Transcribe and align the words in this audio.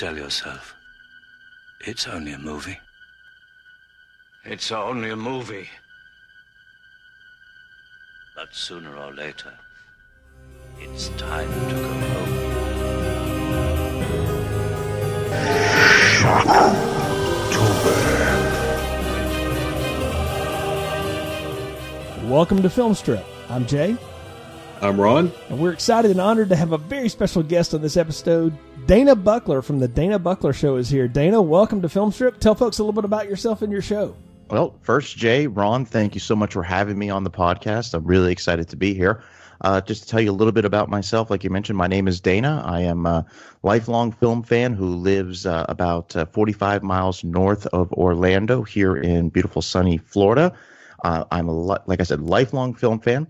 tell 0.00 0.16
yourself, 0.16 0.74
it's 1.80 2.08
only 2.08 2.32
a 2.32 2.38
movie. 2.38 2.80
It's 4.46 4.72
only 4.72 5.10
a 5.10 5.16
movie. 5.16 5.68
But 8.34 8.54
sooner 8.54 8.96
or 8.96 9.12
later, 9.12 9.52
it's 10.80 11.08
time 11.18 11.52
to 11.68 11.74
go 11.74 11.82
home. 11.82 11.90
Welcome 22.30 22.62
to 22.62 22.70
Film 22.70 22.94
Strip. 22.94 23.26
I'm 23.50 23.66
Jay, 23.66 23.98
I'm 24.82 24.98
Ron. 24.98 25.30
and 25.50 25.58
we're 25.60 25.72
excited 25.72 26.10
and 26.10 26.20
honored 26.20 26.48
to 26.48 26.56
have 26.56 26.72
a 26.72 26.78
very 26.78 27.08
special 27.10 27.42
guest 27.42 27.74
on 27.74 27.82
this 27.82 27.96
episode. 27.98 28.56
Dana 28.86 29.14
Buckler 29.14 29.60
from 29.60 29.78
the 29.78 29.86
Dana 29.86 30.18
Buckler 30.18 30.54
Show 30.54 30.76
is 30.76 30.88
here. 30.88 31.06
Dana, 31.06 31.40
welcome 31.40 31.82
to 31.82 31.88
Film 31.88 32.10
Strip. 32.10 32.40
Tell 32.40 32.54
folks 32.54 32.78
a 32.78 32.82
little 32.82 32.94
bit 32.94 33.04
about 33.04 33.28
yourself 33.28 33.60
and 33.60 33.70
your 33.70 33.82
show. 33.82 34.16
Well, 34.48 34.74
first, 34.80 35.16
Jay, 35.18 35.46
Ron, 35.46 35.84
thank 35.84 36.14
you 36.14 36.20
so 36.20 36.34
much 36.34 36.54
for 36.54 36.62
having 36.62 36.98
me 36.98 37.10
on 37.10 37.24
the 37.24 37.30
podcast. 37.30 37.92
I'm 37.92 38.04
really 38.06 38.32
excited 38.32 38.68
to 38.70 38.76
be 38.76 38.94
here. 38.94 39.22
Uh, 39.60 39.82
just 39.82 40.04
to 40.04 40.08
tell 40.08 40.20
you 40.20 40.30
a 40.30 40.32
little 40.32 40.52
bit 40.52 40.64
about 40.64 40.88
myself, 40.88 41.30
like 41.30 41.44
you 41.44 41.50
mentioned, 41.50 41.76
my 41.76 41.86
name 41.86 42.08
is 42.08 42.18
Dana. 42.18 42.62
I 42.64 42.80
am 42.80 43.04
a 43.04 43.26
lifelong 43.62 44.12
film 44.12 44.42
fan 44.42 44.72
who 44.72 44.86
lives 44.86 45.44
uh, 45.44 45.66
about 45.68 46.16
uh, 46.16 46.24
45 46.24 46.82
miles 46.82 47.22
north 47.22 47.66
of 47.66 47.92
Orlando 47.92 48.62
here 48.62 48.96
in 48.96 49.28
beautiful 49.28 49.60
sunny 49.60 49.98
Florida. 49.98 50.54
Uh, 51.04 51.24
I'm 51.30 51.48
a 51.48 51.52
li- 51.52 51.78
like 51.86 52.00
I 52.00 52.04
said, 52.04 52.22
lifelong 52.22 52.72
film 52.74 52.98
fan. 53.00 53.26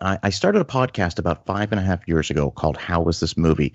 I, 0.00 0.18
I 0.22 0.30
started 0.30 0.60
a 0.60 0.64
podcast 0.64 1.18
about 1.18 1.46
five 1.46 1.72
and 1.72 1.80
a 1.80 1.84
half 1.84 2.06
years 2.06 2.30
ago 2.30 2.50
called 2.50 2.76
"How 2.76 3.02
Was 3.02 3.20
This 3.20 3.36
Movie," 3.36 3.72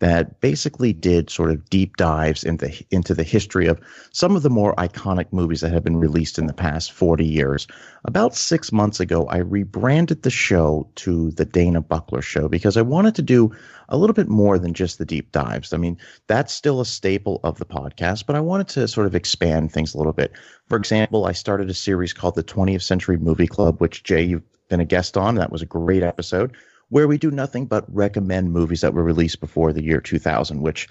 that 0.00 0.40
basically 0.40 0.92
did 0.92 1.30
sort 1.30 1.50
of 1.50 1.68
deep 1.68 1.96
dives 1.96 2.42
into 2.42 2.72
into 2.90 3.14
the 3.14 3.22
history 3.22 3.66
of 3.66 3.78
some 4.12 4.34
of 4.34 4.42
the 4.42 4.50
more 4.50 4.74
iconic 4.76 5.26
movies 5.30 5.60
that 5.60 5.72
have 5.72 5.84
been 5.84 5.98
released 5.98 6.38
in 6.38 6.46
the 6.46 6.54
past 6.54 6.90
40 6.90 7.24
years. 7.24 7.66
About 8.04 8.34
six 8.34 8.72
months 8.72 8.98
ago, 8.98 9.26
I 9.26 9.38
rebranded 9.38 10.22
the 10.22 10.30
show 10.30 10.88
to 10.96 11.30
the 11.32 11.44
Dana 11.44 11.82
Buckler 11.82 12.22
Show 12.22 12.48
because 12.48 12.76
I 12.76 12.82
wanted 12.82 13.14
to 13.16 13.22
do 13.22 13.52
a 13.90 13.98
little 13.98 14.14
bit 14.14 14.28
more 14.28 14.58
than 14.58 14.72
just 14.72 14.98
the 14.98 15.04
deep 15.04 15.32
dives. 15.32 15.72
I 15.72 15.76
mean, 15.76 15.98
that's 16.28 16.54
still 16.54 16.80
a 16.80 16.86
staple 16.86 17.40
of 17.44 17.58
the 17.58 17.66
podcast, 17.66 18.24
but 18.26 18.36
I 18.36 18.40
wanted 18.40 18.68
to 18.68 18.88
sort 18.88 19.06
of 19.06 19.14
expand 19.14 19.72
things 19.72 19.94
a 19.94 19.98
little 19.98 20.12
bit. 20.14 20.32
For 20.66 20.76
example, 20.76 21.26
I 21.26 21.32
started 21.32 21.68
a 21.68 21.74
series 21.74 22.12
called 22.14 22.36
the 22.36 22.44
20th 22.44 22.82
Century 22.82 23.18
Movie 23.18 23.48
Club, 23.48 23.80
which 23.80 24.02
Jay, 24.02 24.22
you've 24.22 24.49
been 24.70 24.80
a 24.80 24.86
guest 24.86 25.18
on. 25.18 25.34
That 25.34 25.52
was 25.52 25.60
a 25.60 25.66
great 25.66 26.02
episode 26.02 26.56
where 26.88 27.06
we 27.06 27.18
do 27.18 27.30
nothing 27.30 27.66
but 27.66 27.84
recommend 27.94 28.52
movies 28.52 28.80
that 28.80 28.94
were 28.94 29.04
released 29.04 29.40
before 29.40 29.72
the 29.72 29.82
year 29.82 30.00
2000, 30.00 30.60
which, 30.62 30.88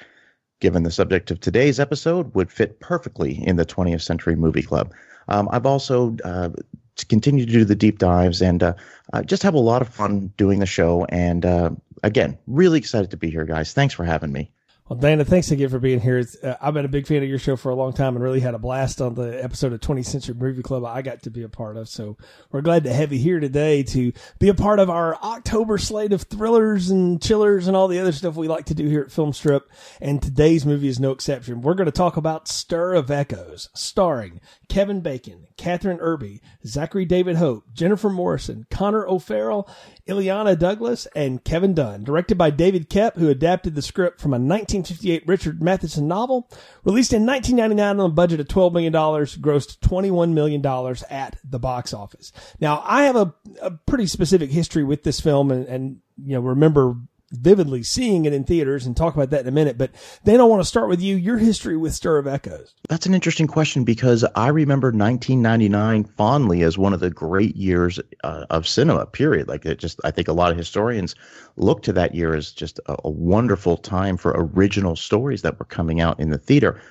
given 0.59 0.83
the 0.83 0.91
subject 0.91 1.31
of 1.31 1.39
today's 1.39 1.79
episode, 1.79 2.33
would 2.35 2.51
fit 2.51 2.79
perfectly 2.79 3.45
in 3.45 3.55
the 3.55 3.65
20th 3.65 4.01
Century 4.01 4.35
Movie 4.35 4.61
Club. 4.61 4.93
Um, 5.27 5.49
I've 5.51 5.65
also 5.65 6.15
uh, 6.23 6.49
to 6.95 7.05
continue 7.05 7.45
to 7.45 7.51
do 7.51 7.65
the 7.65 7.75
deep 7.75 7.99
dives 7.99 8.41
and 8.41 8.61
uh, 8.61 8.73
uh, 9.13 9.23
just 9.23 9.43
have 9.43 9.53
a 9.53 9.59
lot 9.59 9.81
of 9.81 9.89
fun 9.89 10.31
doing 10.37 10.59
the 10.59 10.65
show. 10.65 11.05
And 11.05 11.45
uh, 11.45 11.71
again, 12.03 12.37
really 12.47 12.77
excited 12.77 13.11
to 13.11 13.17
be 13.17 13.29
here, 13.29 13.45
guys. 13.45 13.73
Thanks 13.73 13.93
for 13.93 14.03
having 14.03 14.31
me. 14.31 14.51
Well, 14.89 14.97
Dana, 14.97 15.23
thanks 15.23 15.51
again 15.51 15.69
for 15.69 15.77
being 15.77 15.99
here. 15.99 16.25
Uh, 16.43 16.55
I've 16.59 16.73
been 16.73 16.83
a 16.83 16.87
big 16.87 17.05
fan 17.05 17.21
of 17.21 17.29
your 17.29 17.37
show 17.37 17.55
for 17.55 17.69
a 17.69 17.75
long 17.75 17.93
time 17.93 18.15
and 18.15 18.23
really 18.23 18.39
had 18.39 18.55
a 18.55 18.57
blast 18.57 19.01
on 19.01 19.13
the 19.13 19.43
episode 19.43 19.71
of 19.71 19.81
20th 19.81 20.07
Century 20.07 20.33
Movie 20.33 20.63
Club 20.63 20.83
I 20.83 21.03
got 21.03 21.21
to 21.21 21.29
be 21.29 21.43
a 21.43 21.47
part 21.47 21.77
of. 21.77 21.87
So 21.87 22.17
we're 22.51 22.61
glad 22.61 22.85
to 22.85 22.93
have 22.93 23.13
you 23.13 23.19
here 23.19 23.39
today 23.39 23.83
to 23.83 24.11
be 24.39 24.49
a 24.49 24.55
part 24.55 24.79
of 24.79 24.89
our 24.89 25.15
October 25.17 25.77
slate 25.77 26.11
of 26.11 26.23
thrillers 26.23 26.89
and 26.89 27.21
chillers 27.21 27.67
and 27.67 27.77
all 27.77 27.87
the 27.87 27.99
other 27.99 28.11
stuff 28.11 28.35
we 28.35 28.47
like 28.47 28.65
to 28.65 28.73
do 28.73 28.87
here 28.87 29.01
at 29.01 29.11
Film 29.11 29.31
Strip. 29.31 29.69
And 30.01 30.23
today's 30.23 30.65
movie 30.65 30.87
is 30.87 30.99
no 30.99 31.11
exception. 31.11 31.61
We're 31.61 31.75
going 31.75 31.85
to 31.85 31.91
talk 31.91 32.17
about 32.17 32.47
Stir 32.47 32.95
of 32.95 33.11
Echoes, 33.11 33.69
starring 33.75 34.41
Kevin 34.69 35.01
Bacon, 35.01 35.45
Kathryn 35.59 35.99
Erbe, 35.99 36.39
Zachary 36.65 37.03
David 37.03 37.35
Cope, 37.35 37.65
Jennifer 37.73 38.09
Morrison, 38.09 38.65
Conor 38.71 39.05
O'Farrell, 39.07 39.69
Illeana 40.07 40.57
Douglas, 40.57 41.05
and 41.13 41.43
Kevin 41.43 41.73
Dunn. 41.73 42.05
Directed 42.05 42.37
by 42.37 42.49
David 42.49 42.89
Koepp, 42.89 43.17
who 43.17 43.27
adapted 43.27 43.75
the 43.75 43.81
script 43.81 44.21
from 44.21 44.31
a 44.31 44.39
1958 44.39 45.27
Richard 45.27 45.61
Matheson 45.61 46.07
novel. 46.07 46.49
Released 46.85 47.11
in 47.11 47.25
1999 47.25 47.99
on 47.99 48.09
a 48.09 48.13
budget 48.13 48.39
of 48.39 48.47
$12 48.47 48.73
million, 48.73 48.93
grossed 48.93 49.79
$21 49.79 50.31
million 50.31 50.65
at 51.09 51.37
the 51.43 51.59
box 51.59 51.93
office. 51.93 52.31
Now, 52.61 52.81
I 52.85 53.03
have 53.03 53.17
a, 53.17 53.33
a 53.61 53.71
pretty 53.71 54.07
specific 54.07 54.51
history 54.51 54.85
with 54.85 55.03
this 55.03 55.19
film 55.19 55.51
and, 55.51 55.67
and 55.67 55.97
you 56.23 56.35
know, 56.35 56.41
remember 56.41 56.95
vividly 57.31 57.83
seeing 57.83 58.25
it 58.25 58.33
in 58.33 58.43
theaters 58.43 58.85
and 58.85 58.95
talk 58.95 59.15
about 59.15 59.29
that 59.29 59.41
in 59.41 59.47
a 59.47 59.51
minute. 59.51 59.77
But 59.77 59.91
then 60.23 60.39
I 60.39 60.43
want 60.43 60.61
to 60.61 60.67
start 60.67 60.89
with 60.89 61.01
you, 61.01 61.15
your 61.15 61.37
history 61.37 61.77
with 61.77 61.93
Stir 61.93 62.17
of 62.17 62.27
Echoes. 62.27 62.73
That's 62.87 63.05
an 63.05 63.13
interesting 63.13 63.47
question 63.47 63.83
because 63.83 64.25
I 64.35 64.47
remember 64.47 64.87
1999 64.87 66.03
fondly 66.05 66.63
as 66.63 66.77
one 66.77 66.93
of 66.93 66.99
the 66.99 67.09
great 67.09 67.55
years 67.55 67.99
uh, 68.23 68.45
of 68.49 68.67
cinema. 68.67 69.05
Period. 69.05 69.47
Like 69.47 69.65
it 69.65 69.79
just, 69.79 69.99
I 70.03 70.11
think 70.11 70.27
a 70.27 70.33
lot 70.33 70.51
of 70.51 70.57
historians 70.57 71.15
look 71.55 71.83
to 71.83 71.93
that 71.93 72.15
year 72.15 72.35
as 72.35 72.51
just 72.51 72.79
a, 72.87 72.95
a 73.03 73.09
wonderful 73.09 73.77
time 73.77 74.17
for 74.17 74.33
original 74.35 74.95
stories 74.95 75.41
that 75.43 75.59
were 75.59 75.65
coming 75.65 76.01
out 76.01 76.19
in 76.19 76.29
the 76.29 76.37
theater. 76.37 76.81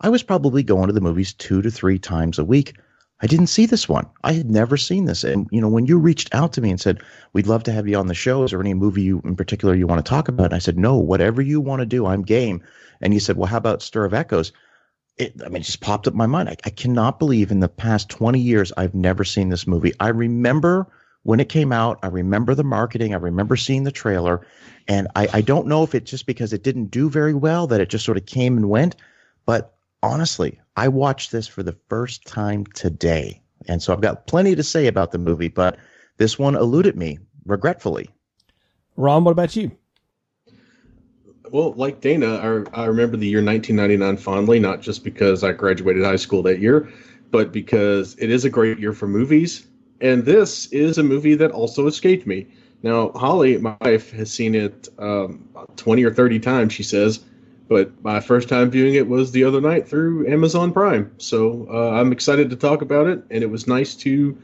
I 0.00 0.08
was 0.08 0.22
probably 0.22 0.62
going 0.62 0.88
to 0.88 0.92
the 0.92 1.00
movies 1.00 1.32
two 1.32 1.62
to 1.62 1.70
three 1.70 1.98
times 1.98 2.38
a 2.38 2.44
week. 2.44 2.74
I 3.20 3.26
didn't 3.26 3.46
see 3.46 3.66
this 3.66 3.88
one. 3.88 4.06
I 4.24 4.32
had 4.32 4.50
never 4.50 4.76
seen 4.76 5.04
this. 5.04 5.24
And, 5.24 5.48
you 5.50 5.60
know, 5.60 5.68
when 5.68 5.86
you 5.86 5.98
reached 5.98 6.34
out 6.34 6.52
to 6.54 6.60
me 6.60 6.70
and 6.70 6.80
said, 6.80 7.00
we'd 7.32 7.46
love 7.46 7.62
to 7.64 7.72
have 7.72 7.86
you 7.86 7.96
on 7.96 8.08
the 8.08 8.14
show, 8.14 8.42
is 8.42 8.50
there 8.50 8.60
any 8.60 8.74
movie 8.74 9.02
you 9.02 9.22
in 9.24 9.36
particular 9.36 9.74
you 9.74 9.86
want 9.86 10.04
to 10.04 10.08
talk 10.08 10.28
about? 10.28 10.46
And 10.46 10.54
I 10.54 10.58
said, 10.58 10.76
no, 10.76 10.96
whatever 10.96 11.40
you 11.40 11.60
want 11.60 11.80
to 11.80 11.86
do, 11.86 12.06
I'm 12.06 12.22
game. 12.22 12.62
And 13.00 13.14
you 13.14 13.20
said, 13.20 13.36
well, 13.36 13.46
how 13.46 13.56
about 13.56 13.82
Stir 13.82 14.04
of 14.04 14.14
Echoes? 14.14 14.52
It, 15.16 15.40
I 15.44 15.48
mean, 15.48 15.62
it 15.62 15.64
just 15.64 15.80
popped 15.80 16.08
up 16.08 16.14
my 16.14 16.26
mind. 16.26 16.48
I, 16.48 16.56
I 16.64 16.70
cannot 16.70 17.20
believe 17.20 17.52
in 17.52 17.60
the 17.60 17.68
past 17.68 18.08
20 18.08 18.40
years, 18.40 18.72
I've 18.76 18.94
never 18.94 19.22
seen 19.22 19.48
this 19.48 19.66
movie. 19.66 19.92
I 20.00 20.08
remember 20.08 20.88
when 21.22 21.40
it 21.40 21.48
came 21.48 21.72
out. 21.72 21.98
I 22.02 22.08
remember 22.08 22.54
the 22.54 22.64
marketing. 22.64 23.14
I 23.14 23.18
remember 23.18 23.56
seeing 23.56 23.84
the 23.84 23.92
trailer. 23.92 24.46
And 24.88 25.08
I, 25.16 25.28
I 25.32 25.40
don't 25.40 25.66
know 25.66 25.82
if 25.82 25.94
it's 25.94 26.10
just 26.10 26.26
because 26.26 26.52
it 26.52 26.62
didn't 26.62 26.86
do 26.86 27.08
very 27.08 27.34
well 27.34 27.66
that 27.68 27.80
it 27.80 27.88
just 27.88 28.04
sort 28.04 28.18
of 28.18 28.26
came 28.26 28.56
and 28.56 28.68
went. 28.68 28.96
But 29.46 29.73
honestly, 30.04 30.60
I 30.76 30.88
watched 30.88 31.32
this 31.32 31.48
for 31.48 31.62
the 31.62 31.76
first 31.88 32.26
time 32.26 32.66
today. 32.66 33.40
And 33.66 33.82
so 33.82 33.92
I've 33.92 34.02
got 34.02 34.26
plenty 34.26 34.54
to 34.54 34.62
say 34.62 34.86
about 34.86 35.12
the 35.12 35.18
movie, 35.18 35.48
but 35.48 35.78
this 36.18 36.38
one 36.38 36.54
eluded 36.54 36.96
me, 36.96 37.18
regretfully. 37.46 38.10
Ron, 38.96 39.24
what 39.24 39.32
about 39.32 39.56
you? 39.56 39.72
Well, 41.50 41.72
like 41.72 42.00
Dana, 42.00 42.36
I, 42.74 42.82
I 42.82 42.84
remember 42.86 43.16
the 43.16 43.26
year 43.26 43.42
1999 43.42 44.16
fondly, 44.18 44.58
not 44.58 44.82
just 44.82 45.04
because 45.04 45.42
I 45.42 45.52
graduated 45.52 46.04
high 46.04 46.16
school 46.16 46.42
that 46.42 46.58
year, 46.58 46.88
but 47.30 47.50
because 47.52 48.16
it 48.18 48.30
is 48.30 48.44
a 48.44 48.50
great 48.50 48.78
year 48.78 48.92
for 48.92 49.08
movies. 49.08 49.66
And 50.00 50.24
this 50.24 50.66
is 50.66 50.98
a 50.98 51.02
movie 51.02 51.34
that 51.36 51.50
also 51.50 51.86
escaped 51.86 52.26
me. 52.26 52.46
Now, 52.82 53.10
Holly, 53.12 53.56
my 53.56 53.76
wife, 53.80 54.10
has 54.12 54.30
seen 54.30 54.54
it 54.54 54.88
um, 54.98 55.48
20 55.76 56.04
or 56.04 56.12
30 56.12 56.38
times, 56.40 56.72
she 56.74 56.82
says, 56.82 57.20
but 57.68 57.92
my 58.04 58.20
first 58.20 58.48
time 58.48 58.70
viewing 58.70 58.94
it 58.94 59.08
was 59.08 59.32
the 59.32 59.44
other 59.44 59.60
night 59.60 59.88
through 59.88 60.26
Amazon 60.30 60.72
Prime. 60.72 61.10
So 61.18 61.66
uh, 61.72 61.90
I'm 61.92 62.12
excited 62.12 62.50
to 62.50 62.56
talk 62.56 62.82
about 62.82 63.06
it, 63.06 63.22
and 63.30 63.42
it 63.42 63.50
was 63.50 63.66
nice 63.66 63.94
to 63.96 64.36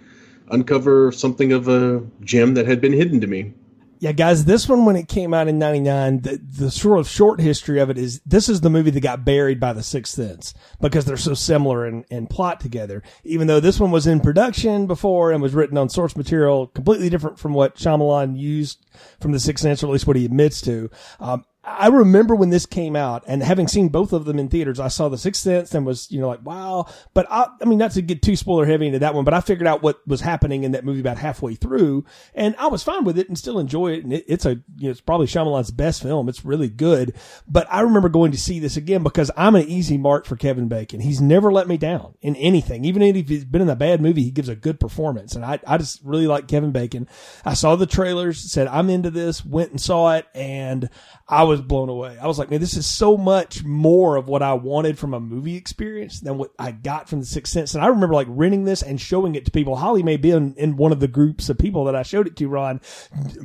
uncover 0.50 1.12
something 1.12 1.52
of 1.52 1.68
a 1.68 2.02
gem 2.22 2.54
that 2.54 2.66
had 2.66 2.80
been 2.80 2.92
hidden 2.92 3.20
to 3.20 3.26
me. 3.26 3.52
Yeah, 4.00 4.12
guys, 4.12 4.46
this 4.46 4.66
one 4.66 4.86
when 4.86 4.96
it 4.96 5.08
came 5.08 5.34
out 5.34 5.46
in 5.46 5.58
'99, 5.58 6.22
the, 6.22 6.40
the 6.42 6.70
sort 6.70 6.98
of 6.98 7.06
short 7.06 7.38
history 7.38 7.80
of 7.80 7.90
it 7.90 7.98
is 7.98 8.22
this 8.24 8.48
is 8.48 8.62
the 8.62 8.70
movie 8.70 8.90
that 8.90 9.00
got 9.00 9.26
buried 9.26 9.60
by 9.60 9.74
The 9.74 9.82
Sixth 9.82 10.14
Sense 10.14 10.54
because 10.80 11.04
they're 11.04 11.18
so 11.18 11.34
similar 11.34 11.86
in, 11.86 12.06
in 12.08 12.26
plot 12.26 12.60
together. 12.60 13.02
Even 13.24 13.46
though 13.46 13.60
this 13.60 13.78
one 13.78 13.90
was 13.90 14.06
in 14.06 14.20
production 14.20 14.86
before 14.86 15.32
and 15.32 15.42
was 15.42 15.52
written 15.52 15.76
on 15.76 15.90
source 15.90 16.16
material, 16.16 16.68
completely 16.68 17.10
different 17.10 17.38
from 17.38 17.52
what 17.52 17.76
Shyamalan 17.76 18.38
used 18.38 18.86
from 19.20 19.32
The 19.32 19.40
Sixth 19.40 19.62
Sense, 19.62 19.82
or 19.82 19.88
at 19.88 19.92
least 19.92 20.06
what 20.06 20.16
he 20.16 20.24
admits 20.24 20.62
to. 20.62 20.88
Um, 21.20 21.44
I 21.62 21.88
remember 21.88 22.34
when 22.34 22.48
this 22.48 22.64
came 22.64 22.96
out 22.96 23.22
and 23.26 23.42
having 23.42 23.68
seen 23.68 23.90
both 23.90 24.14
of 24.14 24.24
them 24.24 24.38
in 24.38 24.48
theaters, 24.48 24.80
I 24.80 24.88
saw 24.88 25.10
The 25.10 25.18
Sixth 25.18 25.42
Sense 25.42 25.74
and 25.74 25.84
was, 25.84 26.10
you 26.10 26.18
know, 26.18 26.28
like, 26.28 26.42
wow. 26.42 26.86
But 27.12 27.26
I, 27.30 27.48
I 27.60 27.66
mean, 27.66 27.76
not 27.76 27.90
to 27.92 28.02
get 28.02 28.22
too 28.22 28.34
spoiler 28.34 28.64
heavy 28.64 28.86
into 28.86 29.00
that 29.00 29.14
one, 29.14 29.26
but 29.26 29.34
I 29.34 29.42
figured 29.42 29.66
out 29.66 29.82
what 29.82 30.00
was 30.08 30.22
happening 30.22 30.64
in 30.64 30.72
that 30.72 30.86
movie 30.86 31.00
about 31.00 31.18
halfway 31.18 31.54
through 31.54 32.06
and 32.34 32.56
I 32.58 32.68
was 32.68 32.82
fine 32.82 33.04
with 33.04 33.18
it 33.18 33.28
and 33.28 33.36
still 33.36 33.58
enjoy 33.58 33.92
it. 33.92 34.04
And 34.04 34.12
it, 34.14 34.24
it's 34.26 34.46
a, 34.46 34.54
you 34.76 34.84
know, 34.84 34.90
it's 34.90 35.02
probably 35.02 35.26
Shyamalan's 35.26 35.70
best 35.70 36.02
film. 36.02 36.30
It's 36.30 36.46
really 36.46 36.70
good. 36.70 37.14
But 37.46 37.66
I 37.70 37.82
remember 37.82 38.08
going 38.08 38.32
to 38.32 38.38
see 38.38 38.58
this 38.58 38.78
again 38.78 39.02
because 39.02 39.30
I'm 39.36 39.54
an 39.54 39.68
easy 39.68 39.98
mark 39.98 40.24
for 40.24 40.36
Kevin 40.36 40.68
Bacon. 40.68 41.00
He's 41.00 41.20
never 41.20 41.52
let 41.52 41.68
me 41.68 41.76
down 41.76 42.14
in 42.22 42.36
anything. 42.36 42.86
Even 42.86 43.02
if 43.02 43.28
he's 43.28 43.44
been 43.44 43.62
in 43.62 43.68
a 43.68 43.76
bad 43.76 44.00
movie, 44.00 44.22
he 44.22 44.30
gives 44.30 44.48
a 44.48 44.56
good 44.56 44.80
performance. 44.80 45.34
And 45.34 45.44
I, 45.44 45.60
I 45.66 45.76
just 45.76 46.00
really 46.04 46.26
like 46.26 46.48
Kevin 46.48 46.72
Bacon. 46.72 47.06
I 47.44 47.52
saw 47.52 47.76
the 47.76 47.86
trailers, 47.86 48.50
said, 48.50 48.66
I'm 48.66 48.88
into 48.88 49.10
this, 49.10 49.44
went 49.44 49.72
and 49.72 49.80
saw 49.80 50.14
it 50.14 50.26
and 50.34 50.88
I 51.28 51.44
was 51.44 51.49
was 51.50 51.60
blown 51.60 51.88
away. 51.88 52.16
I 52.16 52.28
was 52.28 52.38
like, 52.38 52.48
man, 52.48 52.60
this 52.60 52.76
is 52.76 52.86
so 52.86 53.16
much 53.16 53.64
more 53.64 54.14
of 54.14 54.28
what 54.28 54.40
I 54.40 54.52
wanted 54.52 55.00
from 55.00 55.14
a 55.14 55.20
movie 55.20 55.56
experience 55.56 56.20
than 56.20 56.38
what 56.38 56.52
I 56.60 56.70
got 56.70 57.08
from 57.08 57.18
The 57.18 57.26
Sixth 57.26 57.52
Sense. 57.52 57.74
And 57.74 57.82
I 57.82 57.88
remember 57.88 58.14
like 58.14 58.28
renting 58.30 58.64
this 58.64 58.82
and 58.82 59.00
showing 59.00 59.34
it 59.34 59.44
to 59.46 59.50
people. 59.50 59.74
Holly 59.74 60.04
may 60.04 60.16
be 60.16 60.30
in, 60.30 60.54
in 60.54 60.76
one 60.76 60.92
of 60.92 61.00
the 61.00 61.08
groups 61.08 61.48
of 61.48 61.58
people 61.58 61.84
that 61.86 61.96
I 61.96 62.04
showed 62.04 62.28
it 62.28 62.36
to, 62.36 62.46
Ron, 62.46 62.80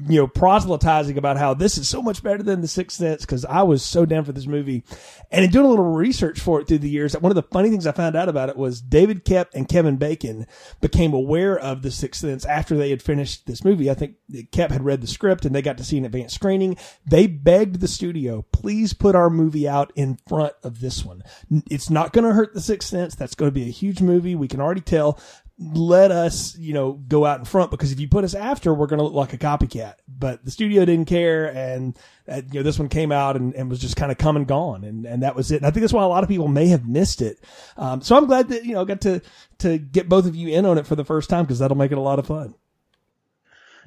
you 0.08 0.20
know, 0.20 0.28
proselytizing 0.28 1.18
about 1.18 1.38
how 1.38 1.56
this 1.56 1.80
is 1.80 1.90
so 1.90 2.00
much 2.00 2.22
better 2.22 2.44
than 2.44 2.62
The 2.62 2.68
Sixth 2.68 2.98
Sense 2.98 3.22
because 3.22 3.44
I 3.44 3.64
was 3.64 3.82
so 3.82 4.06
down 4.06 4.24
for 4.24 4.34
this 4.34 4.46
movie. 4.46 4.84
And 5.32 5.44
in 5.44 5.50
doing 5.50 5.66
a 5.66 5.70
little 5.70 5.92
research 5.92 6.40
for 6.40 6.62
it 6.62 6.68
through 6.68 6.78
the 6.78 6.90
years, 6.90 7.18
one 7.18 7.32
of 7.32 7.36
the 7.36 7.42
funny 7.42 7.72
things 7.72 7.88
I 7.88 7.92
found 7.92 8.16
out 8.16 8.30
about 8.30 8.50
it 8.50 8.56
was 8.56 8.82
David 8.82 9.26
Koepp 9.26 9.48
and 9.56 9.68
Kevin 9.68 9.98
Bacon 9.98 10.46
became 10.80 11.14
aware 11.14 11.58
of 11.58 11.82
The 11.82 11.90
Sixth 11.90 12.22
Sense 12.22 12.46
after 12.46 12.78
they 12.78 12.92
had 12.92 13.02
finished 13.02 13.48
this 13.48 13.66
movie. 13.66 13.90
I 13.90 13.96
think 13.96 14.18
Koepp 14.32 14.70
had 14.70 14.86
read 14.86 15.02
the 15.02 15.08
script 15.08 15.44
and 15.44 15.56
they 15.56 15.64
got 15.64 15.80
to 15.80 15.84
see 15.84 15.98
an 15.98 16.06
advanced 16.06 16.36
screening. 16.36 16.78
They 17.04 17.26
begged 17.26 17.80
the 17.80 17.88
studio, 17.96 18.46
please 18.52 18.94
put 18.94 19.16
our 19.16 19.30
movie 19.30 19.68
out 19.68 19.92
in 19.96 20.18
front 20.28 20.54
of 20.64 20.80
this 20.82 21.04
one. 21.04 21.24
It's 21.72 21.90
not 21.90 22.14
going 22.14 22.26
to 22.26 22.34
hurt 22.34 22.54
The 22.54 22.62
Sixth 22.62 22.90
Sense. 22.90 23.16
That's 23.16 23.36
going 23.36 23.50
to 23.50 23.54
be 23.56 23.64
a 23.64 23.72
huge 23.72 24.02
movie. 24.02 24.36
We 24.36 24.48
can 24.48 24.62
already 24.62 24.82
tell 24.82 25.20
let 25.58 26.12
us, 26.12 26.58
you 26.58 26.74
know, 26.74 26.94
go 26.94 27.26
out 27.26 27.40
in 27.40 27.46
front 27.46 27.72
because 27.72 27.92
if 27.92 28.00
you 28.00 28.10
put 28.10 28.26
us 28.26 28.34
after, 28.36 28.74
we're 28.74 28.88
going 28.88 28.98
to 29.00 29.06
look 29.06 29.14
like 29.14 29.32
a 29.32 29.38
copycat. 29.38 29.96
But 30.08 30.44
the 30.44 30.52
studio 30.52 30.84
didn't 30.84 31.08
care, 31.08 31.46
and 31.56 31.98
uh, 32.28 32.42
you 32.52 32.60
know, 32.60 32.64
this 32.64 32.78
one 32.78 32.90
came 32.90 33.12
out 33.12 33.38
and, 33.38 33.56
and 33.56 33.70
was 33.70 33.80
just 33.80 33.96
kind 33.96 34.12
of 34.12 34.18
come 34.18 34.36
and 34.36 34.48
gone, 34.48 34.84
and 34.84 35.06
and 35.06 35.24
that 35.24 35.36
was 35.36 35.52
it. 35.52 35.58
And 35.58 35.66
I 35.66 35.72
think 35.72 35.82
that's 35.82 35.94
why 35.94 36.04
a 36.04 36.08
lot 36.08 36.24
of 36.24 36.30
people 36.30 36.50
may 36.50 36.68
have 36.68 36.88
missed 36.88 37.22
it. 37.22 37.40
Um, 37.78 38.02
so 38.02 38.18
I'm 38.18 38.26
glad 38.26 38.50
that 38.50 38.66
you 38.66 38.74
know 38.74 38.82
I 38.82 38.86
got 38.86 39.02
to 39.02 39.22
to 39.60 39.78
get 39.78 40.10
both 40.10 40.26
of 40.26 40.36
you 40.36 40.50
in 40.50 40.66
on 40.66 40.78
it 40.78 40.86
for 40.86 40.96
the 40.96 41.06
first 41.06 41.30
time 41.30 41.46
because 41.46 41.60
that'll 41.60 41.78
make 41.78 41.92
it 41.92 41.98
a 41.98 42.02
lot 42.02 42.20
of 42.20 42.28
fun. 42.28 42.56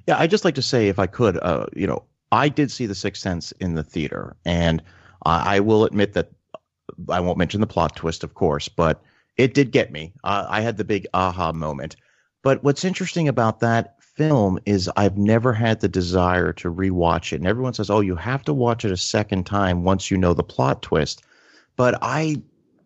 Yeah, 0.07 0.19
I 0.19 0.27
just 0.27 0.47
like 0.47 0.55
to 0.55 0.63
say, 0.63 0.89
if 0.89 0.99
I 0.99 1.07
could, 1.07 1.37
uh, 1.37 1.67
you 1.77 1.87
know, 1.87 2.05
I 2.33 2.49
did 2.49 2.71
see 2.71 2.87
The 2.87 2.95
Sixth 2.95 3.23
Sense 3.23 3.53
in 3.53 3.75
the 3.75 3.83
theater, 3.83 4.37
and 4.45 4.83
I, 5.25 5.61
will 5.61 5.85
admit 5.85 6.13
that 6.15 6.31
I 7.09 7.21
won't 7.21 7.39
mention 7.39 7.61
the 7.61 7.67
plot 7.67 7.97
twist, 7.97 8.25
of 8.25 8.35
course, 8.35 8.69
but 8.69 9.03
it 9.37 9.55
did 9.55 9.71
get 9.71 9.93
me. 9.93 10.13
Uh, 10.25 10.47
I 10.49 10.61
had 10.61 10.77
the 10.77 10.85
big 10.85 11.07
aha 11.15 11.53
moment. 11.53 11.97
But 12.43 12.63
what's 12.63 12.85
interesting 12.85 13.29
about 13.29 13.61
that 13.61 13.97
film 14.03 14.59
is 14.67 14.91
I've 14.97 15.17
never 15.17 15.53
had 15.53 15.81
the 15.81 15.89
desire 15.89 16.53
to 16.55 16.73
rewatch 16.73 17.33
it. 17.33 17.37
And 17.37 17.47
everyone 17.47 17.75
says, 17.75 17.91
"Oh, 17.91 18.01
you 18.01 18.17
have 18.17 18.45
to 18.45 18.55
watch 18.55 18.85
it 18.85 18.93
a 18.93 18.97
second 18.97 19.45
time 19.45 19.85
once 19.85 20.11
you 20.11 20.17
know 20.17 20.35
the 20.35 20.43
plot 20.43 20.83
twist." 20.83 21.23
But 21.77 21.99
I 22.03 22.43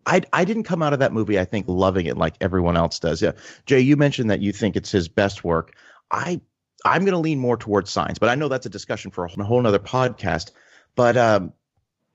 I 0.06 0.22
I 0.32 0.44
didn't 0.44 0.64
come 0.64 0.82
out 0.82 0.92
of 0.92 0.98
that 0.98 1.12
movie 1.12 1.38
I 1.38 1.44
think 1.44 1.66
loving 1.68 2.06
it 2.06 2.18
like 2.18 2.34
everyone 2.40 2.76
else 2.76 2.98
does. 2.98 3.22
Yeah. 3.22 3.32
Jay, 3.66 3.80
you 3.80 3.96
mentioned 3.96 4.30
that 4.30 4.40
you 4.40 4.52
think 4.52 4.76
it's 4.76 4.90
his 4.90 5.08
best 5.08 5.44
work. 5.44 5.74
I 6.10 6.40
I'm 6.84 7.02
going 7.02 7.12
to 7.12 7.18
lean 7.18 7.38
more 7.38 7.56
towards 7.56 7.90
Signs, 7.90 8.18
but 8.18 8.28
I 8.28 8.34
know 8.34 8.48
that's 8.48 8.66
a 8.66 8.70
discussion 8.70 9.10
for 9.10 9.24
a 9.24 9.44
whole 9.44 9.66
other 9.66 9.78
podcast. 9.78 10.50
But 10.94 11.16
um, 11.16 11.52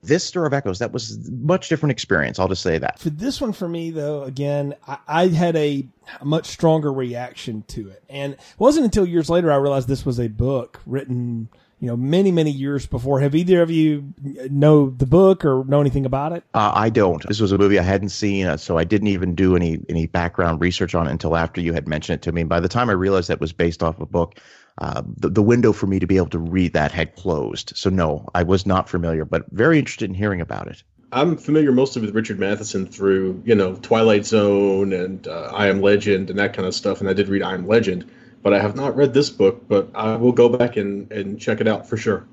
this 0.02 0.24
Stir 0.24 0.46
of 0.46 0.52
Echoes, 0.52 0.78
that 0.78 0.92
was 0.92 1.28
a 1.28 1.32
much 1.32 1.68
different 1.68 1.90
experience. 1.90 2.38
I'll 2.38 2.48
just 2.48 2.62
say 2.62 2.78
that. 2.78 2.98
For 2.98 3.10
this 3.10 3.40
one, 3.40 3.52
for 3.52 3.68
me 3.68 3.90
though, 3.90 4.22
again, 4.22 4.74
I, 4.86 4.98
I 5.08 5.26
had 5.28 5.56
a, 5.56 5.86
a, 6.20 6.24
much 6.24 6.46
stronger 6.46 6.92
reaction 6.92 7.64
to 7.68 7.88
it, 7.88 8.04
and 8.08 8.34
it 8.34 8.40
wasn't 8.58 8.84
until 8.84 9.06
years 9.06 9.28
later 9.28 9.50
I 9.50 9.56
realized 9.56 9.88
this 9.88 10.06
was 10.06 10.20
a 10.20 10.28
book 10.28 10.80
written, 10.86 11.48
you 11.80 11.88
know, 11.88 11.96
many 11.96 12.30
many 12.30 12.52
years 12.52 12.86
before. 12.86 13.18
Have 13.20 13.34
either 13.34 13.60
of 13.60 13.72
you 13.72 14.14
know 14.50 14.90
the 14.90 15.06
book 15.06 15.44
or 15.44 15.64
know 15.64 15.80
anything 15.80 16.06
about 16.06 16.32
it? 16.32 16.44
Uh, 16.54 16.70
I 16.74 16.90
don't. 16.90 17.26
This 17.26 17.40
was 17.40 17.50
a 17.50 17.58
movie 17.58 17.78
I 17.78 17.82
hadn't 17.82 18.10
seen, 18.10 18.46
uh, 18.46 18.56
so 18.56 18.78
I 18.78 18.84
didn't 18.84 19.08
even 19.08 19.34
do 19.34 19.56
any 19.56 19.80
any 19.88 20.06
background 20.06 20.60
research 20.60 20.94
on 20.94 21.08
it 21.08 21.10
until 21.10 21.36
after 21.36 21.60
you 21.60 21.72
had 21.72 21.88
mentioned 21.88 22.16
it 22.16 22.22
to 22.22 22.32
me. 22.32 22.44
By 22.44 22.60
the 22.60 22.68
time 22.68 22.88
I 22.88 22.94
realized 22.94 23.28
that 23.28 23.40
was 23.40 23.52
based 23.52 23.82
off 23.82 24.00
a 24.00 24.06
book, 24.06 24.38
uh, 24.78 25.02
the, 25.16 25.28
the 25.28 25.42
window 25.42 25.72
for 25.72 25.86
me 25.86 25.98
to 25.98 26.06
be 26.06 26.16
able 26.16 26.28
to 26.28 26.38
read 26.38 26.72
that 26.72 26.92
had 26.92 27.14
closed. 27.16 27.72
So 27.76 27.90
no, 27.90 28.28
I 28.34 28.42
was 28.42 28.66
not 28.66 28.88
familiar, 28.88 29.24
but 29.24 29.44
very 29.50 29.78
interested 29.78 30.08
in 30.08 30.14
hearing 30.14 30.40
about 30.40 30.68
it. 30.68 30.82
I'm 31.10 31.36
familiar 31.36 31.72
mostly 31.72 32.02
with 32.02 32.14
Richard 32.14 32.38
Matheson 32.38 32.86
through, 32.86 33.42
you 33.44 33.54
know, 33.54 33.74
Twilight 33.76 34.26
Zone 34.26 34.92
and 34.92 35.26
uh, 35.26 35.50
I 35.54 35.68
Am 35.68 35.80
Legend 35.80 36.30
and 36.30 36.38
that 36.38 36.52
kind 36.52 36.66
of 36.66 36.74
stuff. 36.74 37.00
And 37.00 37.08
I 37.08 37.12
did 37.12 37.28
read 37.28 37.42
I 37.42 37.54
Am 37.54 37.66
Legend, 37.66 38.10
but 38.42 38.52
I 38.52 38.60
have 38.60 38.76
not 38.76 38.94
read 38.94 39.14
this 39.14 39.30
book, 39.30 39.66
but 39.68 39.88
I 39.94 40.16
will 40.16 40.32
go 40.32 40.48
back 40.48 40.76
and, 40.76 41.10
and 41.10 41.40
check 41.40 41.60
it 41.60 41.68
out 41.68 41.88
for 41.88 41.96
sure. 41.96 42.26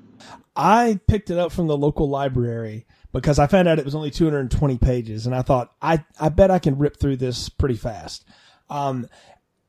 I 0.54 1.00
picked 1.06 1.30
it 1.30 1.38
up 1.38 1.52
from 1.52 1.66
the 1.66 1.76
local 1.76 2.08
library 2.08 2.86
because 3.12 3.38
I 3.38 3.46
found 3.46 3.66
out 3.66 3.78
it 3.78 3.84
was 3.84 3.94
only 3.94 4.10
220 4.10 4.78
pages. 4.78 5.26
And 5.26 5.34
I 5.34 5.42
thought, 5.42 5.74
I, 5.80 6.04
I 6.20 6.28
bet 6.28 6.50
I 6.50 6.58
can 6.58 6.78
rip 6.78 6.98
through 6.98 7.16
this 7.16 7.48
pretty 7.48 7.76
fast. 7.76 8.26
Um, 8.68 9.08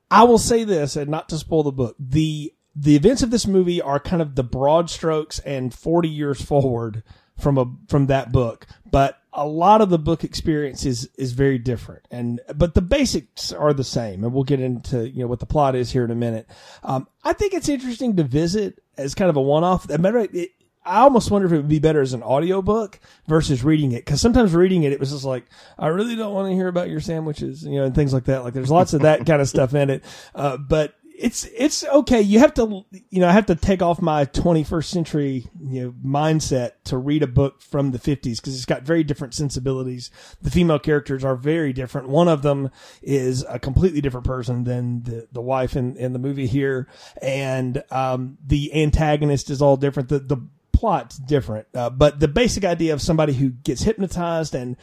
I 0.09 0.23
will 0.23 0.37
say 0.37 0.63
this, 0.63 0.95
and 0.95 1.09
not 1.09 1.29
to 1.29 1.37
spoil 1.37 1.63
the 1.63 1.71
book, 1.71 1.95
the 1.99 2.53
the 2.79 2.95
events 2.95 3.23
of 3.23 3.31
this 3.31 3.47
movie 3.47 3.81
are 3.81 3.99
kind 3.99 4.21
of 4.21 4.35
the 4.35 4.43
broad 4.43 4.89
strokes 4.89 5.39
and 5.39 5.73
40 5.73 6.07
years 6.07 6.41
forward 6.41 7.03
from 7.37 7.57
a 7.57 7.65
from 7.87 8.07
that 8.07 8.31
book 8.31 8.67
but 8.89 9.19
a 9.33 9.45
lot 9.45 9.81
of 9.81 9.89
the 9.89 9.99
book 9.99 10.23
experience 10.23 10.85
is 10.85 11.09
is 11.17 11.33
very 11.33 11.57
different 11.57 12.03
and 12.11 12.39
but 12.55 12.75
the 12.75 12.81
basics 12.81 13.51
are 13.51 13.73
the 13.73 13.83
same 13.83 14.23
and 14.23 14.33
we'll 14.33 14.43
get 14.43 14.59
into 14.59 15.09
you 15.09 15.21
know 15.21 15.27
what 15.27 15.39
the 15.39 15.45
plot 15.45 15.75
is 15.75 15.91
here 15.91 16.05
in 16.05 16.11
a 16.11 16.15
minute 16.15 16.47
um, 16.83 17.07
i 17.23 17.33
think 17.33 17.53
it's 17.53 17.69
interesting 17.69 18.15
to 18.15 18.23
visit 18.23 18.83
as 18.97 19.15
kind 19.15 19.29
of 19.29 19.35
a 19.35 19.41
one-off 19.41 19.87
matter 19.99 20.27
it, 20.33 20.51
I 20.87 21.01
almost 21.01 21.29
wonder 21.29 21.47
if 21.47 21.53
it 21.53 21.57
would 21.57 21.67
be 21.67 21.79
better 21.79 22.01
as 22.01 22.13
an 22.13 22.23
audiobook 22.23 22.99
versus 23.27 23.63
reading 23.63 23.91
it. 23.91 24.05
Cause 24.05 24.21
sometimes 24.21 24.55
reading 24.55 24.83
it, 24.83 24.93
it 24.93 24.99
was 24.99 25.11
just 25.11 25.25
like, 25.25 25.45
I 25.77 25.87
really 25.87 26.15
don't 26.15 26.33
want 26.33 26.49
to 26.49 26.55
hear 26.55 26.69
about 26.69 26.89
your 26.89 27.01
sandwiches, 27.01 27.63
you 27.63 27.77
know, 27.77 27.83
and 27.83 27.93
things 27.93 28.13
like 28.13 28.25
that. 28.25 28.43
Like 28.43 28.53
there's 28.53 28.71
lots 28.71 28.93
of 28.93 29.01
that 29.01 29.25
kind 29.25 29.41
of 29.41 29.49
stuff 29.49 29.73
in 29.73 29.89
it. 29.89 30.03
Uh, 30.33 30.55
but 30.55 30.95
it's 31.17 31.45
it's 31.45 31.83
okay. 31.83 32.21
You 32.21 32.39
have 32.39 32.53
to 32.55 32.85
you 33.09 33.19
know 33.19 33.27
I 33.27 33.31
have 33.31 33.47
to 33.47 33.55
take 33.55 33.81
off 33.81 34.01
my 34.01 34.25
21st 34.25 34.85
century 34.85 35.47
you 35.59 35.83
know 35.83 35.91
mindset 36.05 36.73
to 36.85 36.97
read 36.97 37.23
a 37.23 37.27
book 37.27 37.61
from 37.61 37.91
the 37.91 37.99
50s 37.99 38.37
because 38.37 38.55
it's 38.55 38.65
got 38.65 38.83
very 38.83 39.03
different 39.03 39.33
sensibilities. 39.33 40.11
The 40.41 40.51
female 40.51 40.79
characters 40.79 41.23
are 41.23 41.35
very 41.35 41.73
different. 41.73 42.09
One 42.09 42.27
of 42.27 42.43
them 42.43 42.69
is 43.01 43.43
a 43.49 43.59
completely 43.59 44.01
different 44.01 44.25
person 44.25 44.63
than 44.63 45.03
the 45.03 45.27
the 45.31 45.41
wife 45.41 45.75
in 45.75 45.97
in 45.97 46.13
the 46.13 46.19
movie 46.19 46.47
here, 46.47 46.87
and 47.21 47.83
um, 47.91 48.37
the 48.45 48.73
antagonist 48.81 49.49
is 49.49 49.61
all 49.61 49.77
different. 49.77 50.09
The 50.09 50.19
the 50.19 50.37
plot's 50.77 51.17
different, 51.17 51.67
uh, 51.73 51.89
but 51.89 52.19
the 52.19 52.27
basic 52.27 52.63
idea 52.63 52.93
of 52.93 53.01
somebody 53.01 53.33
who 53.33 53.49
gets 53.49 53.81
hypnotized 53.81 54.53
and 54.53 54.77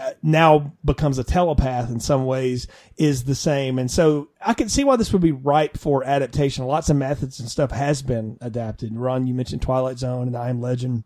uh, 0.00 0.12
now 0.22 0.72
becomes 0.84 1.18
a 1.18 1.24
telepath 1.24 1.90
in 1.90 1.98
some 1.98 2.24
ways 2.24 2.68
is 2.96 3.24
the 3.24 3.34
same. 3.34 3.76
And 3.76 3.90
so 3.90 4.28
I 4.40 4.54
can 4.54 4.68
see 4.68 4.84
why 4.84 4.94
this 4.94 5.12
would 5.12 5.22
be 5.22 5.32
ripe 5.32 5.76
for 5.76 6.04
adaptation. 6.04 6.66
Lots 6.66 6.88
of 6.88 6.96
Matheson 6.96 7.48
stuff 7.48 7.72
has 7.72 8.00
been 8.00 8.38
adapted. 8.40 8.96
Ron, 8.96 9.26
you 9.26 9.34
mentioned 9.34 9.60
Twilight 9.60 9.98
Zone 9.98 10.28
and 10.28 10.36
I 10.36 10.50
Am 10.50 10.60
Legend. 10.60 11.02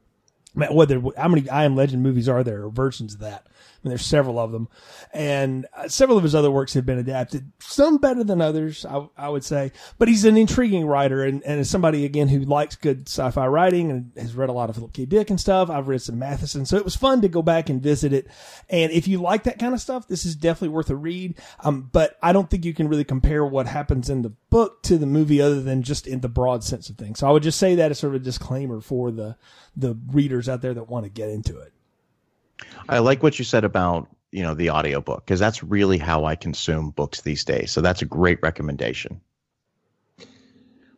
Whether 0.55 1.03
how 1.17 1.29
many 1.29 1.49
I 1.49 1.65
Am 1.65 1.75
Legend 1.75 2.03
movies 2.03 2.29
are 2.29 2.45
there 2.45 2.65
or 2.65 2.71
versions 2.71 3.15
of 3.15 3.21
that? 3.21 3.47
There's 3.91 4.05
several 4.05 4.39
of 4.39 4.53
them, 4.53 4.69
and 5.13 5.67
uh, 5.77 5.89
several 5.89 6.17
of 6.17 6.25
his 6.25 6.35
other 6.35 6.51
works 6.51 6.75
have 6.75 6.87
been 6.87 6.99
adapted. 6.99 7.53
Some 7.61 7.99
better 7.99 8.25
than 8.25 8.41
others, 8.41 8.87
I, 8.87 9.07
I 9.17 9.29
would 9.29 9.45
say. 9.45 9.73
But 9.99 10.09
he's 10.09 10.25
an 10.25 10.37
intriguing 10.37 10.87
writer, 10.87 11.23
and, 11.23 11.43
and 11.45 11.61
as 11.61 11.69
somebody 11.69 12.05
again 12.05 12.29
who 12.29 12.41
likes 12.41 12.77
good 12.77 13.09
sci-fi 13.09 13.47
writing 13.47 13.91
and 13.91 14.13
has 14.17 14.35
read 14.35 14.49
a 14.49 14.53
lot 14.53 14.71
of 14.71 14.77
Philip 14.77 14.93
K. 14.93 15.05
Dick 15.05 15.31
and 15.31 15.41
stuff, 15.41 15.69
I've 15.71 15.89
read 15.89 16.03
some 16.03 16.19
Matheson, 16.19 16.65
so 16.65 16.77
it 16.77 16.85
was 16.85 16.97
fun 16.97 17.21
to 17.23 17.29
go 17.29 17.43
back 17.43 17.69
and 17.69 17.83
visit 17.83 18.13
it. 18.13 18.29
And 18.71 18.91
if 18.91 19.07
you 19.07 19.21
like 19.21 19.45
that 19.45 19.59
kind 19.59 19.75
of 19.75 19.81
stuff, 19.81 20.09
this 20.09 20.25
is 20.25 20.35
definitely 20.35 20.75
worth 20.75 20.91
a 20.91 20.97
read. 20.97 21.39
Um, 21.61 21.91
but 21.93 22.17
I 22.23 22.33
don't 22.33 22.49
think 22.49 22.65
you 22.65 22.75
can 22.75 22.89
really 22.89 23.05
compare 23.05 23.45
what 23.45 23.67
happens 23.67 24.09
in 24.09 24.23
the 24.23 24.31
book 24.51 24.83
to 24.85 24.97
the 24.97 25.07
movie, 25.07 25.43
other 25.43 25.61
than 25.61 25.83
just 25.83 26.07
in 26.07 26.21
the 26.21 26.29
broad 26.29 26.65
sense 26.65 26.89
of 26.89 26.97
things. 26.97 27.19
So 27.19 27.29
I 27.29 27.33
would 27.33 27.43
just 27.43 27.59
say 27.59 27.75
that 27.75 27.91
as 27.91 27.99
sort 27.99 28.15
of 28.15 28.23
a 28.23 28.25
disclaimer 28.25 28.81
for 28.81 29.11
the 29.11 29.37
the 29.77 29.99
readers 30.13 30.49
out 30.49 30.63
there 30.63 30.73
that 30.73 30.89
want 30.89 31.05
to 31.05 31.11
get 31.11 31.29
into 31.29 31.59
it. 31.59 31.74
I 32.89 32.99
like 32.99 33.23
what 33.23 33.39
you 33.39 33.45
said 33.45 33.65
about 33.65 34.09
you 34.31 34.43
know 34.43 34.55
the 34.55 34.71
audiobook 34.71 35.25
because 35.25 35.41
that's 35.41 35.63
really 35.63 35.99
how 35.99 36.25
I 36.25 36.35
consume 36.35 36.91
books 36.91 37.21
these 37.21 37.45
days. 37.45 37.71
So 37.71 37.81
that's 37.81 38.03
a 38.03 38.07
great 38.07 38.41
recommendation. 38.43 39.21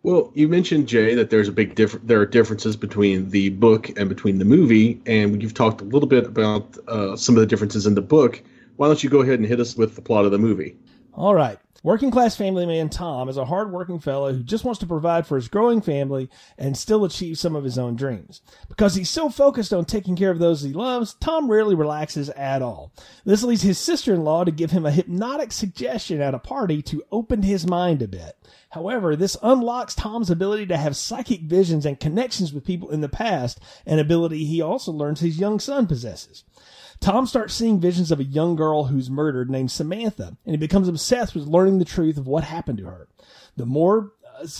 Well, 0.03 0.31
you 0.35 0.47
mentioned 0.47 0.87
Jay 0.87 1.15
that 1.17 1.31
there's 1.31 1.49
a 1.49 1.53
big 1.53 1.75
difference. 1.75 2.07
There 2.07 2.21
are 2.21 2.27
differences 2.27 2.77
between 2.77 3.29
the 3.31 3.51
book 3.51 3.91
and 3.99 4.09
between 4.09 4.39
the 4.39 4.45
movie, 4.45 5.01
and 5.05 5.43
you've 5.43 5.55
talked 5.55 5.81
a 5.81 5.85
little 5.85 6.09
bit 6.09 6.25
about 6.25 6.79
uh, 6.87 7.17
some 7.17 7.35
of 7.35 7.41
the 7.41 7.47
differences 7.47 7.87
in 7.87 7.95
the 7.95 8.03
book. 8.03 8.43
Why 8.77 8.87
don't 8.87 9.03
you 9.03 9.11
go 9.11 9.21
ahead 9.21 9.39
and 9.39 9.49
hit 9.49 9.59
us 9.59 9.77
with 9.77 9.97
the 9.97 10.03
plot 10.03 10.25
of 10.25 10.31
the 10.31 10.39
movie? 10.39 10.77
All 11.13 11.35
right. 11.35 11.59
Working 11.87 12.11
class 12.11 12.35
family 12.35 12.67
man 12.67 12.89
Tom 12.89 13.29
is 13.29 13.37
a 13.37 13.45
hard-working 13.45 14.01
fellow 14.01 14.33
who 14.33 14.43
just 14.43 14.65
wants 14.65 14.81
to 14.81 14.89
provide 14.89 15.25
for 15.25 15.37
his 15.37 15.47
growing 15.47 15.81
family 15.81 16.29
and 16.59 16.77
still 16.77 17.05
achieve 17.05 17.39
some 17.39 17.55
of 17.55 17.63
his 17.63 17.79
own 17.79 17.95
dreams. 17.95 18.43
Because 18.69 18.97
he's 18.97 19.09
so 19.09 19.29
focused 19.29 19.73
on 19.73 19.85
taking 19.85 20.17
care 20.17 20.33
of 20.33 20.41
those 20.41 20.63
he 20.63 20.73
loves, 20.73 21.15
Tom 21.15 21.49
rarely 21.49 21.77
relaxes 21.77 22.29
at 22.31 22.61
all. 22.61 22.91
This 23.25 23.45
leads 23.45 23.63
his 23.63 23.79
sister-in-law 23.79 24.47
to 24.47 24.51
give 24.51 24.73
him 24.73 24.85
a 24.85 24.91
hypnotic 24.91 25.53
suggestion 25.53 26.21
at 26.21 26.35
a 26.35 26.41
party 26.41 26.83
to 26.83 27.05
open 27.13 27.43
his 27.45 27.69
mind 27.69 28.03
a 28.03 28.09
bit. 28.09 28.37
However, 28.77 29.17
this 29.17 29.39
unlocks 29.43 29.95
Tom's 29.95 30.29
ability 30.29 30.67
to 30.67 30.77
have 30.77 30.97
psychic 30.97 31.41
visions 31.41 31.87
and 31.87 31.99
connections 31.99 32.53
with 32.53 32.67
people 32.67 32.91
in 32.91 33.01
the 33.01 33.09
past, 33.09 33.59
an 33.87 33.99
ability 33.99 34.45
he 34.45 34.61
also 34.61 34.93
learns 34.93 35.21
his 35.21 35.39
young 35.39 35.59
son 35.59 35.87
possesses. 35.87 36.45
Tom 37.01 37.27
starts 37.27 37.55
seeing 37.55 37.81
visions 37.81 38.11
of 38.11 38.21
a 38.21 38.25
young 38.25 38.55
girl 38.55 38.85
who's 38.85 39.09
murdered 39.09 39.49
named 39.49 39.71
Samantha, 39.71 40.37
and 40.45 40.53
he 40.53 40.59
becomes 40.59 40.89
obsessed 40.89 41.35
with 41.35 41.47
learning 41.47 41.79
the 41.79 41.87
truth 41.87 42.19
of 42.19 42.27
what 42.27 42.45
happened 42.45 42.77
to 42.77 42.85
her. 42.85 43.09
The 43.57 43.65
more 43.65 44.13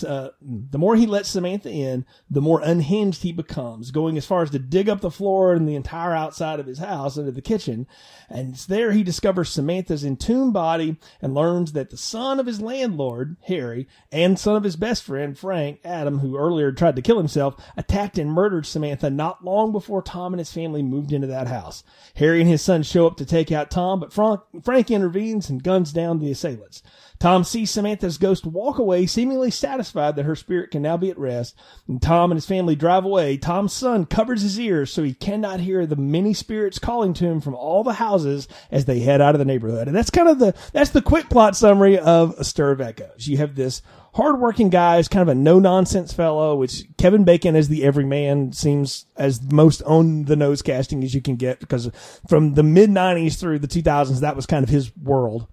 uh, 0.03 0.29
the 0.41 0.77
more 0.77 0.95
he 0.95 1.05
lets 1.05 1.29
Samantha 1.29 1.69
in, 1.69 2.05
the 2.29 2.41
more 2.41 2.61
unhinged 2.61 3.23
he 3.23 3.31
becomes, 3.31 3.91
going 3.91 4.17
as 4.17 4.25
far 4.25 4.43
as 4.43 4.49
to 4.51 4.59
dig 4.59 4.89
up 4.89 5.01
the 5.01 5.11
floor 5.11 5.53
and 5.53 5.67
the 5.67 5.75
entire 5.75 6.13
outside 6.13 6.59
of 6.59 6.65
his 6.65 6.79
house 6.79 7.17
into 7.17 7.31
the 7.31 7.41
kitchen. 7.41 7.87
And 8.29 8.53
it's 8.53 8.65
there 8.65 8.91
he 8.91 9.03
discovers 9.03 9.49
Samantha's 9.49 10.03
entombed 10.03 10.53
body 10.53 10.97
and 11.21 11.33
learns 11.33 11.73
that 11.73 11.89
the 11.89 11.97
son 11.97 12.39
of 12.39 12.45
his 12.45 12.61
landlord, 12.61 13.37
Harry, 13.47 13.87
and 14.11 14.37
son 14.37 14.55
of 14.55 14.63
his 14.63 14.75
best 14.75 15.03
friend, 15.03 15.37
Frank, 15.37 15.79
Adam, 15.83 16.19
who 16.19 16.37
earlier 16.37 16.71
tried 16.71 16.95
to 16.95 17.01
kill 17.01 17.17
himself, 17.17 17.55
attacked 17.75 18.17
and 18.17 18.31
murdered 18.31 18.65
Samantha 18.65 19.09
not 19.09 19.43
long 19.43 19.71
before 19.71 20.01
Tom 20.01 20.33
and 20.33 20.39
his 20.39 20.51
family 20.51 20.83
moved 20.83 21.11
into 21.11 21.27
that 21.27 21.47
house. 21.47 21.83
Harry 22.15 22.41
and 22.41 22.49
his 22.49 22.61
son 22.61 22.83
show 22.83 23.07
up 23.07 23.17
to 23.17 23.25
take 23.25 23.51
out 23.51 23.71
Tom, 23.71 23.99
but 23.99 24.13
Frank, 24.13 24.41
Frank 24.63 24.91
intervenes 24.91 25.49
and 25.49 25.63
guns 25.63 25.93
down 25.93 26.19
the 26.19 26.31
assailants. 26.31 26.81
Tom 27.19 27.43
sees 27.43 27.71
Samantha's 27.71 28.17
ghost 28.17 28.45
walk 28.45 28.77
away, 28.77 29.05
seemingly 29.05 29.49
satisfied 29.49 30.15
that 30.15 30.25
her 30.25 30.35
spirit 30.35 30.71
can 30.71 30.81
now 30.81 30.97
be 30.97 31.09
at 31.09 31.17
rest. 31.17 31.55
And 31.87 32.01
Tom 32.01 32.31
and 32.31 32.37
his 32.37 32.45
family 32.45 32.75
drive 32.75 33.05
away. 33.05 33.37
Tom's 33.37 33.73
son 33.73 34.05
covers 34.05 34.41
his 34.41 34.59
ears 34.59 34.91
so 34.91 35.03
he 35.03 35.13
cannot 35.13 35.59
hear 35.59 35.85
the 35.85 35.95
many 35.95 36.33
spirits 36.33 36.79
calling 36.79 37.13
to 37.15 37.25
him 37.25 37.41
from 37.41 37.55
all 37.55 37.83
the 37.83 37.93
houses 37.93 38.47
as 38.71 38.85
they 38.85 38.99
head 38.99 39.21
out 39.21 39.35
of 39.35 39.39
the 39.39 39.45
neighborhood. 39.45 39.87
And 39.87 39.95
that's 39.95 40.09
kind 40.09 40.27
of 40.27 40.39
the 40.39 40.53
that's 40.73 40.91
the 40.91 41.01
quick 41.01 41.29
plot 41.29 41.55
summary 41.55 41.97
of 41.97 42.35
A 42.37 42.43
Stir 42.43 42.71
of 42.71 42.81
Echoes. 42.81 43.27
You 43.27 43.37
have 43.37 43.55
this 43.55 43.81
hardworking 44.13 44.69
guy 44.69 44.97
is 44.97 45.07
kind 45.07 45.21
of 45.21 45.29
a 45.29 45.35
no 45.35 45.59
nonsense 45.59 46.13
fellow, 46.13 46.55
which 46.55 46.83
Kevin 46.97 47.23
Bacon 47.23 47.55
as 47.55 47.67
the 47.67 47.83
everyman 47.83 48.51
seems 48.51 49.05
as 49.15 49.41
most 49.41 49.81
on 49.83 50.25
the 50.25 50.35
nose 50.35 50.61
casting 50.61 51.03
as 51.03 51.13
you 51.13 51.21
can 51.21 51.35
get 51.35 51.59
because 51.59 51.89
from 52.27 52.53
the 52.53 52.63
mid 52.63 52.89
nineties 52.89 53.37
through 53.37 53.59
the 53.59 53.67
2000s, 53.67 54.19
that 54.21 54.35
was 54.35 54.45
kind 54.45 54.63
of 54.63 54.69
his 54.69 54.95
world. 54.97 55.47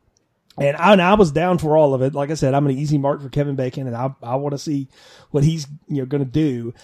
And 0.57 0.77
I, 0.77 0.93
and 0.93 1.03
I 1.03 1.15
was 1.15 1.33
down 1.33 1.59
for 1.59 1.77
all 1.77 1.95
of 1.95 2.03
it. 2.03 2.15
Like 2.15 2.31
I 2.31 2.35
said, 2.35 2.55
I'm 2.55 2.67
an 2.67 2.79
easy 2.79 2.99
mark 2.99 3.21
for 3.21 3.29
Kevin 3.29 3.57
Bacon, 3.57 3.87
and 3.87 3.97
I 3.97 4.15
I 4.23 4.37
want 4.37 4.53
to 4.53 4.59
see 4.59 4.89
what 5.31 5.45
he's 5.45 5.67
you 5.89 5.99
know 5.99 6.07
going 6.07 6.25
to 6.25 6.31
do. 6.31 6.75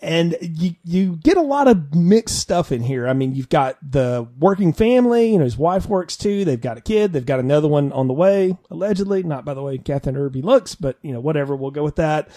And 0.00 0.36
you 0.40 0.74
you 0.82 1.16
get 1.16 1.36
a 1.36 1.42
lot 1.42 1.68
of 1.68 1.94
mixed 1.94 2.40
stuff 2.40 2.72
in 2.72 2.82
here. 2.82 3.06
I 3.06 3.12
mean, 3.12 3.36
you've 3.36 3.48
got 3.48 3.78
the 3.88 4.26
working 4.40 4.72
family. 4.72 5.30
You 5.30 5.38
know, 5.38 5.44
his 5.44 5.56
wife 5.56 5.86
works 5.86 6.16
too. 6.16 6.44
They've 6.44 6.60
got 6.60 6.78
a 6.78 6.80
kid. 6.80 7.12
They've 7.12 7.24
got 7.24 7.38
another 7.38 7.68
one 7.68 7.92
on 7.92 8.08
the 8.08 8.14
way, 8.14 8.58
allegedly. 8.68 9.22
Not 9.22 9.44
by 9.44 9.54
the 9.54 9.62
way 9.62 9.78
Kathryn 9.78 10.16
Erbe 10.16 10.42
looks, 10.42 10.74
but 10.74 10.98
you 11.02 11.12
know, 11.12 11.20
whatever. 11.20 11.54
We'll 11.54 11.70
go 11.70 11.84
with 11.84 11.96
that. 11.96 12.28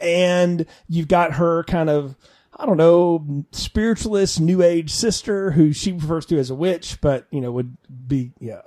And 0.00 0.66
you've 0.88 1.08
got 1.08 1.34
her 1.34 1.64
kind 1.64 1.88
of. 1.88 2.16
I 2.56 2.66
don't 2.66 2.76
know, 2.76 3.44
spiritualist 3.50 4.40
new 4.40 4.62
age 4.62 4.92
sister 4.92 5.50
who 5.50 5.72
she 5.72 5.90
refers 5.90 6.24
to 6.26 6.38
as 6.38 6.50
a 6.50 6.54
witch, 6.54 7.00
but 7.00 7.26
you 7.32 7.40
know, 7.40 7.50
would 7.50 7.76
be, 8.06 8.30
yeah, 8.38 8.60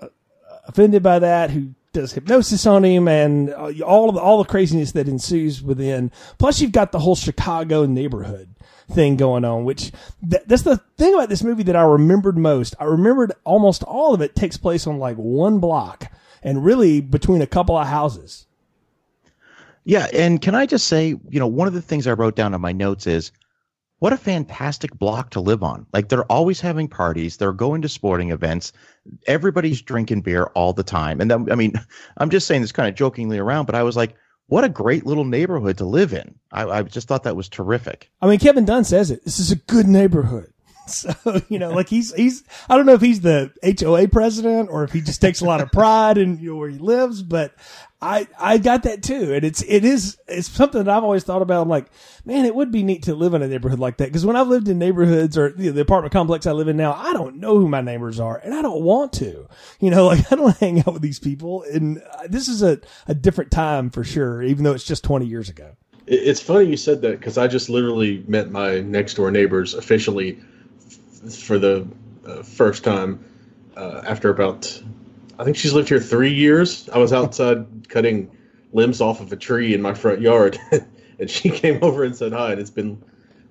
offended 0.67 1.01
by 1.01 1.19
that, 1.19 1.49
who 1.49 1.73
does 1.93 2.13
hypnosis 2.13 2.65
on 2.65 2.83
him, 2.83 3.07
and 3.07 3.49
uh, 3.49 3.71
all 3.85 4.09
of 4.09 4.15
the, 4.15 4.21
all 4.21 4.37
the 4.37 4.49
craziness 4.49 4.91
that 4.91 5.07
ensues 5.07 5.63
within. 5.63 6.11
Plus, 6.37 6.61
you've 6.61 6.71
got 6.71 6.91
the 6.91 6.99
whole 6.99 7.15
Chicago 7.15 7.85
neighborhood 7.85 8.49
thing 8.91 9.17
going 9.17 9.43
on, 9.43 9.65
which 9.65 9.91
th- 10.29 10.43
that's 10.45 10.61
the 10.61 10.77
thing 10.97 11.13
about 11.13 11.29
this 11.29 11.43
movie 11.43 11.63
that 11.63 11.75
I 11.75 11.81
remembered 11.81 12.37
most. 12.37 12.75
I 12.79 12.85
remembered 12.85 13.33
almost 13.43 13.83
all 13.83 14.13
of 14.13 14.21
it 14.21 14.35
takes 14.35 14.57
place 14.57 14.85
on 14.85 14.99
like 14.99 15.17
one 15.17 15.59
block, 15.59 16.11
and 16.43 16.63
really 16.63 17.01
between 17.01 17.41
a 17.41 17.47
couple 17.47 17.75
of 17.77 17.87
houses. 17.87 18.45
Yeah, 19.83 20.07
and 20.13 20.41
can 20.41 20.53
I 20.53 20.65
just 20.65 20.87
say, 20.87 21.07
you 21.29 21.39
know, 21.39 21.47
one 21.47 21.67
of 21.67 21.73
the 21.73 21.81
things 21.81 22.07
I 22.07 22.13
wrote 22.13 22.35
down 22.35 22.53
in 22.53 22.59
my 22.59 22.73
notes 22.73 23.07
is 23.07 23.31
what 23.99 24.13
a 24.13 24.17
fantastic 24.17 24.97
block 24.97 25.31
to 25.31 25.39
live 25.39 25.63
on. 25.63 25.85
Like 25.93 26.09
they're 26.09 26.31
always 26.31 26.61
having 26.61 26.87
parties, 26.87 27.37
they're 27.37 27.51
going 27.51 27.81
to 27.81 27.89
sporting 27.89 28.31
events, 28.31 28.73
everybody's 29.25 29.81
drinking 29.81 30.21
beer 30.21 30.45
all 30.55 30.73
the 30.73 30.83
time. 30.83 31.19
And 31.19 31.31
then, 31.31 31.51
I 31.51 31.55
mean, 31.55 31.73
I'm 32.17 32.29
just 32.29 32.47
saying 32.47 32.61
this 32.61 32.71
kind 32.71 32.89
of 32.89 32.95
jokingly 32.95 33.39
around, 33.39 33.65
but 33.65 33.75
I 33.75 33.83
was 33.83 33.95
like, 33.95 34.15
what 34.47 34.63
a 34.63 34.69
great 34.69 35.05
little 35.05 35.25
neighborhood 35.25 35.77
to 35.79 35.85
live 35.85 36.13
in. 36.13 36.35
I, 36.51 36.63
I 36.63 36.83
just 36.83 37.07
thought 37.07 37.23
that 37.23 37.35
was 37.35 37.49
terrific. 37.49 38.09
I 38.21 38.27
mean, 38.27 38.39
Kevin 38.39 38.65
Dunn 38.65 38.85
says 38.85 39.11
it. 39.11 39.25
This 39.25 39.39
is 39.39 39.51
a 39.51 39.57
good 39.57 39.87
neighborhood. 39.87 40.53
So, 40.87 41.11
you 41.49 41.59
know, 41.59 41.71
like 41.71 41.89
he's, 41.89 42.13
he's, 42.13 42.45
I 42.69 42.77
don't 42.77 42.85
know 42.85 42.93
if 42.93 43.01
he's 43.01 43.19
the 43.19 43.51
HOA 43.61 44.07
president 44.07 44.69
or 44.71 44.85
if 44.85 44.93
he 44.93 45.01
just 45.01 45.19
takes 45.19 45.41
a 45.41 45.45
lot 45.45 45.59
of 45.59 45.69
pride 45.69 46.17
in 46.17 46.39
you 46.39 46.51
know, 46.51 46.55
where 46.55 46.69
he 46.69 46.77
lives, 46.77 47.21
but 47.21 47.53
I, 47.99 48.27
I 48.39 48.59
got 48.59 48.83
that 48.83 49.01
too. 49.01 49.33
And 49.33 49.43
it's, 49.43 49.63
it 49.63 49.83
is, 49.83 50.17
it's 50.27 50.47
something 50.47 50.83
that 50.83 50.95
I've 50.95 51.03
always 51.03 51.23
thought 51.23 51.41
about. 51.41 51.63
I'm 51.63 51.69
like, 51.69 51.87
man, 52.25 52.45
it 52.45 52.53
would 52.53 52.71
be 52.71 52.83
neat 52.83 53.03
to 53.03 53.15
live 53.15 53.33
in 53.33 53.41
a 53.41 53.47
neighborhood 53.47 53.79
like 53.79 53.97
that. 53.97 54.13
Cause 54.13 54.25
when 54.25 54.35
I've 54.35 54.47
lived 54.47 54.67
in 54.67 54.77
neighborhoods 54.77 55.35
or 55.37 55.49
you 55.57 55.67
know, 55.67 55.71
the 55.71 55.81
apartment 55.81 56.13
complex 56.13 56.45
I 56.45 56.51
live 56.51 56.67
in 56.67 56.77
now, 56.77 56.93
I 56.93 57.13
don't 57.13 57.37
know 57.37 57.57
who 57.57 57.67
my 57.67 57.81
neighbors 57.81 58.19
are 58.19 58.37
and 58.37 58.53
I 58.53 58.61
don't 58.61 58.83
want 58.83 59.13
to, 59.13 59.47
you 59.79 59.89
know, 59.89 60.05
like 60.07 60.31
I 60.31 60.35
don't 60.35 60.55
hang 60.57 60.79
out 60.79 60.93
with 60.93 61.01
these 61.01 61.19
people. 61.19 61.63
And 61.63 61.99
uh, 61.99 62.27
this 62.27 62.47
is 62.47 62.61
a, 62.61 62.79
a 63.07 63.15
different 63.15 63.49
time 63.49 63.89
for 63.89 64.03
sure, 64.03 64.43
even 64.43 64.63
though 64.63 64.73
it's 64.73 64.83
just 64.83 65.03
20 65.03 65.25
years 65.25 65.49
ago. 65.49 65.75
It's 66.05 66.39
funny 66.39 66.67
you 66.67 66.77
said 66.77 67.01
that 67.01 67.19
because 67.19 67.37
I 67.37 67.47
just 67.47 67.67
literally 67.67 68.23
met 68.27 68.51
my 68.51 68.79
next 68.79 69.15
door 69.15 69.29
neighbors 69.31 69.73
officially 69.73 70.39
f- 71.25 71.33
for 71.33 71.59
the 71.59 71.85
uh, 72.25 72.43
first 72.43 72.83
time 72.83 73.25
uh, 73.75 74.03
after 74.05 74.29
about 74.29 74.81
I 75.39 75.43
think 75.43 75.57
she's 75.57 75.73
lived 75.73 75.89
here 75.89 75.99
three 75.99 76.33
years. 76.33 76.89
I 76.89 76.97
was 76.97 77.13
outside 77.13 77.87
cutting 77.89 78.31
limbs 78.73 79.01
off 79.01 79.21
of 79.21 79.31
a 79.31 79.35
tree 79.35 79.73
in 79.73 79.81
my 79.81 79.93
front 79.93 80.21
yard, 80.21 80.59
and 81.19 81.29
she 81.29 81.49
came 81.49 81.83
over 81.83 82.03
and 82.03 82.15
said 82.15 82.33
hi. 82.33 82.51
And 82.51 82.61
it's 82.61 82.69
been, 82.69 83.03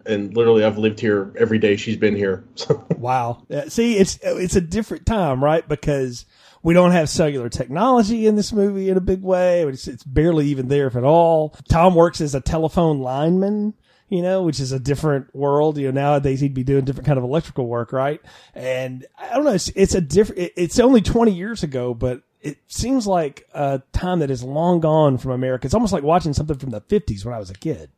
and 0.04 0.36
literally, 0.36 0.64
I've 0.64 0.78
lived 0.78 1.00
here 1.00 1.32
every 1.38 1.58
day 1.58 1.76
she's 1.76 1.96
been 1.96 2.16
here. 2.16 2.44
wow. 2.96 3.42
Uh, 3.50 3.68
see, 3.68 3.96
it's 3.96 4.18
it's 4.22 4.56
a 4.56 4.60
different 4.60 5.06
time, 5.06 5.42
right? 5.42 5.66
Because 5.66 6.26
we 6.62 6.74
don't 6.74 6.90
have 6.90 7.08
cellular 7.08 7.48
technology 7.48 8.26
in 8.26 8.34
this 8.34 8.52
movie 8.52 8.90
in 8.90 8.96
a 8.96 9.00
big 9.00 9.22
way. 9.22 9.62
It's, 9.62 9.86
it's 9.86 10.02
barely 10.02 10.46
even 10.46 10.66
there, 10.66 10.88
if 10.88 10.96
at 10.96 11.04
all. 11.04 11.54
Tom 11.68 11.94
works 11.94 12.20
as 12.20 12.34
a 12.34 12.40
telephone 12.40 12.98
lineman 12.98 13.74
you 14.08 14.22
know, 14.22 14.42
which 14.42 14.60
is 14.60 14.72
a 14.72 14.78
different 14.78 15.34
world. 15.34 15.78
You 15.78 15.86
know, 15.86 16.00
nowadays 16.00 16.40
he'd 16.40 16.54
be 16.54 16.64
doing 16.64 16.84
different 16.84 17.06
kind 17.06 17.18
of 17.18 17.24
electrical 17.24 17.66
work, 17.66 17.92
right? 17.92 18.20
And 18.54 19.06
I 19.18 19.34
don't 19.34 19.44
know, 19.44 19.52
it's, 19.52 19.68
it's 19.70 19.94
a 19.94 20.00
different, 20.00 20.52
it's 20.56 20.78
only 20.78 21.00
20 21.00 21.32
years 21.32 21.62
ago, 21.62 21.94
but 21.94 22.22
it 22.40 22.58
seems 22.68 23.06
like 23.06 23.48
a 23.54 23.82
time 23.92 24.20
that 24.20 24.30
is 24.30 24.42
long 24.42 24.80
gone 24.80 25.18
from 25.18 25.32
America. 25.32 25.66
It's 25.66 25.74
almost 25.74 25.92
like 25.92 26.04
watching 26.04 26.32
something 26.32 26.58
from 26.58 26.70
the 26.70 26.80
50s 26.80 27.24
when 27.24 27.34
I 27.34 27.38
was 27.38 27.50
a 27.50 27.54
kid. 27.54 27.90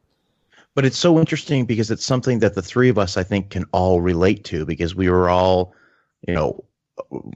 But 0.74 0.84
it's 0.84 0.96
so 0.96 1.18
interesting 1.18 1.66
because 1.66 1.90
it's 1.90 2.04
something 2.04 2.38
that 2.38 2.54
the 2.54 2.62
three 2.62 2.88
of 2.88 2.98
us, 2.98 3.16
I 3.16 3.24
think, 3.24 3.50
can 3.50 3.64
all 3.72 4.00
relate 4.00 4.44
to 4.44 4.64
because 4.64 4.94
we 4.94 5.10
were 5.10 5.28
all, 5.28 5.74
you 6.26 6.34
know, 6.34 6.64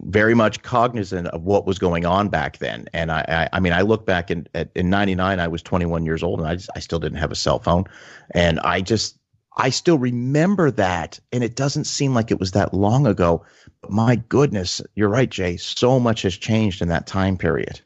very 0.03 0.35
much 0.35 0.63
cognizant 0.63 1.29
of 1.29 1.43
what 1.43 1.67
was 1.67 1.79
going 1.79 2.05
on 2.05 2.29
back 2.29 2.59
then. 2.59 2.87
And 2.93 3.11
I, 3.13 3.25
I, 3.29 3.57
I 3.57 3.61
mean, 3.61 3.73
I 3.73 3.83
look 3.83 4.07
back 4.07 4.31
in 4.31 4.47
at, 4.55 4.71
in 4.75 4.91
'99, 4.91 5.41
I 5.41 5.49
was 5.49 5.63
21 5.63 6.05
years 6.05 6.23
old, 6.23 6.41
and 6.41 6.49
I 6.49 6.57
just, 6.57 6.71
I 6.77 6.81
still 6.81 6.99
didn't 6.99 7.19
have 7.19 7.33
a 7.33 7.37
cell 7.37 7.59
phone, 7.59 7.85
and 8.33 8.61
I 8.61 8.81
just, 8.81 9.19
I 9.57 9.71
still 9.71 9.99
remember 9.99 10.71
that, 10.71 11.21
and 11.33 11.45
it 11.45 11.57
doesn't 11.57 11.85
seem 11.85 12.15
like 12.15 12.31
it 12.31 12.41
was 12.41 12.53
that 12.53 12.75
long 12.75 13.07
ago. 13.07 13.45
But 13.81 13.91
my 13.91 14.17
goodness, 14.17 14.81
you're 14.95 15.09
right, 15.09 15.31
Jay. 15.31 15.57
So 15.57 16.01
much 16.01 16.23
has 16.23 16.37
changed 16.37 16.83
in 16.83 16.89
that 16.89 17.07
time 17.07 17.37
period. 17.37 17.81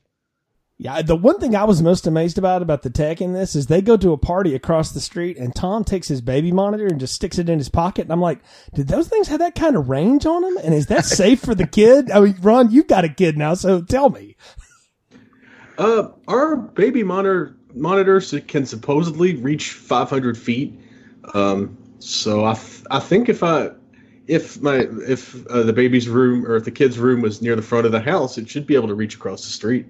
Yeah, 0.79 1.01
the 1.01 1.17
one 1.17 1.41
thing 1.41 1.57
I 1.57 1.65
was 1.65 1.83
most 1.83 2.07
amazed 2.07 2.37
about 2.37 2.61
about 2.61 2.83
the 2.83 2.91
tech 2.91 3.23
in 3.23 3.33
this 3.33 3.57
is 3.57 3.67
they 3.67 3.81
go 3.81 3.97
to 3.97 4.13
a 4.13 4.19
party 4.19 4.55
across 4.55 4.93
the 4.93 5.01
street 5.01 5.39
and 5.39 5.55
Tom 5.55 5.85
takes 5.85 6.07
his 6.07 6.21
baby 6.21 6.53
monitor 6.53 6.87
and 6.87 7.01
just 7.01 7.15
sticks 7.15 7.39
it 7.39 7.49
in 7.49 7.59
his 7.59 7.71
pocket. 7.71 8.03
And 8.03 8.13
I'm 8.13 8.21
like, 8.21 8.41
did 8.75 8.89
those 8.89 9.09
things 9.09 9.29
have 9.29 9.39
that 9.39 9.55
kind 9.55 9.75
of 9.77 9.89
range 9.89 10.27
on 10.27 10.43
them? 10.43 10.59
And 10.63 10.75
is 10.75 10.87
that 10.89 11.05
safe 11.07 11.41
for 11.41 11.55
the 11.55 11.67
kid? 11.67 12.11
I 12.11 12.21
mean, 12.21 12.37
Ron, 12.43 12.71
you've 12.71 12.89
got 12.89 13.05
a 13.05 13.09
kid 13.09 13.39
now, 13.39 13.55
so 13.55 13.81
tell 13.81 14.11
me. 14.11 14.37
Uh, 15.79 16.09
our 16.29 16.57
baby 16.57 17.03
monitor 17.03 17.57
monitors 17.75 18.35
can 18.47 18.67
supposedly 18.67 19.37
reach 19.37 19.73
500 19.73 20.37
feet. 20.37 20.79
Um, 21.35 21.77
so 21.99 22.45
I 22.45 22.55
th- 22.55 22.85
I 22.91 23.01
think 23.01 23.29
if 23.29 23.43
I 23.43 23.71
if 24.27 24.61
my 24.61 24.87
if 25.07 25.47
uh, 25.47 25.63
the 25.63 25.73
baby's 25.73 26.09
room 26.09 26.47
or 26.47 26.57
if 26.57 26.65
the 26.65 26.71
kid's 26.71 26.99
room 26.99 27.21
was 27.21 27.41
near 27.41 27.57
the 27.57 27.63
front 27.63 27.87
of 27.87 27.93
the 27.93 28.01
house, 28.01 28.39
it 28.39 28.49
should 28.49 28.67
be 28.67 28.75
able 28.75 28.89
to 28.89 28.95
reach 28.95 29.15
across 29.15 29.43
the 29.43 29.51
street. 29.51 29.87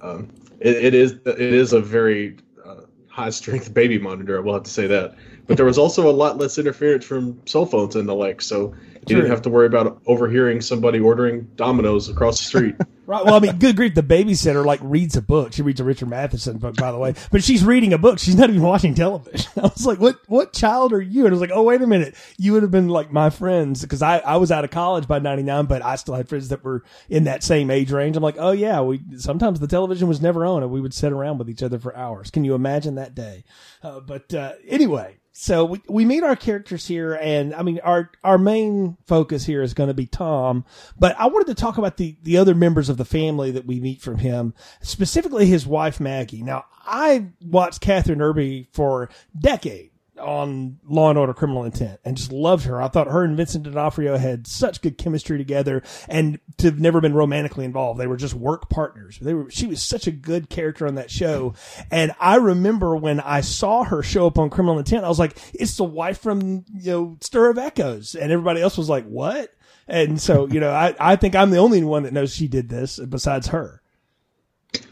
Um, 0.00 0.28
it, 0.60 0.76
it 0.76 0.94
is 0.94 1.12
it 1.26 1.40
is 1.40 1.72
a 1.72 1.80
very 1.80 2.36
uh, 2.64 2.82
high 3.08 3.30
strength 3.30 3.72
baby 3.74 3.98
monitor. 3.98 4.38
I 4.38 4.40
will 4.40 4.54
have 4.54 4.64
to 4.64 4.70
say 4.70 4.86
that. 4.86 5.14
But 5.48 5.56
there 5.56 5.66
was 5.66 5.78
also 5.78 6.08
a 6.08 6.12
lot 6.12 6.36
less 6.36 6.58
interference 6.58 7.06
from 7.06 7.40
cell 7.46 7.64
phones 7.64 7.96
and 7.96 8.06
the 8.06 8.14
like, 8.14 8.42
so 8.42 8.74
you 9.08 9.16
didn't 9.16 9.30
have 9.30 9.42
to 9.42 9.50
worry 9.50 9.66
about 9.66 10.02
overhearing 10.06 10.60
somebody 10.60 11.00
ordering 11.00 11.50
Domino's 11.56 12.10
across 12.10 12.38
the 12.38 12.44
street. 12.44 12.74
right. 13.06 13.24
Well, 13.24 13.34
I 13.34 13.40
mean, 13.40 13.58
good 13.58 13.74
grief, 13.74 13.94
the 13.94 14.02
babysitter 14.02 14.64
like 14.64 14.80
reads 14.82 15.16
a 15.16 15.22
book. 15.22 15.54
She 15.54 15.62
reads 15.62 15.80
a 15.80 15.84
Richard 15.84 16.10
Matheson 16.10 16.58
book, 16.58 16.76
by 16.76 16.92
the 16.92 16.98
way, 16.98 17.14
but 17.30 17.42
she's 17.42 17.64
reading 17.64 17.94
a 17.94 17.98
book. 17.98 18.18
She's 18.18 18.34
not 18.34 18.50
even 18.50 18.62
watching 18.62 18.94
television. 18.94 19.50
I 19.56 19.62
was 19.62 19.86
like, 19.86 19.98
what, 19.98 20.18
what 20.28 20.52
child 20.52 20.92
are 20.92 21.00
you? 21.00 21.24
And 21.24 21.28
I 21.28 21.32
was 21.32 21.40
like, 21.40 21.50
oh, 21.52 21.62
wait 21.62 21.80
a 21.80 21.86
minute. 21.86 22.14
You 22.36 22.52
would 22.52 22.62
have 22.62 22.70
been 22.70 22.88
like 22.88 23.10
my 23.10 23.30
friends 23.30 23.80
because 23.82 24.02
I, 24.02 24.18
I 24.18 24.36
was 24.36 24.52
out 24.52 24.64
of 24.64 24.70
college 24.70 25.08
by 25.08 25.18
99, 25.18 25.66
but 25.66 25.82
I 25.82 25.96
still 25.96 26.14
had 26.14 26.28
friends 26.28 26.48
that 26.48 26.62
were 26.62 26.84
in 27.08 27.24
that 27.24 27.42
same 27.42 27.70
age 27.70 27.90
range. 27.90 28.16
I'm 28.16 28.22
like, 28.22 28.36
oh 28.38 28.52
yeah, 28.52 28.80
we, 28.82 29.00
sometimes 29.16 29.60
the 29.60 29.68
television 29.68 30.08
was 30.08 30.20
never 30.20 30.44
on 30.44 30.62
and 30.62 30.70
we 30.70 30.80
would 30.80 30.94
sit 30.94 31.12
around 31.12 31.38
with 31.38 31.48
each 31.48 31.62
other 31.62 31.78
for 31.78 31.96
hours. 31.96 32.30
Can 32.30 32.44
you 32.44 32.54
imagine 32.54 32.96
that 32.96 33.14
day? 33.14 33.44
Uh, 33.82 34.00
but, 34.00 34.34
uh, 34.34 34.52
anyway, 34.66 35.17
so 35.40 35.64
we, 35.64 35.80
we 35.88 36.04
meet 36.04 36.24
our 36.24 36.34
characters 36.34 36.84
here 36.88 37.14
and 37.14 37.54
I 37.54 37.62
mean 37.62 37.78
our 37.84 38.10
our 38.24 38.38
main 38.38 38.96
focus 39.06 39.46
here 39.46 39.62
is 39.62 39.72
going 39.72 39.86
to 39.86 39.94
be 39.94 40.06
Tom, 40.06 40.64
but 40.98 41.14
I 41.16 41.26
wanted 41.28 41.46
to 41.46 41.54
talk 41.54 41.78
about 41.78 41.96
the 41.96 42.16
the 42.24 42.38
other 42.38 42.56
members 42.56 42.88
of 42.88 42.96
the 42.96 43.04
family 43.04 43.52
that 43.52 43.64
we 43.64 43.78
meet 43.78 44.00
from 44.00 44.18
him, 44.18 44.52
specifically 44.82 45.46
his 45.46 45.64
wife 45.64 46.00
Maggie. 46.00 46.42
Now, 46.42 46.64
I 46.84 47.26
watched 47.40 47.82
Kathryn 47.82 48.16
Erbe 48.16 48.66
for 48.72 49.10
decades 49.38 49.97
on 50.18 50.78
Law 50.86 51.10
and 51.10 51.18
Order 51.18 51.34
Criminal 51.34 51.64
Intent 51.64 52.00
and 52.04 52.16
just 52.16 52.32
loved 52.32 52.64
her. 52.64 52.80
I 52.82 52.88
thought 52.88 53.08
her 53.08 53.24
and 53.24 53.36
Vincent 53.36 53.64
D'Onofrio 53.64 54.16
had 54.16 54.46
such 54.46 54.82
good 54.82 54.98
chemistry 54.98 55.38
together 55.38 55.82
and 56.08 56.38
to 56.58 56.66
have 56.66 56.80
never 56.80 57.00
been 57.00 57.14
romantically 57.14 57.64
involved. 57.64 58.00
They 58.00 58.06
were 58.06 58.16
just 58.16 58.34
work 58.34 58.68
partners. 58.68 59.18
They 59.20 59.34
were, 59.34 59.50
she 59.50 59.66
was 59.66 59.82
such 59.82 60.06
a 60.06 60.12
good 60.12 60.50
character 60.50 60.86
on 60.86 60.96
that 60.96 61.10
show. 61.10 61.54
And 61.90 62.12
I 62.20 62.36
remember 62.36 62.96
when 62.96 63.20
I 63.20 63.40
saw 63.40 63.84
her 63.84 64.02
show 64.02 64.26
up 64.26 64.38
on 64.38 64.50
Criminal 64.50 64.78
Intent, 64.78 65.04
I 65.04 65.08
was 65.08 65.18
like, 65.18 65.38
it's 65.54 65.76
the 65.76 65.84
wife 65.84 66.18
from, 66.18 66.64
you 66.74 66.90
know, 66.90 67.16
Stir 67.20 67.50
of 67.50 67.58
Echoes. 67.58 68.14
And 68.14 68.32
everybody 68.32 68.60
else 68.60 68.76
was 68.76 68.88
like, 68.88 69.06
what? 69.06 69.52
And 69.86 70.20
so, 70.20 70.46
you 70.48 70.60
know, 70.60 70.70
I, 70.70 70.94
I 71.00 71.16
think 71.16 71.34
I'm 71.34 71.50
the 71.50 71.58
only 71.58 71.82
one 71.82 72.02
that 72.02 72.12
knows 72.12 72.34
she 72.34 72.46
did 72.46 72.68
this 72.68 72.98
besides 72.98 73.48
her. 73.48 73.82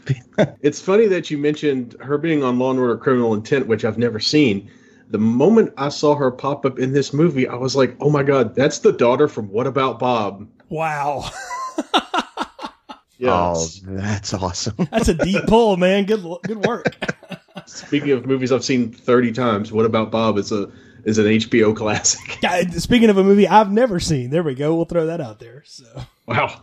it's 0.61 0.81
funny 0.81 1.07
that 1.07 1.29
you 1.29 1.37
mentioned 1.37 1.95
her 1.99 2.17
being 2.17 2.43
on 2.43 2.57
Law 2.59 2.71
and 2.71 2.79
Order 2.79 2.97
Criminal 2.97 3.33
Intent, 3.33 3.67
which 3.67 3.85
I've 3.85 3.97
never 3.97 4.19
seen 4.19 4.69
the 5.09 5.17
moment 5.17 5.73
I 5.77 5.89
saw 5.89 6.15
her 6.15 6.31
pop 6.31 6.65
up 6.65 6.79
in 6.79 6.93
this 6.93 7.13
movie, 7.13 7.47
I 7.47 7.55
was 7.55 7.75
like, 7.75 7.95
"Oh 8.01 8.09
my 8.09 8.23
god, 8.23 8.55
that's 8.55 8.79
the 8.79 8.91
daughter 8.91 9.27
from 9.27 9.49
What 9.49 9.67
About 9.67 9.99
Bob?" 9.99 10.47
Wow. 10.69 11.29
yes. 13.17 13.81
Oh, 13.87 13.95
that's 13.95 14.33
awesome. 14.33 14.75
that's 14.91 15.07
a 15.09 15.13
deep 15.13 15.45
pull, 15.47 15.77
man. 15.77 16.05
Good 16.05 16.23
good 16.43 16.65
work. 16.65 16.95
Speaking 17.65 18.11
of 18.11 18.25
movies 18.25 18.51
I've 18.51 18.63
seen 18.63 18.91
30 18.91 19.31
times, 19.33 19.71
What 19.71 19.85
About 19.85 20.11
Bob 20.11 20.37
is 20.37 20.51
a 20.51 20.69
is 21.03 21.17
an 21.17 21.25
HBO 21.25 21.75
classic. 21.75 22.37
Speaking 22.79 23.09
of 23.09 23.17
a 23.17 23.23
movie 23.23 23.47
I've 23.47 23.71
never 23.71 23.99
seen, 23.99 24.29
there 24.29 24.43
we 24.43 24.55
go. 24.55 24.75
We'll 24.75 24.85
throw 24.85 25.05
that 25.07 25.21
out 25.21 25.39
there. 25.39 25.63
So 25.65 25.85
Wow. 26.27 26.61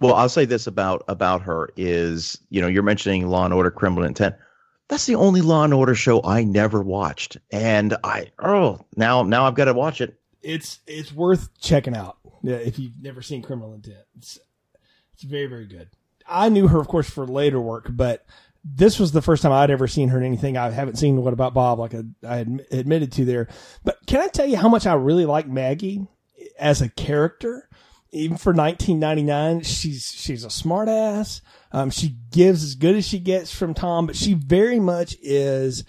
well, 0.00 0.14
I'll 0.14 0.28
say 0.28 0.44
this 0.44 0.66
about 0.66 1.02
about 1.08 1.42
her 1.42 1.70
is, 1.76 2.38
you 2.50 2.60
know, 2.60 2.68
you're 2.68 2.82
mentioning 2.82 3.26
Law 3.28 3.44
and 3.46 3.54
Order 3.54 3.70
Criminal 3.70 4.04
Intent 4.04 4.34
that's 4.88 5.06
the 5.06 5.16
only 5.16 5.40
Law 5.40 5.64
and 5.64 5.74
Order 5.74 5.94
show 5.94 6.22
I 6.22 6.44
never 6.44 6.82
watched, 6.82 7.36
and 7.50 7.96
I 8.04 8.30
oh 8.38 8.80
now 8.96 9.22
now 9.22 9.46
I've 9.46 9.54
got 9.54 9.66
to 9.66 9.74
watch 9.74 10.00
it. 10.00 10.18
It's 10.42 10.80
it's 10.86 11.12
worth 11.12 11.48
checking 11.60 11.96
out 11.96 12.18
yeah, 12.42 12.56
if 12.56 12.78
you've 12.78 13.00
never 13.00 13.22
seen 13.22 13.42
Criminal 13.42 13.74
Intent. 13.74 14.04
It's 14.16 14.38
it's 15.14 15.22
very 15.22 15.46
very 15.46 15.66
good. 15.66 15.88
I 16.28 16.48
knew 16.48 16.68
her, 16.68 16.80
of 16.80 16.88
course, 16.88 17.08
for 17.08 17.26
later 17.26 17.60
work, 17.60 17.86
but 17.90 18.24
this 18.64 18.98
was 18.98 19.12
the 19.12 19.22
first 19.22 19.42
time 19.42 19.52
I'd 19.52 19.70
ever 19.70 19.86
seen 19.86 20.08
her 20.08 20.18
in 20.18 20.24
anything. 20.24 20.56
I 20.56 20.70
haven't 20.70 20.96
seen 20.96 21.22
What 21.22 21.32
About 21.32 21.54
Bob, 21.54 21.78
like 21.78 21.94
I, 21.94 22.02
I 22.26 22.38
admitted 22.72 23.12
to 23.12 23.24
there. 23.24 23.48
But 23.84 23.98
can 24.06 24.20
I 24.20 24.28
tell 24.28 24.46
you 24.46 24.56
how 24.56 24.68
much 24.68 24.86
I 24.86 24.94
really 24.94 25.24
like 25.24 25.46
Maggie 25.46 26.06
as 26.58 26.82
a 26.82 26.88
character? 26.88 27.68
Even 28.10 28.36
for 28.36 28.52
1999, 28.52 29.62
she's 29.62 30.12
she's 30.16 30.44
a 30.44 30.48
smartass. 30.48 31.42
Um, 31.72 31.90
she 31.90 32.16
gives 32.30 32.62
as 32.62 32.74
good 32.74 32.96
as 32.96 33.06
she 33.06 33.18
gets 33.18 33.54
from 33.54 33.74
Tom, 33.74 34.06
but 34.06 34.16
she 34.16 34.34
very 34.34 34.80
much 34.80 35.16
is 35.22 35.84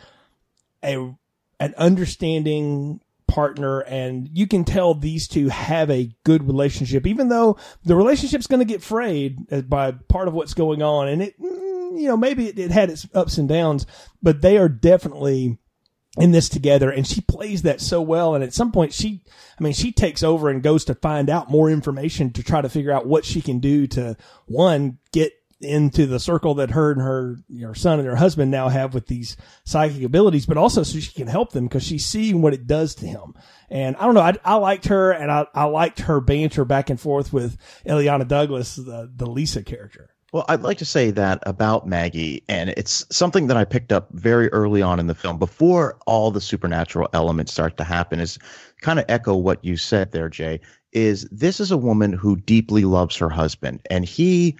a 0.83 1.15
an 1.59 1.73
understanding 1.77 3.01
partner 3.27 3.81
and 3.81 4.29
you 4.31 4.47
can 4.47 4.63
tell 4.63 4.93
these 4.93 5.27
two 5.27 5.49
have 5.49 5.91
a 5.91 6.09
good 6.23 6.47
relationship 6.47 7.05
even 7.05 7.27
though 7.27 7.57
the 7.83 7.95
relationship's 7.95 8.47
going 8.47 8.59
to 8.59 8.65
get 8.65 8.81
frayed 8.81 9.69
by 9.69 9.91
part 9.91 10.29
of 10.29 10.33
what's 10.33 10.53
going 10.53 10.81
on 10.81 11.09
and 11.09 11.21
it 11.21 11.39
mm, 11.39 11.99
you 11.99 12.07
know 12.07 12.15
maybe 12.15 12.47
it, 12.47 12.57
it 12.57 12.71
had 12.71 12.89
its 12.89 13.05
ups 13.13 13.37
and 13.37 13.49
downs 13.49 13.85
but 14.23 14.41
they 14.41 14.57
are 14.57 14.69
definitely 14.69 15.57
in 16.17 16.31
this 16.31 16.47
together 16.47 16.89
and 16.89 17.05
she 17.05 17.19
plays 17.19 17.63
that 17.63 17.81
so 17.81 18.01
well 18.01 18.33
and 18.33 18.45
at 18.45 18.53
some 18.53 18.71
point 18.71 18.93
she 18.93 19.21
i 19.59 19.63
mean 19.63 19.73
she 19.73 19.91
takes 19.91 20.23
over 20.23 20.49
and 20.49 20.63
goes 20.63 20.85
to 20.85 20.95
find 20.95 21.29
out 21.29 21.51
more 21.51 21.69
information 21.69 22.31
to 22.31 22.41
try 22.41 22.61
to 22.61 22.69
figure 22.69 22.93
out 22.93 23.05
what 23.05 23.25
she 23.25 23.41
can 23.41 23.59
do 23.59 23.85
to 23.85 24.15
one 24.45 24.97
get 25.11 25.33
into 25.59 26.05
the 26.05 26.19
circle 26.19 26.55
that 26.55 26.71
her 26.71 26.91
and 26.91 27.01
her 27.01 27.37
her 27.61 27.73
son 27.73 27.99
and 27.99 28.07
her 28.07 28.15
husband 28.15 28.51
now 28.51 28.69
have 28.69 28.93
with 28.93 29.07
these 29.07 29.37
psychic 29.63 30.03
abilities, 30.03 30.45
but 30.45 30.57
also 30.57 30.83
so 30.83 30.99
she 30.99 31.11
can 31.11 31.27
help 31.27 31.51
them 31.51 31.65
because 31.65 31.83
she's 31.83 32.05
seeing 32.05 32.41
what 32.41 32.53
it 32.53 32.67
does 32.67 32.93
to 32.95 33.07
him. 33.07 33.33
And 33.69 33.95
I 33.97 34.05
don't 34.05 34.13
know, 34.13 34.21
I, 34.21 34.35
I 34.45 34.55
liked 34.55 34.85
her 34.85 35.11
and 35.11 35.31
I, 35.31 35.47
I 35.53 35.65
liked 35.65 36.01
her 36.01 36.21
banter 36.21 36.63
back 36.63 36.89
and 36.89 36.99
forth 36.99 37.33
with 37.33 37.57
Illeana 37.85 38.27
Douglas, 38.27 38.75
the, 38.75 39.11
the 39.13 39.25
Lisa 39.25 39.63
character. 39.63 40.11
Well, 40.33 40.45
I'd 40.49 40.61
like 40.61 40.77
to 40.79 40.85
say 40.85 41.09
that 41.11 41.39
about 41.43 41.87
Maggie, 41.87 42.43
and 42.49 42.71
it's 42.71 43.05
something 43.09 43.47
that 43.47 43.55
I 43.55 43.63
picked 43.63 43.93
up 43.93 44.09
very 44.11 44.49
early 44.49 44.81
on 44.81 44.99
in 44.99 45.07
the 45.07 45.15
film 45.15 45.39
before 45.39 45.97
all 46.05 46.31
the 46.31 46.41
supernatural 46.41 47.07
elements 47.13 47.53
start 47.53 47.77
to 47.77 47.85
happen 47.85 48.19
is 48.19 48.37
kind 48.81 48.99
of 48.99 49.05
echo 49.07 49.35
what 49.35 49.63
you 49.63 49.77
said 49.77 50.11
there, 50.11 50.27
Jay, 50.27 50.59
is 50.91 51.27
this 51.31 51.61
is 51.61 51.71
a 51.71 51.77
woman 51.77 52.11
who 52.11 52.35
deeply 52.35 52.83
loves 52.83 53.15
her 53.15 53.29
husband 53.29 53.81
and 53.89 54.03
he 54.03 54.57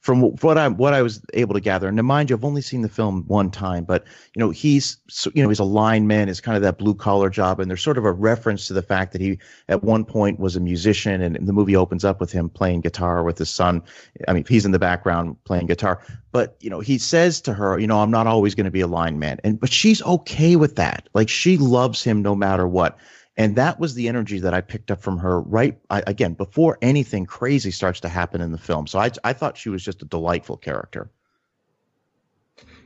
from 0.00 0.22
what 0.22 0.56
I 0.56 0.66
what 0.68 0.94
I 0.94 1.02
was 1.02 1.20
able 1.34 1.54
to 1.54 1.60
gather, 1.60 1.86
and 1.86 2.02
mind 2.02 2.30
you, 2.30 2.36
I've 2.36 2.44
only 2.44 2.62
seen 2.62 2.80
the 2.80 2.88
film 2.88 3.24
one 3.26 3.50
time, 3.50 3.84
but 3.84 4.04
you 4.34 4.40
know 4.40 4.48
he's 4.48 4.96
you 5.34 5.42
know 5.42 5.48
he's 5.50 5.58
a 5.58 5.64
lineman, 5.64 6.30
is 6.30 6.40
kind 6.40 6.56
of 6.56 6.62
that 6.62 6.78
blue 6.78 6.94
collar 6.94 7.28
job, 7.28 7.60
and 7.60 7.70
there's 7.70 7.82
sort 7.82 7.98
of 7.98 8.06
a 8.06 8.12
reference 8.12 8.66
to 8.68 8.72
the 8.72 8.82
fact 8.82 9.12
that 9.12 9.20
he 9.20 9.38
at 9.68 9.84
one 9.84 10.06
point 10.06 10.40
was 10.40 10.56
a 10.56 10.60
musician, 10.60 11.20
and 11.20 11.36
the 11.46 11.52
movie 11.52 11.76
opens 11.76 12.02
up 12.04 12.18
with 12.18 12.32
him 12.32 12.48
playing 12.48 12.80
guitar 12.80 13.22
with 13.22 13.36
his 13.36 13.50
son. 13.50 13.82
I 14.26 14.32
mean, 14.32 14.44
he's 14.48 14.64
in 14.64 14.72
the 14.72 14.78
background 14.78 15.36
playing 15.44 15.66
guitar, 15.66 16.02
but 16.32 16.56
you 16.60 16.70
know 16.70 16.80
he 16.80 16.96
says 16.96 17.42
to 17.42 17.52
her, 17.52 17.78
you 17.78 17.86
know, 17.86 18.00
I'm 18.00 18.10
not 18.10 18.26
always 18.26 18.54
going 18.54 18.64
to 18.64 18.70
be 18.70 18.80
a 18.80 18.86
lineman, 18.86 19.38
and 19.44 19.60
but 19.60 19.70
she's 19.70 20.02
okay 20.02 20.56
with 20.56 20.76
that. 20.76 21.10
Like 21.12 21.28
she 21.28 21.58
loves 21.58 22.02
him 22.02 22.22
no 22.22 22.34
matter 22.34 22.66
what. 22.66 22.96
And 23.36 23.56
that 23.56 23.80
was 23.80 23.94
the 23.94 24.08
energy 24.08 24.38
that 24.40 24.52
I 24.52 24.60
picked 24.60 24.90
up 24.90 25.00
from 25.00 25.18
her 25.18 25.40
right 25.40 25.78
I, 25.88 26.02
again 26.06 26.34
before 26.34 26.78
anything 26.82 27.26
crazy 27.26 27.70
starts 27.70 28.00
to 28.00 28.08
happen 28.08 28.40
in 28.40 28.52
the 28.52 28.58
film. 28.58 28.86
So 28.86 28.98
I, 28.98 29.10
I 29.24 29.32
thought 29.32 29.56
she 29.56 29.68
was 29.68 29.82
just 29.82 30.02
a 30.02 30.04
delightful 30.04 30.56
character. 30.56 31.10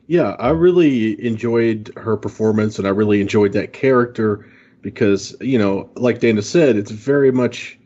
Yeah, 0.07 0.37
I 0.39 0.51
really 0.51 1.25
enjoyed 1.25 1.91
her 1.97 2.17
performance 2.17 2.79
and 2.79 2.87
I 2.87 2.91
really 2.91 3.21
enjoyed 3.21 3.53
that 3.55 3.73
character 3.73 4.47
because, 4.83 5.35
you 5.41 5.59
know, 5.59 5.89
like 5.97 6.21
Dana 6.21 6.43
said, 6.43 6.77
it's 6.77 6.91
very 6.91 7.33
much 7.33 7.79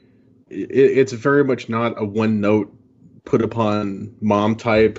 it, 0.50 0.68
it's 0.70 1.12
very 1.12 1.44
much 1.44 1.68
not 1.68 1.94
a 1.96 2.04
one 2.04 2.40
note 2.40 2.74
put 3.24 3.42
upon 3.42 4.14
mom 4.20 4.56
type 4.56 4.98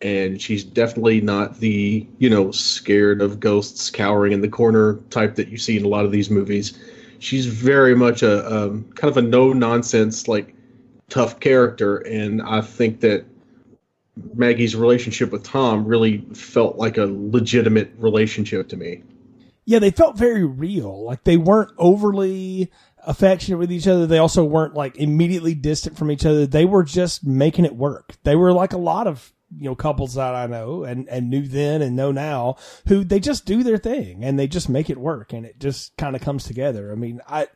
and 0.00 0.40
she's 0.40 0.64
definitely 0.64 1.20
not 1.20 1.58
the, 1.58 2.06
you 2.18 2.28
know, 2.28 2.50
scared 2.50 3.22
of 3.22 3.40
ghosts 3.40 3.90
cowering 3.90 4.32
in 4.32 4.40
the 4.40 4.48
corner 4.48 4.96
type 5.10 5.36
that 5.36 5.48
you 5.48 5.58
see 5.58 5.76
in 5.76 5.84
a 5.84 5.88
lot 5.88 6.04
of 6.04 6.12
these 6.12 6.30
movies 6.30 6.78
she's 7.18 7.46
very 7.46 7.94
much 7.94 8.22
a, 8.22 8.46
a 8.46 8.68
kind 8.70 9.10
of 9.10 9.16
a 9.16 9.22
no 9.22 9.52
nonsense 9.52 10.28
like 10.28 10.54
tough 11.08 11.40
character, 11.40 11.98
and 11.98 12.42
I 12.42 12.60
think 12.60 13.00
that 13.00 13.24
Maggie's 14.34 14.74
relationship 14.74 15.30
with 15.30 15.42
Tom 15.42 15.84
really 15.84 16.18
felt 16.34 16.76
like 16.76 16.98
a 16.98 17.06
legitimate 17.06 17.92
relationship 17.98 18.68
to 18.68 18.76
me. 18.76 19.02
Yeah, 19.64 19.78
they 19.78 19.90
felt 19.90 20.16
very 20.16 20.44
real. 20.44 21.04
Like 21.04 21.24
they 21.24 21.36
weren't 21.36 21.72
overly 21.76 22.70
affectionate 23.06 23.58
with 23.58 23.72
each 23.72 23.86
other. 23.86 24.06
They 24.06 24.18
also 24.18 24.44
weren't 24.44 24.74
like 24.74 24.96
immediately 24.96 25.54
distant 25.54 25.98
from 25.98 26.10
each 26.10 26.24
other. 26.24 26.46
They 26.46 26.64
were 26.64 26.84
just 26.84 27.24
making 27.26 27.64
it 27.64 27.76
work. 27.76 28.14
They 28.22 28.36
were 28.36 28.52
like 28.52 28.72
a 28.72 28.78
lot 28.78 29.06
of 29.06 29.32
you 29.58 29.64
know 29.64 29.74
couples 29.74 30.14
that 30.14 30.34
I 30.34 30.46
know 30.46 30.84
and 30.84 31.08
and 31.08 31.30
knew 31.30 31.46
then 31.46 31.82
and 31.82 31.96
know 31.96 32.12
now 32.12 32.56
who 32.88 33.04
they 33.04 33.20
just 33.20 33.46
do 33.46 33.62
their 33.62 33.78
thing 33.78 34.24
and 34.24 34.38
they 34.38 34.46
just 34.46 34.68
make 34.68 34.90
it 34.90 34.98
work 34.98 35.32
and 35.32 35.46
it 35.46 35.58
just 35.58 35.96
kind 35.96 36.14
of 36.14 36.22
comes 36.22 36.44
together. 36.44 36.92
I 36.92 36.94
mean, 36.94 37.20
I 37.28 37.48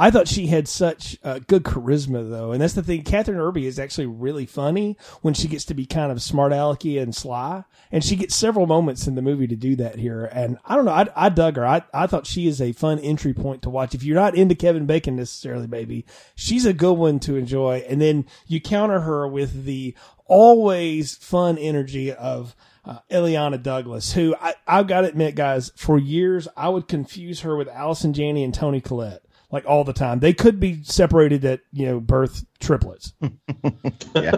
I 0.00 0.12
thought 0.12 0.28
she 0.28 0.46
had 0.46 0.68
such 0.68 1.18
uh, 1.24 1.40
good 1.40 1.64
charisma 1.64 2.30
though, 2.30 2.52
and 2.52 2.62
that's 2.62 2.74
the 2.74 2.84
thing. 2.84 3.02
Kathryn 3.02 3.34
Erbe 3.34 3.64
is 3.64 3.80
actually 3.80 4.06
really 4.06 4.46
funny 4.46 4.96
when 5.22 5.34
she 5.34 5.48
gets 5.48 5.64
to 5.66 5.74
be 5.74 5.86
kind 5.86 6.12
of 6.12 6.22
smart 6.22 6.52
alecky 6.52 7.02
and 7.02 7.12
sly, 7.12 7.64
and 7.90 8.04
she 8.04 8.14
gets 8.14 8.36
several 8.36 8.68
moments 8.68 9.08
in 9.08 9.16
the 9.16 9.22
movie 9.22 9.48
to 9.48 9.56
do 9.56 9.74
that 9.74 9.96
here. 9.96 10.26
And 10.26 10.58
I 10.64 10.76
don't 10.76 10.84
know, 10.84 10.92
I, 10.92 11.08
I 11.16 11.28
dug 11.30 11.56
her. 11.56 11.66
I 11.66 11.82
I 11.92 12.06
thought 12.06 12.26
she 12.26 12.46
is 12.46 12.60
a 12.60 12.70
fun 12.72 13.00
entry 13.00 13.34
point 13.34 13.62
to 13.62 13.70
watch 13.70 13.92
if 13.92 14.04
you're 14.04 14.14
not 14.14 14.36
into 14.36 14.54
Kevin 14.54 14.86
Bacon 14.86 15.16
necessarily, 15.16 15.66
baby. 15.66 16.06
She's 16.36 16.64
a 16.64 16.72
good 16.72 16.94
one 16.94 17.18
to 17.20 17.34
enjoy, 17.34 17.84
and 17.88 18.00
then 18.00 18.24
you 18.46 18.60
counter 18.60 19.00
her 19.00 19.26
with 19.26 19.64
the 19.64 19.96
always 20.28 21.16
fun 21.16 21.58
energy 21.58 22.12
of 22.12 22.54
uh, 22.84 22.98
Illeana 23.10 23.62
Douglas, 23.62 24.12
who 24.12 24.36
I, 24.40 24.54
I've 24.66 24.86
got 24.86 25.00
to 25.00 25.08
admit, 25.08 25.34
guys, 25.34 25.72
for 25.76 25.98
years 25.98 26.46
I 26.56 26.68
would 26.68 26.86
confuse 26.86 27.40
her 27.40 27.56
with 27.56 27.68
Allison 27.68 28.12
Janney 28.12 28.44
and 28.44 28.54
Toni 28.54 28.80
Collette, 28.80 29.22
like 29.50 29.66
all 29.66 29.84
the 29.84 29.92
time. 29.92 30.20
They 30.20 30.32
could 30.32 30.60
be 30.60 30.82
separated 30.84 31.44
at 31.44 31.60
you 31.72 31.86
know 31.86 32.00
birth 32.00 32.44
triplets. 32.60 33.14
yeah, 34.14 34.30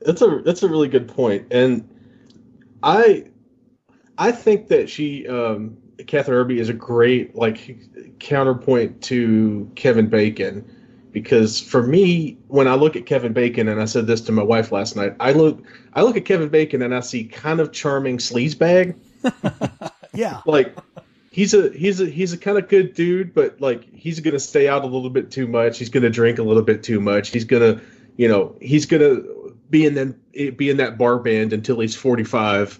that's 0.00 0.22
a 0.22 0.42
that's 0.44 0.62
a 0.62 0.68
really 0.68 0.88
good 0.88 1.08
point, 1.08 1.48
and 1.50 1.88
I 2.82 3.24
I 4.16 4.32
think 4.32 4.68
that 4.68 4.88
she 4.88 5.26
um, 5.26 5.76
Kathryn 5.98 6.46
Erbe 6.46 6.58
is 6.58 6.68
a 6.68 6.74
great 6.74 7.34
like 7.34 7.78
counterpoint 8.18 9.02
to 9.04 9.70
Kevin 9.74 10.08
Bacon 10.08 10.76
because 11.12 11.60
for 11.60 11.82
me, 11.82 12.38
when 12.48 12.68
I 12.68 12.74
look 12.74 12.96
at 12.96 13.06
Kevin 13.06 13.32
Bacon, 13.32 13.68
and 13.68 13.80
I 13.80 13.84
said 13.84 14.06
this 14.06 14.20
to 14.22 14.32
my 14.32 14.42
wife 14.42 14.72
last 14.72 14.96
night, 14.96 15.14
I 15.20 15.32
look 15.32 15.62
I 15.94 16.02
look 16.02 16.16
at 16.16 16.24
Kevin 16.24 16.48
Bacon 16.48 16.82
and 16.82 16.94
I 16.94 17.00
see 17.00 17.24
kind 17.24 17.60
of 17.60 17.72
charming 17.72 18.18
sleazebag. 18.18 18.96
yeah, 20.14 20.40
like 20.46 20.76
he's 21.30 21.54
a 21.54 21.70
he's 21.70 22.00
a 22.00 22.06
he's 22.06 22.32
a 22.32 22.38
kind 22.38 22.58
of 22.58 22.68
good 22.68 22.94
dude, 22.94 23.34
but 23.34 23.60
like 23.60 23.92
he's 23.94 24.20
gonna 24.20 24.40
stay 24.40 24.68
out 24.68 24.84
a 24.84 24.86
little 24.86 25.10
bit 25.10 25.30
too 25.30 25.46
much. 25.46 25.78
He's 25.78 25.88
gonna 25.88 26.10
drink 26.10 26.38
a 26.38 26.42
little 26.42 26.62
bit 26.62 26.82
too 26.82 27.00
much. 27.00 27.30
He's 27.30 27.44
gonna, 27.44 27.80
you 28.16 28.28
know, 28.28 28.54
he's 28.60 28.86
gonna 28.86 29.20
be 29.70 29.86
in 29.86 29.94
then 29.94 30.18
be 30.56 30.70
in 30.70 30.76
that 30.78 30.98
bar 30.98 31.18
band 31.18 31.52
until 31.52 31.80
he's 31.80 31.94
forty 31.94 32.24
five. 32.24 32.78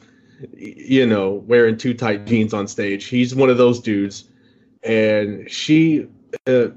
You 0.57 1.07
know, 1.07 1.33
wearing 1.33 1.77
too 1.77 1.93
tight 1.93 2.27
jeans 2.27 2.55
on 2.55 2.67
stage. 2.67 3.07
He's 3.07 3.35
one 3.35 3.51
of 3.51 3.59
those 3.59 3.81
dudes, 3.81 4.25
and 4.83 5.51
she 5.51 6.09
uh, 6.47 6.69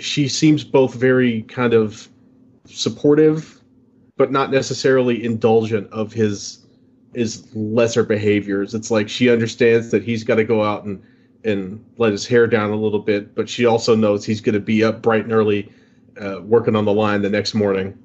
she 0.00 0.28
seems 0.28 0.64
both 0.64 0.94
very 0.94 1.42
kind 1.42 1.74
of 1.74 2.08
supportive, 2.66 3.60
but 4.16 4.30
not 4.30 4.50
necessarily 4.50 5.24
indulgent 5.24 5.90
of 5.92 6.12
his 6.12 6.66
his 7.14 7.52
lesser 7.54 8.04
behaviors. 8.04 8.74
It's 8.74 8.90
like 8.90 9.08
she 9.08 9.30
understands 9.30 9.90
that 9.90 10.04
he's 10.04 10.22
got 10.22 10.36
to 10.36 10.44
go 10.44 10.62
out 10.62 10.84
and 10.84 11.02
and 11.44 11.84
let 11.96 12.12
his 12.12 12.26
hair 12.26 12.46
down 12.46 12.70
a 12.70 12.76
little 12.76 12.98
bit, 12.98 13.34
but 13.34 13.48
she 13.48 13.64
also 13.64 13.94
knows 13.94 14.24
he's 14.24 14.40
going 14.40 14.54
to 14.54 14.60
be 14.60 14.84
up 14.84 15.00
bright 15.00 15.24
and 15.24 15.32
early, 15.32 15.72
uh, 16.20 16.40
working 16.42 16.76
on 16.76 16.84
the 16.84 16.92
line 16.92 17.22
the 17.22 17.30
next 17.30 17.54
morning. 17.54 17.98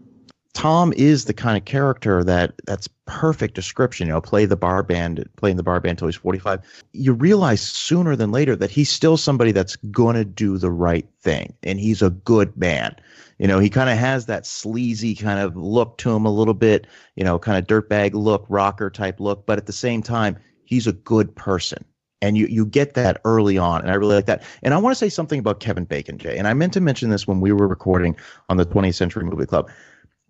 Tom 0.55 0.93
is 0.95 1.25
the 1.25 1.33
kind 1.33 1.57
of 1.57 1.65
character 1.65 2.23
that 2.23 2.53
that's 2.65 2.87
perfect 3.05 3.55
description. 3.55 4.07
You 4.07 4.13
know, 4.13 4.21
play 4.21 4.45
the 4.45 4.55
bar 4.55 4.83
band, 4.83 5.29
playing 5.35 5.57
the 5.57 5.63
bar 5.63 5.81
band 5.81 5.91
until 5.91 6.07
he's 6.07 6.15
45. 6.15 6.61
You 6.93 7.11
realize 7.11 7.61
sooner 7.61 8.15
than 8.15 8.31
later 8.31 8.55
that 8.55 8.71
he's 8.71 8.89
still 8.89 9.17
somebody 9.17 9.51
that's 9.51 9.75
going 9.75 10.15
to 10.15 10.23
do 10.23 10.57
the 10.57 10.71
right 10.71 11.05
thing, 11.21 11.53
and 11.63 11.77
he's 11.77 12.01
a 12.01 12.09
good 12.09 12.55
man. 12.55 12.95
You 13.37 13.47
know, 13.47 13.59
he 13.59 13.69
kind 13.69 13.89
of 13.89 13.97
has 13.97 14.27
that 14.27 14.45
sleazy 14.45 15.13
kind 15.13 15.39
of 15.39 15.57
look 15.57 15.97
to 15.99 16.15
him 16.15 16.25
a 16.25 16.31
little 16.31 16.53
bit, 16.53 16.87
you 17.17 17.25
know, 17.25 17.37
kind 17.37 17.57
of 17.57 17.67
dirtbag 17.67 18.13
look, 18.13 18.45
rocker 18.47 18.89
type 18.89 19.19
look, 19.19 19.45
but 19.45 19.57
at 19.57 19.65
the 19.65 19.73
same 19.73 20.01
time, 20.01 20.37
he's 20.63 20.87
a 20.87 20.93
good 20.93 21.35
person 21.35 21.83
and 22.21 22.37
you 22.37 22.47
you 22.47 22.65
get 22.65 22.93
that 22.93 23.19
early 23.25 23.57
on 23.57 23.81
and 23.81 23.91
i 23.91 23.93
really 23.93 24.15
like 24.15 24.25
that 24.25 24.41
and 24.63 24.73
i 24.73 24.77
want 24.77 24.91
to 24.91 24.97
say 24.97 25.09
something 25.09 25.37
about 25.37 25.59
kevin 25.59 25.83
bacon 25.83 26.17
jay 26.17 26.37
and 26.37 26.47
i 26.47 26.53
meant 26.53 26.71
to 26.71 26.79
mention 26.79 27.09
this 27.09 27.27
when 27.27 27.41
we 27.41 27.51
were 27.51 27.67
recording 27.67 28.15
on 28.47 28.55
the 28.55 28.65
20th 28.65 28.95
century 28.95 29.25
movie 29.25 29.45
club 29.45 29.69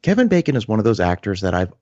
kevin 0.05 0.27
bacon 0.27 0.55
is 0.55 0.67
one 0.67 0.77
of 0.77 0.85
those 0.85 0.99
actors 0.99 1.41
that 1.41 1.55
i've 1.55 1.73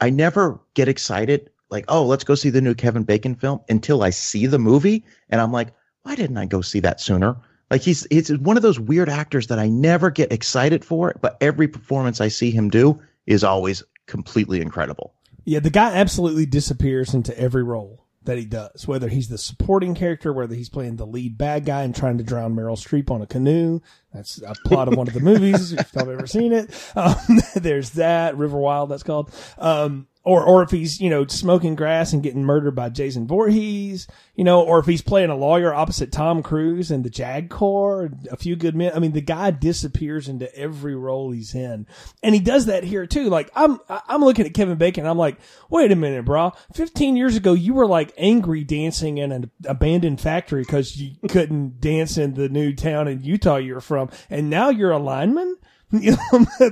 i 0.00 0.08
never 0.08 0.60
get 0.74 0.86
excited 0.86 1.50
like 1.70 1.84
oh 1.88 2.04
let's 2.04 2.22
go 2.22 2.36
see 2.36 2.50
the 2.50 2.60
new 2.60 2.72
kevin 2.72 3.02
bacon 3.02 3.34
film 3.34 3.60
until 3.68 4.04
i 4.04 4.10
see 4.10 4.46
the 4.46 4.60
movie 4.60 5.04
and 5.28 5.40
i'm 5.40 5.50
like 5.50 5.74
why 6.04 6.14
didn't 6.14 6.38
i 6.38 6.46
go 6.46 6.60
see 6.60 6.80
that 6.80 7.00
sooner? 7.00 7.36
Like 7.70 7.82
he's 7.82 8.06
he's 8.10 8.30
one 8.38 8.56
of 8.56 8.62
those 8.62 8.78
weird 8.78 9.08
actors 9.10 9.48
that 9.48 9.58
i 9.58 9.68
never 9.68 10.08
get 10.08 10.32
excited 10.32 10.84
for 10.84 11.14
but 11.20 11.36
every 11.40 11.66
performance 11.66 12.20
i 12.20 12.28
see 12.28 12.52
him 12.52 12.70
do 12.70 12.98
is 13.26 13.42
always 13.44 13.82
completely 14.06 14.60
incredible. 14.60 15.12
Yeah 15.44 15.58
the 15.58 15.68
guy 15.68 15.92
absolutely 15.94 16.46
disappears 16.46 17.12
into 17.12 17.38
every 17.38 17.64
role 17.64 17.97
that 18.28 18.36
he 18.36 18.44
does, 18.44 18.86
whether 18.86 19.08
he's 19.08 19.30
the 19.30 19.38
supporting 19.38 19.94
character, 19.94 20.34
whether 20.34 20.54
he's 20.54 20.68
playing 20.68 20.96
the 20.96 21.06
lead 21.06 21.38
bad 21.38 21.64
guy 21.64 21.82
and 21.82 21.96
trying 21.96 22.18
to 22.18 22.24
drown 22.24 22.54
Meryl 22.54 22.76
Streep 22.76 23.10
on 23.10 23.22
a 23.22 23.26
canoe. 23.26 23.80
That's 24.12 24.42
a 24.42 24.54
plot 24.66 24.86
of 24.86 24.96
one 24.98 25.08
of 25.08 25.14
the 25.14 25.20
movies, 25.20 25.72
if 25.72 25.90
you've 25.94 26.08
ever 26.08 26.26
seen 26.26 26.52
it. 26.52 26.70
Um, 26.94 27.16
there's 27.54 27.90
that, 27.92 28.36
River 28.36 28.58
Wild, 28.58 28.90
that's 28.90 29.02
called. 29.02 29.34
Um, 29.56 30.08
or 30.28 30.44
or 30.44 30.62
if 30.62 30.70
he's 30.70 31.00
you 31.00 31.08
know 31.08 31.26
smoking 31.26 31.74
grass 31.74 32.12
and 32.12 32.22
getting 32.22 32.44
murdered 32.44 32.74
by 32.74 32.90
Jason 32.90 33.26
Voorhees, 33.26 34.06
you 34.34 34.44
know, 34.44 34.60
or 34.60 34.78
if 34.78 34.84
he's 34.84 35.00
playing 35.00 35.30
a 35.30 35.34
lawyer 35.34 35.72
opposite 35.72 36.12
Tom 36.12 36.42
Cruise 36.42 36.90
and 36.90 37.02
the 37.02 37.08
Jag 37.08 37.48
Corps, 37.48 38.10
a 38.30 38.36
few 38.36 38.54
good 38.54 38.76
men. 38.76 38.92
I 38.94 38.98
mean, 38.98 39.12
the 39.12 39.22
guy 39.22 39.50
disappears 39.50 40.28
into 40.28 40.54
every 40.54 40.94
role 40.94 41.30
he's 41.30 41.54
in, 41.54 41.86
and 42.22 42.34
he 42.34 42.42
does 42.42 42.66
that 42.66 42.84
here 42.84 43.06
too. 43.06 43.30
Like 43.30 43.50
I'm 43.56 43.80
I'm 43.88 44.20
looking 44.20 44.44
at 44.44 44.52
Kevin 44.52 44.76
Bacon, 44.76 45.06
I'm 45.06 45.16
like, 45.16 45.38
wait 45.70 45.92
a 45.92 45.96
minute, 45.96 46.26
bro. 46.26 46.52
Fifteen 46.74 47.16
years 47.16 47.34
ago, 47.34 47.54
you 47.54 47.72
were 47.72 47.86
like 47.86 48.12
angry 48.18 48.64
dancing 48.64 49.16
in 49.16 49.32
an 49.32 49.50
abandoned 49.64 50.20
factory 50.20 50.60
because 50.60 50.94
you 51.00 51.16
couldn't 51.30 51.80
dance 51.80 52.18
in 52.18 52.34
the 52.34 52.50
new 52.50 52.74
town 52.74 53.08
in 53.08 53.22
Utah 53.22 53.56
you're 53.56 53.80
from, 53.80 54.10
and 54.28 54.50
now 54.50 54.68
you're 54.68 54.92
a 54.92 54.98
lineman. 54.98 55.56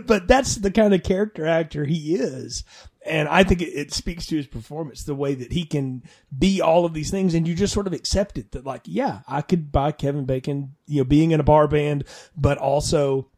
But 0.07 0.29
that's 0.29 0.57
the 0.57 0.71
kind 0.71 0.93
of 0.93 1.03
character 1.03 1.47
actor 1.47 1.87
he 1.87 2.17
is 2.17 2.65
and 3.07 3.29
I 3.29 3.45
think 3.45 3.63
it, 3.63 3.93
speaks 3.93 4.27
to 4.27 4.37
his 4.37 4.47
performance, 4.47 5.05
the 5.05 5.15
way 5.15 5.35
that 5.35 5.53
he 5.53 5.65
can 5.65 6.03
be 6.37 6.61
all 6.61 6.85
of 6.85 6.95
these 6.95 7.11
things, 7.11 7.35
and 7.35 7.47
you 7.47 7.55
just 7.55 7.73
sort 7.73 7.87
of 7.87 7.93
accept 7.93 8.39
it 8.39 8.53
that, 8.53 8.65
like, 8.65 8.83
yeah, 8.85 9.21
I 9.27 9.43
could 9.43 9.73
buy 9.73 9.93
Kevin 9.93 10.25
Bacon, 10.25 10.75
you 10.87 10.99
know, 10.99 11.05
being 11.05 11.31
in 11.31 11.41
a 11.41 11.45
bar 11.45 11.69
band, 11.69 12.05
but 12.37 12.59
also 12.59 13.31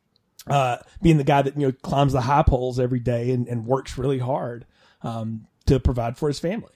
uh, 0.47 0.79
being 1.03 1.19
the 1.19 1.25
guy 1.25 1.43
that 1.43 1.57
you 1.57 1.67
know 1.67 1.73
climbs 1.83 2.13
the 2.13 2.23
high 2.23 2.43
poles 2.43 2.81
every 2.81 3.01
day 3.01 3.31
and, 3.31 3.47
and 3.49 3.67
works 3.67 3.99
really 3.99 4.19
hard 4.19 4.67
um, 5.03 5.47
to 5.67 5.79
provide 5.79 6.17
for 6.17 6.29
his 6.29 6.39
family. 6.39 6.73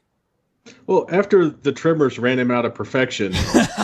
Well, 0.86 1.06
after 1.10 1.48
the 1.48 1.72
Tremors 1.72 2.18
ran 2.18 2.38
him 2.38 2.50
out 2.50 2.64
of 2.64 2.74
perfection, 2.74 3.32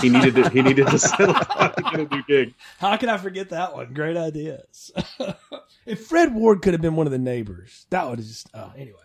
he 0.01 0.09
needed 0.09 0.35
to, 0.37 0.49
he 0.51 0.63
needed 0.63 0.87
to 0.89 0.99
settle 0.99 1.35
down 1.35 1.73
get 1.91 2.13
a 2.13 2.15
new 2.15 2.23
gig. 2.25 2.55
How 2.79 2.97
can 2.97 3.09
I 3.09 3.19
forget 3.19 3.51
that 3.51 3.75
one? 3.75 3.93
Great 3.93 4.17
ideas. 4.17 4.93
if 5.87 6.07
Fred 6.07 6.35
Ward 6.35 6.63
could 6.63 6.75
have 6.75 6.81
been 6.81 6.97
one 6.97 7.07
of 7.07 7.13
the 7.13 7.19
neighbors, 7.19 7.87
that 7.91 8.09
would 8.09 8.19
have 8.19 8.29
just 8.29 8.49
uh, 8.55 8.71
anyway. 8.77 8.99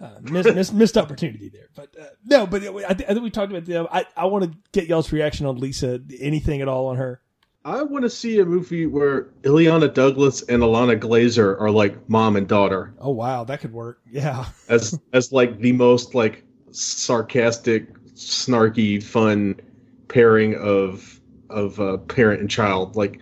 Uh, 0.00 0.12
missed, 0.22 0.54
missed, 0.54 0.74
missed 0.74 0.96
opportunity 0.96 1.50
there, 1.50 1.68
but 1.74 1.94
uh, 2.00 2.06
no. 2.24 2.46
But 2.46 2.62
I, 2.62 2.94
th- 2.94 3.10
I, 3.10 3.12
think 3.12 3.22
we 3.22 3.30
talked 3.30 3.52
about 3.52 3.66
the. 3.66 3.86
I 3.94 4.06
I 4.16 4.24
want 4.26 4.44
to 4.44 4.58
get 4.72 4.88
y'all's 4.88 5.12
reaction 5.12 5.44
on 5.44 5.58
Lisa. 5.58 6.00
Anything 6.18 6.62
at 6.62 6.68
all 6.68 6.86
on 6.86 6.96
her? 6.96 7.20
I 7.66 7.82
want 7.82 8.04
to 8.04 8.10
see 8.10 8.38
a 8.38 8.46
movie 8.46 8.86
where 8.86 9.24
Illeana 9.42 9.92
Douglas 9.92 10.40
and 10.40 10.62
Ilana 10.62 10.98
Glazer 10.98 11.60
are 11.60 11.70
like 11.70 12.08
mom 12.08 12.36
and 12.36 12.48
daughter. 12.48 12.94
Oh 12.98 13.10
wow, 13.10 13.44
that 13.44 13.60
could 13.60 13.74
work. 13.74 14.00
Yeah, 14.10 14.46
as 14.70 14.98
as 15.12 15.32
like 15.32 15.58
the 15.60 15.72
most 15.72 16.14
like 16.14 16.46
sarcastic, 16.72 17.92
snarky, 18.14 19.02
fun 19.02 19.60
pairing 20.08 20.54
of 20.56 21.20
of 21.48 21.80
uh, 21.80 21.96
parent 21.98 22.40
and 22.40 22.50
child. 22.50 22.96
Like 22.96 23.20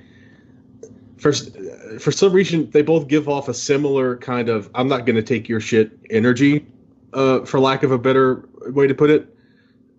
first 1.16 1.56
for 1.98 2.12
some 2.12 2.32
reason 2.32 2.70
they 2.70 2.82
both 2.82 3.08
give 3.08 3.28
off 3.28 3.48
a 3.48 3.54
similar 3.54 4.16
kind 4.16 4.48
of 4.48 4.70
I'm 4.74 4.88
not 4.88 5.06
going 5.06 5.16
to 5.16 5.22
take 5.22 5.48
your 5.48 5.60
shit 5.60 5.98
energy, 6.10 6.66
uh, 7.12 7.44
for 7.44 7.60
lack 7.60 7.82
of 7.82 7.90
a 7.90 7.98
better 7.98 8.48
way 8.66 8.86
to 8.86 8.94
put 8.94 9.10
it. 9.10 9.34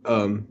Um, 0.05 0.47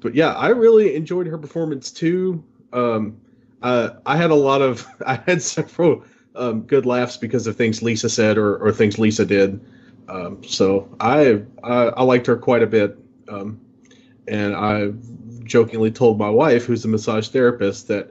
but 0.00 0.14
yeah, 0.14 0.32
I 0.34 0.48
really 0.48 0.94
enjoyed 0.94 1.26
her 1.26 1.38
performance 1.38 1.90
too. 1.90 2.42
Um, 2.72 3.20
uh, 3.62 3.90
I 4.06 4.16
had 4.16 4.30
a 4.30 4.34
lot 4.34 4.62
of 4.62 4.86
I 5.06 5.16
had 5.26 5.42
several 5.42 6.04
um, 6.34 6.62
good 6.62 6.86
laughs 6.86 7.16
because 7.16 7.46
of 7.46 7.56
things 7.56 7.82
Lisa 7.82 8.08
said 8.08 8.38
or, 8.38 8.56
or 8.56 8.72
things 8.72 8.98
Lisa 8.98 9.24
did. 9.24 9.60
Um, 10.12 10.44
so 10.44 10.94
I, 11.00 11.42
I, 11.64 11.86
I 11.86 12.02
liked 12.02 12.26
her 12.26 12.36
quite 12.36 12.62
a 12.62 12.66
bit, 12.66 12.98
um, 13.28 13.60
and 14.28 14.54
I 14.54 14.92
jokingly 15.44 15.90
told 15.90 16.18
my 16.18 16.28
wife, 16.28 16.66
who's 16.66 16.84
a 16.84 16.88
massage 16.88 17.28
therapist, 17.28 17.88
that 17.88 18.10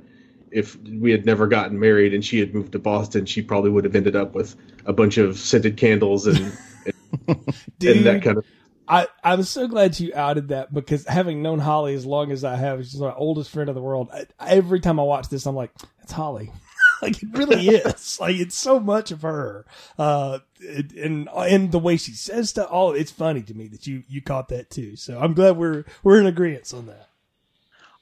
if 0.50 0.76
we 0.82 1.12
had 1.12 1.26
never 1.26 1.48
gotten 1.48 1.80
married 1.80 2.14
and 2.14 2.26
she 2.26 2.40
had 2.40 2.56
moved 2.56 2.72
to 2.72 2.80
Boston, 2.80 3.26
she 3.26 3.42
probably 3.42 3.70
would 3.70 3.86
have 3.86 3.96
ended 3.96 4.16
up 4.16 4.34
with 4.34 4.56
a 4.86 4.94
bunch 4.94 5.18
of 5.18 5.38
scented 5.38 5.78
candles 5.78 6.26
and 6.26 6.58
and, 7.28 7.54
Dude, 7.78 7.98
and 7.98 8.06
that 8.06 8.24
kind 8.24 8.38
of. 8.38 8.46
I, 8.88 9.08
I'm 9.24 9.44
so 9.44 9.68
glad 9.68 10.00
you 10.00 10.12
outed 10.16 10.50
that 10.50 10.74
because 10.74 11.06
having 11.06 11.42
known 11.42 11.60
Holly 11.60 11.94
as 11.94 12.06
long 12.06 12.32
as 12.32 12.44
I 12.44 12.56
have, 12.56 12.84
she's 12.84 13.00
my 13.00 13.14
oldest 13.14 13.52
friend 13.52 13.70
in 13.70 13.76
the 13.76 13.82
world. 13.82 14.10
I, 14.12 14.26
every 14.40 14.80
time 14.80 15.00
I 15.00 15.04
watch 15.04 15.30
this, 15.30 15.46
I'm 15.46 15.56
like, 15.56 15.72
it's 16.02 16.12
Holly. 16.12 16.52
like 17.02 17.22
it 17.22 17.30
really 17.32 17.68
is. 17.70 18.20
like 18.20 18.36
it's 18.36 18.58
so 18.58 18.80
much 18.80 19.12
of 19.12 19.22
her, 19.22 19.66
uh, 19.98 20.40
and 20.62 21.30
and 21.30 21.72
the 21.72 21.80
way 21.80 21.98
she 21.98 22.14
says 22.14 22.50
stuff. 22.50 22.70
All 22.72 22.94
it's 22.94 23.12
funny 23.12 23.42
to 23.44 23.54
me 23.54 23.68
that 23.68 23.88
you 23.88 24.04
you 24.08 24.22
caught 24.22 24.50
that 24.50 24.70
too. 24.70 24.96
So 24.96 25.20
I'm 25.20 25.34
glad 25.34 25.58
we're 25.58 25.86
we're 26.04 26.20
in 26.20 26.26
agreement 26.26 26.74
on 26.74 26.88
that. 26.88 27.10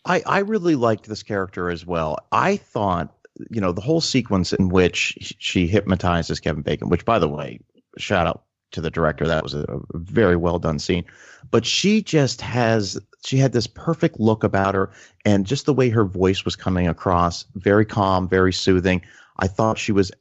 I, 0.05 0.23
I 0.25 0.39
really 0.39 0.75
liked 0.75 1.07
this 1.07 1.23
character 1.23 1.69
as 1.69 1.85
well. 1.85 2.17
I 2.31 2.57
thought, 2.57 3.13
you 3.49 3.61
know, 3.61 3.71
the 3.71 3.81
whole 3.81 4.01
sequence 4.01 4.53
in 4.53 4.69
which 4.69 5.35
she 5.39 5.67
hypnotizes 5.67 6.39
Kevin 6.39 6.63
Bacon, 6.63 6.89
which, 6.89 7.05
by 7.05 7.19
the 7.19 7.27
way, 7.27 7.59
shout 7.97 8.25
out 8.25 8.43
to 8.71 8.81
the 8.81 8.89
director. 8.89 9.27
That 9.27 9.43
was 9.43 9.53
a 9.53 9.81
very 9.93 10.35
well 10.35 10.59
done 10.59 10.79
scene. 10.79 11.05
But 11.51 11.65
she 11.65 12.01
just 12.01 12.41
has, 12.41 12.99
she 13.25 13.37
had 13.37 13.51
this 13.51 13.67
perfect 13.67 14.19
look 14.19 14.43
about 14.43 14.75
her 14.75 14.89
and 15.25 15.45
just 15.45 15.65
the 15.65 15.73
way 15.73 15.89
her 15.89 16.05
voice 16.05 16.45
was 16.45 16.55
coming 16.55 16.87
across, 16.87 17.45
very 17.55 17.85
calm, 17.85 18.27
very 18.27 18.53
soothing. 18.53 19.01
I 19.39 19.47
thought 19.47 19.77
she 19.77 19.91
was 19.91 20.11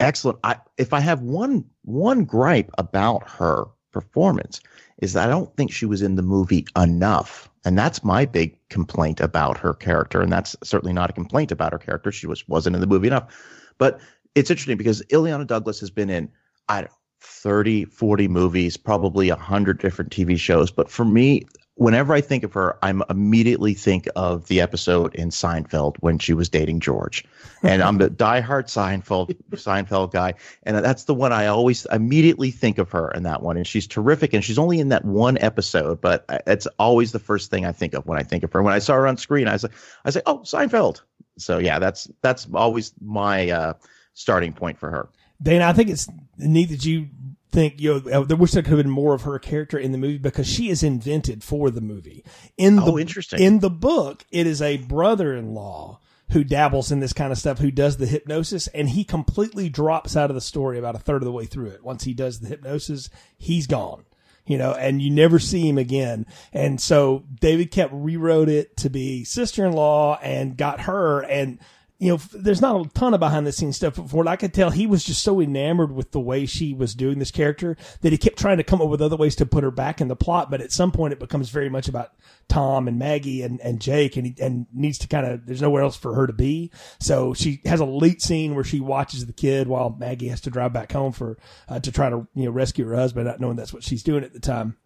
excellent. 0.00 0.38
I, 0.44 0.56
if 0.78 0.92
I 0.92 1.00
have 1.00 1.22
one, 1.22 1.64
one 1.82 2.24
gripe 2.24 2.70
about 2.78 3.28
her 3.28 3.66
performance 3.92 4.60
is 4.98 5.12
that 5.12 5.28
I 5.28 5.30
don't 5.30 5.54
think 5.56 5.72
she 5.72 5.86
was 5.86 6.02
in 6.02 6.16
the 6.16 6.22
movie 6.22 6.66
enough. 6.76 7.50
And 7.64 7.76
that's 7.78 8.04
my 8.04 8.24
big 8.24 8.56
complaint 8.68 9.20
about 9.20 9.58
her 9.58 9.74
character. 9.74 10.20
And 10.20 10.32
that's 10.32 10.54
certainly 10.62 10.92
not 10.92 11.10
a 11.10 11.12
complaint 11.12 11.50
about 11.50 11.72
her 11.72 11.78
character. 11.78 12.12
She 12.12 12.26
was, 12.26 12.46
wasn't 12.48 12.76
in 12.76 12.80
the 12.80 12.86
movie 12.86 13.08
enough. 13.08 13.34
But 13.78 14.00
it's 14.34 14.50
interesting 14.50 14.76
because 14.76 15.02
Illeana 15.10 15.46
Douglas 15.46 15.80
has 15.80 15.90
been 15.90 16.10
in, 16.10 16.30
I 16.68 16.82
don't 16.82 16.90
know, 16.90 16.96
30, 17.22 17.86
40 17.86 18.28
movies, 18.28 18.76
probably 18.76 19.30
100 19.30 19.78
different 19.80 20.10
TV 20.10 20.38
shows. 20.38 20.70
But 20.70 20.90
for 20.90 21.04
me, 21.04 21.46
whenever 21.76 22.14
I 22.14 22.20
think 22.20 22.42
of 22.42 22.52
her, 22.54 22.78
I'm 22.82 23.02
immediately 23.08 23.74
think 23.74 24.08
of 24.16 24.48
the 24.48 24.60
episode 24.60 25.14
in 25.14 25.28
Seinfeld 25.28 25.96
when 26.00 26.18
she 26.18 26.32
was 26.32 26.48
dating 26.48 26.80
George, 26.80 27.24
and 27.62 27.82
I'm 27.82 28.00
a 28.00 28.08
diehard 28.08 28.64
Seinfeld 28.64 29.36
Seinfeld 29.52 30.12
guy, 30.12 30.34
and 30.64 30.76
that's 30.76 31.04
the 31.04 31.14
one 31.14 31.32
I 31.32 31.46
always 31.46 31.86
immediately 31.92 32.50
think 32.50 32.78
of 32.78 32.90
her 32.90 33.10
in 33.12 33.22
that 33.22 33.42
one, 33.42 33.56
and 33.56 33.66
she's 33.66 33.86
terrific, 33.86 34.32
and 34.32 34.42
she's 34.42 34.58
only 34.58 34.80
in 34.80 34.88
that 34.88 35.04
one 35.04 35.38
episode, 35.38 36.00
but 36.00 36.24
it's 36.46 36.66
always 36.78 37.12
the 37.12 37.18
first 37.18 37.50
thing 37.50 37.64
I 37.64 37.72
think 37.72 37.94
of 37.94 38.06
when 38.06 38.18
I 38.18 38.22
think 38.22 38.42
of 38.42 38.52
her. 38.52 38.62
When 38.62 38.74
I 38.74 38.78
saw 38.78 38.94
her 38.94 39.06
on 39.06 39.16
screen, 39.16 39.46
I 39.46 39.52
was 39.52 39.62
like, 39.62 39.72
I 40.04 40.10
say, 40.10 40.22
oh, 40.26 40.38
Seinfeld. 40.40 41.02
So 41.38 41.58
yeah, 41.58 41.78
that's 41.78 42.10
that's 42.22 42.46
always 42.54 42.92
my 43.04 43.50
uh, 43.50 43.74
starting 44.14 44.52
point 44.52 44.78
for 44.78 44.90
her. 44.90 45.08
Dana, 45.42 45.66
I 45.66 45.74
think 45.74 45.90
it's 45.90 46.08
neat 46.38 46.70
that 46.70 46.84
you 46.84 47.08
think 47.52 47.80
you 47.80 48.02
know 48.04 48.24
there 48.24 48.36
wish 48.36 48.52
there 48.52 48.62
could 48.62 48.72
have 48.72 48.82
been 48.82 48.90
more 48.90 49.14
of 49.14 49.22
her 49.22 49.38
character 49.38 49.78
in 49.78 49.92
the 49.92 49.98
movie 49.98 50.18
because 50.18 50.46
she 50.46 50.68
is 50.68 50.82
invented 50.82 51.42
for 51.42 51.70
the 51.70 51.80
movie. 51.80 52.24
In 52.56 52.78
oh, 52.80 52.84
the 52.84 52.92
oh, 52.92 52.98
interesting. 52.98 53.40
in 53.40 53.60
the 53.60 53.70
book, 53.70 54.24
it 54.30 54.46
is 54.46 54.60
a 54.60 54.78
brother-in-law 54.78 56.00
who 56.30 56.42
dabbles 56.42 56.90
in 56.90 57.00
this 57.00 57.12
kind 57.12 57.30
of 57.30 57.38
stuff 57.38 57.58
who 57.58 57.70
does 57.70 57.98
the 57.98 58.06
hypnosis 58.06 58.66
and 58.68 58.90
he 58.90 59.04
completely 59.04 59.68
drops 59.68 60.16
out 60.16 60.30
of 60.30 60.34
the 60.34 60.40
story 60.40 60.78
about 60.78 60.96
a 60.96 60.98
third 60.98 61.22
of 61.22 61.26
the 61.26 61.32
way 61.32 61.46
through 61.46 61.68
it. 61.68 61.84
Once 61.84 62.04
he 62.04 62.14
does 62.14 62.40
the 62.40 62.48
hypnosis, 62.48 63.08
he's 63.38 63.66
gone. 63.66 64.04
You 64.44 64.58
know, 64.58 64.72
and 64.74 65.02
you 65.02 65.10
never 65.10 65.40
see 65.40 65.68
him 65.68 65.76
again. 65.76 66.24
And 66.52 66.80
so 66.80 67.24
David 67.40 67.72
Koepp 67.72 67.90
rewrote 67.92 68.48
it 68.48 68.76
to 68.78 68.88
be 68.88 69.24
sister-in-law 69.24 70.20
and 70.22 70.56
got 70.56 70.82
her 70.82 71.24
and 71.24 71.58
you 71.98 72.10
know, 72.10 72.20
there's 72.34 72.60
not 72.60 72.84
a 72.84 72.88
ton 72.90 73.14
of 73.14 73.20
behind 73.20 73.46
the 73.46 73.52
scenes 73.52 73.76
stuff, 73.76 73.96
but 73.96 74.10
from 74.10 74.18
what 74.18 74.28
I 74.28 74.36
could 74.36 74.52
tell, 74.52 74.70
he 74.70 74.86
was 74.86 75.02
just 75.02 75.22
so 75.22 75.40
enamored 75.40 75.92
with 75.92 76.12
the 76.12 76.20
way 76.20 76.44
she 76.44 76.74
was 76.74 76.94
doing 76.94 77.18
this 77.18 77.30
character 77.30 77.76
that 78.02 78.12
he 78.12 78.18
kept 78.18 78.38
trying 78.38 78.58
to 78.58 78.64
come 78.64 78.82
up 78.82 78.88
with 78.88 79.00
other 79.00 79.16
ways 79.16 79.34
to 79.36 79.46
put 79.46 79.64
her 79.64 79.70
back 79.70 80.00
in 80.00 80.08
the 80.08 80.16
plot. 80.16 80.50
But 80.50 80.60
at 80.60 80.72
some 80.72 80.92
point, 80.92 81.14
it 81.14 81.18
becomes 81.18 81.48
very 81.48 81.70
much 81.70 81.88
about 81.88 82.12
Tom 82.48 82.86
and 82.86 82.98
Maggie 82.98 83.42
and, 83.42 83.60
and 83.60 83.80
Jake, 83.80 84.16
and 84.16 84.26
he, 84.26 84.42
and 84.42 84.66
needs 84.74 84.98
to 84.98 85.08
kind 85.08 85.26
of, 85.26 85.46
there's 85.46 85.62
nowhere 85.62 85.82
else 85.82 85.96
for 85.96 86.14
her 86.14 86.26
to 86.26 86.34
be. 86.34 86.70
So 87.00 87.32
she 87.32 87.62
has 87.64 87.80
a 87.80 87.86
late 87.86 88.20
scene 88.20 88.54
where 88.54 88.64
she 88.64 88.80
watches 88.80 89.24
the 89.24 89.32
kid 89.32 89.66
while 89.66 89.96
Maggie 89.98 90.28
has 90.28 90.42
to 90.42 90.50
drive 90.50 90.74
back 90.74 90.92
home 90.92 91.12
for, 91.12 91.38
uh, 91.68 91.80
to 91.80 91.90
try 91.90 92.10
to, 92.10 92.26
you 92.34 92.44
know, 92.44 92.50
rescue 92.50 92.86
her 92.86 92.96
husband, 92.96 93.26
not 93.26 93.40
knowing 93.40 93.56
that's 93.56 93.72
what 93.72 93.84
she's 93.84 94.02
doing 94.02 94.22
at 94.22 94.34
the 94.34 94.40
time. 94.40 94.76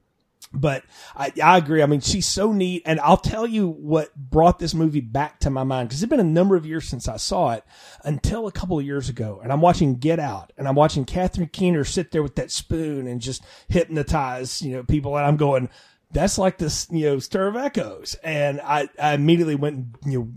But 0.52 0.84
I, 1.14 1.32
I 1.42 1.58
agree. 1.58 1.82
I 1.82 1.86
mean, 1.86 2.00
she's 2.00 2.26
so 2.26 2.52
neat. 2.52 2.82
And 2.84 2.98
I'll 3.00 3.16
tell 3.16 3.46
you 3.46 3.68
what 3.68 4.14
brought 4.16 4.58
this 4.58 4.74
movie 4.74 5.00
back 5.00 5.38
to 5.40 5.50
my 5.50 5.62
mind 5.62 5.88
because 5.88 6.02
it's 6.02 6.10
been 6.10 6.18
a 6.18 6.24
number 6.24 6.56
of 6.56 6.66
years 6.66 6.88
since 6.88 7.06
I 7.06 7.18
saw 7.18 7.52
it 7.52 7.64
until 8.04 8.48
a 8.48 8.52
couple 8.52 8.78
of 8.78 8.84
years 8.84 9.08
ago. 9.08 9.40
And 9.42 9.52
I'm 9.52 9.60
watching 9.60 9.96
Get 9.96 10.18
Out 10.18 10.52
and 10.58 10.66
I'm 10.66 10.74
watching 10.74 11.04
Catherine 11.04 11.48
Keener 11.48 11.84
sit 11.84 12.10
there 12.10 12.22
with 12.22 12.34
that 12.34 12.50
spoon 12.50 13.06
and 13.06 13.20
just 13.20 13.44
hypnotize, 13.68 14.60
you 14.60 14.72
know, 14.72 14.82
people. 14.82 15.16
And 15.16 15.24
I'm 15.24 15.36
going, 15.36 15.68
that's 16.10 16.36
like 16.36 16.58
this, 16.58 16.88
you 16.90 17.04
know, 17.04 17.18
stir 17.20 17.46
of 17.46 17.56
echoes. 17.56 18.16
And 18.24 18.60
I, 18.60 18.88
I 19.00 19.14
immediately 19.14 19.54
went 19.54 19.76
and, 19.76 19.94
you 20.12 20.18
know, 20.18 20.32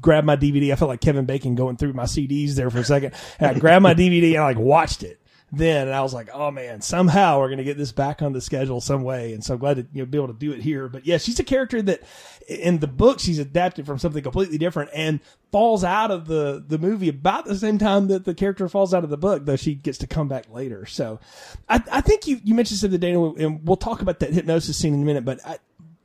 grabbed 0.00 0.26
my 0.26 0.36
DVD. 0.36 0.72
I 0.72 0.76
felt 0.76 0.88
like 0.88 1.00
Kevin 1.00 1.26
Bacon 1.26 1.56
going 1.56 1.76
through 1.76 1.94
my 1.94 2.04
CDs 2.04 2.54
there 2.54 2.70
for 2.70 2.78
a 2.78 2.84
second. 2.84 3.12
And 3.40 3.56
I 3.56 3.58
grabbed 3.58 3.82
my 3.82 3.94
DVD 3.94 4.34
and 4.34 4.42
I 4.42 4.44
like 4.44 4.58
watched 4.58 5.02
it 5.02 5.20
then. 5.52 5.88
And 5.88 5.96
I 5.96 6.02
was 6.02 6.14
like, 6.14 6.28
oh 6.32 6.50
man, 6.50 6.80
somehow 6.80 7.38
we're 7.38 7.48
going 7.48 7.58
to 7.58 7.64
get 7.64 7.76
this 7.76 7.92
back 7.92 8.22
on 8.22 8.32
the 8.32 8.40
schedule 8.40 8.80
some 8.80 9.02
way. 9.02 9.32
And 9.32 9.44
so 9.44 9.54
I'm 9.54 9.60
glad 9.60 9.76
to 9.76 9.86
you 9.92 10.02
know, 10.02 10.06
be 10.06 10.18
able 10.18 10.28
to 10.28 10.34
do 10.34 10.52
it 10.52 10.60
here. 10.60 10.88
But 10.88 11.06
yeah, 11.06 11.18
she's 11.18 11.38
a 11.38 11.44
character 11.44 11.80
that 11.82 12.02
in 12.48 12.78
the 12.78 12.86
book, 12.86 13.20
she's 13.20 13.38
adapted 13.38 13.86
from 13.86 13.98
something 13.98 14.22
completely 14.22 14.58
different 14.58 14.90
and 14.94 15.20
falls 15.52 15.84
out 15.84 16.10
of 16.10 16.26
the, 16.26 16.64
the 16.66 16.78
movie 16.78 17.08
about 17.08 17.44
the 17.44 17.56
same 17.56 17.78
time 17.78 18.08
that 18.08 18.24
the 18.24 18.34
character 18.34 18.68
falls 18.68 18.92
out 18.92 19.04
of 19.04 19.10
the 19.10 19.16
book, 19.16 19.44
though 19.44 19.56
she 19.56 19.74
gets 19.74 19.98
to 19.98 20.06
come 20.06 20.28
back 20.28 20.50
later. 20.50 20.86
So 20.86 21.20
I, 21.68 21.82
I 21.90 22.00
think 22.00 22.26
you, 22.26 22.40
you 22.44 22.54
mentioned 22.54 22.80
something, 22.80 23.00
Dana, 23.00 23.32
and 23.34 23.66
we'll 23.66 23.76
talk 23.76 24.02
about 24.02 24.20
that 24.20 24.32
hypnosis 24.32 24.78
scene 24.78 24.94
in 24.94 25.02
a 25.02 25.04
minute, 25.04 25.24
but 25.24 25.44
I, 25.46 25.58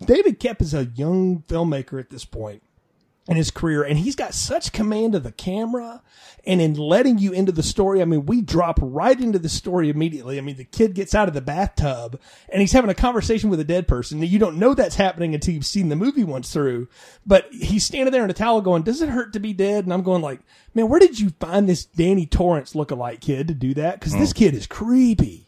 David 0.06 0.40
Koepp 0.40 0.62
is 0.62 0.74
a 0.74 0.86
young 0.86 1.44
filmmaker 1.48 2.00
at 2.00 2.10
this 2.10 2.26
point 2.26 2.62
in 3.28 3.38
his 3.38 3.52
career 3.52 3.84
and 3.84 4.00
he's 4.00 4.16
got 4.16 4.34
such 4.34 4.74
command 4.74 5.16
of 5.16 5.24
the 5.24 5.32
camera 5.32 6.02
and 6.46 6.60
in 6.60 6.74
letting 6.74 7.18
you 7.18 7.32
into 7.32 7.54
the 7.54 7.64
story 7.64 8.02
i 8.02 8.06
mean 8.06 8.26
we 8.26 8.42
drop 8.42 8.78
right 8.82 9.22
into 9.22 9.40
the 9.40 9.48
story 9.48 9.90
immediately 9.90 10.38
i 10.38 10.42
mean 10.42 10.58
the 10.58 10.66
kid 10.66 10.94
gets 10.94 11.16
out 11.16 11.30
of 11.30 11.34
the 11.34 11.42
bathtub 11.42 12.20
and 12.50 12.60
he's 12.60 12.74
having 12.74 12.90
a 12.90 12.96
conversation 12.96 13.50
with 13.50 13.62
a 13.62 13.64
dead 13.64 13.88
person 13.88 14.22
you 14.22 14.40
don't 14.40 14.60
know 14.60 14.74
that's 14.74 14.96
happening 14.96 15.34
until 15.34 15.54
you've 15.54 15.66
seen 15.66 15.88
the 15.88 15.96
movie 15.96 16.26
once 16.26 16.52
through 16.52 16.86
but 17.26 17.48
he's 17.54 17.86
standing 17.86 18.12
there 18.12 18.26
in 18.26 18.30
a 18.30 18.34
towel 18.34 18.60
going 18.60 18.84
does 18.84 19.02
it 19.02 19.08
hurt 19.08 19.32
to 19.32 19.40
be 19.40 19.54
dead 19.54 19.86
and 19.86 19.94
i'm 19.94 20.04
going 20.04 20.22
like 20.22 20.42
man 20.74 20.90
where 20.90 21.00
did 21.00 21.18
you 21.18 21.30
find 21.40 21.70
this 21.70 21.86
danny 21.86 22.26
torrance 22.26 22.76
look-alike 22.76 23.22
kid 23.22 23.48
to 23.48 23.54
do 23.54 23.74
that 23.74 24.00
because 24.00 24.14
mm. 24.14 24.20
this 24.20 24.34
kid 24.34 24.54
is 24.54 24.68
creepy 24.68 25.48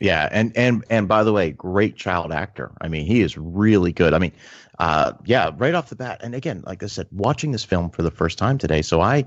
yeah, 0.00 0.30
and 0.32 0.56
and 0.56 0.82
and 0.88 1.06
by 1.06 1.24
the 1.24 1.32
way, 1.32 1.50
great 1.50 1.94
child 1.94 2.32
actor. 2.32 2.72
I 2.80 2.88
mean, 2.88 3.04
he 3.04 3.20
is 3.20 3.36
really 3.36 3.92
good. 3.92 4.14
I 4.14 4.18
mean, 4.18 4.32
uh, 4.80 5.12
yeah, 5.26 5.50
right 5.58 5.74
off 5.74 5.90
the 5.90 5.96
bat. 5.96 6.20
And 6.22 6.34
again, 6.34 6.62
like 6.66 6.82
I 6.82 6.86
said, 6.86 7.06
watching 7.12 7.52
this 7.52 7.64
film 7.64 7.90
for 7.90 8.02
the 8.02 8.10
first 8.10 8.38
time 8.38 8.56
today, 8.56 8.80
so 8.80 9.02
I, 9.02 9.26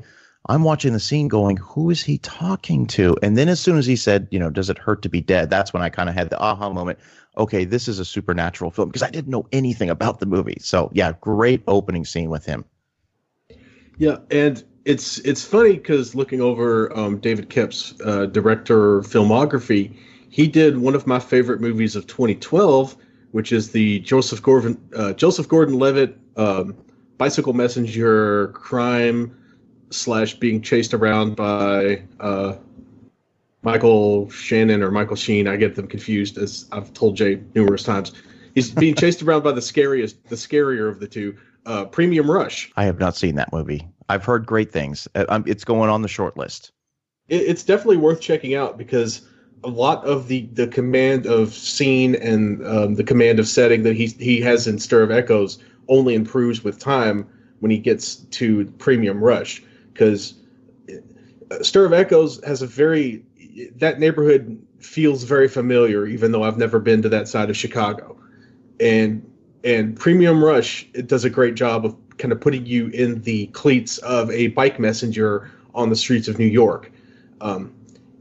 I'm 0.50 0.64
watching 0.64 0.94
the 0.94 1.00
scene, 1.00 1.28
going, 1.28 1.58
"Who 1.58 1.92
is 1.92 2.02
he 2.02 2.18
talking 2.18 2.88
to?" 2.88 3.16
And 3.22 3.38
then 3.38 3.48
as 3.48 3.60
soon 3.60 3.78
as 3.78 3.86
he 3.86 3.96
said, 3.96 4.28
"You 4.32 4.40
know, 4.40 4.50
does 4.50 4.72
it 4.72 4.80
hurt 4.80 5.04
to 5.04 5.10
be 5.10 5.22
dead?" 5.22 5.52
That's 5.52 5.72
when 5.72 5.84
I 5.84 5.90
kind 5.90 6.10
of 6.10 6.16
had 6.16 6.32
the 6.32 6.40
aha 6.40 6.72
moment. 6.72 6.98
Okay, 7.38 7.66
this 7.66 7.88
is 7.88 8.00
a 8.00 8.06
supernatural 8.06 8.72
film 8.72 8.90
because 8.90 9.04
I 9.04 9.12
didn't 9.12 9.30
know 9.30 9.48
anything 9.52 9.92
about 9.92 10.20
the 10.20 10.26
movie. 10.26 10.58
So 10.60 10.90
yeah, 10.92 11.14
great 11.22 11.62
opening 11.68 12.04
scene 12.04 12.32
with 12.32 12.46
him. 12.46 12.66
Yeah, 14.00 14.18
and 14.32 14.64
it's 14.86 15.20
it's 15.20 15.46
funny 15.46 15.74
because 15.74 16.16
looking 16.16 16.42
over 16.42 16.92
um, 16.98 17.20
David 17.20 17.52
Koepp's 17.52 17.94
uh, 18.04 18.26
director 18.26 19.02
filmography, 19.02 19.96
he 20.30 20.48
did 20.48 20.80
one 20.80 20.96
of 20.96 21.06
my 21.06 21.20
favorite 21.20 21.62
movies 21.62 21.96
of 21.96 22.08
2012 22.08 22.98
which 23.34 23.52
is 23.52 23.72
the 23.72 24.00
Joseph 24.00 24.42
Gordon 24.42 24.80
uh, 24.96 25.14
Joseph 25.14 25.48
Gordon-Levitt 25.48 26.18
um, 26.38 26.78
bicycle 27.18 27.54
messenger 27.54 28.50
crime 28.50 29.36
slash 29.90 30.36
being 30.36 30.62
chased 30.62 30.94
around 30.94 31.36
by 31.36 32.04
uh, 32.20 32.56
Michael 33.64 34.30
Shannon 34.30 34.84
or 34.84 34.92
Michael 34.92 35.16
Sheen. 35.16 35.48
I 35.48 35.56
get 35.56 35.76
them 35.76 35.88
confused, 35.88 36.38
as 36.38 36.68
I've 36.72 36.94
told 36.94 37.18
Jay 37.18 37.42
numerous 37.56 37.84
times. 37.84 38.14
He's 38.54 38.70
being 38.70 38.94
chased 38.94 39.24
around 39.24 39.44
by 39.44 39.52
the 39.52 39.62
scariest, 39.62 40.24
the 40.26 40.36
scarier 40.36 40.88
of 40.88 41.00
the 41.00 41.08
two, 41.08 41.36
uh, 41.66 41.86
Premium 41.86 42.30
Rush. 42.30 42.72
I 42.76 42.86
have 42.86 43.00
not 43.00 43.16
seen 43.16 43.34
that 43.36 43.52
movie. 43.52 43.88
I've 44.10 44.24
heard 44.24 44.46
great 44.46 44.72
things. 44.72 45.08
Uh, 45.16 45.42
it's 45.48 45.64
going 45.64 45.90
on 45.90 46.04
the 46.04 46.08
short 46.08 46.38
list. 46.38 46.72
It, 47.30 47.42
it's 47.42 47.64
definitely 47.64 47.98
worth 47.98 48.22
checking 48.22 48.54
out 48.54 48.78
because 48.78 49.22
a 49.64 49.70
lot 49.70 50.04
of 50.06 50.28
the 50.28 50.48
the 50.54 50.68
command 50.68 51.26
of 51.26 51.54
scene 51.54 52.16
and 52.16 52.66
um, 52.66 52.96
the 52.96 53.04
command 53.04 53.40
of 53.40 53.48
setting 53.48 53.84
that 53.84 53.96
he 53.96 54.08
he 54.08 54.42
has 54.42 54.68
in 54.68 54.80
Stir 54.80 55.04
of 55.04 55.12
Echoes 55.12 55.60
only 55.88 56.16
improves 56.16 56.64
with 56.64 56.80
time 56.80 57.28
when 57.60 57.72
he 57.72 57.78
gets 57.78 58.16
to 58.16 58.66
Premium 58.78 59.24
Rush 59.24 59.64
because 59.94 60.36
uh, 60.90 61.64
Stir 61.64 61.86
of 61.86 61.94
Echoes 61.94 62.44
has 62.44 62.62
a 62.62 62.68
very 62.68 63.24
that 63.76 64.00
neighborhood 64.00 64.62
feels 64.80 65.24
very 65.24 65.48
familiar 65.48 66.06
even 66.06 66.32
though 66.32 66.44
I've 66.44 66.58
never 66.58 66.80
been 66.80 67.02
to 67.02 67.10
that 67.10 67.28
side 67.28 67.50
of 67.50 67.58
Chicago 67.58 68.18
and 68.80 69.26
and 69.64 69.96
Premium 69.96 70.44
Rush 70.44 70.88
it 70.94 71.08
does 71.08 71.24
a 71.24 71.30
great 71.30 71.56
job 71.56 71.86
of 71.86 71.96
kind 72.18 72.32
of 72.32 72.42
putting 72.42 72.66
you 72.66 72.88
in 72.88 73.22
the 73.22 73.48
cleats 73.48 73.98
of 74.00 74.30
a 74.32 74.48
bike 74.48 74.80
messenger 74.80 75.52
on 75.74 75.90
the 75.90 75.96
streets 75.96 76.28
of 76.28 76.38
New 76.38 76.46
York. 76.46 76.92
Um, 77.42 77.74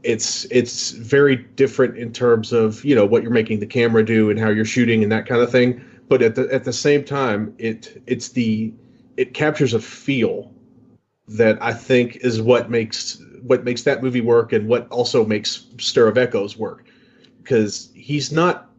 it's 0.03 0.45
it's 0.45 0.91
very 0.91 1.35
different 1.35 1.97
in 1.97 2.11
terms 2.11 2.51
of 2.51 2.83
you 2.83 2.93
know 2.93 3.05
what 3.05 3.23
you're 3.23 3.31
making 3.31 3.59
the 3.59 3.65
camera 3.65 4.05
do 4.05 4.29
and 4.29 4.39
how 4.39 4.49
you're 4.49 4.65
shooting 4.65 5.01
and 5.01 5.11
that 5.11 5.25
kind 5.25 5.41
of 5.41 5.51
thing. 5.51 5.83
But 6.09 6.21
at 6.21 6.35
the 6.35 6.53
at 6.53 6.65
the 6.65 6.73
same 6.73 7.03
time 7.03 7.55
it 7.57 8.01
it's 8.05 8.29
the 8.29 8.73
it 9.17 9.33
captures 9.33 9.73
a 9.73 9.79
feel 9.79 10.53
that 11.27 11.61
I 11.61 11.73
think 11.73 12.17
is 12.17 12.41
what 12.41 12.69
makes 12.69 13.21
what 13.41 13.63
makes 13.63 13.83
that 13.83 14.03
movie 14.03 14.21
work 14.21 14.53
and 14.53 14.67
what 14.67 14.87
also 14.89 15.25
makes 15.25 15.67
Stir 15.79 16.07
of 16.07 16.17
Echoes 16.17 16.57
work. 16.57 16.85
Because 17.41 17.89
he's 17.93 18.31
not 18.31 18.69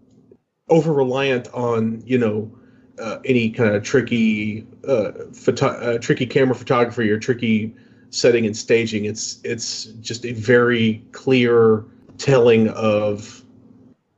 over 0.68 0.92
reliant 0.92 1.48
on 1.54 2.02
you 2.06 2.18
know 2.18 2.50
uh, 2.98 3.18
any 3.24 3.50
kind 3.50 3.74
of 3.74 3.82
tricky 3.82 4.66
uh, 4.86 5.12
photo- 5.32 5.66
uh, 5.68 5.98
tricky 5.98 6.26
camera 6.26 6.54
photography 6.54 7.10
or 7.10 7.18
tricky 7.18 7.74
setting 8.14 8.46
and 8.46 8.56
staging. 8.56 9.04
It's 9.04 9.40
it's 9.44 9.84
just 10.00 10.24
a 10.24 10.32
very 10.32 11.02
clear 11.12 11.84
telling 12.16 12.68
of 12.68 13.42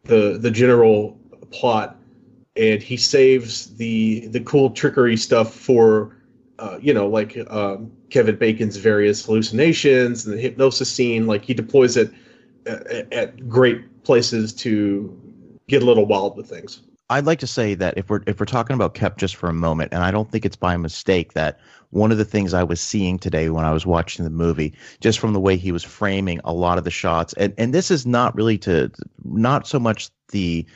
the 0.05 0.39
the 0.39 0.51
general 0.51 1.19
plot, 1.51 1.97
and 2.57 2.83
he 2.83 2.97
saves 2.97 3.75
the 3.77 4.27
the 4.29 4.41
cool 4.41 4.71
trickery 4.71 5.17
stuff 5.17 5.55
for 5.55 6.17
uh, 6.59 6.79
you 6.81 6.93
know 6.93 7.09
like 7.09 7.39
um, 7.51 7.91
Kevin 8.11 8.37
Bacon's 8.37 8.77
various 8.77 9.25
hallucinations 9.25 10.27
and 10.27 10.37
the 10.37 10.41
hypnosis 10.41 10.91
scene. 10.93 11.27
Like 11.27 11.45
he 11.45 11.55
deploys 11.55 11.97
it 11.97 12.13
at, 12.67 13.13
at 13.13 13.49
great 13.49 14.05
places 14.05 14.53
to 14.53 15.19
get 15.69 15.83
a 15.83 15.87
little 15.87 16.07
wild 16.07 16.37
with 16.37 16.49
things. 16.49 16.83
I'd 17.09 17.27
like 17.27 17.39
to 17.41 17.47
say 17.47 17.75
that 17.75 17.97
if 17.97 18.11
we're 18.11 18.23
if 18.27 18.41
we're 18.41 18.47
talking 18.47 18.75
about 18.75 18.95
Koepp 18.95 19.17
just 19.17 19.37
for 19.37 19.49
a 19.49 19.55
moment, 19.55 19.93
and 19.93 20.03
I 20.03 20.11
don't 20.11 20.31
think 20.31 20.45
it's 20.45 20.57
by 20.57 20.77
mistake 20.77 21.35
that 21.35 21.61
one 21.91 22.11
of 22.11 22.19
the 22.19 22.25
things 22.25 22.53
I 22.53 22.65
was 22.65 22.81
seeing 22.81 23.19
today 23.19 23.49
when 23.49 23.65
I 23.65 23.73
was 23.73 23.87
watching 23.87 24.25
the 24.25 24.31
movie, 24.31 24.75
just 25.01 25.21
from 25.21 25.33
the 25.33 25.41
way 25.41 25.57
he 25.57 25.71
was 25.71 25.85
framing 25.85 26.41
a 26.45 26.53
lot 26.53 26.79
of 26.79 26.85
the 26.85 26.91
shots, 26.91 27.33
and 27.35 27.55
and 27.59 27.73
this 27.73 27.91
is 27.91 28.07
not 28.07 28.35
really 28.35 28.59
to 28.59 28.91
not 29.25 29.69
so 29.69 29.79
much 29.79 30.11
the 30.31 30.67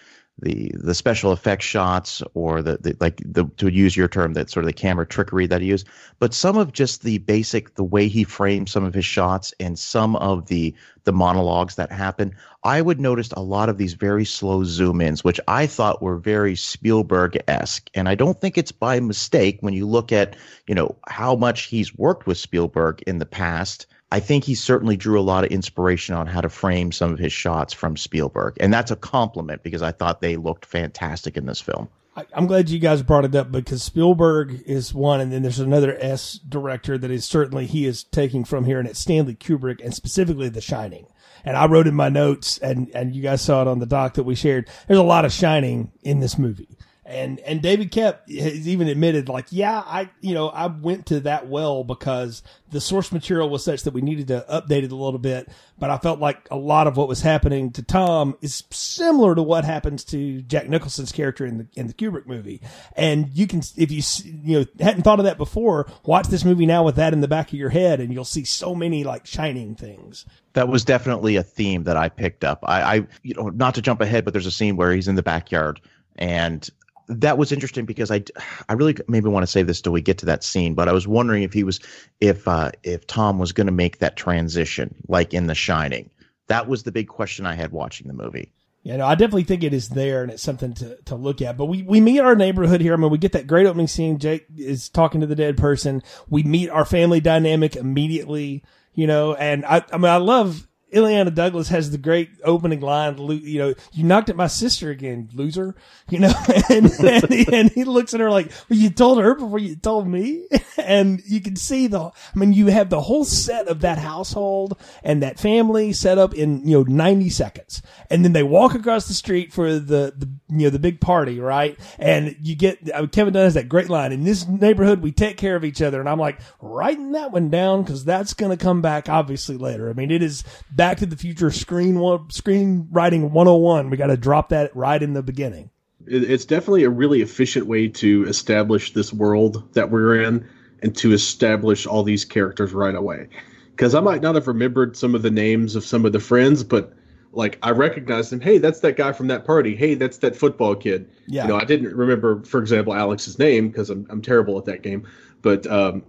the 0.42 0.70
the 0.74 0.94
special 0.94 1.32
effects 1.32 1.64
shots 1.64 2.22
or 2.34 2.62
the, 2.62 2.78
the 2.78 2.96
like 3.00 3.20
the 3.24 3.44
to 3.56 3.68
use 3.68 3.96
your 3.96 4.08
term 4.08 4.34
that 4.34 4.50
sort 4.50 4.64
of 4.64 4.68
the 4.68 4.72
camera 4.72 5.06
trickery 5.06 5.46
that 5.46 5.60
he 5.60 5.68
used. 5.68 5.88
But 6.18 6.34
some 6.34 6.56
of 6.56 6.72
just 6.72 7.02
the 7.02 7.18
basic 7.18 7.74
the 7.74 7.84
way 7.84 8.08
he 8.08 8.24
framed 8.24 8.68
some 8.68 8.84
of 8.84 8.94
his 8.94 9.04
shots 9.04 9.54
and 9.60 9.78
some 9.78 10.16
of 10.16 10.46
the 10.46 10.74
the 11.04 11.12
monologues 11.12 11.76
that 11.76 11.90
happen 11.90 12.34
i 12.62 12.80
would 12.82 13.00
notice 13.00 13.30
a 13.32 13.42
lot 13.42 13.68
of 13.68 13.78
these 13.78 13.94
very 13.94 14.24
slow 14.24 14.64
zoom 14.64 15.00
ins 15.00 15.24
which 15.24 15.40
i 15.48 15.66
thought 15.66 16.02
were 16.02 16.18
very 16.18 16.54
spielberg-esque. 16.54 17.88
And 17.94 18.08
i 18.08 18.14
don't 18.14 18.40
think 18.40 18.58
it's 18.58 18.72
by 18.72 19.00
mistake 19.00 19.58
when 19.60 19.74
you 19.74 19.86
look 19.86 20.12
at 20.12 20.36
you 20.66 20.74
know 20.74 20.94
how 21.08 21.34
much 21.34 21.62
he's 21.64 21.96
worked 21.96 22.26
with 22.26 22.38
spielberg 22.38 23.02
in 23.06 23.18
the 23.18 23.26
past 23.26 23.86
I 24.12 24.20
think 24.20 24.44
he 24.44 24.54
certainly 24.54 24.96
drew 24.96 25.18
a 25.18 25.22
lot 25.22 25.44
of 25.44 25.50
inspiration 25.50 26.14
on 26.14 26.26
how 26.26 26.40
to 26.40 26.48
frame 26.48 26.90
some 26.90 27.12
of 27.12 27.18
his 27.18 27.32
shots 27.32 27.72
from 27.72 27.96
Spielberg. 27.96 28.56
And 28.58 28.72
that's 28.72 28.90
a 28.90 28.96
compliment 28.96 29.62
because 29.62 29.82
I 29.82 29.92
thought 29.92 30.20
they 30.20 30.36
looked 30.36 30.66
fantastic 30.66 31.36
in 31.36 31.46
this 31.46 31.60
film. 31.60 31.88
I, 32.16 32.24
am 32.34 32.48
glad 32.48 32.70
you 32.70 32.80
guys 32.80 33.02
brought 33.02 33.24
it 33.24 33.36
up 33.36 33.52
because 33.52 33.84
Spielberg 33.84 34.62
is 34.66 34.92
one, 34.92 35.20
and 35.20 35.32
then 35.32 35.42
there's 35.42 35.60
another 35.60 35.96
S 36.00 36.40
director 36.48 36.98
that 36.98 37.10
is 37.10 37.24
certainly 37.24 37.66
he 37.66 37.86
is 37.86 38.02
taking 38.02 38.44
from 38.44 38.64
here, 38.64 38.80
and 38.80 38.88
it's 38.88 38.98
Stanley 38.98 39.36
Kubrick, 39.36 39.82
and 39.82 39.94
specifically 39.94 40.48
The 40.48 40.60
Shining. 40.60 41.06
And 41.44 41.56
I 41.56 41.66
wrote 41.66 41.86
in 41.86 41.94
my 41.94 42.08
notes, 42.08 42.58
and 42.58 42.90
and 42.94 43.14
you 43.14 43.22
guys 43.22 43.42
saw 43.42 43.62
it 43.62 43.68
on 43.68 43.78
the 43.78 43.86
doc 43.86 44.14
that 44.14 44.24
we 44.24 44.34
shared. 44.34 44.68
There's 44.88 44.98
a 44.98 45.04
lot 45.04 45.24
of 45.24 45.32
Shining 45.32 45.92
in 46.02 46.18
this 46.18 46.36
movie. 46.36 46.76
And 47.10 47.40
and 47.40 47.60
David 47.60 47.90
Koepp 47.90 48.30
has 48.40 48.68
even 48.68 48.86
admitted, 48.86 49.28
like, 49.28 49.46
yeah, 49.50 49.82
I 49.84 50.10
you 50.20 50.32
know 50.32 50.48
I 50.48 50.68
went 50.68 51.06
to 51.06 51.18
that 51.20 51.48
well 51.48 51.82
because 51.82 52.44
the 52.70 52.80
source 52.80 53.10
material 53.10 53.50
was 53.50 53.64
such 53.64 53.82
that 53.82 53.92
we 53.92 54.00
needed 54.00 54.28
to 54.28 54.46
update 54.48 54.84
it 54.84 54.92
a 54.92 54.96
little 54.96 55.18
bit. 55.18 55.48
But 55.76 55.90
I 55.90 55.98
felt 55.98 56.20
like 56.20 56.46
a 56.52 56.56
lot 56.56 56.86
of 56.86 56.96
what 56.96 57.08
was 57.08 57.20
happening 57.20 57.72
to 57.72 57.82
Tom 57.82 58.36
is 58.42 58.62
similar 58.70 59.34
to 59.34 59.42
what 59.42 59.64
happens 59.64 60.04
to 60.04 60.40
Jack 60.42 60.68
Nicholson's 60.68 61.10
character 61.10 61.44
in 61.44 61.58
the 61.58 61.66
in 61.74 61.88
the 61.88 61.94
Kubrick 61.94 62.26
movie. 62.26 62.60
And 62.94 63.28
you 63.34 63.48
can, 63.48 63.62
if 63.76 63.90
you 63.90 64.02
you 64.44 64.60
know 64.60 64.66
hadn't 64.78 65.02
thought 65.02 65.18
of 65.18 65.24
that 65.24 65.36
before, 65.36 65.90
watch 66.04 66.28
this 66.28 66.44
movie 66.44 66.66
now 66.66 66.84
with 66.84 66.94
that 66.94 67.12
in 67.12 67.22
the 67.22 67.28
back 67.28 67.48
of 67.48 67.58
your 67.58 67.70
head, 67.70 67.98
and 67.98 68.12
you'll 68.12 68.24
see 68.24 68.44
so 68.44 68.72
many 68.72 69.02
like 69.02 69.26
shining 69.26 69.74
things 69.74 70.26
that 70.52 70.68
was 70.68 70.84
definitely 70.84 71.34
a 71.34 71.42
theme 71.42 71.84
that 71.84 71.96
I 71.96 72.08
picked 72.08 72.44
up. 72.44 72.60
I, 72.62 72.82
I, 72.82 73.06
you 73.24 73.34
know, 73.34 73.48
not 73.48 73.74
to 73.74 73.82
jump 73.82 74.00
ahead, 74.00 74.24
but 74.24 74.32
there's 74.32 74.46
a 74.46 74.52
scene 74.52 74.76
where 74.76 74.92
he's 74.92 75.08
in 75.08 75.16
the 75.16 75.22
backyard 75.24 75.80
and 76.20 76.68
that 77.10 77.38
was 77.38 77.52
interesting 77.52 77.84
because 77.84 78.10
I, 78.10 78.22
I 78.68 78.74
really 78.74 78.96
maybe 79.08 79.28
want 79.28 79.42
to 79.42 79.48
save 79.48 79.66
this 79.66 79.80
till 79.80 79.92
we 79.92 80.00
get 80.00 80.18
to 80.18 80.26
that 80.26 80.44
scene, 80.44 80.74
but 80.74 80.88
I 80.88 80.92
was 80.92 81.06
wondering 81.08 81.42
if 81.42 81.52
he 81.52 81.64
was, 81.64 81.80
if, 82.20 82.46
uh, 82.46 82.70
if 82.82 83.06
Tom 83.06 83.38
was 83.38 83.52
going 83.52 83.66
to 83.66 83.72
make 83.72 83.98
that 83.98 84.16
transition 84.16 84.94
like 85.08 85.34
in 85.34 85.46
The 85.46 85.54
Shining. 85.54 86.10
That 86.46 86.68
was 86.68 86.84
the 86.84 86.92
big 86.92 87.08
question 87.08 87.46
I 87.46 87.54
had 87.54 87.72
watching 87.72 88.06
the 88.06 88.14
movie. 88.14 88.52
Yeah, 88.82 88.96
no, 88.96 89.06
I 89.06 89.14
definitely 89.14 89.44
think 89.44 89.62
it 89.62 89.74
is 89.74 89.90
there 89.90 90.22
and 90.22 90.32
it's 90.32 90.42
something 90.42 90.72
to, 90.74 90.96
to 91.04 91.14
look 91.14 91.42
at. 91.42 91.56
But 91.58 91.66
we, 91.66 91.82
we 91.82 92.00
meet 92.00 92.20
our 92.20 92.34
neighborhood 92.34 92.80
here. 92.80 92.94
I 92.94 92.96
mean, 92.96 93.10
we 93.10 93.18
get 93.18 93.32
that 93.32 93.46
great 93.46 93.66
opening 93.66 93.88
scene. 93.88 94.18
Jake 94.18 94.46
is 94.56 94.88
talking 94.88 95.20
to 95.20 95.26
the 95.26 95.34
dead 95.36 95.58
person. 95.58 96.02
We 96.28 96.44
meet 96.44 96.70
our 96.70 96.86
family 96.86 97.20
dynamic 97.20 97.76
immediately, 97.76 98.64
you 98.94 99.06
know, 99.06 99.34
and 99.34 99.66
I, 99.66 99.84
I 99.92 99.98
mean, 99.98 100.10
I 100.10 100.16
love 100.16 100.66
Illeana 100.92 101.34
Douglas 101.34 101.68
has 101.68 101.90
the 101.90 101.98
great 101.98 102.30
opening 102.44 102.80
line, 102.80 103.16
you 103.18 103.58
know, 103.58 103.74
you 103.92 104.04
knocked 104.04 104.28
at 104.28 104.36
my 104.36 104.46
sister 104.46 104.90
again, 104.90 105.28
loser, 105.32 105.74
you 106.08 106.18
know, 106.18 106.32
and, 106.70 106.90
and, 107.00 107.28
he, 107.28 107.46
and, 107.52 107.70
he, 107.70 107.84
looks 107.84 108.14
at 108.14 108.20
her 108.20 108.30
like, 108.30 108.50
well, 108.68 108.78
you 108.78 108.90
told 108.90 109.18
her 109.18 109.34
before 109.34 109.58
you 109.58 109.76
told 109.76 110.06
me. 110.06 110.46
And 110.82 111.22
you 111.26 111.40
can 111.40 111.56
see 111.56 111.86
the, 111.88 112.00
I 112.00 112.12
mean, 112.34 112.52
you 112.54 112.68
have 112.68 112.88
the 112.88 113.02
whole 113.02 113.24
set 113.24 113.68
of 113.68 113.82
that 113.82 113.98
household 113.98 114.80
and 115.04 115.22
that 115.22 115.38
family 115.38 115.92
set 115.92 116.16
up 116.16 116.34
in, 116.34 116.66
you 116.66 116.78
know, 116.78 116.82
90 116.82 117.28
seconds. 117.30 117.82
And 118.08 118.24
then 118.24 118.32
they 118.32 118.42
walk 118.42 118.74
across 118.74 119.06
the 119.06 119.14
street 119.14 119.52
for 119.52 119.74
the, 119.74 120.14
the, 120.16 120.28
you 120.48 120.64
know, 120.64 120.70
the 120.70 120.78
big 120.78 121.00
party, 121.00 121.38
right? 121.38 121.78
And 121.98 122.34
you 122.40 122.56
get, 122.56 122.84
Kevin 123.12 123.34
Dunn 123.34 123.44
has 123.44 123.54
that 123.54 123.68
great 123.68 123.90
line. 123.90 124.10
In 124.10 124.24
this 124.24 124.48
neighborhood, 124.48 125.02
we 125.02 125.12
take 125.12 125.36
care 125.36 125.54
of 125.54 125.64
each 125.64 125.82
other. 125.82 126.00
And 126.00 126.08
I'm 126.08 126.18
like, 126.18 126.40
writing 126.60 127.12
that 127.12 127.30
one 127.30 127.50
down 127.50 127.82
because 127.82 128.04
that's 128.04 128.34
going 128.34 128.56
to 128.56 128.62
come 128.62 128.80
back 128.80 129.08
obviously 129.08 129.56
later. 129.56 129.90
I 129.90 129.92
mean, 129.92 130.10
it 130.10 130.22
is, 130.22 130.44
Back 130.80 130.96
to 130.96 131.04
the 131.04 131.14
Future 131.14 131.50
screen 131.50 131.98
one, 131.98 132.20
screenwriting 132.28 133.32
101. 133.32 133.90
We 133.90 133.98
got 133.98 134.06
to 134.06 134.16
drop 134.16 134.48
that 134.48 134.74
right 134.74 135.02
in 135.02 135.12
the 135.12 135.22
beginning. 135.22 135.68
It's 136.06 136.46
definitely 136.46 136.84
a 136.84 136.88
really 136.88 137.20
efficient 137.20 137.66
way 137.66 137.88
to 137.88 138.24
establish 138.26 138.94
this 138.94 139.12
world 139.12 139.74
that 139.74 139.90
we're 139.90 140.22
in 140.22 140.48
and 140.82 140.96
to 140.96 141.12
establish 141.12 141.86
all 141.86 142.02
these 142.02 142.24
characters 142.24 142.72
right 142.72 142.94
away. 142.94 143.28
Because 143.72 143.94
I 143.94 144.00
might 144.00 144.22
not 144.22 144.36
have 144.36 144.48
remembered 144.48 144.96
some 144.96 145.14
of 145.14 145.20
the 145.20 145.30
names 145.30 145.76
of 145.76 145.84
some 145.84 146.06
of 146.06 146.12
the 146.12 146.18
friends, 146.18 146.64
but 146.64 146.94
like 147.32 147.58
I 147.62 147.72
recognized 147.72 148.32
them. 148.32 148.40
Hey, 148.40 148.56
that's 148.56 148.80
that 148.80 148.96
guy 148.96 149.12
from 149.12 149.26
that 149.26 149.44
party. 149.44 149.76
Hey, 149.76 149.96
that's 149.96 150.16
that 150.16 150.34
football 150.34 150.74
kid. 150.74 151.10
Yeah. 151.26 151.42
You 151.42 151.48
know, 151.48 151.56
I 151.56 151.64
didn't 151.66 151.94
remember, 151.94 152.42
for 152.44 152.58
example, 152.58 152.94
Alex's 152.94 153.38
name 153.38 153.68
because 153.68 153.90
I'm 153.90 154.06
I'm 154.08 154.22
terrible 154.22 154.56
at 154.56 154.64
that 154.64 154.80
game. 154.82 155.06
But 155.42 155.66
um, 155.66 156.04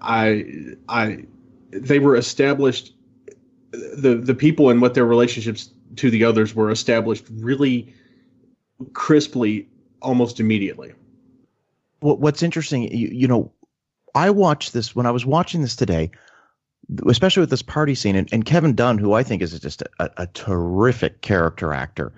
I 0.00 0.46
I 0.88 1.26
they 1.70 1.98
were 1.98 2.16
established 2.16 2.94
the 3.72 4.16
the 4.16 4.34
people 4.34 4.70
and 4.70 4.80
what 4.80 4.94
their 4.94 5.06
relationships 5.06 5.70
to 5.96 6.10
the 6.10 6.24
others 6.24 6.54
were 6.54 6.70
established 6.70 7.24
really 7.30 7.92
crisply 8.92 9.68
almost 10.02 10.40
immediately. 10.40 10.92
what's 12.00 12.42
interesting, 12.42 12.82
you, 12.94 13.08
you 13.08 13.26
know, 13.26 13.50
I 14.14 14.30
watched 14.30 14.72
this 14.72 14.94
when 14.94 15.06
I 15.06 15.10
was 15.10 15.24
watching 15.24 15.62
this 15.62 15.74
today, 15.74 16.10
especially 17.08 17.40
with 17.40 17.50
this 17.50 17.62
party 17.62 17.94
scene, 17.94 18.16
and, 18.16 18.28
and 18.32 18.44
Kevin 18.44 18.74
Dunn, 18.74 18.98
who 18.98 19.14
I 19.14 19.22
think 19.22 19.42
is 19.42 19.58
just 19.58 19.82
a, 19.98 20.10
a 20.16 20.26
terrific 20.28 21.22
character 21.22 21.72
actor. 21.72 22.12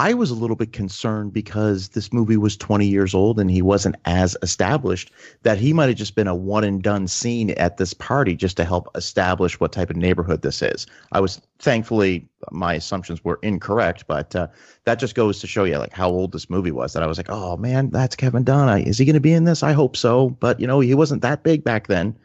I 0.00 0.14
was 0.14 0.30
a 0.30 0.34
little 0.34 0.56
bit 0.56 0.72
concerned 0.72 1.34
because 1.34 1.90
this 1.90 2.10
movie 2.10 2.38
was 2.38 2.56
20 2.56 2.86
years 2.86 3.12
old 3.12 3.38
and 3.38 3.50
he 3.50 3.60
wasn't 3.60 3.96
as 4.06 4.34
established 4.40 5.12
that 5.42 5.58
he 5.58 5.74
might 5.74 5.90
have 5.90 5.98
just 5.98 6.14
been 6.14 6.26
a 6.26 6.34
one 6.34 6.64
and 6.64 6.82
done 6.82 7.06
scene 7.06 7.50
at 7.50 7.76
this 7.76 7.92
party 7.92 8.34
just 8.34 8.56
to 8.56 8.64
help 8.64 8.88
establish 8.94 9.60
what 9.60 9.72
type 9.72 9.90
of 9.90 9.96
neighborhood 9.96 10.40
this 10.40 10.62
is. 10.62 10.86
I 11.12 11.20
was 11.20 11.42
thankfully 11.58 12.26
my 12.50 12.72
assumptions 12.72 13.22
were 13.22 13.40
incorrect, 13.42 14.06
but 14.06 14.34
uh, 14.34 14.46
that 14.84 15.00
just 15.00 15.14
goes 15.14 15.38
to 15.40 15.46
show 15.46 15.64
you 15.64 15.76
like 15.76 15.92
how 15.92 16.08
old 16.08 16.32
this 16.32 16.48
movie 16.48 16.70
was. 16.70 16.94
That 16.94 17.02
I 17.02 17.06
was 17.06 17.18
like, 17.18 17.28
oh 17.28 17.58
man, 17.58 17.90
that's 17.90 18.16
Kevin 18.16 18.42
Dunn. 18.44 18.80
Is 18.80 18.96
he 18.96 19.04
going 19.04 19.12
to 19.12 19.20
be 19.20 19.34
in 19.34 19.44
this? 19.44 19.62
I 19.62 19.72
hope 19.72 19.98
so. 19.98 20.30
But 20.30 20.60
you 20.60 20.66
know, 20.66 20.80
he 20.80 20.94
wasn't 20.94 21.20
that 21.20 21.42
big 21.42 21.62
back 21.62 21.88
then. 21.88 22.16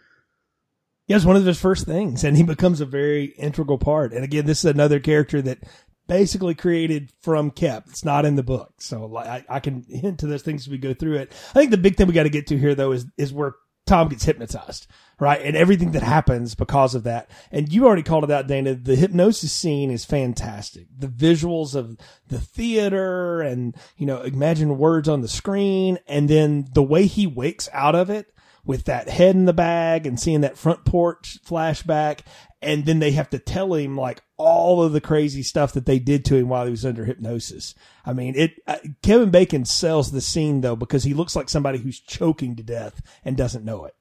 Yeah, 1.08 1.18
it's 1.18 1.26
one 1.26 1.36
of 1.36 1.46
his 1.46 1.60
first 1.60 1.86
things, 1.86 2.24
and 2.24 2.36
he 2.36 2.42
becomes 2.42 2.82
a 2.82 2.86
very 2.86 3.26
integral 3.38 3.78
part. 3.78 4.12
And 4.12 4.24
again, 4.24 4.48
this 4.48 4.66
is 4.66 4.72
another 4.72 5.00
character 5.00 5.40
that 5.44 5.60
basically 6.08 6.56
created 6.56 7.12
from 7.22 7.52
Koepp. 7.52 7.88
It's 7.90 8.06
not 8.06 8.26
in 8.26 8.36
the 8.36 8.44
book. 8.44 8.74
So 8.80 9.16
I, 9.18 9.44
I 9.50 9.60
can 9.60 9.84
hint 9.90 10.20
to 10.20 10.28
those 10.28 10.44
things 10.44 10.64
as 10.64 10.70
we 10.70 10.78
go 10.78 10.94
through 10.94 11.18
it. 11.18 11.32
I 11.52 11.54
think 11.54 11.72
the 11.72 11.78
big 11.78 11.96
thing 11.96 12.08
we 12.08 12.14
got 12.14 12.24
to 12.24 12.30
get 12.30 12.48
to 12.48 12.58
here 12.58 12.76
though 12.76 12.92
is, 12.92 13.06
is 13.18 13.34
where 13.34 13.56
Tom 13.86 14.08
gets 14.10 14.26
hypnotized, 14.26 14.88
right? 15.20 15.42
And 15.42 15.56
everything 15.56 15.92
that 15.92 16.02
happens 16.02 16.56
because 16.56 16.96
of 16.96 17.04
that. 17.04 17.30
And 17.52 17.72
you 17.72 17.86
already 17.86 18.02
called 18.02 18.24
it 18.24 18.32
out, 18.32 18.48
Dana. 18.48 18.74
The 18.74 18.96
hypnosis 18.96 19.52
scene 19.52 19.92
is 19.92 20.04
fantastic. 20.04 20.88
The 20.98 21.08
visuals 21.08 21.76
of 21.76 21.98
the 22.28 22.40
theater 22.40 23.42
and, 23.42 23.76
you 23.96 24.08
know, 24.08 24.22
imagine 24.22 24.80
words 24.80 25.08
on 25.08 25.22
the 25.22 25.28
screen 25.28 26.00
and 26.08 26.28
then 26.28 26.68
the 26.74 26.84
way 26.84 27.06
he 27.06 27.28
wakes 27.28 27.70
out 27.74 27.94
of 27.94 28.10
it 28.10 28.34
with 28.66 28.86
that 28.86 29.08
head 29.08 29.36
in 29.36 29.46
the 29.46 29.54
bag 29.54 30.08
and 30.08 30.20
seeing 30.20 30.42
that 30.42 30.58
front 30.58 30.86
porch 30.86 31.40
flashback. 31.46 32.22
And 32.62 32.86
then 32.86 33.00
they 33.00 33.12
have 33.12 33.30
to 33.30 33.40
tell 33.40 33.74
him 33.76 33.96
like 33.96 34.24
all 34.38 34.82
of 34.82 34.92
the 34.92 35.02
crazy 35.02 35.44
stuff 35.44 35.74
that 35.74 35.86
they 35.86 36.00
did 36.00 36.26
to 36.26 36.36
him 36.36 36.50
while 36.50 36.66
he 36.66 36.72
was 36.72 36.86
under 36.86 37.06
hypnosis. 37.06 37.76
I 38.06 38.14
mean, 38.14 38.36
it, 38.36 38.56
uh, 38.68 38.78
Kevin 39.04 39.30
Bacon 39.30 39.66
sells 39.66 40.12
the 40.12 40.22
scene 40.22 40.62
though, 40.62 40.76
because 40.76 41.04
he 41.04 41.14
looks 41.14 41.36
like 41.36 41.48
somebody 41.48 41.78
who's 41.78 42.00
choking 42.00 42.56
to 42.56 42.64
death 42.64 43.02
and 43.24 43.38
doesn't 43.38 43.66
know 43.66 43.86
it. 43.86 43.96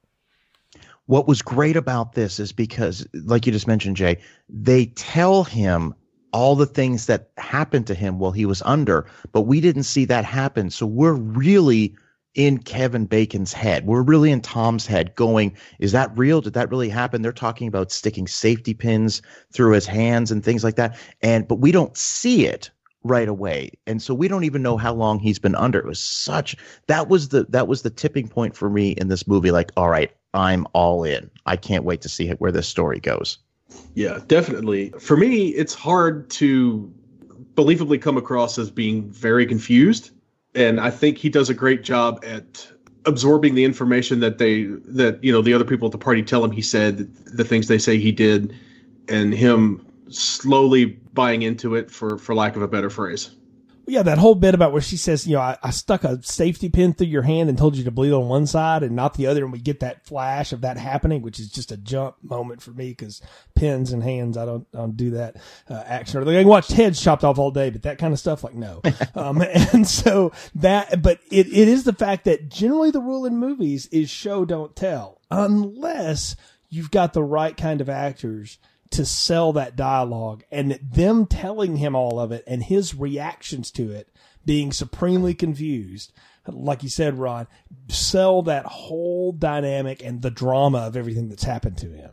What 1.05 1.27
was 1.27 1.43
great 1.43 1.75
about 1.77 2.13
this 2.13 2.39
is 2.39 2.51
because, 2.51 3.07
like 3.13 3.45
you 3.45 3.51
just 3.51 3.67
mentioned, 3.67 3.95
Jay, 3.95 4.17
they 4.49 4.87
tell 4.87 5.43
him 5.43 5.93
all 6.33 6.55
the 6.55 6.65
things 6.65 7.05
that 7.05 7.29
happened 7.37 7.85
to 7.87 7.93
him 7.93 8.17
while 8.17 8.31
he 8.31 8.45
was 8.45 8.63
under, 8.63 9.05
but 9.31 9.41
we 9.41 9.61
didn't 9.61 9.83
see 9.83 10.05
that 10.05 10.25
happen. 10.25 10.71
So 10.71 10.87
we're 10.87 11.13
really 11.13 11.95
in 12.35 12.59
Kevin 12.59 13.05
Bacon's 13.05 13.53
head. 13.53 13.85
We're 13.85 14.03
really 14.03 14.31
in 14.31 14.41
Tom's 14.41 14.85
head 14.85 15.15
going, 15.15 15.55
is 15.79 15.93
that 15.93 16.15
real? 16.17 16.41
Did 16.41 16.53
that 16.53 16.69
really 16.69 16.89
happen? 16.89 17.21
They're 17.21 17.31
talking 17.31 17.67
about 17.67 17.91
sticking 17.91 18.27
safety 18.27 18.73
pins 18.73 19.21
through 19.51 19.71
his 19.71 19.85
hands 19.85 20.31
and 20.31 20.43
things 20.43 20.63
like 20.63 20.75
that. 20.75 20.97
And, 21.21 21.47
but 21.47 21.59
we 21.59 21.71
don't 21.71 21.95
see 21.97 22.45
it 22.45 22.69
right 23.03 23.29
away. 23.29 23.71
And 23.87 24.01
so 24.01 24.13
we 24.13 24.27
don't 24.27 24.43
even 24.43 24.61
know 24.61 24.77
how 24.77 24.93
long 24.93 25.19
he's 25.19 25.39
been 25.39 25.55
under. 25.55 25.79
It 25.79 25.85
was 25.85 26.01
such, 26.01 26.57
that 26.87 27.07
was 27.07 27.29
the, 27.29 27.45
that 27.49 27.67
was 27.67 27.83
the 27.83 27.89
tipping 27.89 28.27
point 28.27 28.55
for 28.55 28.69
me 28.69 28.91
in 28.91 29.07
this 29.07 29.27
movie. 29.27 29.51
Like, 29.51 29.71
all 29.77 29.89
right, 29.89 30.11
I'm 30.33 30.67
all 30.73 31.03
in. 31.03 31.29
I 31.45 31.55
can't 31.55 31.85
wait 31.85 32.01
to 32.01 32.09
see 32.09 32.29
where 32.31 32.51
this 32.51 32.67
story 32.67 32.99
goes. 32.99 33.37
Yeah, 33.93 34.19
definitely. 34.27 34.91
For 34.99 35.15
me, 35.15 35.49
it's 35.49 35.73
hard 35.73 36.29
to 36.31 36.91
believably 37.55 38.01
come 38.01 38.17
across 38.17 38.57
as 38.57 38.69
being 38.69 39.09
very 39.09 39.45
confused 39.45 40.11
and 40.55 40.79
I 40.79 40.89
think 40.89 41.17
he 41.17 41.29
does 41.29 41.49
a 41.49 41.53
great 41.53 41.83
job 41.83 42.23
at 42.25 42.67
absorbing 43.05 43.53
the 43.53 43.63
information 43.63 44.19
that 44.21 44.37
they 44.37 44.63
that 44.63 45.23
you 45.23 45.31
know 45.31 45.41
the 45.41 45.53
other 45.53 45.65
people 45.65 45.87
at 45.87 45.91
the 45.91 45.97
party 45.97 46.23
tell 46.23 46.43
him. 46.43 46.51
He 46.51 46.61
said 46.61 47.13
the 47.25 47.43
things 47.43 47.67
they 47.67 47.77
say 47.77 47.99
he 47.99 48.11
did 48.11 48.55
and 49.07 49.33
him 49.33 49.85
slowly 50.09 50.85
buying 51.13 51.41
into 51.43 51.75
it 51.75 51.91
for 51.91 52.17
for 52.17 52.33
lack 52.33 52.55
of 52.55 52.61
a 52.61 52.67
better 52.67 52.89
phrase 52.89 53.31
Yeah, 53.87 54.01
that 54.03 54.17
whole 54.17 54.35
bit 54.35 54.55
about 54.55 54.71
where 54.71 54.81
she 54.81 54.97
says, 54.97 55.27
you 55.27 55.35
know, 55.35 55.41
I, 55.41 55.57
I 55.61 55.69
stuck 55.69 56.03
a 56.03 56.21
safety 56.23 56.69
pin 56.69 56.93
through 56.93 57.07
your 57.07 57.21
hand 57.21 57.49
and 57.49 57.57
told 57.57 57.75
you 57.75 57.83
to 57.83 57.91
bleed 57.91 58.13
on 58.13 58.27
one 58.27 58.47
side 58.47 58.81
and 58.81 58.95
not 58.95 59.13
the 59.13 59.27
other, 59.27 59.43
and 59.43 59.51
we 59.51 59.59
get 59.59 59.79
that 59.81 60.05
flash 60.05 60.51
of 60.51 60.61
that 60.61 60.77
happening, 60.77 61.21
which 61.21 61.39
is 61.39 61.49
just 61.49 61.71
a 61.71 61.77
jump 61.77 62.15
moment 62.23 62.61
for 62.61 62.71
me 62.71 62.89
because 62.89 63.21
pins 63.53 63.91
and 63.91 64.01
hands, 64.01 64.37
I 64.37 64.45
don't, 64.45 64.65
I 64.73 64.77
don't 64.77 64.97
do 64.97 65.11
that 65.11 65.37
uh, 65.69 65.83
action. 65.85 66.19
Or 66.19 66.29
I 66.29 66.41
can 66.41 66.47
watch 66.47 66.69
heads 66.69 67.01
chopped 67.01 67.23
off 67.23 67.37
all 67.37 67.51
day, 67.51 67.69
but 67.69 67.83
that 67.83 67.99
kind 67.99 68.13
of 68.13 68.19
stuff, 68.19 68.43
like 68.43 68.55
no. 68.55 68.81
um, 69.15 69.41
and 69.41 69.87
so 69.87 70.31
that, 70.55 71.01
but 71.01 71.19
it, 71.29 71.47
it 71.47 71.67
is 71.67 71.83
the 71.83 71.93
fact 71.93 72.25
that 72.25 72.49
generally 72.49 72.91
the 72.91 73.01
rule 73.01 73.25
in 73.25 73.37
movies 73.37 73.85
is 73.87 74.09
show 74.09 74.45
don't 74.45 74.75
tell, 74.75 75.21
unless 75.29 76.35
you've 76.69 76.91
got 76.91 77.13
the 77.13 77.23
right 77.23 77.55
kind 77.55 77.81
of 77.81 77.89
actors 77.89 78.57
to 78.91 79.05
sell 79.05 79.53
that 79.53 79.75
dialogue 79.75 80.43
and 80.51 80.79
them 80.81 81.25
telling 81.25 81.77
him 81.77 81.95
all 81.95 82.19
of 82.19 82.31
it 82.31 82.43
and 82.47 82.63
his 82.63 82.95
reactions 82.95 83.71
to 83.71 83.91
it 83.91 84.09
being 84.45 84.71
supremely 84.71 85.33
confused 85.33 86.13
like 86.47 86.83
you 86.83 86.89
said 86.89 87.17
ron 87.17 87.47
sell 87.87 88.41
that 88.41 88.65
whole 88.65 89.31
dynamic 89.31 90.03
and 90.03 90.21
the 90.21 90.29
drama 90.29 90.79
of 90.79 90.95
everything 90.95 91.29
that's 91.29 91.43
happened 91.43 91.77
to 91.77 91.89
him 91.89 92.11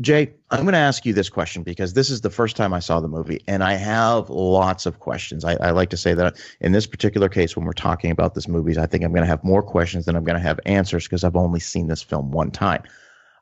Jay, 0.00 0.32
I'm 0.50 0.62
going 0.62 0.72
to 0.72 0.78
ask 0.78 1.04
you 1.04 1.12
this 1.12 1.28
question 1.28 1.62
because 1.62 1.92
this 1.92 2.08
is 2.08 2.22
the 2.22 2.30
first 2.30 2.56
time 2.56 2.72
I 2.72 2.78
saw 2.78 3.00
the 3.00 3.08
movie, 3.08 3.42
and 3.46 3.62
I 3.62 3.74
have 3.74 4.30
lots 4.30 4.86
of 4.86 4.98
questions. 4.98 5.44
I, 5.44 5.56
I, 5.56 5.72
like 5.72 5.90
to 5.90 5.96
say 5.96 6.14
that 6.14 6.40
in 6.60 6.72
this 6.72 6.86
particular 6.86 7.28
case, 7.28 7.54
when 7.54 7.66
we're 7.66 7.72
talking 7.72 8.10
about 8.10 8.34
this 8.34 8.48
movie, 8.48 8.78
I 8.78 8.86
think 8.86 9.04
I'm 9.04 9.12
going 9.12 9.24
to 9.24 9.28
have 9.28 9.44
more 9.44 9.62
questions 9.62 10.06
than 10.06 10.16
I'm 10.16 10.24
going 10.24 10.38
to 10.38 10.42
have 10.42 10.58
answers 10.64 11.04
because 11.04 11.22
I've 11.22 11.36
only 11.36 11.60
seen 11.60 11.88
this 11.88 12.02
film 12.02 12.30
one 12.30 12.50
time. 12.50 12.82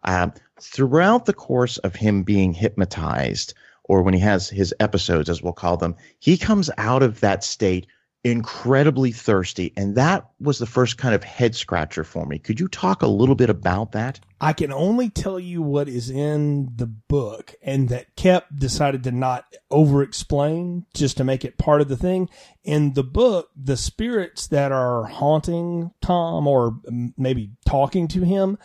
Um, 0.05 0.33
throughout 0.61 1.27
the 1.27 1.35
course 1.35 1.79
of 1.79 1.95
him 1.95 2.23
being 2.23 2.53
hypnotized, 2.53 3.55
or 3.85 4.03
when 4.03 4.15
he 4.15 4.21
has 4.21 4.49
his 4.49 4.75
episodes, 4.81 5.29
as 5.29 5.43
we'll 5.43 5.53
call 5.53 5.77
them, 5.77 5.97
he 6.19 6.37
comes 6.37 6.71
out 6.77 7.03
of 7.03 7.21
that 7.21 7.43
state 7.43 7.87
incredibly 8.25 9.13
thirsty. 9.13 9.73
And 9.77 9.95
that 9.97 10.29
was 10.41 10.59
the 10.59 10.67
first 10.67 10.99
kind 10.99 11.15
of 11.15 11.23
head 11.23 11.55
scratcher 11.55 12.05
for 12.05 12.27
me. 12.27 12.39
Could 12.39 12.61
you 12.61 12.69
talk 12.69 13.03
a 13.03 13.07
little 13.07 13.35
bit 13.35 13.49
about 13.49 13.93
that? 13.93 14.21
I 14.41 14.53
can 14.53 14.73
only 14.73 15.09
tell 15.09 15.41
you 15.41 15.63
what 15.63 15.89
is 15.89 16.11
in 16.11 16.71
the 16.77 16.87
book, 16.87 17.55
and 17.61 17.89
that 17.89 18.15
Koepp 18.17 18.45
decided 18.57 19.03
to 19.05 19.11
not 19.11 19.45
over 19.71 20.03
explain 20.03 20.87
just 20.95 21.17
to 21.17 21.25
make 21.25 21.45
it 21.45 21.59
part 21.59 21.81
of 21.81 21.89
the 21.89 21.97
thing. 21.97 22.29
In 22.63 22.95
the 22.95 23.03
book, 23.03 23.51
the 23.57 23.77
spirits 23.77 24.47
that 24.49 24.71
are 24.71 25.05
haunting 25.05 25.93
Tom 26.01 26.47
or 26.47 26.79
maybe 27.17 27.51
talking 27.67 28.07
to 28.09 28.23
him 28.23 28.59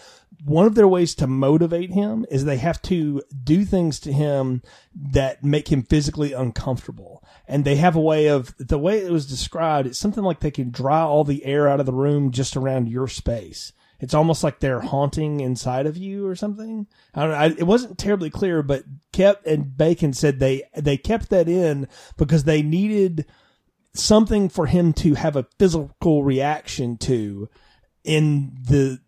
one 0.45 0.65
of 0.65 0.75
their 0.75 0.87
ways 0.87 1.15
to 1.15 1.27
motivate 1.27 1.91
him 1.91 2.25
is 2.29 2.43
they 2.43 2.57
have 2.57 2.81
to 2.83 3.21
do 3.43 3.63
things 3.63 3.99
to 4.01 4.11
him 4.11 4.61
that 4.93 5.43
make 5.43 5.71
him 5.71 5.83
physically 5.83 6.33
uncomfortable. 6.33 7.23
And 7.47 7.63
they 7.63 7.75
have 7.77 7.95
a 7.95 8.01
way 8.01 8.27
of, 8.27 8.53
the 8.57 8.77
way 8.77 8.99
it 8.99 9.11
was 9.11 9.25
described, 9.25 9.87
it's 9.87 9.99
something 9.99 10.23
like 10.23 10.41
they 10.41 10.51
can 10.51 10.69
dry 10.69 11.01
all 11.01 11.23
the 11.23 11.45
air 11.45 11.67
out 11.67 11.79
of 11.79 11.85
the 11.85 11.93
room 11.93 12.31
just 12.31 12.57
around 12.57 12.89
your 12.89 13.07
space. 13.07 13.71
It's 13.99 14.13
almost 14.13 14.43
like 14.43 14.59
they're 14.59 14.81
haunting 14.81 15.39
inside 15.39 15.85
of 15.85 15.95
you 15.95 16.27
or 16.27 16.35
something. 16.35 16.87
I 17.13 17.21
don't 17.21 17.31
know. 17.31 17.37
I, 17.37 17.45
it 17.57 17.67
wasn't 17.67 17.97
terribly 17.97 18.29
clear, 18.29 18.61
but 18.61 18.83
Koepp 19.13 19.45
and 19.45 19.77
Bacon 19.77 20.11
said 20.11 20.39
they, 20.39 20.63
they 20.75 20.97
kept 20.97 21.29
that 21.29 21.47
in 21.47 21.87
because 22.17 22.43
they 22.43 22.61
needed 22.61 23.25
something 23.93 24.49
for 24.49 24.65
him 24.65 24.91
to 24.93 25.13
have 25.13 25.37
a 25.37 25.47
physical 25.57 26.23
reaction 26.23 26.97
to 26.97 27.47
in 28.03 28.57
the 28.61 28.99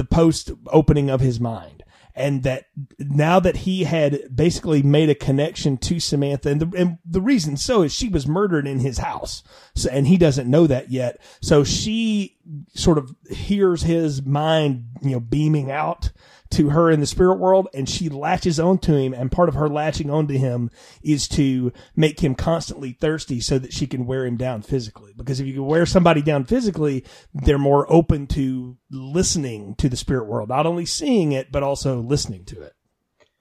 the 0.00 0.04
post 0.06 0.50
opening 0.68 1.10
of 1.10 1.20
his 1.20 1.38
mind. 1.38 1.84
And 2.14 2.42
that 2.42 2.64
now 2.98 3.38
that 3.38 3.58
he 3.58 3.84
had 3.84 4.34
basically 4.34 4.82
made 4.82 5.10
a 5.10 5.14
connection 5.14 5.76
to 5.78 6.00
Samantha, 6.00 6.48
and 6.48 6.60
the, 6.60 6.76
and 6.76 6.98
the 7.04 7.20
reason 7.20 7.56
so 7.56 7.82
is 7.82 7.92
she 7.92 8.08
was 8.08 8.26
murdered 8.26 8.66
in 8.66 8.80
his 8.80 8.98
house. 8.98 9.42
So, 9.74 9.90
and 9.90 10.06
he 10.06 10.16
doesn't 10.16 10.50
know 10.50 10.66
that 10.66 10.90
yet. 10.90 11.20
So 11.40 11.64
she 11.64 12.38
sort 12.74 12.98
of 12.98 13.14
hears 13.28 13.82
his 13.82 14.22
mind, 14.22 14.86
you 15.02 15.10
know, 15.10 15.20
beaming 15.20 15.70
out 15.70 16.10
to 16.50 16.70
her 16.70 16.90
in 16.90 16.98
the 16.98 17.06
spirit 17.06 17.38
world 17.38 17.68
and 17.72 17.88
she 17.88 18.08
latches 18.08 18.58
onto 18.58 18.94
him 18.94 19.14
and 19.14 19.30
part 19.30 19.48
of 19.48 19.54
her 19.54 19.68
latching 19.68 20.10
onto 20.10 20.36
him 20.36 20.68
is 21.02 21.28
to 21.28 21.72
make 21.94 22.20
him 22.20 22.34
constantly 22.34 22.92
thirsty 22.92 23.40
so 23.40 23.58
that 23.58 23.72
she 23.72 23.86
can 23.86 24.04
wear 24.04 24.26
him 24.26 24.36
down 24.36 24.60
physically. 24.60 25.12
Because 25.16 25.38
if 25.38 25.46
you 25.46 25.54
can 25.54 25.66
wear 25.66 25.86
somebody 25.86 26.22
down 26.22 26.44
physically 26.44 27.04
they're 27.32 27.58
more 27.58 27.90
open 27.92 28.26
to 28.26 28.76
listening 28.90 29.76
to 29.76 29.88
the 29.88 29.96
spirit 29.96 30.26
world. 30.26 30.48
Not 30.48 30.66
only 30.66 30.86
seeing 30.86 31.32
it 31.32 31.52
but 31.52 31.62
also 31.62 32.00
listening 32.00 32.44
to 32.46 32.60
it 32.60 32.72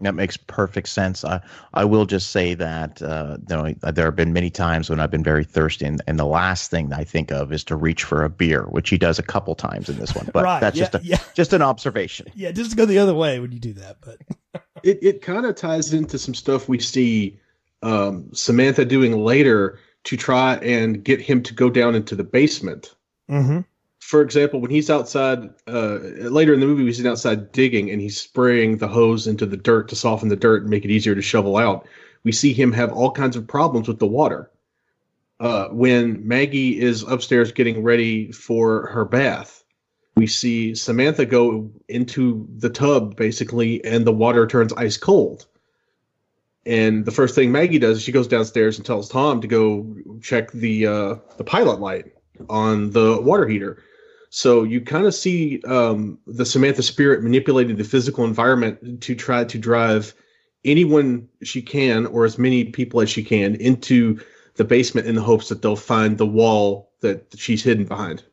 that 0.01 0.15
makes 0.15 0.37
perfect 0.37 0.89
sense. 0.89 1.25
I 1.25 1.41
I 1.73 1.85
will 1.85 2.05
just 2.05 2.31
say 2.31 2.53
that 2.53 3.01
uh, 3.01 3.37
you 3.49 3.55
know 3.55 3.73
there 3.91 4.05
have 4.05 4.15
been 4.15 4.33
many 4.33 4.49
times 4.49 4.89
when 4.89 4.99
I've 4.99 5.11
been 5.11 5.23
very 5.23 5.43
thirsty, 5.43 5.85
and, 5.85 6.01
and 6.07 6.17
the 6.17 6.25
last 6.25 6.71
thing 6.71 6.93
I 6.93 7.03
think 7.03 7.31
of 7.31 7.51
is 7.51 7.63
to 7.65 7.75
reach 7.75 8.03
for 8.03 8.23
a 8.23 8.29
beer, 8.29 8.63
which 8.63 8.89
he 8.89 8.97
does 8.97 9.19
a 9.19 9.23
couple 9.23 9.55
times 9.55 9.89
in 9.89 9.97
this 9.97 10.15
one. 10.15 10.29
But 10.33 10.43
right, 10.45 10.59
that's 10.59 10.77
yeah, 10.77 10.83
just 10.83 10.95
a, 10.95 11.01
yeah. 11.03 11.19
just 11.33 11.53
an 11.53 11.61
observation. 11.61 12.27
Yeah, 12.39 12.51
just 12.51 12.77
go 12.77 12.85
the 12.85 12.99
other 12.99 13.13
way 13.13 13.41
when 13.41 13.51
you 13.51 13.59
do 13.59 13.73
that. 13.73 13.97
But 13.99 14.19
it 14.83 14.99
it 15.01 15.21
kind 15.21 15.45
of 15.45 15.55
ties 15.55 15.93
into 15.93 16.17
some 16.17 16.33
stuff 16.33 16.69
we 16.69 16.79
see 16.79 17.37
um, 17.81 18.29
Samantha 18.33 18.85
doing 18.85 19.19
later 19.19 19.77
to 20.05 20.15
try 20.15 20.55
and 20.55 21.03
get 21.03 21.19
him 21.19 21.43
to 21.43 21.53
go 21.53 21.69
down 21.69 21.95
into 21.95 22.15
the 22.15 22.23
basement. 22.23 22.95
Mm-hmm 23.29 23.61
for 24.09 24.23
example, 24.23 24.59
when 24.59 24.71
he's 24.71 24.89
outside 24.89 25.51
uh, 25.67 25.99
later 26.31 26.55
in 26.55 26.59
the 26.59 26.65
movie, 26.65 26.83
he's 26.83 27.05
outside 27.05 27.51
digging 27.51 27.91
and 27.91 28.01
he's 28.01 28.19
spraying 28.19 28.77
the 28.77 28.87
hose 28.87 29.27
into 29.27 29.45
the 29.45 29.55
dirt 29.55 29.87
to 29.89 29.95
soften 29.95 30.29
the 30.29 30.35
dirt 30.35 30.63
and 30.63 30.71
make 30.71 30.83
it 30.83 30.89
easier 30.89 31.13
to 31.13 31.21
shovel 31.21 31.57
out. 31.57 31.85
We 32.23 32.31
see 32.31 32.51
him 32.51 32.71
have 32.71 32.91
all 32.91 33.11
kinds 33.11 33.35
of 33.35 33.45
problems 33.45 33.87
with 33.87 33.99
the 33.99 34.07
water. 34.07 34.49
Uh, 35.39 35.67
when 35.67 36.27
Maggie 36.27 36.81
is 36.81 37.03
upstairs 37.03 37.51
getting 37.51 37.83
ready 37.83 38.31
for 38.31 38.87
her 38.87 39.05
bath, 39.05 39.63
we 40.15 40.25
see 40.25 40.73
Samantha 40.73 41.27
go 41.27 41.69
into 41.87 42.47
the 42.57 42.71
tub 42.71 43.15
basically, 43.15 43.85
and 43.85 44.07
the 44.07 44.11
water 44.11 44.47
turns 44.47 44.73
ice 44.73 44.97
cold. 44.97 45.45
And 46.65 47.05
the 47.05 47.11
first 47.11 47.35
thing 47.35 47.51
Maggie 47.51 47.77
does 47.77 47.97
is 47.97 48.03
she 48.03 48.11
goes 48.11 48.27
downstairs 48.27 48.77
and 48.77 48.85
tells 48.87 49.07
Tom 49.07 49.39
to 49.41 49.47
go 49.47 49.85
check 50.19 50.51
the 50.51 50.87
uh, 50.87 51.15
the 51.37 51.43
pilot 51.43 51.79
light 51.79 52.11
on 52.49 52.89
the 52.89 53.21
water 53.21 53.47
heater 53.47 53.83
so 54.29 54.63
you 54.63 54.81
kind 54.81 55.05
of 55.05 55.15
see 55.15 55.61
um, 55.63 56.19
the 56.27 56.45
Samantha 56.45 56.83
Spirit 56.83 57.23
manipulating 57.23 57.75
the 57.77 57.83
physical 57.83 58.23
environment 58.25 59.01
to 59.01 59.15
try 59.15 59.43
to 59.43 59.57
drive 59.57 60.13
anyone 60.63 61.27
she 61.41 61.61
can, 61.61 62.05
or 62.07 62.25
as 62.25 62.37
many 62.37 62.65
people 62.65 63.01
as 63.01 63.09
she 63.09 63.23
can, 63.23 63.55
into 63.55 64.19
the 64.55 64.63
basement 64.63 65.07
in 65.07 65.15
the 65.15 65.21
hopes 65.21 65.49
that 65.49 65.61
they'll 65.61 65.75
find 65.75 66.17
the 66.17 66.27
wall 66.27 66.91
that 67.01 67.33
she's 67.37 67.63
hidden 67.63 67.85
behind. 67.85 68.23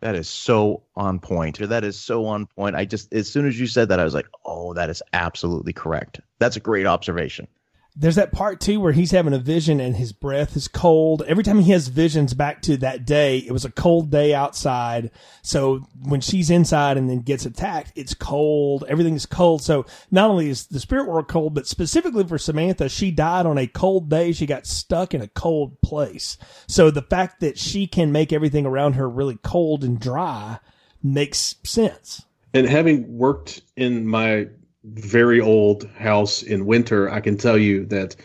That 0.00 0.14
is 0.14 0.28
so 0.28 0.82
on 0.96 1.18
point. 1.18 1.58
That 1.58 1.84
is 1.84 1.98
so 1.98 2.26
on 2.26 2.46
point. 2.46 2.76
I 2.76 2.84
just, 2.84 3.12
as 3.12 3.30
soon 3.30 3.46
as 3.46 3.58
you 3.58 3.66
said 3.66 3.88
that, 3.88 4.00
I 4.00 4.04
was 4.04 4.14
like, 4.14 4.28
oh, 4.44 4.74
that 4.74 4.90
is 4.90 5.02
absolutely 5.12 5.72
correct. 5.72 6.20
That's 6.38 6.56
a 6.56 6.60
great 6.60 6.86
observation 6.86 7.46
there's 7.94 8.16
that 8.16 8.32
part 8.32 8.60
too 8.60 8.80
where 8.80 8.92
he's 8.92 9.10
having 9.10 9.34
a 9.34 9.38
vision 9.38 9.78
and 9.78 9.96
his 9.96 10.12
breath 10.12 10.56
is 10.56 10.66
cold. 10.66 11.22
Every 11.26 11.44
time 11.44 11.60
he 11.60 11.72
has 11.72 11.88
visions 11.88 12.32
back 12.32 12.62
to 12.62 12.78
that 12.78 13.04
day, 13.04 13.38
it 13.38 13.52
was 13.52 13.66
a 13.66 13.70
cold 13.70 14.10
day 14.10 14.34
outside. 14.34 15.10
So 15.42 15.86
when 16.02 16.22
she's 16.22 16.48
inside 16.48 16.96
and 16.96 17.10
then 17.10 17.20
gets 17.20 17.44
attacked, 17.44 17.92
it's 17.94 18.14
cold. 18.14 18.84
Everything 18.88 19.14
is 19.14 19.26
cold. 19.26 19.62
So 19.62 19.84
not 20.10 20.30
only 20.30 20.48
is 20.48 20.66
the 20.66 20.80
spirit 20.80 21.06
world 21.06 21.28
cold, 21.28 21.54
but 21.54 21.66
specifically 21.66 22.24
for 22.24 22.38
Samantha, 22.38 22.88
she 22.88 23.10
died 23.10 23.44
on 23.44 23.58
a 23.58 23.66
cold 23.66 24.08
day. 24.08 24.32
She 24.32 24.46
got 24.46 24.66
stuck 24.66 25.12
in 25.12 25.20
a 25.20 25.28
cold 25.28 25.80
place. 25.82 26.38
So 26.66 26.90
the 26.90 27.02
fact 27.02 27.40
that 27.40 27.58
she 27.58 27.86
can 27.86 28.10
make 28.10 28.32
everything 28.32 28.64
around 28.64 28.94
her 28.94 29.08
really 29.08 29.36
cold 29.42 29.84
and 29.84 30.00
dry 30.00 30.60
makes 31.02 31.56
sense. 31.62 32.24
And 32.54 32.66
having 32.66 33.18
worked 33.18 33.62
in 33.76 34.06
my 34.06 34.48
very 34.84 35.40
old 35.40 35.88
house 35.90 36.42
in 36.42 36.66
winter, 36.66 37.10
I 37.10 37.20
can 37.20 37.36
tell 37.36 37.58
you 37.58 37.86
that 37.86 38.16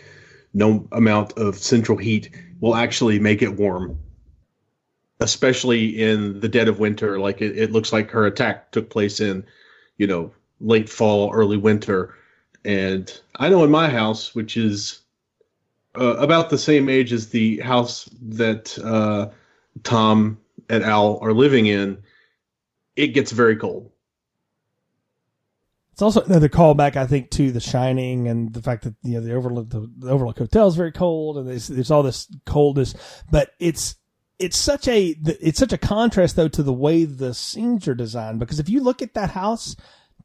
no 0.54 0.88
amount 0.92 1.34
of 1.38 1.58
central 1.58 1.98
heat 1.98 2.32
will 2.60 2.76
actually 2.76 3.20
make 3.20 3.42
it 3.42 3.58
warm, 3.58 4.00
especially 5.20 6.02
in 6.02 6.40
the 6.40 6.50
dead 6.50 6.68
of 6.68 6.80
winter. 6.80 7.20
Like 7.20 7.42
it, 7.42 7.58
it 7.58 7.72
looks 7.72 7.94
like 7.94 8.10
her 8.12 8.26
attack 8.26 8.72
took 8.72 8.90
place 8.90 9.20
in, 9.20 9.46
you 9.98 10.08
know, 10.08 10.32
late 10.60 10.90
fall, 10.90 11.32
early 11.34 11.58
winter. 11.58 12.16
And 12.66 13.12
I 13.36 13.50
know 13.50 13.64
in 13.64 13.72
my 13.72 13.90
house, 13.90 14.34
which 14.34 14.58
is 14.58 15.02
uh, 15.98 16.16
about 16.18 16.50
the 16.50 16.58
same 16.58 16.90
age 16.90 17.14
as 17.14 17.30
the 17.30 17.60
house 17.60 18.10
that 18.22 18.78
uh, 18.80 19.30
Tom 19.84 20.40
and 20.70 20.84
Al 20.84 21.20
are 21.20 21.34
living 21.34 21.68
in, 21.68 22.02
it 22.96 23.08
gets 23.08 23.32
very 23.32 23.56
cold 23.56 23.92
it's 25.98 26.04
also 26.04 26.22
another 26.22 26.48
callback, 26.48 26.96
I 26.96 27.08
think, 27.08 27.32
to 27.32 27.52
The 27.52 27.60
Shining 27.60 28.28
and 28.28 28.54
the 28.54 28.62
fact 28.62 28.84
that 28.84 28.94
you 29.02 29.16
know 29.16 29.22
the 29.22 29.34
Overlook 29.34 29.72
the, 29.72 29.92
the 29.98 30.12
Overlook 30.12 30.38
Hotel 30.38 30.68
is 30.68 30.76
very 30.76 30.92
cold 30.92 31.40
and 31.40 31.50
there's, 31.50 31.66
there's 31.66 31.90
all 31.90 32.04
this 32.04 32.32
coldness, 32.46 32.94
but 33.32 33.56
it's 33.60 33.96
it's 34.38 34.58
such 34.58 34.88
a 34.88 35.16
it's 35.26 35.58
such 35.58 35.74
a 35.74 35.78
contrast 35.80 36.36
though 36.36 36.50
to 36.50 36.62
the 36.62 36.72
way 36.72 37.06
the 37.06 37.34
scenes 37.34 37.88
are 37.88 37.96
designed 37.96 38.38
because 38.38 38.60
if 38.60 38.70
you 38.70 38.82
look 38.82 39.02
at 39.02 39.16
that 39.16 39.32
house, 39.32 39.76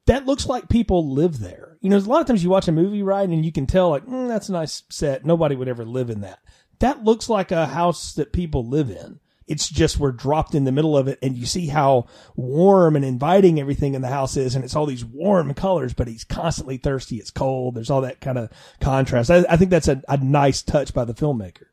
that 0.04 0.26
looks 0.26 0.46
like 0.46 0.68
people 0.68 1.10
live 1.14 1.38
there. 1.38 1.78
You 1.80 1.88
know, 1.88 1.96
a 1.96 2.00
lot 2.00 2.20
of 2.20 2.26
times 2.26 2.44
you 2.44 2.50
watch 2.50 2.68
a 2.68 2.72
movie 2.72 3.02
right 3.02 3.26
and 3.26 3.42
you 3.42 3.50
can 3.50 3.66
tell 3.66 3.88
like 3.88 4.04
mm, 4.04 4.28
that's 4.28 4.50
a 4.50 4.52
nice 4.52 4.82
set. 4.90 5.24
Nobody 5.24 5.56
would 5.56 5.68
ever 5.68 5.86
live 5.86 6.10
in 6.10 6.20
that. 6.20 6.40
that 6.80 7.02
looks 7.02 7.30
like 7.30 7.50
a 7.50 7.64
house 7.64 8.12
that 8.12 8.34
people 8.34 8.68
live 8.68 8.90
in. 8.90 9.20
It's 9.52 9.68
just 9.68 9.98
we're 9.98 10.10
dropped 10.12 10.54
in 10.54 10.64
the 10.64 10.72
middle 10.72 10.96
of 10.96 11.06
it 11.08 11.18
and 11.22 11.36
you 11.36 11.46
see 11.46 11.66
how 11.68 12.06
warm 12.34 12.96
and 12.96 13.04
inviting 13.04 13.60
everything 13.60 13.94
in 13.94 14.02
the 14.02 14.08
house 14.08 14.36
is. 14.36 14.54
And 14.56 14.64
it's 14.64 14.74
all 14.74 14.86
these 14.86 15.04
warm 15.04 15.54
colors, 15.54 15.94
but 15.94 16.08
he's 16.08 16.24
constantly 16.24 16.78
thirsty. 16.78 17.16
It's 17.16 17.30
cold. 17.30 17.74
There's 17.74 17.90
all 17.90 18.00
that 18.00 18.20
kind 18.20 18.38
of 18.38 18.50
contrast. 18.80 19.30
I, 19.30 19.44
I 19.48 19.56
think 19.56 19.70
that's 19.70 19.88
a, 19.88 20.02
a 20.08 20.16
nice 20.16 20.62
touch 20.62 20.92
by 20.92 21.04
the 21.04 21.14
filmmaker. 21.14 21.66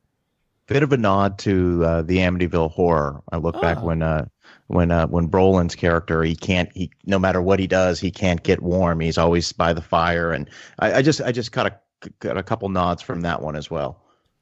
Bit 0.68 0.84
of 0.84 0.94
a 0.94 0.98
nod 0.98 1.40
to 1.40 1.84
uh, 1.84 2.02
the 2.04 2.18
Amityville 2.18 2.70
horror. 2.72 3.24
I 3.32 3.38
look 3.38 3.60
back 3.60 3.80
Ah. 3.80 3.86
when 3.86 4.04
uh, 4.04 4.26
when 4.68 4.92
uh, 4.92 5.08
when 5.08 5.28
Brolin's 5.28 5.74
character 5.74 6.22
he 6.22 6.36
can't 6.36 6.70
he 6.76 6.92
no 7.08 7.18
matter 7.18 7.42
what 7.42 7.60
he 7.60 7.66
does 7.66 8.00
he 8.00 8.12
can't 8.12 8.44
get 8.44 8.62
warm. 8.62 9.00
He's 9.00 9.18
always 9.18 9.52
by 9.52 9.74
the 9.74 9.82
fire, 9.82 10.32
and 10.32 10.48
I, 10.78 10.94
I 10.94 11.02
just 11.02 11.22
I 11.22 11.32
just 11.32 11.52
caught 11.52 11.66
a 11.66 12.10
got 12.20 12.38
a 12.38 12.44
couple 12.44 12.70
nods 12.70 13.02
from 13.02 13.22
that 13.22 13.42
one 13.42 13.56
as 13.56 13.72
well. 13.72 14.00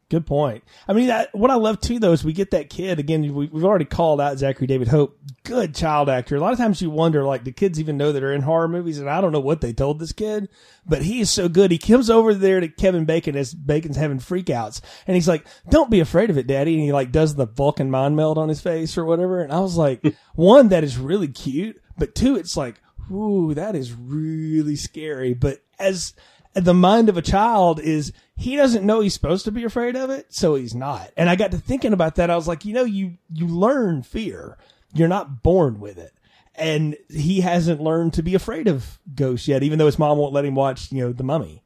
Good 0.10 0.26
point. 0.26 0.64
I 0.88 0.94
mean, 0.94 1.08
that, 1.08 1.36
what 1.36 1.52
I 1.52 1.56
love 1.56 1.82
too, 1.82 2.00
though, 2.00 2.14
is 2.14 2.24
we 2.24 2.32
get 2.32 2.52
that 2.52 2.70
kid 2.70 2.98
again. 2.98 3.22
We, 3.34 3.48
we've 3.48 3.66
already 3.66 3.84
called 3.84 4.22
out 4.22 4.38
Zachary 4.38 4.66
David 4.66 4.88
Cope, 4.88 5.20
good 5.44 5.76
child 5.76 6.08
actor. 6.08 6.38
A 6.38 6.40
lot 6.40 6.54
of 6.54 6.58
times 6.58 6.82
you 6.82 6.90
wonder, 6.90 7.26
like, 7.26 7.44
do 7.44 7.52
kids 7.52 7.78
even 7.78 7.98
know 7.98 8.14
that 8.14 8.24
are 8.24 8.32
in 8.32 8.42
horror 8.42 8.70
movies? 8.70 9.00
And 9.00 9.10
I 9.10 9.20
don't 9.20 9.34
know 9.34 9.42
what 9.42 9.60
they 9.60 9.74
told 9.74 10.00
this 10.00 10.14
kid, 10.14 10.48
but 10.86 11.02
he 11.02 11.20
is 11.20 11.30
so 11.30 11.50
good. 11.50 11.72
He 11.72 11.78
comes 11.78 12.10
over 12.10 12.34
there 12.34 12.62
to 12.62 12.70
Kevin 12.70 13.04
Bacon 13.04 13.36
as 13.36 13.54
Bacon's 13.54 13.98
having 13.98 14.20
freakouts, 14.20 14.80
and 15.08 15.16
he's 15.16 15.28
like, 15.28 15.46
"Don't 15.70 15.92
be 15.92 16.00
afraid 16.00 16.30
of 16.30 16.38
it, 16.38 16.48
Daddy." 16.48 16.76
And 16.76 16.84
he 16.84 16.94
like 16.94 17.12
does 17.12 17.36
the 17.36 17.46
Vulcan 17.46 17.92
mind 17.92 18.16
meld 18.16 18.38
on 18.38 18.48
his 18.48 18.62
face 18.62 18.98
or 18.98 19.04
whatever. 19.04 19.42
And 19.42 19.52
I 19.52 19.60
was 19.60 19.76
like, 19.76 20.16
one, 20.36 20.70
that 20.70 20.86
is 20.86 20.98
really 20.98 21.28
cute, 21.28 21.82
but 21.98 22.16
two, 22.16 22.38
it's 22.38 22.56
like, 22.56 22.76
ooh, 23.12 23.54
that 23.54 23.76
is 23.76 23.94
really 23.94 24.78
scary. 24.78 25.34
But 25.34 25.60
as 25.80 26.14
the 26.58 26.74
mind 26.74 27.10
of 27.10 27.18
a 27.18 27.22
child 27.22 27.80
is 27.80 28.12
he 28.36 28.56
doesn't 28.56 28.86
know 28.86 29.00
he's 29.00 29.14
supposed 29.14 29.46
to 29.46 29.52
be 29.52 29.64
afraid 29.64 29.96
of 29.96 30.10
it, 30.10 30.34
so 30.34 30.56
he's 30.56 30.76
not. 30.76 31.12
And 31.18 31.30
I 31.30 31.36
got 31.36 31.52
to 31.52 31.58
thinking 31.58 31.94
about 31.94 32.16
that. 32.16 32.30
I 32.30 32.36
was 32.36 32.48
like, 32.48 32.66
you 32.66 32.74
know, 32.74 32.84
you 32.84 33.18
you 33.34 33.48
learn 33.48 34.04
fear. 34.04 34.58
You're 34.94 35.08
not 35.08 35.44
born 35.44 35.80
with 35.80 35.98
it. 35.98 36.14
And 36.56 36.98
he 37.10 37.42
hasn't 37.42 37.82
learned 37.82 38.14
to 38.14 38.24
be 38.24 38.34
afraid 38.34 38.68
of 38.68 39.00
ghosts 39.14 39.48
yet, 39.48 39.62
even 39.62 39.78
though 39.78 39.86
his 39.86 40.00
mom 40.00 40.18
won't 40.18 40.34
let 40.34 40.46
him 40.46 40.56
watch, 40.56 40.92
you 40.92 41.04
know, 41.04 41.14
the 41.14 41.24
mummy. 41.24 41.62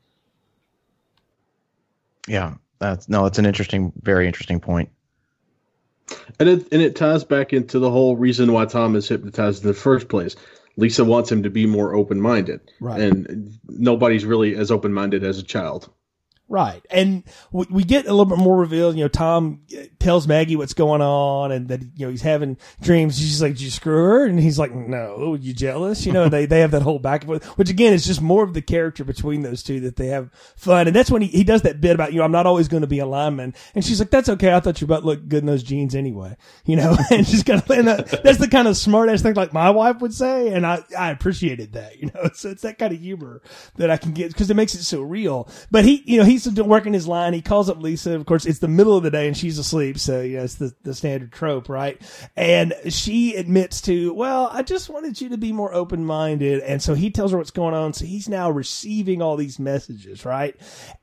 Yeah, 2.27 2.55
that's 2.79 3.07
no, 3.07 3.25
it's 3.25 3.39
an 3.39 3.45
interesting, 3.45 3.93
very 4.01 4.27
interesting 4.27 4.59
point. 4.59 4.89
And 6.39 6.49
it 6.49 6.67
and 6.71 6.81
it 6.81 6.95
ties 6.95 7.23
back 7.23 7.53
into 7.53 7.79
the 7.79 7.89
whole 7.89 8.17
reason 8.17 8.51
why 8.51 8.65
Tom 8.65 8.95
is 8.95 9.07
hypnotized 9.07 9.63
in 9.63 9.69
the 9.69 9.73
first 9.73 10.09
place. 10.09 10.35
Lisa 10.82 11.05
wants 11.05 11.32
him 11.32 11.43
to 11.43 11.49
be 11.49 11.65
more 11.67 11.93
open 11.93 12.19
minded, 12.19 12.59
Right. 12.82 12.99
and 12.99 13.57
nobody's 13.69 14.25
really 14.25 14.55
as 14.55 14.71
open 14.71 14.91
minded 14.91 15.23
as 15.23 15.38
a 15.38 15.43
child. 15.43 15.89
Right. 16.52 16.86
And 16.91 17.24
we, 17.54 17.66
we 17.70 17.84
get 17.86 18.08
a 18.08 18.10
little 18.10 18.26
bit 18.26 18.38
more 18.38 18.58
revealed. 18.58 18.97
You 18.97 19.06
know, 19.06 19.08
Tom 19.08 19.62
tells 19.99 20.28
Maggie 20.28 20.58
what's 20.58 20.74
going 20.74 21.02
on 21.02 21.54
and 21.54 21.70
that, 21.70 21.82
you 21.82 22.06
know, 22.06 22.10
he's 22.10 22.24
having 22.24 22.58
dreams. 22.82 23.18
She's 23.18 23.41
like, 23.41 23.54
did 23.54 23.62
you 23.62 23.70
screw 23.70 23.95
her? 23.95 24.26
And 24.26 24.38
he's 24.38 24.60
like, 24.60 24.74
no, 24.76 25.34
you 25.36 25.54
jealous? 25.54 26.06
You 26.06 26.12
know, 26.12 26.28
they, 26.28 26.45
they 26.45 26.60
have 26.60 26.72
that 26.72 26.82
whole 26.82 26.99
back 26.99 27.22
and 27.22 27.30
forth, 27.30 27.45
which 27.58 27.70
again 27.70 27.93
is 27.93 28.06
just 28.06 28.22
more 28.22 28.43
of 28.43 28.54
the 28.54 28.62
character 28.62 29.06
between 29.06 29.43
those 29.43 29.64
two 29.64 29.80
that 29.80 29.95
they 29.95 30.08
have 30.08 30.30
fun. 30.58 30.88
And 30.88 30.95
that's 30.95 31.10
when 31.10 31.22
he, 31.22 31.30
he 31.30 31.45
does 31.45 31.62
that 31.62 31.80
bit 31.80 31.95
about, 31.95 32.12
you 32.12 32.20
know, 32.20 32.26
I'm 32.26 32.34
not 32.34 32.45
always 32.45 32.68
going 32.68 32.82
to 32.82 32.88
be 32.88 32.99
a 32.99 33.06
lineman. 33.06 33.56
And 33.74 33.86
she's 33.86 34.02
like, 34.02 34.10
that's 34.10 34.28
okay. 34.28 34.54
I 34.54 34.60
thought 34.60 34.82
your 34.82 34.89
butt 34.89 35.06
looked 35.06 35.30
good 35.30 35.43
in 35.43 35.45
those 35.45 35.64
jeans 35.64 35.95
anyway, 35.95 36.36
you 36.66 36.76
know, 36.76 36.97
and 37.12 37.26
she's 37.26 37.43
kind 37.43 37.62
of, 37.62 37.70
and 37.70 37.88
that, 37.88 38.24
that's 38.24 38.39
the 38.39 38.49
kind 38.49 38.68
of 38.68 38.76
smart 38.76 39.08
ass 39.08 39.22
thing 39.22 39.36
like 39.36 39.54
my 39.54 39.70
wife 39.70 40.02
would 40.02 40.14
say. 40.14 40.49
And 40.49 40.66
I, 40.66 40.84
I 40.99 41.12
appreciated 41.12 41.72
that, 41.74 41.97
you 41.97 42.12
know, 42.14 42.30
so 42.34 42.49
it's 42.49 42.64
that 42.64 42.78
kind 42.78 42.93
of 42.93 42.99
humor 42.99 43.41
that 43.78 43.89
I 43.89 43.95
can 43.95 44.12
get 44.12 44.34
because 44.34 44.49
it 44.49 44.56
makes 44.56 44.76
it 44.76 44.84
so 44.84 45.02
real. 45.02 45.47
But 45.72 45.86
he, 45.86 46.04
you 46.06 46.18
know, 46.18 46.26
he's 46.26 46.40
working 46.47 46.93
his 46.93 47.07
line. 47.07 47.33
He 47.33 47.41
calls 47.41 47.69
up 47.69 47.81
Lisa. 47.81 48.15
Of 48.15 48.25
course, 48.25 48.45
it's 48.45 48.59
the 48.59 48.67
middle 48.67 48.97
of 48.97 49.03
the 49.03 49.11
day 49.11 49.27
and 49.27 49.35
she's 49.35 49.57
asleep. 49.57 49.97
So, 49.97 50.21
you 50.21 50.37
know, 50.37 50.43
it's 50.43 50.55
the, 50.55 50.73
the 50.83 50.93
standard 50.93 51.31
trope, 51.31 51.69
right? 51.69 52.01
And 52.35 52.73
she 52.89 53.35
admits 53.35 53.81
to, 53.81 54.13
well, 54.13 54.49
I 54.51 54.63
just 54.63 54.89
wanted 54.89 55.19
you 55.19 55.29
to 55.29 55.37
be 55.37 55.51
more 55.51 55.73
open 55.73 56.05
minded. 56.05 56.61
And 56.61 56.81
so 56.81 56.93
he 56.93 57.11
tells 57.11 57.31
her 57.31 57.37
what's 57.37 57.51
going 57.51 57.73
on. 57.73 57.93
So 57.93 58.05
he's 58.05 58.29
now 58.29 58.49
receiving 58.49 59.21
all 59.21 59.37
these 59.37 59.59
messages, 59.59 60.25
right? 60.25 60.55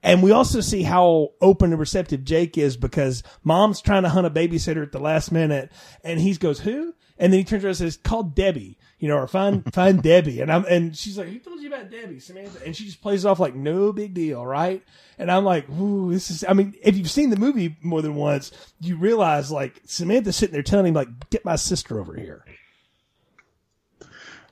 And 0.03 0.23
we 0.23 0.31
also 0.31 0.61
see 0.61 0.83
how 0.83 1.31
open 1.41 1.71
and 1.71 1.81
receptive 1.81 2.25
Jake 2.25 2.57
is 2.59 2.77
because 2.77 3.23
mom's 3.45 3.81
trying 3.81 4.03
to 4.05 4.09
hunt 4.09 4.27
a 4.27 4.31
babysitter 4.31 4.83
at 4.83 4.93
the 4.93 5.01
last 5.01 5.33
minute. 5.33 5.73
And 6.05 6.21
he 6.21 6.35
goes, 6.35 6.61
who? 6.61 6.95
And 7.19 7.33
then 7.33 7.39
he 7.39 7.45
turns 7.45 7.65
around 7.65 7.71
and 7.71 7.79
says, 7.79 7.97
call 7.97 8.23
Debbie, 8.23 8.79
you 8.99 9.09
know, 9.09 9.17
or 9.17 9.27
find, 9.27 9.73
find 9.75 10.03
Debbie. 10.03 10.41
And 10.41 10.53
I'm, 10.53 10.65
and 10.67 10.97
she's 10.97 11.19
like, 11.19 11.29
who 11.29 11.39
told 11.39 11.61
you 11.61 11.69
about 11.69 11.91
Debbie, 11.91 12.21
Samantha? 12.21 12.65
And 12.65 12.75
she 12.75 12.85
just 12.85 13.01
plays 13.01 13.25
it 13.25 13.29
off 13.29 13.39
like 13.41 13.55
no 13.55 13.93
big 13.93 14.15
deal, 14.15 14.45
right? 14.45 14.83
And 15.19 15.31
I'm 15.31 15.45
like, 15.45 15.69
ooh, 15.71 16.13
this 16.13 16.31
is, 16.31 16.45
I 16.49 16.53
mean, 16.53 16.75
if 16.83 16.97
you've 16.97 17.11
seen 17.11 17.31
the 17.31 17.37
movie 17.37 17.77
more 17.83 18.03
than 18.03 18.15
once, 18.15 18.53
you 18.81 18.97
realize 18.97 19.51
like 19.51 19.81
Samantha's 19.85 20.37
sitting 20.37 20.53
there 20.53 20.63
telling 20.63 20.87
him 20.87 20.95
like, 20.95 21.31
get 21.31 21.45
my 21.45 21.57
sister 21.57 22.01
over 22.01 22.15
here. 22.15 22.45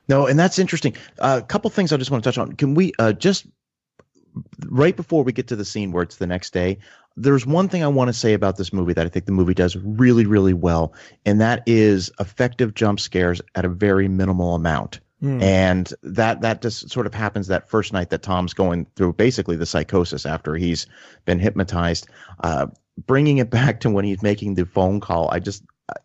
No, 0.09 0.27
and 0.27 0.39
that's 0.39 0.59
interesting. 0.59 0.97
A 1.19 1.43
couple 1.43 1.69
things 1.71 1.93
I 1.93 1.97
just 1.97 2.11
want 2.11 2.23
to 2.23 2.29
touch 2.29 2.39
on. 2.39 2.53
Can 2.53 2.75
we 2.75 2.93
uh, 2.99 3.13
just 3.13 3.47
right 4.67 4.95
before 4.95 5.25
we 5.25 5.33
get 5.33 5.49
to 5.49 5.57
the 5.57 5.65
scene 5.65 5.91
where 5.91 6.03
it's 6.03 6.17
the 6.17 6.27
next 6.27 6.53
day? 6.53 6.79
There's 7.17 7.47
one 7.47 7.69
thing 7.69 7.83
I 7.83 7.89
want 7.89 8.09
to 8.09 8.13
say 8.13 8.35
about 8.35 8.57
this 8.57 8.73
movie 8.73 8.93
that 8.93 9.07
I 9.07 9.09
think 9.09 9.25
the 9.27 9.33
movie 9.33 9.55
does 9.55 9.77
really, 9.77 10.27
really 10.27 10.53
well, 10.53 10.93
and 11.25 11.41
that 11.41 11.63
is 11.67 12.11
effective 12.21 12.75
jump 12.75 13.01
scares 13.01 13.41
at 13.55 13.65
a 13.65 13.69
very 13.69 14.09
minimal 14.09 14.55
amount. 14.55 15.01
And 15.41 15.93
that 16.03 16.43
that 16.43 16.61
just 16.61 16.91
sort 16.91 17.07
of 17.07 17.15
happens 17.15 17.47
that 17.47 17.71
first 17.71 17.93
night 17.93 18.11
that 18.11 18.23
Tom's 18.23 18.53
going 18.53 18.87
through 18.97 19.15
basically 19.15 19.57
the 19.57 19.65
psychosis 19.65 20.27
after 20.27 20.57
he's 20.57 20.87
been 21.25 21.39
hypnotized. 21.39 22.07
Uh, 22.45 22.67
bringing 23.07 23.39
it 23.39 23.51
back 23.51 23.81
to 23.81 23.91
when 23.91 24.05
he's 24.05 24.23
making 24.23 24.55
the 24.55 24.67
phone 24.67 25.01
call, 25.01 25.31
I 25.31 25.39
just 25.41 25.63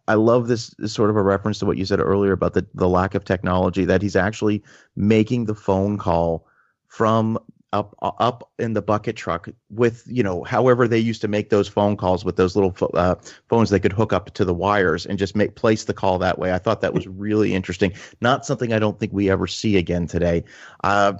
I 0.07 0.13
love 0.13 0.47
this, 0.47 0.69
this 0.77 0.93
sort 0.93 1.09
of 1.09 1.15
a 1.15 1.23
reference 1.23 1.59
to 1.59 1.65
what 1.65 1.77
you 1.77 1.85
said 1.85 1.99
earlier 1.99 2.33
about 2.33 2.53
the, 2.53 2.65
the 2.73 2.87
lack 2.87 3.15
of 3.15 3.25
technology 3.25 3.85
that 3.85 4.01
he's 4.01 4.15
actually 4.15 4.63
making 4.95 5.45
the 5.45 5.55
phone 5.55 5.97
call 5.97 6.45
from 6.87 7.39
up 7.73 7.95
up 8.01 8.51
in 8.59 8.73
the 8.73 8.81
bucket 8.81 9.15
truck 9.15 9.47
with 9.69 10.03
you 10.07 10.21
know 10.21 10.43
however 10.43 10.87
they 10.87 10.99
used 10.99 11.21
to 11.21 11.27
make 11.27 11.49
those 11.49 11.67
phone 11.67 11.95
calls 11.95 12.25
with 12.25 12.35
those 12.35 12.55
little 12.55 12.75
uh, 12.93 13.15
phones 13.47 13.69
they 13.69 13.79
could 13.79 13.93
hook 13.93 14.11
up 14.11 14.33
to 14.33 14.43
the 14.43 14.53
wires 14.53 15.05
and 15.05 15.17
just 15.17 15.35
make 15.35 15.55
place 15.55 15.85
the 15.85 15.93
call 15.93 16.19
that 16.19 16.37
way. 16.37 16.53
I 16.53 16.57
thought 16.57 16.81
that 16.81 16.93
was 16.93 17.07
really 17.07 17.53
interesting. 17.53 17.93
Not 18.19 18.45
something 18.45 18.73
I 18.73 18.79
don't 18.79 18.99
think 18.99 19.13
we 19.13 19.29
ever 19.29 19.47
see 19.47 19.77
again 19.77 20.07
today. 20.07 20.43
Uh, 20.83 21.13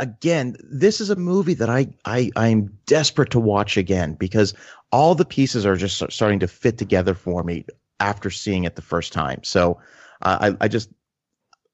again, 0.00 0.56
this 0.64 1.00
is 1.00 1.10
a 1.10 1.16
movie 1.16 1.54
that 1.54 1.70
I, 1.70 1.86
I 2.04 2.30
I'm 2.34 2.76
desperate 2.86 3.30
to 3.30 3.40
watch 3.40 3.76
again 3.76 4.14
because 4.14 4.54
all 4.90 5.14
the 5.14 5.24
pieces 5.24 5.64
are 5.64 5.76
just 5.76 6.02
starting 6.10 6.40
to 6.40 6.48
fit 6.48 6.78
together 6.78 7.14
for 7.14 7.44
me 7.44 7.64
after 8.00 8.30
seeing 8.30 8.64
it 8.64 8.74
the 8.74 8.82
first 8.82 9.12
time. 9.12 9.44
So 9.44 9.78
uh, 10.22 10.52
I 10.58 10.64
I 10.64 10.68
just 10.68 10.90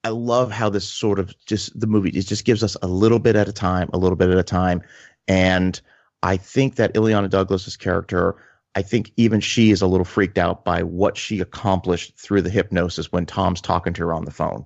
I 0.07 0.11
love 0.11 0.53
how 0.53 0.71
this 0.71 0.89
sort 0.89 1.19
of 1.19 1.35
just 1.47 1.79
the 1.79 1.89
movie 1.89 2.11
it 2.11 2.27
just 2.27 2.45
gives 2.45 2.63
us 2.63 2.77
a 2.81 2.87
little 2.87 3.19
bit 3.19 3.35
at 3.35 3.49
a 3.49 3.53
time, 3.53 3.91
a 3.93 3.99
little 3.99 4.15
bit 4.15 4.31
at 4.31 4.39
a 4.39 4.43
time, 4.45 4.81
and 5.27 5.81
I 6.23 6.37
think 6.37 6.77
that 6.77 6.95
Illeana 6.95 7.29
Douglas's 7.29 7.77
character. 7.77 8.37
I 8.77 8.83
think 8.83 9.11
even 9.17 9.41
she 9.41 9.73
is 9.73 9.83
a 9.83 9.87
little 9.89 10.05
freaked 10.05 10.39
out 10.39 10.65
by 10.65 10.85
what 10.85 11.17
she 11.17 11.41
accomplished 11.41 12.17
through 12.17 12.43
the 12.43 12.51
hypnosis 12.51 13.11
when 13.11 13.27
Tom's 13.27 13.61
talking 13.61 13.95
to 13.95 14.03
her 14.03 14.13
on 14.13 14.27
the 14.27 14.31
phone. 14.31 14.65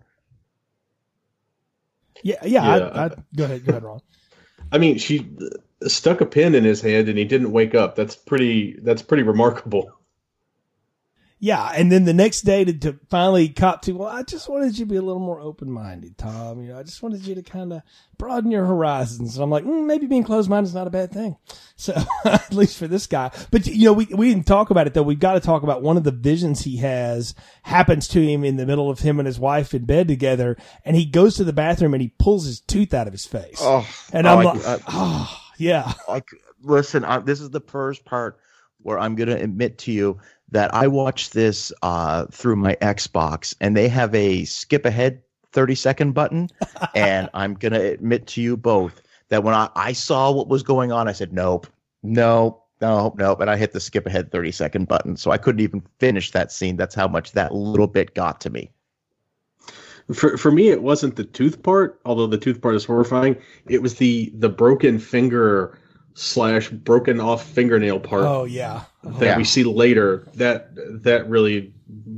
Yeah. 2.23 2.37
Yeah. 2.45 2.77
Yeah. 2.77 2.87
I, 2.89 3.05
I, 3.07 3.09
go 3.35 3.45
ahead. 3.45 3.65
Go 3.65 3.71
ahead, 3.71 3.83
Ron. 3.83 4.01
I 4.73 4.77
mean, 4.77 4.99
she 4.99 5.27
stuck 5.87 6.21
a 6.21 6.27
pin 6.27 6.55
in 6.55 6.65
his 6.65 6.83
hand 6.83 7.09
and 7.09 7.17
he 7.17 7.25
didn't 7.25 7.53
wake 7.53 7.75
up. 7.75 7.97
That's 7.97 8.15
pretty. 8.15 8.79
That's 8.83 9.01
pretty 9.01 9.23
remarkable. 9.23 9.91
Yeah, 11.43 11.73
and 11.75 11.91
then 11.91 12.05
the 12.05 12.13
next 12.13 12.43
day 12.43 12.65
to, 12.67 12.73
to 12.81 12.99
finally 13.09 13.49
cop 13.49 13.81
to, 13.83 13.93
well, 13.93 14.09
I 14.11 14.23
just 14.25 14.47
wanted 14.47 14.79
you 14.79 14.85
to 14.85 14.91
be 14.91 14.97
a 14.97 15.03
little 15.03 15.23
more 15.23 15.41
open 15.41 15.71
minded, 15.71 16.19
Tom. 16.19 16.61
You 16.61 16.69
know, 16.69 16.79
I 16.79 16.83
just 16.83 17.03
wanted 17.03 17.27
you 17.27 17.35
to 17.35 17.43
kind 17.43 17.73
of 17.73 17.81
broaden 18.19 18.51
your 18.51 18.67
horizons. 18.67 19.37
And 19.37 19.43
I'm 19.43 19.49
like, 19.49 19.65
mm, 19.65 19.87
maybe 19.87 20.07
being 20.07 20.23
closed 20.23 20.51
minded 20.51 20.69
is 20.69 20.75
not 20.75 20.87
a 20.87 20.91
bad 20.91 21.13
thing. 21.13 21.37
So 21.81 21.95
at 22.27 22.53
least 22.53 22.77
for 22.77 22.87
this 22.87 23.07
guy, 23.07 23.31
but 23.51 23.67
you 23.67 23.87
know, 23.87 23.95
we 23.95 24.05
we 24.05 24.29
didn't 24.29 24.47
talk 24.47 24.69
about 24.69 24.87
it 24.87 24.93
though. 24.93 25.03
We've 25.03 25.19
got 25.19 25.33
to 25.33 25.41
talk 25.41 25.63
about 25.63 25.81
one 25.81 25.97
of 25.97 26.05
the 26.05 26.11
visions 26.11 26.61
he 26.61 26.77
has 26.77 27.35
happens 27.63 28.07
to 28.09 28.21
him 28.21 28.45
in 28.45 28.57
the 28.59 28.67
middle 28.67 28.91
of 28.91 28.99
him 28.99 29.19
and 29.19 29.27
his 29.27 29.41
wife 29.41 29.73
in 29.73 29.87
bed 29.87 30.07
together, 30.07 30.59
and 30.85 30.95
he 30.95 31.07
goes 31.07 31.37
to 31.37 31.45
the 31.45 31.55
bathroom 31.55 31.95
and 31.95 32.03
he 32.03 32.13
pulls 32.19 32.45
his 32.45 32.61
tooth 32.61 32.93
out 32.93 33.07
of 33.07 33.15
his 33.15 33.25
face. 33.25 33.57
Oh, 33.63 33.89
and 34.13 34.27
oh, 34.27 34.31
I'm 34.31 34.39
I- 34.47 34.53
like, 34.53 34.67
I- 34.67 34.79
oh, 34.89 35.41
yeah. 35.57 35.95
like 36.07 36.29
listen 36.63 37.03
I, 37.03 37.21
this 37.21 37.41
is 37.41 37.49
the 37.49 37.61
first 37.61 38.05
part 38.05 38.39
where 38.83 38.99
i'm 38.99 39.15
going 39.15 39.31
to 39.31 39.43
admit 39.43 39.79
to 39.79 39.93
you 39.93 40.19
that 40.51 40.73
i 40.75 40.87
watched 40.87 41.33
this 41.33 41.73
uh, 41.83 42.27
through 42.27 42.57
my 42.57 42.77
xbox 42.77 43.55
and 43.61 43.77
they 43.77 43.89
have 43.89 44.15
a 44.15 44.45
skip 44.45 44.85
ahead 44.85 45.23
30 45.53 45.75
second 45.75 46.13
button 46.13 46.49
and 46.95 47.29
i'm 47.35 47.55
going 47.55 47.73
to 47.73 47.93
admit 47.93 48.27
to 48.27 48.41
you 48.41 48.57
both 48.57 49.03
that 49.29 49.45
when 49.45 49.55
I, 49.55 49.69
I 49.77 49.93
saw 49.93 50.31
what 50.31 50.49
was 50.49 50.63
going 50.63 50.93
on 50.93 51.09
i 51.09 51.13
said 51.13 51.33
nope 51.33 51.67
nope 52.03 52.65
nope 52.81 53.19
nope 53.19 53.41
and 53.41 53.51
i 53.51 53.57
hit 53.57 53.73
the 53.73 53.81
skip 53.81 54.07
ahead 54.07 54.33
30 54.33 54.53
second 54.53 54.89
button 54.89 55.17
so 55.17 55.31
i 55.31 55.39
couldn't 55.39 55.61
even 55.61 55.83
finish 55.99 56.31
that 56.33 56.53
scene 56.53 56.77
that's 56.77 56.95
how 56.95 57.09
much 57.09 57.33
that 57.33 57.55
little 57.55 57.87
bit 57.87 58.15
got 58.15 58.41
to 58.41 58.51
me 58.51 58.71
For 60.13 60.37
for 60.37 60.51
me, 60.51 60.71
it 60.71 60.83
wasn't 60.83 61.15
the 61.17 61.25
tooth 61.25 61.63
part, 61.63 62.01
although 62.05 62.27
the 62.27 62.39
tooth 62.39 62.61
part 62.61 62.75
is 62.75 62.85
horrifying. 62.85 63.37
It 63.69 63.81
was 63.81 63.97
the 63.97 64.33
the 64.35 64.49
broken 64.49 64.99
finger 64.99 65.79
slash 66.15 66.69
broken 66.71 67.21
off 67.21 67.47
fingernail 67.47 68.01
part 68.01 68.25
Oh 68.25 68.45
yeah. 68.45 68.85
That 69.03 69.21
Yeah. 69.25 69.37
we 69.37 69.45
see 69.45 69.65
later 69.65 70.27
that 70.35 70.71
that 71.05 71.29
really 71.29 71.73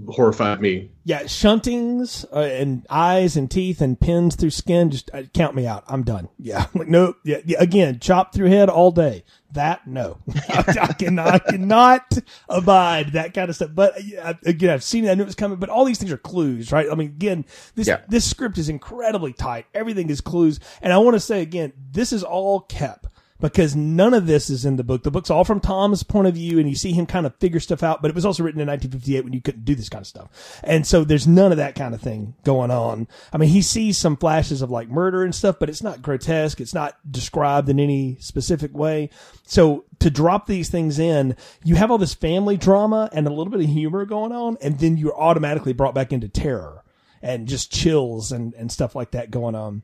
horrified 0.09 0.61
me. 0.61 0.91
Yeah, 1.05 1.23
shuntings 1.23 2.25
uh, 2.33 2.41
and 2.41 2.87
eyes 2.91 3.37
and 3.37 3.51
teeth 3.51 3.81
and 3.81 3.99
pins 3.99 4.37
through 4.37 4.51
skin. 4.51 4.91
Just 4.91 5.11
uh, 5.13 5.23
count 5.35 5.55
me 5.57 5.67
out. 5.67 5.85
I'm 5.89 6.03
done. 6.03 6.29
Yeah, 6.39 6.67
like 6.75 6.89
no. 6.89 7.15
Yeah, 7.25 7.39
yeah, 7.45 7.57
again, 7.61 7.99
chop 8.01 8.35
through 8.35 8.49
head 8.49 8.69
all 8.69 8.91
day. 8.91 9.25
That 9.53 9.87
no, 9.87 10.19
I, 10.49 10.93
cannot, 10.99 11.29
I 11.35 11.39
cannot 11.39 12.19
abide 12.49 13.13
that 13.13 13.35
kind 13.35 13.49
of 13.51 13.57
stuff. 13.57 13.71
But 13.75 13.95
uh, 14.21 14.35
again, 14.47 14.71
I've 14.71 14.83
seen 14.85 15.05
it. 15.05 15.11
I 15.11 15.15
knew 15.15 15.23
it 15.23 15.27
was 15.27 15.35
coming. 15.35 15.59
But 15.59 15.69
all 15.69 15.85
these 15.85 15.99
things 15.99 16.13
are 16.13 16.17
clues, 16.19 16.73
right? 16.73 16.87
I 16.91 16.95
mean, 16.95 17.09
again, 17.09 17.45
this 17.75 17.87
Yeah. 17.89 18.01
this 18.09 18.29
script 18.29 18.59
is 18.59 18.69
incredibly 18.69 19.33
tight. 19.33 19.67
Everything 19.75 20.09
is 20.11 20.21
clues. 20.21 20.59
And 20.81 20.93
I 20.93 20.99
want 20.99 21.15
to 21.15 21.21
say 21.21 21.43
again, 21.43 21.73
this 21.91 22.13
is 22.13 22.23
all 22.25 22.61
kept 22.61 23.07
because 23.43 23.75
none 23.77 24.15
of 24.15 24.27
this 24.27 24.49
is 24.49 24.65
in 24.65 24.77
the 24.77 24.85
book. 24.85 25.03
The 25.03 25.11
book's 25.11 25.29
all 25.29 25.45
from 25.45 25.61
Tom's 25.61 26.03
point 26.03 26.29
of 26.29 26.35
view, 26.35 26.59
and 26.59 26.69
you 26.69 26.77
see 26.77 26.93
him 26.93 27.07
kind 27.07 27.27
of 27.27 27.35
figure 27.37 27.61
stuff 27.61 27.83
out. 27.83 28.01
But 28.01 28.09
it 28.09 28.15
was 28.15 28.25
also 28.25 28.43
written 28.43 28.61
in 28.61 28.69
1958 28.69 29.25
when 29.25 29.33
you 29.33 29.43
couldn't 29.43 29.65
do 29.65 29.75
this 29.75 29.89
kind 29.89 30.03
of 30.03 30.07
stuff, 30.07 30.61
and 30.65 30.87
so 30.87 31.05
there's 31.05 31.27
none 31.27 31.51
of 31.51 31.59
that 31.59 31.75
kind 31.75 31.95
of 31.95 32.01
thing 32.01 32.35
going 32.45 32.71
on. 32.71 33.09
I 33.33 33.39
mean, 33.39 33.51
he 33.51 33.61
sees 33.61 33.99
some 33.99 34.17
flashes 34.17 34.63
of 34.63 34.71
like 34.71 34.89
murder 34.89 35.23
and 35.25 35.35
stuff, 35.35 35.57
but 35.59 35.69
it's 35.69 35.83
not 35.83 36.01
grotesque. 36.01 36.61
It's 36.61 36.75
not 36.75 36.97
described 37.11 37.69
in 37.69 37.81
any 37.81 38.17
specific 38.21 38.73
way. 38.73 39.11
So 39.45 39.85
to 39.99 40.09
drop 40.09 40.47
these 40.47 40.71
things 40.71 40.99
in, 40.99 41.37
you 41.65 41.75
have 41.75 41.91
all 41.91 41.99
this 41.99 42.15
family 42.15 42.57
drama 42.57 43.11
and 43.13 43.27
a 43.27 43.31
little 43.31 43.51
bit 43.51 43.61
of 43.61 43.67
humor 43.67 44.07
going 44.07 44.33
on, 44.33 44.57
and 44.63 44.79
then 44.79 44.97
you're 44.97 45.19
automatically 45.19 45.73
brought 45.73 45.95
back 45.95 46.13
into 46.13 46.29
terror 46.29 46.85
and 47.21 47.49
just 47.49 47.73
chills 47.73 48.33
and, 48.33 48.55
and 48.55 48.71
stuff 48.71 48.95
like 48.95 49.13
that 49.13 49.31
going 49.31 49.55
on. 49.55 49.83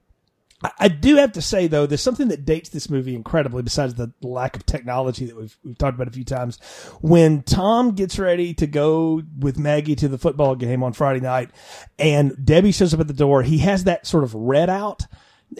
I- 0.63 0.71
I 0.81 0.89
do 0.89 1.17
have 1.17 1.33
to 1.33 1.43
say 1.43 1.67
though, 1.67 1.87
there's 1.87 2.03
something 2.03 2.29
that 2.29 2.45
dates 2.45 2.71
this 2.71 2.91
movie 2.91 3.15
incredibly 3.15 3.63
besides 3.63 3.95
the 3.95 4.13
lack 4.23 4.57
of 4.57 4.67
technology 4.67 5.27
that 5.27 5.37
we've, 5.37 5.57
we've 5.65 5.79
talked 5.79 5.95
about 5.95 6.09
a 6.09 6.13
few 6.13 6.25
times. 6.25 6.59
When 7.01 7.43
Tom 7.43 7.93
gets 7.93 8.19
ready 8.19 8.55
to 8.55 8.67
go 8.67 9.23
with 9.39 9.59
Maggie 9.59 9.95
to 9.97 10.09
the 10.09 10.19
football 10.19 10.57
game 10.57 10.83
on 10.83 10.93
Friday 10.93 11.21
night 11.21 11.51
and 11.99 12.35
Debbie 12.45 12.73
shows 12.73 12.93
up 12.93 13.01
at 13.01 13.07
the 13.09 13.15
door, 13.15 13.43
he 13.43 13.59
has 13.59 13.85
that 13.85 14.07
sort 14.07 14.25
of 14.25 14.35
red 14.35 14.69
out 14.69 15.07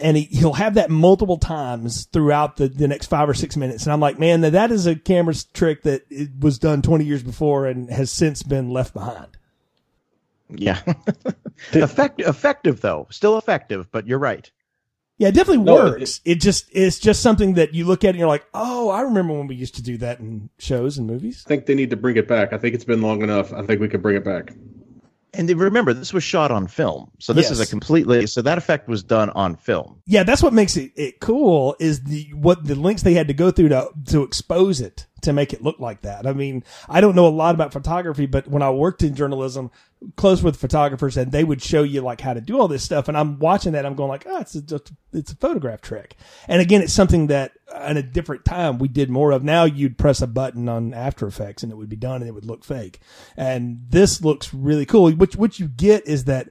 and 0.01 0.17
he, 0.17 0.23
he'll 0.23 0.53
have 0.53 0.75
that 0.75 0.89
multiple 0.91 1.37
times 1.37 2.05
throughout 2.13 2.57
the, 2.57 2.67
the 2.67 2.87
next 2.87 3.07
five 3.07 3.27
or 3.29 3.33
six 3.33 3.55
minutes. 3.57 3.85
And 3.85 3.93
I'm 3.93 3.99
like, 3.99 4.19
man, 4.19 4.41
that 4.41 4.51
that 4.51 4.71
is 4.71 4.85
a 4.85 4.95
camera 4.95 5.33
trick 5.53 5.83
that 5.83 6.03
it 6.09 6.29
was 6.39 6.59
done 6.59 6.81
20 6.81 7.05
years 7.05 7.23
before 7.23 7.65
and 7.65 7.89
has 7.89 8.11
since 8.11 8.43
been 8.43 8.69
left 8.69 8.93
behind. 8.93 9.37
Yeah. 10.49 10.81
Effect, 11.73 12.21
effective 12.21 12.81
though, 12.81 13.07
still 13.11 13.37
effective, 13.37 13.91
but 13.91 14.07
you're 14.07 14.19
right. 14.19 14.49
Yeah, 15.19 15.27
it 15.27 15.35
definitely 15.35 15.65
No, 15.65 15.75
works. 15.75 16.21
It, 16.23 16.35
just 16.35 16.69
it's 16.71 16.97
just 16.97 17.21
something 17.21 17.55
that 17.55 17.73
you 17.73 17.85
look 17.85 18.05
at 18.05 18.11
and 18.11 18.17
you're 18.17 18.27
like, 18.27 18.45
oh, 18.53 18.89
I 18.89 19.01
remember 19.01 19.33
when 19.33 19.47
we 19.47 19.55
used 19.55 19.75
to 19.75 19.83
do 19.83 19.97
that 19.97 20.19
in 20.19 20.49
shows 20.57 20.97
and 20.97 21.05
movies. 21.05 21.43
I 21.45 21.49
think 21.49 21.65
they 21.65 21.75
need 21.75 21.89
to 21.89 21.97
bring 21.97 22.15
it 22.15 22.27
back. 22.27 22.53
I 22.53 22.57
think 22.57 22.73
it's 22.73 22.85
been 22.85 23.01
long 23.01 23.21
enough. 23.21 23.51
I 23.51 23.61
think 23.63 23.81
we 23.81 23.89
could 23.89 24.01
bring 24.01 24.15
it 24.15 24.23
back. 24.23 24.53
And 25.33 25.47
then 25.47 25.57
remember, 25.57 25.93
this 25.93 26.13
was 26.13 26.23
shot 26.23 26.51
on 26.51 26.67
film, 26.67 27.11
so 27.19 27.33
this 27.33 27.51
is 27.51 27.59
a 27.59 27.67
completely 27.67 28.25
so 28.25 28.41
that 28.41 28.57
effect 28.57 28.87
was 28.87 29.03
done 29.03 29.29
on 29.31 29.57
film. 29.57 30.01
Yeah, 30.07 30.23
that's 30.23 30.41
what 30.41 30.53
makes 30.53 30.75
it, 30.75 30.91
it 30.95 31.19
cool 31.19 31.75
is 31.79 32.03
the 32.03 32.31
what 32.33 32.65
the 32.65 32.73
links 32.73 33.03
they 33.03 33.13
had 33.13 33.27
to 33.27 33.33
go 33.35 33.51
through 33.51 33.69
to 33.69 33.89
to 34.07 34.23
expose 34.23 34.81
it 34.81 35.05
to 35.21 35.33
make 35.33 35.53
it 35.53 35.61
look 35.61 35.79
like 35.79 36.01
that. 36.01 36.25
I 36.25 36.33
mean, 36.33 36.63
I 36.87 37.01
don't 37.01 37.15
know 37.15 37.27
a 37.27 37.29
lot 37.29 37.55
about 37.55 37.73
photography, 37.73 38.25
but 38.25 38.47
when 38.47 38.61
I 38.61 38.69
worked 38.69 39.03
in 39.03 39.15
journalism, 39.15 39.71
close 40.15 40.41
with 40.41 40.55
photographers, 40.55 41.17
and 41.17 41.31
they 41.31 41.43
would 41.43 41.61
show 41.61 41.83
you 41.83 42.01
like 42.01 42.21
how 42.21 42.33
to 42.33 42.41
do 42.41 42.59
all 42.59 42.67
this 42.67 42.83
stuff, 42.83 43.07
and 43.07 43.17
I'm 43.17 43.39
watching 43.39 43.73
that, 43.73 43.85
I'm 43.85 43.95
going 43.95 44.09
like, 44.09 44.25
oh, 44.27 44.39
it's 44.39 44.55
a, 44.55 44.81
it's 45.13 45.31
a 45.31 45.35
photograph 45.35 45.81
trick. 45.81 46.15
And 46.47 46.61
again, 46.61 46.81
it's 46.81 46.93
something 46.93 47.27
that 47.27 47.51
uh, 47.73 47.87
in 47.89 47.97
a 47.97 48.03
different 48.03 48.45
time 48.45 48.79
we 48.79 48.87
did 48.87 49.09
more 49.09 49.31
of. 49.31 49.43
Now 49.43 49.65
you'd 49.65 49.97
press 49.97 50.21
a 50.21 50.27
button 50.27 50.69
on 50.69 50.93
After 50.93 51.27
Effects 51.27 51.63
and 51.63 51.71
it 51.71 51.75
would 51.75 51.89
be 51.89 51.95
done, 51.95 52.21
and 52.21 52.27
it 52.27 52.33
would 52.33 52.45
look 52.45 52.63
fake. 52.63 52.99
And 53.35 53.81
this 53.89 54.21
looks 54.21 54.53
really 54.53 54.85
cool. 54.85 55.11
Which 55.11 55.35
what 55.35 55.59
you 55.59 55.67
get 55.67 56.07
is 56.07 56.25
that 56.25 56.49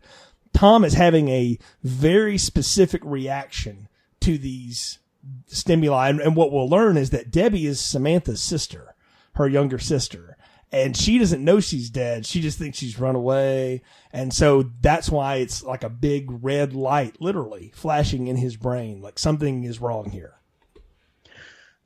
Tom 0.52 0.84
is 0.84 0.94
having 0.94 1.28
a 1.28 1.58
very 1.82 2.38
specific 2.38 3.00
reaction 3.04 3.88
to 4.20 4.38
these 4.38 4.98
stimuli. 5.46 6.08
And, 6.08 6.20
and 6.20 6.36
what 6.36 6.52
we'll 6.52 6.68
learn 6.68 6.96
is 6.96 7.10
that 7.10 7.30
Debbie 7.30 7.66
is 7.66 7.80
Samantha's 7.80 8.42
sister, 8.42 8.94
her 9.34 9.48
younger 9.48 9.78
sister. 9.78 10.36
And 10.70 10.94
she 10.96 11.18
doesn't 11.18 11.42
know 11.42 11.60
she's 11.60 11.88
dead. 11.88 12.26
She 12.26 12.42
just 12.42 12.58
thinks 12.58 12.76
she's 12.76 12.98
run 12.98 13.14
away. 13.14 13.82
And 14.12 14.34
so 14.34 14.70
that's 14.82 15.08
why 15.08 15.36
it's 15.36 15.62
like 15.62 15.82
a 15.82 15.88
big 15.88 16.26
red 16.44 16.74
light, 16.74 17.16
literally 17.20 17.72
flashing 17.74 18.26
in 18.26 18.36
his 18.36 18.56
brain. 18.56 19.00
Like 19.00 19.18
something 19.18 19.64
is 19.64 19.80
wrong 19.80 20.10
here. 20.10 20.34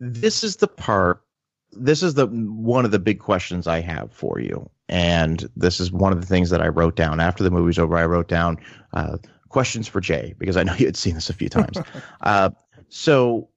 This 0.01 0.43
is 0.43 0.57
the 0.57 0.67
part. 0.67 1.23
This 1.71 2.03
is 2.03 2.15
the 2.15 2.27
one 2.27 2.85
of 2.85 2.91
the 2.91 2.99
big 2.99 3.21
questions 3.21 3.69
I 3.69 3.81
have 3.81 4.13
for 4.13 4.41
you, 4.41 4.69
and 4.89 5.49
this 5.57 5.79
is 5.79 5.93
one 5.93 6.13
of 6.13 6.21
the 6.21 6.27
things 6.27 6.51
that 6.51 6.61
I 6.61 6.67
wrote 6.67 6.97
down 6.97 7.21
after 7.21 7.45
the 7.45 7.53
movie's 7.53 7.79
over. 7.79 7.97
I 7.97 8.05
wrote 8.05 8.27
down 8.27 8.59
uh, 8.93 9.19
questions 9.49 9.87
for 9.87 10.01
Jay 10.01 10.35
because 10.39 10.57
I 10.57 10.65
know 10.65 10.75
you 10.79 10.87
had 10.87 10.97
seen 10.97 11.15
this 11.15 11.31
a 11.31 11.35
few 11.35 11.49
times. 11.49 11.79
uh, 12.23 12.51
so 12.93 13.49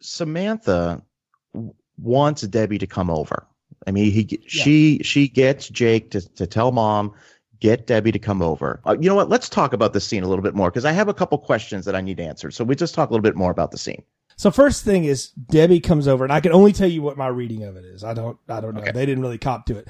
Samantha 0.00 1.00
wants 1.96 2.42
Debbie 2.42 2.78
to 2.78 2.88
come 2.88 3.08
over. 3.08 3.46
I 3.86 3.92
mean, 3.92 4.10
he 4.10 4.40
she 4.48 4.98
she 5.04 5.28
gets 5.28 5.68
Jake 5.68 6.10
to 6.10 6.20
to 6.20 6.46
tell 6.46 6.72
mom 6.72 7.14
get 7.60 7.86
Debbie 7.86 8.10
to 8.10 8.18
come 8.18 8.42
over. 8.42 8.80
Uh, 8.84 8.96
you 9.00 9.08
know 9.08 9.14
what? 9.14 9.28
Let's 9.28 9.48
talk 9.48 9.72
about 9.72 9.92
the 9.92 10.00
scene 10.00 10.24
a 10.24 10.28
little 10.28 10.42
bit 10.42 10.56
more 10.56 10.70
because 10.70 10.84
I 10.84 10.90
have 10.90 11.08
a 11.08 11.14
couple 11.14 11.38
questions 11.38 11.84
that 11.84 11.94
I 11.94 12.00
need 12.00 12.18
answered. 12.18 12.52
So 12.52 12.64
we 12.64 12.74
just 12.74 12.94
talk 12.94 13.10
a 13.10 13.12
little 13.12 13.22
bit 13.22 13.36
more 13.36 13.52
about 13.52 13.70
the 13.70 13.78
scene. 13.78 14.02
So 14.36 14.50
first 14.50 14.84
thing 14.84 15.04
is 15.04 15.30
Debbie 15.30 15.80
comes 15.80 16.08
over, 16.08 16.24
and 16.24 16.32
I 16.32 16.40
can 16.40 16.52
only 16.52 16.72
tell 16.72 16.88
you 16.88 17.00
what 17.02 17.16
my 17.16 17.28
reading 17.28 17.62
of 17.62 17.76
it 17.76 17.84
is. 17.84 18.02
I 18.02 18.12
don't, 18.12 18.38
I 18.48 18.60
don't 18.60 18.74
know. 18.74 18.82
Okay. 18.82 18.92
They 18.92 19.06
didn't 19.06 19.22
really 19.22 19.38
cop 19.38 19.66
to 19.66 19.78
it. 19.78 19.88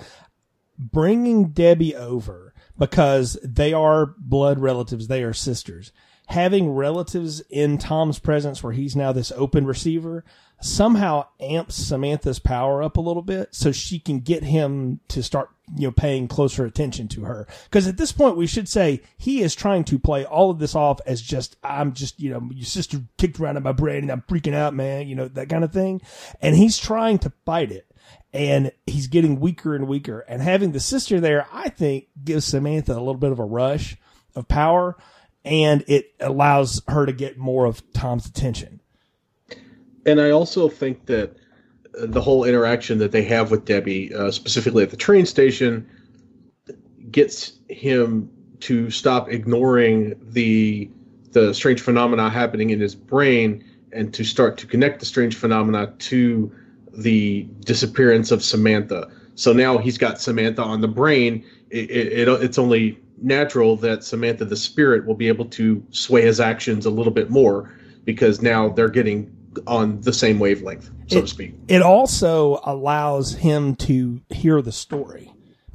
Bringing 0.79 1.53
Debbie 1.53 1.97
over 1.97 2.55
because 2.79 3.39
they 3.43 3.73
are 3.73 4.15
blood 4.19 4.59
relatives, 4.59 5.09
they 5.09 5.23
are 5.23 5.33
sisters. 5.33 5.93
Having 6.29 6.71
relatives 6.71 7.41
in 7.49 7.79
Tom's 7.79 8.19
presence, 8.19 8.63
where 8.63 8.73
he's 8.73 8.95
now 8.95 9.13
this 9.13 9.33
open 9.33 9.67
receiver, 9.67 10.25
somehow 10.61 11.27
amps 11.41 11.75
Samantha's 11.75 12.39
power 12.39 12.83
up 12.83 12.97
a 12.97 13.01
little 13.01 13.23
bit, 13.23 13.55
so 13.55 13.73
she 13.73 13.99
can 13.99 14.21
get 14.21 14.43
him 14.43 15.01
to 15.09 15.23
start, 15.23 15.51
you 15.75 15.87
know, 15.87 15.93
paying 15.93 16.29
closer 16.29 16.67
attention 16.67 17.09
to 17.09 17.25
her. 17.25 17.47
Because 17.65 17.89
at 17.89 17.97
this 17.97 18.13
point, 18.13 18.37
we 18.37 18.47
should 18.47 18.69
say 18.69 19.01
he 19.17 19.41
is 19.41 19.55
trying 19.55 19.85
to 19.85 19.99
play 19.99 20.25
all 20.25 20.51
of 20.51 20.59
this 20.59 20.75
off 20.75 21.01
as 21.07 21.23
just 21.23 21.57
I'm 21.63 21.93
just, 21.95 22.21
you 22.21 22.31
know, 22.31 22.49
your 22.53 22.67
sister 22.67 23.01
kicked 23.17 23.41
around 23.41 23.57
in 23.57 23.63
my 23.63 23.73
brain 23.73 24.03
and 24.03 24.13
I'm 24.13 24.23
freaking 24.23 24.55
out, 24.55 24.75
man, 24.75 25.09
you 25.09 25.15
know, 25.15 25.29
that 25.29 25.49
kind 25.49 25.65
of 25.65 25.73
thing. 25.73 26.03
And 26.43 26.55
he's 26.57 26.79
trying 26.79 27.19
to 27.21 27.33
fight 27.47 27.73
it 27.73 27.87
and 28.33 28.73
he's 28.87 29.07
getting 29.07 29.41
weaker 29.41 29.75
and 29.75 29.89
weaker. 29.89 30.21
And 30.21 30.43
having 30.43 30.73
the 30.73 30.81
sister 30.81 31.21
there, 31.21 31.47
I 31.53 31.69
think, 31.69 32.09
gives 32.23 32.45
Samantha 32.45 32.93
a 32.93 33.01
little 33.01 33.15
bit 33.15 33.33
of 33.33 33.39
a 33.39 33.45
rush 33.45 33.97
of 34.35 34.49
power, 34.49 34.97
and 35.45 35.85
it 35.87 36.15
allows 36.21 36.83
her 36.89 37.07
to 37.07 37.13
get 37.13 37.39
more 37.39 37.65
of 37.65 37.83
Tom's 37.93 38.27
attention. 38.27 38.81
And 40.07 40.21
I 40.21 40.31
also 40.31 40.69
think 40.69 41.07
that 41.07 41.37
uh, 41.99 42.07
the 42.07 42.21
whole 42.21 42.45
interaction 42.45 42.99
that 42.99 43.13
they 43.13 43.23
have 43.25 43.51
with 43.51 43.65
Debbie, 43.65 44.15
uh, 44.15 44.31
specifically 44.31 44.83
at 44.83 44.91
the 44.91 44.97
train 44.97 45.27
station, 45.27 45.89
gets 47.11 47.53
him 47.69 48.31
to 48.61 48.91
stop 48.91 49.29
ignoring 49.31 50.15
the 50.21 50.91
the 51.33 51.53
strange 51.53 51.81
phenomena 51.81 52.31
happening 52.31 52.71
in 52.71 52.81
his 52.81 52.95
brain 52.95 53.63
and 53.93 54.15
to 54.15 54.25
start 54.25 54.57
to 54.59 54.67
connect 54.67 54.99
the 55.01 55.07
strange 55.07 55.37
phenomena 55.37 55.95
to 55.99 56.51
the 56.93 57.47
disappearance 57.61 58.31
of 58.31 58.43
Samantha. 58.43 59.11
So 59.35 59.53
now 59.53 59.79
he's 59.79 59.99
got 59.99 60.21
Samantha 60.21 60.63
on 60.63 60.81
the 60.81 60.89
brain. 60.89 61.45
It, 61.71 61.91
it, 61.91 62.13
it, 62.13 62.29
it's 62.43 62.59
only 62.59 62.99
natural 63.21 63.77
that 63.77 64.05
Samantha, 64.05 64.45
the 64.45 64.57
spirit, 64.57 65.07
will 65.07 65.15
be 65.15 65.29
able 65.29 65.47
to 65.47 65.83
sway 65.91 66.23
his 66.23 66.41
actions 66.41 66.87
a 66.87 66.91
little 66.91 67.13
bit 67.13 67.31
more 67.31 67.73
because 68.05 68.41
now 68.43 68.69
they're 68.69 68.89
getting 68.89 69.31
on 69.67 70.01
the 70.03 70.13
same 70.13 70.39
wavelength, 70.39 70.91
so 71.09 71.19
It- 71.19 71.23
to 71.23 71.27
speak. 71.27 71.55
It 71.69 71.83
also 71.83 72.61
allows 72.65 73.35
him 73.35 73.75
to 73.77 74.21
hear 74.31 74.63
the 74.63 74.73
story 74.73 75.33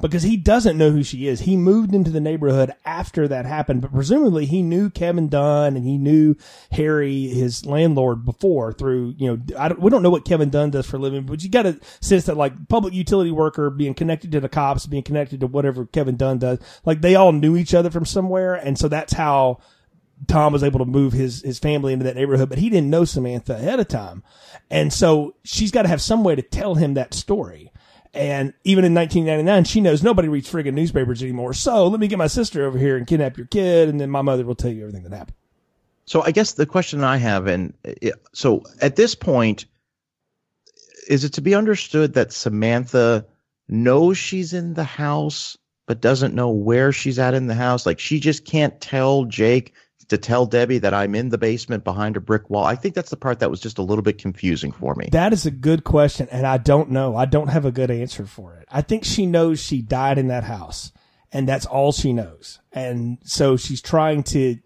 because 0.07 0.23
he 0.23 0.35
doesn't 0.35 0.77
know 0.77 0.91
who 0.91 1.01
she 1.01 1.27
is. 1.27 1.41
He 1.41 1.55
moved 1.55 1.95
into 1.95 2.11
the 2.11 2.19
neighborhood 2.19 2.73
after 2.85 3.27
that 3.27 3.45
happened, 3.45 3.81
but 3.81 3.93
presumably 3.93 4.45
he 4.45 4.61
knew 4.61 4.89
Kevin 4.89 5.29
Dunn 5.29 5.77
and 5.77 5.85
he 5.85 5.97
knew 5.97 6.35
Harry, 6.71 7.27
his 7.27 7.65
landlord, 7.65 8.25
before 8.25 8.73
through, 8.73 9.15
you 9.17 9.27
know, 9.27 9.41
I 9.57 9.69
don't, 9.69 9.79
we 9.79 9.89
don't 9.89 10.03
know 10.03 10.09
what 10.09 10.25
Kevin 10.25 10.49
Dunn 10.49 10.71
does 10.71 10.85
for 10.85 10.97
a 10.97 10.99
living, 10.99 11.25
but 11.25 11.43
you 11.43 11.49
got 11.49 11.63
to 11.63 11.79
sense 12.01 12.25
that 12.25 12.37
like 12.37 12.67
public 12.67 12.93
utility 12.93 13.31
worker 13.31 13.69
being 13.69 13.93
connected 13.93 14.31
to 14.33 14.39
the 14.39 14.49
cops, 14.49 14.85
being 14.85 15.03
connected 15.03 15.39
to 15.39 15.47
whatever 15.47 15.85
Kevin 15.85 16.17
Dunn 16.17 16.37
does, 16.37 16.59
like 16.85 17.01
they 17.01 17.15
all 17.15 17.31
knew 17.31 17.55
each 17.55 17.73
other 17.73 17.89
from 17.89 18.05
somewhere. 18.05 18.55
And 18.55 18.77
so 18.77 18.87
that's 18.87 19.13
how 19.13 19.59
Tom 20.27 20.53
was 20.53 20.63
able 20.63 20.79
to 20.79 20.85
move 20.85 21.13
his 21.13 21.41
his 21.41 21.59
family 21.59 21.93
into 21.93 22.05
that 22.05 22.15
neighborhood, 22.15 22.49
but 22.49 22.57
he 22.57 22.69
didn't 22.69 22.89
know 22.89 23.05
Samantha 23.05 23.55
ahead 23.55 23.79
of 23.79 23.87
time, 23.87 24.23
and 24.69 24.93
so 24.93 25.35
she's 25.43 25.71
got 25.71 25.81
to 25.81 25.89
have 25.89 26.01
some 26.01 26.23
way 26.23 26.35
to 26.35 26.41
tell 26.41 26.75
him 26.75 26.93
that 26.93 27.13
story. 27.13 27.71
And 28.13 28.53
even 28.63 28.85
in 28.85 28.93
1999, 28.93 29.63
she 29.63 29.81
knows 29.81 30.03
nobody 30.03 30.27
reads 30.27 30.51
friggin' 30.51 30.73
newspapers 30.73 31.23
anymore. 31.23 31.53
So 31.53 31.87
let 31.87 31.99
me 31.99 32.07
get 32.07 32.19
my 32.19 32.27
sister 32.27 32.65
over 32.65 32.77
here 32.77 32.95
and 32.95 33.07
kidnap 33.07 33.37
your 33.37 33.47
kid, 33.47 33.89
and 33.89 33.99
then 33.99 34.11
my 34.11 34.21
mother 34.21 34.45
will 34.45 34.55
tell 34.55 34.71
you 34.71 34.81
everything 34.81 35.03
that 35.03 35.17
happened. 35.17 35.35
So 36.05 36.21
I 36.21 36.31
guess 36.31 36.53
the 36.53 36.65
question 36.65 37.03
I 37.03 37.17
have, 37.17 37.47
and 37.47 37.73
it, 37.83 38.13
so 38.33 38.63
at 38.81 38.95
this 38.95 39.15
point, 39.15 39.65
is 41.07 41.23
it 41.23 41.33
to 41.33 41.41
be 41.41 41.55
understood 41.55 42.13
that 42.13 42.33
Samantha 42.33 43.25
knows 43.67 44.17
she's 44.17 44.53
in 44.53 44.73
the 44.75 44.83
house 44.83 45.57
but 45.85 46.01
doesn't 46.01 46.35
know 46.35 46.49
where 46.49 46.91
she's 46.91 47.19
at 47.19 47.33
in 47.33 47.47
the 47.47 47.55
house? 47.55 47.85
Like 47.85 47.99
she 47.99 48.19
just 48.19 48.45
can't 48.45 48.79
tell 48.79 49.25
Jake 49.25 49.73
to 50.09 50.17
tell 50.17 50.45
Debbie 50.45 50.79
that 50.79 50.93
I'm 50.93 51.15
in 51.15 51.29
the 51.29 51.37
basement 51.37 51.83
behind 51.83 52.17
a 52.17 52.21
brick 52.21 52.49
wall. 52.49 52.63
I 52.63 52.75
think 52.75 52.95
that's 52.95 53.09
the 53.09 53.17
part 53.17 53.39
that 53.39 53.49
was 53.49 53.59
just 53.59 53.77
a 53.77 53.81
little 53.81 54.01
bit 54.01 54.17
confusing 54.17 54.71
for 54.71 54.95
me. 54.95 55.09
That 55.11 55.33
is 55.33 55.45
a 55.45 55.51
good 55.51 55.83
question, 55.83 56.27
and 56.31 56.45
I 56.45 56.57
don't 56.57 56.91
know. 56.91 57.15
I 57.15 57.25
don't 57.25 57.49
have 57.49 57.65
a 57.65 57.71
good 57.71 57.91
answer 57.91 58.25
for 58.25 58.55
it. 58.55 58.67
I 58.71 58.81
think 58.81 59.03
she 59.03 59.25
knows 59.25 59.59
she 59.59 59.81
died 59.81 60.17
in 60.17 60.27
that 60.27 60.43
house, 60.43 60.91
and 61.31 61.47
that's 61.47 61.65
all 61.65 61.91
she 61.91 62.13
knows. 62.13 62.59
And 62.71 63.17
so 63.23 63.57
she's 63.57 63.81
trying 63.81 64.23
to 64.23 64.57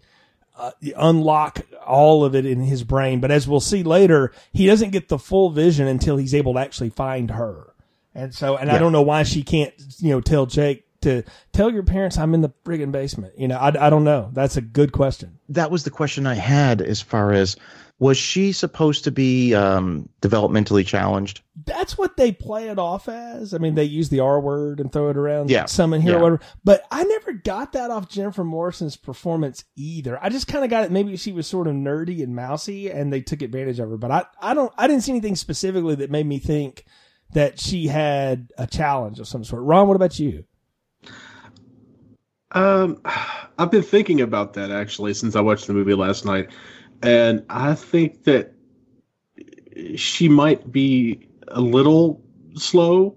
uh, 0.57 0.71
unlock 0.95 1.61
all 1.85 2.25
of 2.25 2.35
it 2.35 2.45
in 2.45 2.61
his 2.61 2.83
brain. 2.83 3.19
But 3.19 3.31
as 3.31 3.47
we'll 3.47 3.59
see 3.59 3.83
later, 3.83 4.33
he 4.51 4.65
doesn't 4.65 4.91
get 4.91 5.07
the 5.07 5.19
full 5.19 5.51
vision 5.51 5.87
until 5.87 6.17
he's 6.17 6.33
able 6.33 6.53
to 6.53 6.59
actually 6.59 6.89
find 6.89 7.31
her. 7.31 7.73
And 8.15 8.33
so, 8.33 8.57
and 8.57 8.71
I 8.71 8.79
don't 8.79 8.91
know 8.91 9.03
why 9.03 9.21
she 9.21 9.43
can't, 9.43 9.71
you 9.99 10.09
know, 10.09 10.21
tell 10.21 10.47
Jake 10.47 10.86
to 11.01 11.23
tell 11.53 11.71
your 11.71 11.83
parents 11.83 12.17
I'm 12.17 12.33
in 12.33 12.41
the 12.41 12.49
friggin' 12.65 12.91
basement. 12.91 13.33
You 13.37 13.47
know, 13.47 13.57
I, 13.57 13.87
I 13.87 13.89
don't 13.89 14.03
know. 14.03 14.29
That's 14.33 14.57
a 14.57 14.61
good 14.61 14.91
question. 14.91 15.39
that 15.49 15.71
was 15.71 15.83
the 15.83 15.89
question 15.91 16.25
I 16.27 16.35
had 16.35 16.81
as 16.81 17.01
far 17.01 17.31
as 17.33 17.55
was 17.99 18.15
she 18.15 18.51
supposed 18.51 19.05
to 19.05 19.11
be 19.11 19.55
um, 19.55 20.07
developmentally 20.21 20.85
challenged? 20.85 21.41
that's 21.65 21.97
what 21.97 22.15
they 22.15 22.31
play 22.31 22.69
it 22.69 22.77
off 22.77 23.09
as. 23.09 23.53
I 23.55 23.57
mean, 23.57 23.73
they 23.73 23.83
use 23.83 24.09
the 24.09 24.19
R 24.19 24.39
word 24.39 24.79
and 24.79 24.91
throw 24.93 25.09
it 25.09 25.17
around 25.17 25.49
Yeah. 25.49 25.65
some 25.65 25.91
in 25.93 26.01
here 26.01 26.11
Yeah. 26.11 26.17
or 26.19 26.21
whatever. 26.21 26.41
But 26.63 26.85
I 26.91 27.03
never 27.03 27.33
got 27.33 27.71
that 27.73 27.89
off 27.89 28.07
Jennifer 28.07 28.43
Morrison's 28.43 28.95
performance 28.95 29.63
either. 29.75 30.23
I 30.23 30.29
just 30.29 30.45
kind 30.47 30.63
of 30.63 30.69
got 30.69 30.83
it. 30.83 30.91
Maybe 30.91 31.17
she 31.17 31.31
was 31.31 31.47
sort 31.47 31.67
of 31.67 31.73
nerdy 31.73 32.21
and 32.23 32.35
mousy 32.35 32.91
and 32.91 33.11
they 33.11 33.21
took 33.21 33.41
advantage 33.41 33.79
of 33.79 33.89
her. 33.89 33.97
But 33.97 34.11
I, 34.11 34.25
I 34.39 34.53
don't, 34.53 34.71
I 34.77 34.85
didn't 34.87 35.01
see 35.01 35.11
anything 35.11 35.35
specifically 35.35 35.95
that 35.95 36.11
made 36.11 36.27
me 36.27 36.37
think 36.37 36.85
that 37.33 37.59
she 37.59 37.87
had 37.87 38.51
a 38.59 38.67
challenge 38.67 39.19
of 39.19 39.27
some 39.27 39.43
sort. 39.43 39.63
Ron, 39.63 39.87
what 39.87 39.95
about 39.95 40.19
you? 40.19 40.45
Um, 42.51 43.01
I've 43.59 43.71
been 43.71 43.83
thinking 43.83 44.21
about 44.21 44.53
that 44.53 44.71
actually 44.71 45.13
since 45.13 45.35
I 45.35 45.41
watched 45.41 45.67
the 45.67 45.73
movie 45.73 45.95
last 45.95 46.25
night, 46.25 46.49
and 47.01 47.43
I 47.49 47.73
think 47.75 48.23
that 48.25 48.53
she 49.95 50.29
might 50.29 50.71
be 50.71 51.27
a 51.49 51.61
little 51.61 52.21
slow 52.55 53.15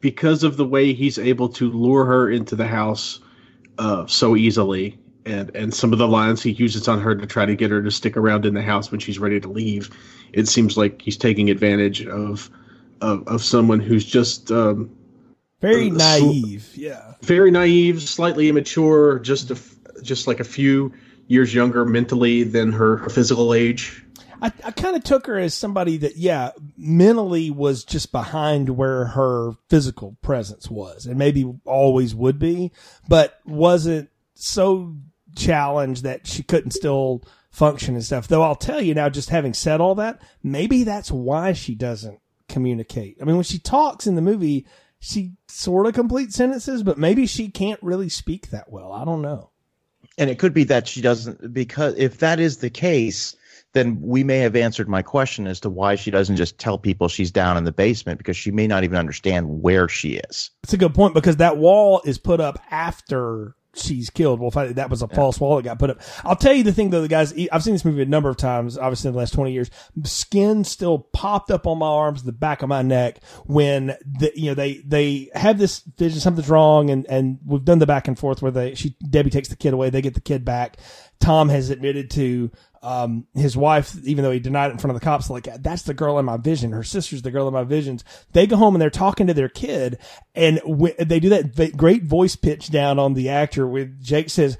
because 0.00 0.42
of 0.44 0.56
the 0.56 0.64
way 0.64 0.92
he's 0.92 1.18
able 1.18 1.48
to 1.48 1.70
lure 1.70 2.04
her 2.04 2.30
into 2.30 2.56
the 2.56 2.66
house 2.66 3.20
uh, 3.78 4.06
so 4.06 4.36
easily, 4.36 4.98
and 5.26 5.54
and 5.54 5.74
some 5.74 5.92
of 5.92 5.98
the 5.98 6.08
lines 6.08 6.42
he 6.42 6.52
uses 6.52 6.88
on 6.88 7.00
her 7.00 7.14
to 7.14 7.26
try 7.26 7.44
to 7.44 7.54
get 7.54 7.70
her 7.70 7.82
to 7.82 7.90
stick 7.90 8.16
around 8.16 8.46
in 8.46 8.54
the 8.54 8.62
house 8.62 8.90
when 8.90 9.00
she's 9.00 9.18
ready 9.18 9.40
to 9.40 9.48
leave. 9.48 9.90
It 10.32 10.46
seems 10.48 10.76
like 10.76 11.02
he's 11.02 11.16
taking 11.16 11.50
advantage 11.50 12.06
of 12.06 12.48
of, 13.00 13.26
of 13.26 13.42
someone 13.42 13.80
who's 13.80 14.04
just 14.04 14.50
um, 14.52 14.90
Very 15.60 15.90
so- 15.90 15.96
naive. 15.96 16.72
Yeah. 16.74 17.14
very 17.22 17.50
naive, 17.50 18.02
slightly 18.02 18.48
immature, 18.48 19.18
just 19.20 19.50
a 19.50 19.54
f 19.54 19.74
just 20.02 20.26
like 20.26 20.40
a 20.40 20.44
few 20.44 20.92
years 21.26 21.54
younger 21.54 21.84
mentally 21.84 22.42
than 22.42 22.72
her, 22.72 22.96
her 22.96 23.10
physical 23.10 23.52
age. 23.52 24.02
I, 24.42 24.50
I 24.64 24.70
kind 24.70 24.96
of 24.96 25.04
took 25.04 25.26
her 25.26 25.38
as 25.38 25.52
somebody 25.52 25.98
that, 25.98 26.16
yeah, 26.16 26.52
mentally 26.76 27.50
was 27.50 27.84
just 27.84 28.10
behind 28.10 28.70
where 28.70 29.04
her 29.06 29.52
physical 29.68 30.16
presence 30.22 30.70
was 30.70 31.04
and 31.04 31.18
maybe 31.18 31.44
always 31.66 32.14
would 32.14 32.38
be, 32.38 32.72
but 33.08 33.38
wasn't 33.44 34.08
so 34.34 34.96
challenged 35.36 36.04
that 36.04 36.26
she 36.26 36.42
couldn't 36.42 36.70
still 36.70 37.22
function 37.50 37.94
and 37.94 38.04
stuff. 38.04 38.26
Though 38.28 38.42
I'll 38.42 38.54
tell 38.56 38.80
you 38.80 38.94
now, 38.94 39.10
just 39.10 39.28
having 39.28 39.52
said 39.52 39.80
all 39.80 39.94
that, 39.96 40.22
maybe 40.42 40.84
that's 40.84 41.10
why 41.10 41.52
she 41.52 41.74
doesn't 41.74 42.20
communicate. 42.48 43.18
I 43.20 43.24
mean, 43.24 43.36
when 43.36 43.44
she 43.44 43.58
talks 43.58 44.06
in 44.06 44.14
the 44.14 44.22
movie, 44.22 44.66
she 45.00 45.32
sort 45.48 45.86
of 45.86 45.94
completes 45.94 46.36
sentences, 46.36 46.82
but 46.82 46.98
maybe 46.98 47.26
she 47.26 47.48
can't 47.48 47.82
really 47.82 48.08
speak 48.08 48.50
that 48.50 48.70
well. 48.70 48.92
I 48.92 49.04
don't 49.04 49.22
know. 49.22 49.50
And 50.18 50.28
it 50.28 50.38
could 50.38 50.52
be 50.52 50.64
that 50.64 50.86
she 50.86 51.00
doesn't, 51.00 51.52
because 51.52 51.94
if 51.96 52.18
that 52.18 52.38
is 52.38 52.58
the 52.58 52.70
case, 52.70 53.34
then 53.72 54.00
we 54.00 54.22
may 54.22 54.38
have 54.38 54.56
answered 54.56 54.88
my 54.88 55.00
question 55.00 55.46
as 55.46 55.60
to 55.60 55.70
why 55.70 55.94
she 55.94 56.10
doesn't 56.10 56.36
just 56.36 56.58
tell 56.58 56.76
people 56.76 57.08
she's 57.08 57.30
down 57.30 57.56
in 57.56 57.64
the 57.64 57.72
basement 57.72 58.18
because 58.18 58.36
she 58.36 58.50
may 58.50 58.66
not 58.66 58.84
even 58.84 58.98
understand 58.98 59.62
where 59.62 59.88
she 59.88 60.16
is. 60.16 60.50
It's 60.64 60.72
a 60.72 60.78
good 60.78 60.94
point 60.94 61.14
because 61.14 61.36
that 61.36 61.56
wall 61.56 62.02
is 62.04 62.18
put 62.18 62.40
up 62.40 62.58
after 62.70 63.54
she's 63.74 64.10
killed. 64.10 64.40
Well, 64.40 64.50
that 64.50 64.90
was 64.90 65.02
a 65.02 65.08
false 65.08 65.38
wall 65.38 65.56
that 65.56 65.62
got 65.62 65.78
put 65.78 65.90
up. 65.90 66.00
I'll 66.24 66.36
tell 66.36 66.52
you 66.52 66.62
the 66.62 66.72
thing 66.72 66.90
though, 66.90 67.02
the 67.02 67.08
guys, 67.08 67.32
I've 67.52 67.62
seen 67.62 67.74
this 67.74 67.84
movie 67.84 68.02
a 68.02 68.06
number 68.06 68.28
of 68.28 68.36
times, 68.36 68.76
obviously 68.76 69.08
in 69.08 69.14
the 69.14 69.18
last 69.18 69.32
20 69.34 69.52
years. 69.52 69.70
Skin 70.04 70.64
still 70.64 70.98
popped 70.98 71.50
up 71.50 71.66
on 71.66 71.78
my 71.78 71.86
arms, 71.86 72.22
the 72.22 72.32
back 72.32 72.62
of 72.62 72.68
my 72.68 72.82
neck 72.82 73.20
when 73.46 73.96
the, 74.04 74.32
you 74.34 74.46
know, 74.46 74.54
they, 74.54 74.78
they 74.86 75.30
have 75.34 75.58
this 75.58 75.80
vision, 75.80 76.20
something's 76.20 76.50
wrong. 76.50 76.90
And, 76.90 77.06
and 77.08 77.38
we've 77.44 77.64
done 77.64 77.78
the 77.78 77.86
back 77.86 78.08
and 78.08 78.18
forth 78.18 78.42
where 78.42 78.52
they, 78.52 78.74
she, 78.74 78.96
Debbie 79.08 79.30
takes 79.30 79.48
the 79.48 79.56
kid 79.56 79.74
away. 79.74 79.90
They 79.90 80.02
get 80.02 80.14
the 80.14 80.20
kid 80.20 80.44
back. 80.44 80.78
Tom 81.20 81.48
has 81.50 81.70
admitted 81.70 82.10
to, 82.12 82.50
um, 82.82 83.26
his 83.34 83.56
wife, 83.56 83.94
even 84.04 84.24
though 84.24 84.30
he 84.30 84.40
denied 84.40 84.68
it 84.68 84.72
in 84.72 84.78
front 84.78 84.94
of 84.94 85.00
the 85.00 85.04
cops, 85.04 85.28
like, 85.28 85.48
that's 85.62 85.82
the 85.82 85.94
girl 85.94 86.18
in 86.18 86.24
my 86.24 86.36
vision. 86.36 86.72
Her 86.72 86.82
sister's 86.82 87.22
the 87.22 87.30
girl 87.30 87.46
in 87.46 87.54
my 87.54 87.64
visions. 87.64 88.04
They 88.32 88.46
go 88.46 88.56
home 88.56 88.74
and 88.74 88.80
they're 88.82 88.90
talking 88.90 89.26
to 89.26 89.34
their 89.34 89.48
kid 89.48 89.98
and 90.34 90.60
w- 90.60 90.94
they 90.98 91.20
do 91.20 91.28
that 91.30 91.54
v- 91.54 91.72
great 91.72 92.04
voice 92.04 92.36
pitch 92.36 92.70
down 92.70 92.98
on 92.98 93.14
the 93.14 93.28
actor 93.28 93.66
with 93.66 94.02
Jake 94.02 94.30
says, 94.30 94.56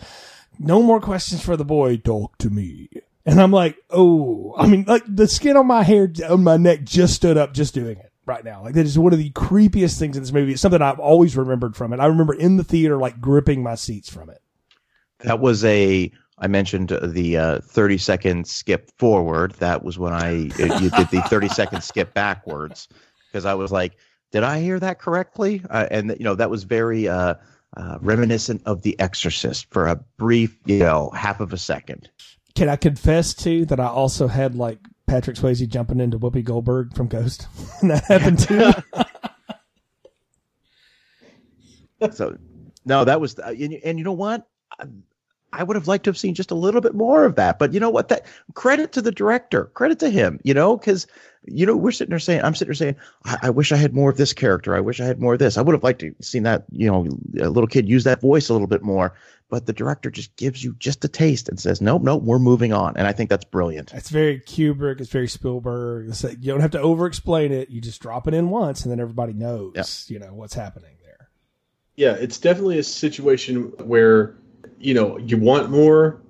no 0.58 0.82
more 0.82 1.00
questions 1.00 1.42
for 1.42 1.56
the 1.56 1.64
boy. 1.64 1.96
Talk 1.96 2.36
to 2.38 2.50
me. 2.50 2.90
And 3.24 3.40
I'm 3.40 3.52
like, 3.52 3.76
oh, 3.90 4.54
I 4.58 4.66
mean, 4.66 4.84
like 4.86 5.04
the 5.06 5.28
skin 5.28 5.56
on 5.56 5.66
my 5.66 5.82
hair, 5.82 6.12
on 6.28 6.44
my 6.44 6.56
neck 6.56 6.84
just 6.84 7.14
stood 7.14 7.36
up 7.36 7.54
just 7.54 7.74
doing 7.74 7.96
it 7.96 8.12
right 8.26 8.44
now. 8.44 8.62
Like 8.62 8.74
that 8.74 8.86
is 8.86 8.98
one 8.98 9.12
of 9.12 9.18
the 9.18 9.30
creepiest 9.30 9.98
things 9.98 10.16
in 10.16 10.22
this 10.22 10.32
movie. 10.32 10.52
It's 10.52 10.60
something 10.60 10.82
I've 10.82 11.00
always 11.00 11.36
remembered 11.36 11.76
from 11.76 11.92
it. 11.92 12.00
I 12.00 12.06
remember 12.06 12.34
in 12.34 12.56
the 12.56 12.64
theater, 12.64 12.98
like 12.98 13.20
gripping 13.20 13.62
my 13.62 13.74
seats 13.74 14.10
from 14.10 14.30
it. 14.30 14.42
That 15.20 15.40
was 15.40 15.64
a, 15.64 16.10
I 16.40 16.46
mentioned 16.46 16.88
the 17.02 17.36
uh, 17.36 17.58
30 17.60 17.98
second 17.98 18.46
skip 18.46 18.90
forward. 18.98 19.52
That 19.58 19.84
was 19.84 19.98
when 19.98 20.12
I, 20.12 20.30
you 20.32 20.90
did 20.90 21.10
the 21.10 21.22
30 21.28 21.48
second 21.48 21.82
skip 21.82 22.14
backwards 22.14 22.88
because 23.30 23.44
I 23.44 23.54
was 23.54 23.70
like, 23.70 23.96
did 24.32 24.42
I 24.42 24.60
hear 24.60 24.78
that 24.80 24.98
correctly? 24.98 25.62
Uh, 25.68 25.86
and, 25.90 26.16
you 26.18 26.24
know, 26.24 26.34
that 26.34 26.48
was 26.50 26.64
very 26.64 27.08
uh, 27.08 27.34
uh, 27.76 27.98
reminiscent 28.00 28.62
of 28.64 28.82
The 28.82 28.98
Exorcist 28.98 29.66
for 29.70 29.86
a 29.86 29.96
brief, 30.16 30.56
you 30.64 30.78
know, 30.78 31.10
half 31.10 31.40
of 31.40 31.52
a 31.52 31.58
second. 31.58 32.08
Can 32.54 32.68
I 32.68 32.76
confess 32.76 33.34
too 33.34 33.66
that 33.66 33.78
I 33.78 33.86
also 33.86 34.26
had 34.26 34.54
like 34.54 34.78
Patrick 35.06 35.36
Swayze 35.36 35.68
jumping 35.68 36.00
into 36.00 36.18
Whoopi 36.18 36.42
Goldberg 36.42 36.94
from 36.94 37.08
Ghost? 37.08 37.48
and 37.82 37.90
that 37.90 38.04
happened 38.04 38.38
too. 38.38 38.72
So, 42.12 42.38
no, 42.86 43.04
that 43.04 43.20
was, 43.20 43.38
uh, 43.38 43.48
and, 43.48 43.74
and 43.74 43.98
you 43.98 44.04
know 44.06 44.12
what? 44.14 44.48
I, 45.52 45.60
I 45.60 45.62
would 45.62 45.76
have 45.76 45.88
liked 45.88 46.04
to 46.04 46.10
have 46.10 46.18
seen 46.18 46.34
just 46.34 46.50
a 46.50 46.54
little 46.54 46.80
bit 46.80 46.94
more 46.94 47.24
of 47.24 47.36
that. 47.36 47.58
But 47.58 47.72
you 47.72 47.80
know 47.80 47.90
what? 47.90 48.08
That 48.08 48.26
credit 48.54 48.92
to 48.92 49.02
the 49.02 49.12
director, 49.12 49.66
credit 49.66 49.98
to 50.00 50.10
him, 50.10 50.40
you 50.42 50.54
know, 50.54 50.76
because, 50.76 51.06
you 51.44 51.66
know, 51.66 51.76
we're 51.76 51.90
sitting 51.92 52.10
there 52.10 52.18
saying, 52.18 52.42
I'm 52.42 52.54
sitting 52.54 52.68
there 52.68 52.74
saying, 52.74 52.96
I, 53.24 53.38
I 53.44 53.50
wish 53.50 53.72
I 53.72 53.76
had 53.76 53.94
more 53.94 54.10
of 54.10 54.16
this 54.16 54.32
character. 54.32 54.74
I 54.74 54.80
wish 54.80 55.00
I 55.00 55.04
had 55.04 55.20
more 55.20 55.34
of 55.34 55.38
this. 55.38 55.56
I 55.56 55.62
would 55.62 55.74
have 55.74 55.82
liked 55.84 56.00
to 56.00 56.06
have 56.06 56.16
seen 56.20 56.42
that, 56.44 56.64
you 56.70 56.90
know, 56.90 57.06
a 57.40 57.48
little 57.50 57.66
kid 57.66 57.88
use 57.88 58.04
that 58.04 58.20
voice 58.20 58.48
a 58.48 58.52
little 58.52 58.68
bit 58.68 58.82
more. 58.82 59.14
But 59.48 59.66
the 59.66 59.72
director 59.72 60.12
just 60.12 60.36
gives 60.36 60.62
you 60.62 60.76
just 60.78 61.04
a 61.04 61.08
taste 61.08 61.48
and 61.48 61.58
says, 61.58 61.80
nope, 61.80 62.02
nope, 62.02 62.22
we're 62.22 62.38
moving 62.38 62.72
on. 62.72 62.96
And 62.96 63.04
I 63.08 63.12
think 63.12 63.30
that's 63.30 63.44
brilliant. 63.44 63.92
It's 63.92 64.08
very 64.08 64.38
Kubrick. 64.38 65.00
It's 65.00 65.10
very 65.10 65.26
Spielberg. 65.26 66.08
It's 66.08 66.22
like, 66.22 66.36
you 66.40 66.52
don't 66.52 66.60
have 66.60 66.70
to 66.70 66.80
over 66.80 67.04
explain 67.06 67.50
it. 67.50 67.68
You 67.68 67.80
just 67.80 68.00
drop 68.00 68.28
it 68.28 68.34
in 68.34 68.50
once 68.50 68.84
and 68.84 68.92
then 68.92 69.00
everybody 69.00 69.32
knows, 69.32 69.72
Yeah. 69.74 70.14
you 70.14 70.20
know, 70.20 70.32
what's 70.34 70.54
happening 70.54 70.92
there. 71.02 71.30
Yeah, 71.96 72.12
it's 72.12 72.38
definitely 72.38 72.78
a 72.78 72.84
situation 72.84 73.72
where 73.78 74.36
you 74.80 74.94
know 74.94 75.18
you 75.18 75.36
want 75.36 75.70
more, 75.70 76.20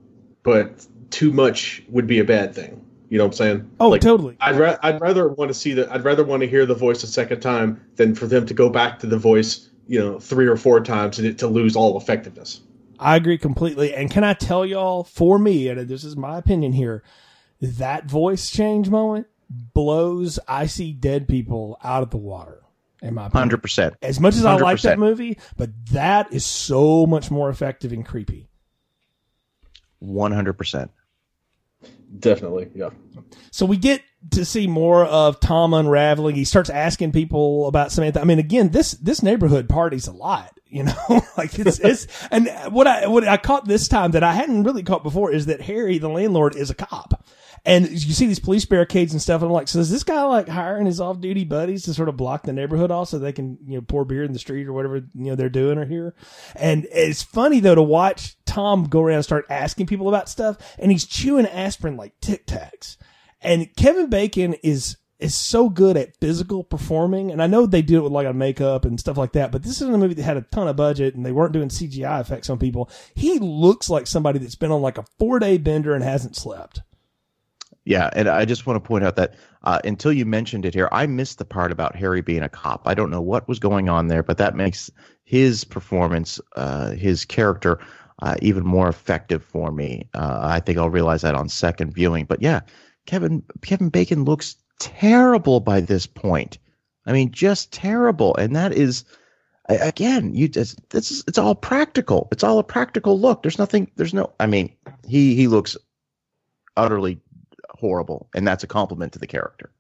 but 0.43 0.87
too 1.11 1.33
much 1.33 1.83
would 1.89 2.07
be 2.07 2.19
a 2.19 2.25
bad 2.25 2.55
thing. 2.55 2.85
You 3.09 3.19
know 3.19 3.25
what 3.25 3.33
I'm 3.33 3.37
saying? 3.37 3.71
Oh, 3.81 3.89
Like, 3.89 4.01
totally. 4.03 4.37
I'd, 4.41 4.57
ra- 4.57 4.77
I'd 4.85 5.01
rather 5.01 5.29
want 5.29 5.49
to 5.49 5.55
see 5.55 5.73
that. 5.75 5.91
I'd 5.91 6.05
rather 6.05 6.23
want 6.23 6.43
to 6.43 6.49
hear 6.49 6.65
the 6.65 6.77
voice 6.77 7.03
a 7.03 7.09
second 7.09 7.41
time 7.41 7.85
than 7.97 8.15
for 8.15 8.27
them 8.27 8.47
to 8.47 8.55
go 8.55 8.71
back 8.71 9.01
to 9.01 9.09
the 9.09 9.19
voice, 9.19 9.69
you 9.89 9.99
know, 9.99 10.21
three 10.21 10.47
or 10.47 10.57
four 10.57 10.81
times 10.81 11.19
and 11.19 11.27
it 11.27 11.37
to 11.39 11.49
lose 11.49 11.75
all 11.75 11.99
effectiveness. 11.99 12.61
I 13.01 13.17
agree 13.17 13.37
completely. 13.37 13.95
And 13.95 14.11
can 14.11 14.23
I 14.23 14.35
tell 14.35 14.65
y'all, 14.65 15.03
for 15.03 15.41
me, 15.41 15.67
and 15.67 15.89
this 15.89 16.05
is 16.05 16.17
my 16.17 16.39
opinion 16.39 16.73
here, 16.73 17.03
that 17.61 18.05
voice 18.05 18.49
change 18.49 18.89
moment 18.89 19.27
blows 19.49 20.39
I 20.47 20.67
See 20.67 20.93
Dead 20.93 21.27
People 21.27 21.79
out 21.83 22.05
of 22.05 22.11
the 22.11 22.17
water. 22.17 22.63
In 23.03 23.15
my 23.15 23.27
opinion. 23.27 23.51
100%. 23.51 23.95
As 24.03 24.21
much 24.21 24.37
as 24.37 24.45
I 24.45 24.57
like 24.57 24.81
that 24.83 24.99
movie, 24.99 25.39
but 25.57 25.71
that 25.93 26.33
is 26.33 26.45
so 26.45 27.07
much 27.07 27.31
more 27.31 27.49
effective 27.49 27.93
and 27.93 28.05
creepy. 28.05 28.49
100%. 30.03 30.91
Definitely, 32.19 32.71
yeah. 32.75 32.91
So 33.53 33.65
we 33.65 33.77
get 33.77 34.03
to 34.33 34.45
see 34.45 34.67
more 34.67 35.05
of 35.05 35.41
Tom 35.41 35.73
unraveling. 35.73 36.35
He 36.35 36.45
starts 36.45 36.69
asking 36.69 37.13
people 37.13 37.69
about 37.69 37.93
Samantha. 37.93 38.21
I 38.21 38.25
mean, 38.25 38.39
again, 38.41 38.71
this 38.71 38.93
this 38.93 39.23
neighborhood 39.23 39.69
parties 39.69 40.09
a 40.09 40.13
lot, 40.13 40.59
you 40.67 40.83
know. 40.83 41.23
like 41.37 41.57
it's 41.59 41.79
it's 41.79 42.07
and 42.31 42.49
what 42.73 42.87
I 42.87 43.07
what 43.07 43.27
I 43.27 43.37
caught 43.37 43.67
this 43.67 43.87
time 43.87 44.11
that 44.11 44.25
I 44.25 44.33
hadn't 44.33 44.65
really 44.65 44.83
caught 44.83 45.05
before 45.05 45.33
is 45.33 45.47
that 45.47 45.61
Harry, 45.63 45.99
the 45.99 46.09
landlord, 46.09 46.57
is 46.57 46.71
a 46.71 46.75
cop. 46.75 47.25
And 47.65 47.89
you 47.91 48.15
see 48.15 48.27
these 48.27 48.39
police 48.39 48.65
barricades 48.65 49.13
and 49.13 49.21
stuff. 49.21 49.43
And 49.43 49.51
I'm 49.51 49.53
like, 49.53 49.69
so 49.69 49.81
is 49.81 49.91
this 49.91 50.05
guy 50.05 50.23
like 50.23 50.49
hiring 50.49 50.87
his 50.87 51.01
off 51.01 51.21
duty 51.21 51.45
buddies 51.45 51.83
to 51.85 51.95
sort 51.95 52.09
of 52.09 52.17
block 52.17 52.45
the 52.45 52.53
neighborhood 52.53 52.91
off 52.91 53.09
so 53.09 53.19
they 53.19 53.33
can, 53.33 53.59
you 53.67 53.75
know, 53.75 53.83
pour 53.83 54.05
beer 54.05 54.25
in 54.25 54.33
the 54.33 54.39
street 54.39 54.67
or 54.67 54.73
whatever, 54.73 54.97
you 54.97 55.27
know, 55.27 55.35
they're 55.35 55.51
doing 55.51 55.79
or 55.79 55.85
here. 55.85 56.15
And 56.57 56.87
it's 56.91 57.23
funny 57.23 57.61
though 57.61 57.75
to 57.75 57.83
watch 57.83 58.37
Tom 58.47 58.85
go 58.85 59.03
around 59.03 59.17
and 59.17 59.25
start 59.25 59.47
asking 59.51 59.87
people 59.87 60.09
about 60.09 60.29
stuff 60.29 60.57
and 60.79 60.91
he's 60.91 61.07
chewing 61.07 61.47
aspirin 61.47 61.97
like 61.97 62.19
Tic 62.21 62.47
Tacs. 62.47 62.97
And 63.43 63.75
Kevin 63.77 64.09
Bacon 64.09 64.55
is 64.63 64.97
is 65.21 65.35
so 65.35 65.69
good 65.69 65.97
at 65.97 66.17
physical 66.17 66.65
performing, 66.65 67.31
and 67.31 67.43
I 67.43 67.47
know 67.47 67.67
they 67.67 67.83
do 67.83 67.99
it 67.99 68.05
with 68.05 68.13
like 68.13 68.27
a 68.27 68.33
makeup 68.33 68.85
and 68.85 68.99
stuff 68.99 69.19
like 69.19 69.33
that. 69.33 69.53
But 69.53 69.63
this 69.63 69.81
isn't 69.83 69.95
a 69.95 69.99
movie 69.99 70.15
that 70.15 70.23
had 70.23 70.39
a 70.39 70.43
ton 70.43 70.67
of 70.67 70.77
budget, 70.77 71.15
and 71.15 71.25
they 71.25 71.33
weren't 71.33 71.53
doing 71.53 71.69
CGI 71.69 72.21
effects 72.21 72.49
on 72.49 72.59
people. 72.59 72.91
He 73.15 73.39
looks 73.39 73.91
like 73.91 74.07
somebody 74.07 74.39
that's 74.39 74.55
been 74.55 74.73
on 74.73 74.83
like 74.83 74.99
a 74.99 75.05
four 75.19 75.39
day 75.39 75.59
bender 75.59 75.95
and 75.95 76.03
hasn't 76.03 76.37
slept. 76.37 76.81
Yeah, 77.91 78.09
and 78.12 78.28
I 78.28 78.45
just 78.45 78.68
want 78.68 78.76
to 78.76 78.86
point 78.86 79.03
out 79.03 79.16
that 79.16 79.34
uh, 79.64 79.80
until 79.82 80.12
you 80.12 80.24
mentioned 80.24 80.64
it 80.64 80.74
here, 80.74 80.88
I 80.93 81.09
missed 81.09 81.38
the 81.38 81.45
part 81.45 81.72
about 81.72 81.97
Harry 81.97 82.20
being 82.20 82.45
a 82.45 82.49
cop. 82.49 82.82
I 82.86 82.95
don't 82.95 83.11
know 83.11 83.20
what 83.20 83.49
was 83.49 83.59
going 83.59 83.88
on 83.88 84.07
there, 84.07 84.22
but 84.22 84.38
that 84.38 84.55
makes 84.55 84.93
his 85.24 85.64
performance, 85.64 86.41
uh, 86.55 86.93
his 86.93 87.24
character, 87.24 87.80
uh, 88.22 88.36
even 88.41 88.64
more 88.64 88.88
effective 88.88 89.43
for 89.43 89.72
me. 89.72 90.09
Uh, 90.14 90.38
I 90.41 90.61
think 90.61 90.78
I'll 90.78 90.88
realize 90.88 91.22
that 91.22 91.34
on 91.34 91.49
second 91.49 91.93
viewing. 91.93 92.26
But 92.26 92.41
yeah, 92.41 92.61
Kevin 93.07 93.43
Kevin 93.62 93.88
Bacon 93.88 94.24
looks 94.24 94.55
terrible 94.78 95.59
by 95.59 95.80
this 95.80 96.07
point. 96.07 96.59
I 97.07 97.12
mean, 97.12 97.32
just 97.32 97.72
terrible. 97.72 98.36
And 98.36 98.55
that 98.55 98.72
is, 98.72 99.05
again, 99.68 100.32
you 100.32 100.47
just 100.47 100.78
this 100.91 101.11
is 101.11 101.24
it's 101.26 101.38
all 101.38 101.57
practical. 101.57 102.28
It's 102.30 102.45
all 102.45 102.61
a 102.61 102.62
practical 102.62 103.18
look. 103.18 103.43
There's 103.43 103.59
nothing. 103.59 103.91
There's 103.97 104.14
no. 104.14 104.32
I 104.38 104.47
mean, 104.47 104.72
he 105.09 105.34
he 105.34 105.49
looks 105.49 105.76
utterly 106.76 107.20
horrible, 107.81 108.28
and 108.35 108.47
that's 108.47 108.62
a 108.62 108.66
compliment 108.66 109.12
to 109.14 109.18
the 109.18 109.26
character. 109.26 109.70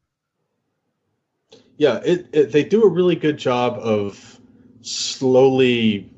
Yeah, 1.76 2.00
it, 2.04 2.26
it 2.32 2.52
they 2.52 2.64
do 2.64 2.82
a 2.82 2.88
really 2.88 3.16
good 3.16 3.38
job 3.38 3.78
of 3.78 4.38
slowly 4.82 6.10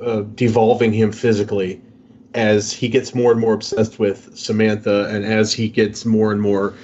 uh, 0.00 0.22
devolving 0.34 0.92
him 0.92 1.12
physically 1.12 1.80
as 2.34 2.72
he 2.72 2.88
gets 2.88 3.14
more 3.14 3.32
and 3.32 3.40
more 3.40 3.54
obsessed 3.54 3.98
with 3.98 4.36
Samantha, 4.36 5.08
and 5.08 5.24
as 5.24 5.52
he 5.52 5.68
gets 5.68 6.04
more 6.04 6.32
and 6.32 6.40
more 6.40 6.74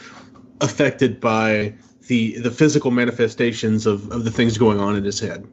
affected 0.60 1.20
by 1.20 1.74
the 2.06 2.38
the 2.38 2.50
physical 2.50 2.90
manifestations 2.90 3.86
of, 3.86 4.10
of 4.10 4.24
the 4.24 4.30
things 4.30 4.58
going 4.58 4.78
on 4.78 4.96
in 4.96 5.04
his 5.04 5.20
head. 5.20 5.46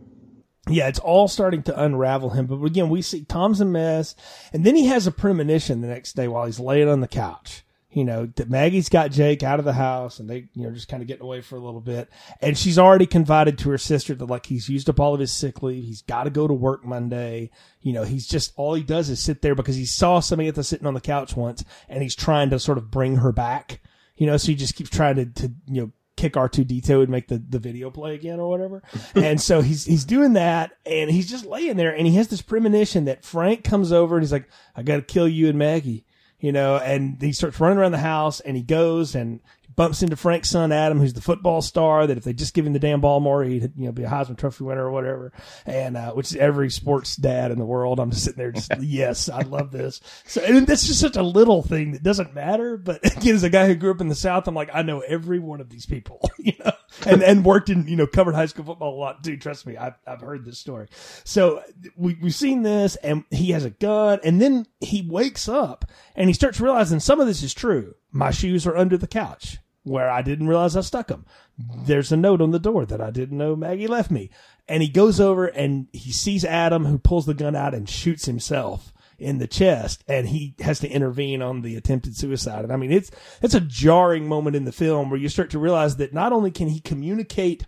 Yeah, 0.70 0.88
it's 0.88 1.00
all 1.00 1.28
starting 1.28 1.64
to 1.64 1.84
unravel 1.84 2.32
him. 2.32 2.48
But 2.48 2.62
again, 2.64 2.90
we 2.90 3.02
see 3.02 3.24
Tom's 3.24 3.62
a 3.62 3.66
mess, 3.66 4.16
and 4.52 4.66
then 4.66 4.76
he 4.76 4.88
has 4.88 5.08
a 5.08 5.12
premonition 5.12 5.82
the 5.82 5.88
next 5.88 6.18
day 6.18 6.28
while 6.28 6.46
he's 6.46 6.60
laying 6.60 6.90
on 6.90 7.00
the 7.00 7.08
couch. 7.08 7.64
You 7.90 8.04
know 8.04 8.26
that 8.36 8.50
Maggie's 8.50 8.90
got 8.90 9.12
Jake 9.12 9.44
out 9.44 9.60
of 9.60 9.66
the 9.66 9.74
house, 9.74 10.20
and 10.20 10.30
they, 10.30 10.50
you 10.54 10.64
know, 10.64 10.72
just 10.72 10.90
kind 10.90 11.02
of 11.02 11.08
getting 11.08 11.24
away 11.24 11.42
for 11.42 11.56
a 11.56 11.62
little 11.62 11.80
bit. 11.80 12.10
And 12.42 12.58
she's 12.58 12.78
already 12.78 13.06
confided 13.06 13.58
to 13.60 13.70
her 13.70 13.78
sister 13.78 14.14
that 14.14 14.26
like 14.26 14.46
he's 14.46 14.68
used 14.68 14.90
up 14.90 15.00
all 15.00 15.14
of 15.14 15.20
his 15.20 15.32
sick 15.32 15.64
leave. 15.64 15.86
He's 15.86 16.02
got 16.02 16.26
to 16.26 16.30
go 16.30 16.48
to 16.48 16.54
work 16.54 16.86
Monday. 16.86 17.50
You 17.82 17.94
know, 17.94 18.04
he's 18.04 18.28
just 18.28 18.54
all 18.58 18.74
he 18.74 18.84
does 18.84 19.10
is 19.10 19.24
sit 19.24 19.42
there 19.42 19.56
because 19.56 19.78
he 19.78 19.86
saw 19.86 20.20
Samantha 20.20 20.64
sitting 20.64 20.86
on 20.86 20.96
the 20.96 21.02
couch 21.02 21.36
once, 21.36 21.64
and 21.88 22.04
he's 22.04 22.16
trying 22.16 22.50
to 22.50 22.60
sort 22.60 22.78
of 22.78 22.92
bring 22.92 23.18
her 23.18 23.32
back 23.32 23.80
you 24.18 24.26
know, 24.26 24.36
so 24.38 24.48
he 24.48 24.56
just 24.56 24.76
keeps 24.76 24.90
trying 24.90 25.16
to, 25.16 25.26
to 25.26 25.54
you 25.68 25.82
know, 25.82 25.92
kick 26.16 26.34
R2D2 26.34 27.04
and 27.04 27.10
make 27.10 27.28
the, 27.28 27.38
the 27.38 27.60
video 27.60 27.92
play 27.92 28.16
again 28.16 28.40
or 28.40 28.50
whatever. 28.50 28.82
and 29.16 29.40
so 29.40 29.62
he's, 29.62 29.86
he's 29.86 30.04
doing 30.04 30.34
that 30.34 30.72
and 30.86 31.12
he's 31.12 31.30
just 31.30 31.46
laying 31.46 31.78
there 31.78 31.96
and 31.96 32.08
he 32.08 32.16
has 32.16 32.28
this 32.28 32.42
premonition 32.42 33.06
that 33.06 33.24
Frank 33.24 33.64
comes 33.64 33.92
over 33.92 34.16
and 34.16 34.24
he's 34.24 34.32
like, 34.32 34.50
I 34.76 34.82
got 34.82 34.96
to 34.96 35.02
kill 35.04 35.28
you 35.28 35.48
and 35.48 35.60
Maggie, 35.60 36.06
you 36.40 36.52
know, 36.52 36.78
and 36.78 37.22
he 37.22 37.32
starts 37.32 37.60
running 37.60 37.78
around 37.78 37.94
the 37.94 37.98
house 37.98 38.40
and 38.40 38.56
he 38.56 38.64
goes 38.64 39.16
and 39.16 39.40
bumps 39.78 40.02
into 40.02 40.18
Frank's 40.18 40.50
son 40.50 40.74
Adam, 40.74 41.00
who's 41.00 41.14
the 41.14 41.22
football 41.22 41.62
star. 41.62 42.06
That 42.06 42.18
if 42.18 42.26
they 42.26 42.34
just 42.34 42.54
give 42.54 42.68
him 42.68 42.74
the 42.74 42.80
damn 42.80 43.00
ball 43.00 43.22
more, 43.22 43.44
he'd 43.44 43.72
you 43.78 43.86
know 43.86 43.94
be 43.94 44.04
a 44.04 44.10
Heisman 44.10 44.38
Trophy 44.38 44.66
winner 44.66 44.86
or 44.86 44.92
whatever. 44.92 45.32
And 45.66 45.96
uh, 45.96 46.12
which 46.12 46.32
is 46.32 46.36
every 46.36 46.70
sports 46.70 47.16
dad 47.16 47.52
in 47.52 47.60
the 47.60 47.66
world. 47.66 48.00
I'm 48.02 48.12
just 48.12 48.26
sitting 48.26 48.40
there, 48.40 48.52
just 48.52 48.72
yes, 48.82 49.30
I 49.30 49.44
love 49.44 49.72
this. 49.72 50.02
So 50.26 50.42
and 50.42 50.68
that's 50.68 50.86
just 50.86 51.00
such 51.00 51.16
a 51.16 51.24
little 51.24 51.62
thing 51.62 51.94
that 51.94 52.04
doesn't 52.04 52.34
matter. 52.34 52.76
But 52.76 53.06
again, 53.18 53.36
as 53.36 53.44
a 53.44 53.50
guy 53.50 53.68
who 53.68 53.76
grew 53.76 53.92
up 53.92 54.02
in 54.02 54.10
the 54.10 54.16
South, 54.16 54.48
I'm 54.48 54.56
like, 54.56 54.72
I 54.74 54.82
know 54.82 55.00
every 55.00 55.40
one 55.40 55.62
of 55.62 55.70
these 55.70 55.86
people, 55.86 56.30
you 56.38 56.54
know, 56.66 56.74
and 57.06 57.24
and 57.24 57.46
worked 57.46 57.70
in 57.70 57.88
you 57.88 57.96
know 57.96 58.08
covered 58.08 58.36
high 58.36 58.48
school 58.48 58.66
football 58.66 58.96
a 58.96 59.00
lot 59.00 59.24
too. 59.24 59.38
Trust 59.38 59.66
me, 59.66 59.78
I've 59.78 59.96
I've 60.06 60.22
heard 60.22 60.44
this 60.44 60.58
story. 60.58 60.88
So 61.24 61.62
we 61.96 62.18
we've 62.20 62.36
seen 62.36 62.64
this, 62.64 62.96
and 62.98 63.24
he 63.30 63.52
has 63.52 63.64
a 63.64 63.70
gun, 63.70 64.20
and 64.24 64.42
then 64.42 64.66
he 64.82 65.08
wakes 65.08 65.48
up 65.48 65.86
and 66.16 66.30
he 66.30 66.34
starts 66.34 66.60
realizing 66.60 67.00
some 67.00 67.20
of 67.20 67.28
this 67.28 67.44
is 67.44 67.54
true. 67.54 67.94
My 68.12 68.32
shoes 68.32 68.66
are 68.66 68.76
under 68.76 68.98
the 68.98 69.08
couch 69.08 69.60
where 69.88 70.10
I 70.10 70.22
didn't 70.22 70.48
realize 70.48 70.76
I 70.76 70.82
stuck 70.82 71.08
them. 71.08 71.26
There's 71.58 72.12
a 72.12 72.18
note 72.18 72.42
on 72.42 72.52
the 72.52 72.60
door 72.60 72.86
that 72.86 73.02
I 73.02 73.10
didn't 73.10 73.38
know 73.38 73.56
Maggie 73.56 73.88
left 73.88 74.12
me. 74.12 74.30
And 74.68 74.84
he 74.84 74.90
goes 74.90 75.20
over 75.20 75.48
and 75.48 75.88
he 75.94 76.12
sees 76.12 76.44
Adam 76.44 76.86
who 76.86 76.98
pulls 76.98 77.26
the 77.26 77.34
gun 77.34 77.56
out 77.56 77.74
and 77.74 77.90
shoots 77.90 78.26
himself 78.26 78.94
in 79.18 79.40
the 79.40 79.48
chest 79.48 80.04
and 80.08 80.28
he 80.28 80.56
has 80.60 80.80
to 80.80 80.90
intervene 80.90 81.42
on 81.42 81.62
the 81.62 81.76
attempted 81.76 82.16
suicide. 82.16 82.64
And 82.64 82.72
I 82.72 82.76
mean, 82.76 82.92
it's, 82.92 83.10
it's 83.42 83.56
a 83.56 83.62
jarring 83.62 84.28
moment 84.28 84.56
in 84.56 84.66
the 84.66 84.72
film 84.72 85.10
where 85.10 85.20
you 85.20 85.30
start 85.30 85.50
to 85.52 85.60
realize 85.60 85.98
that 85.98 86.14
not 86.14 86.34
only 86.34 86.52
can 86.52 86.68
he 86.68 86.80
communicate 86.80 87.66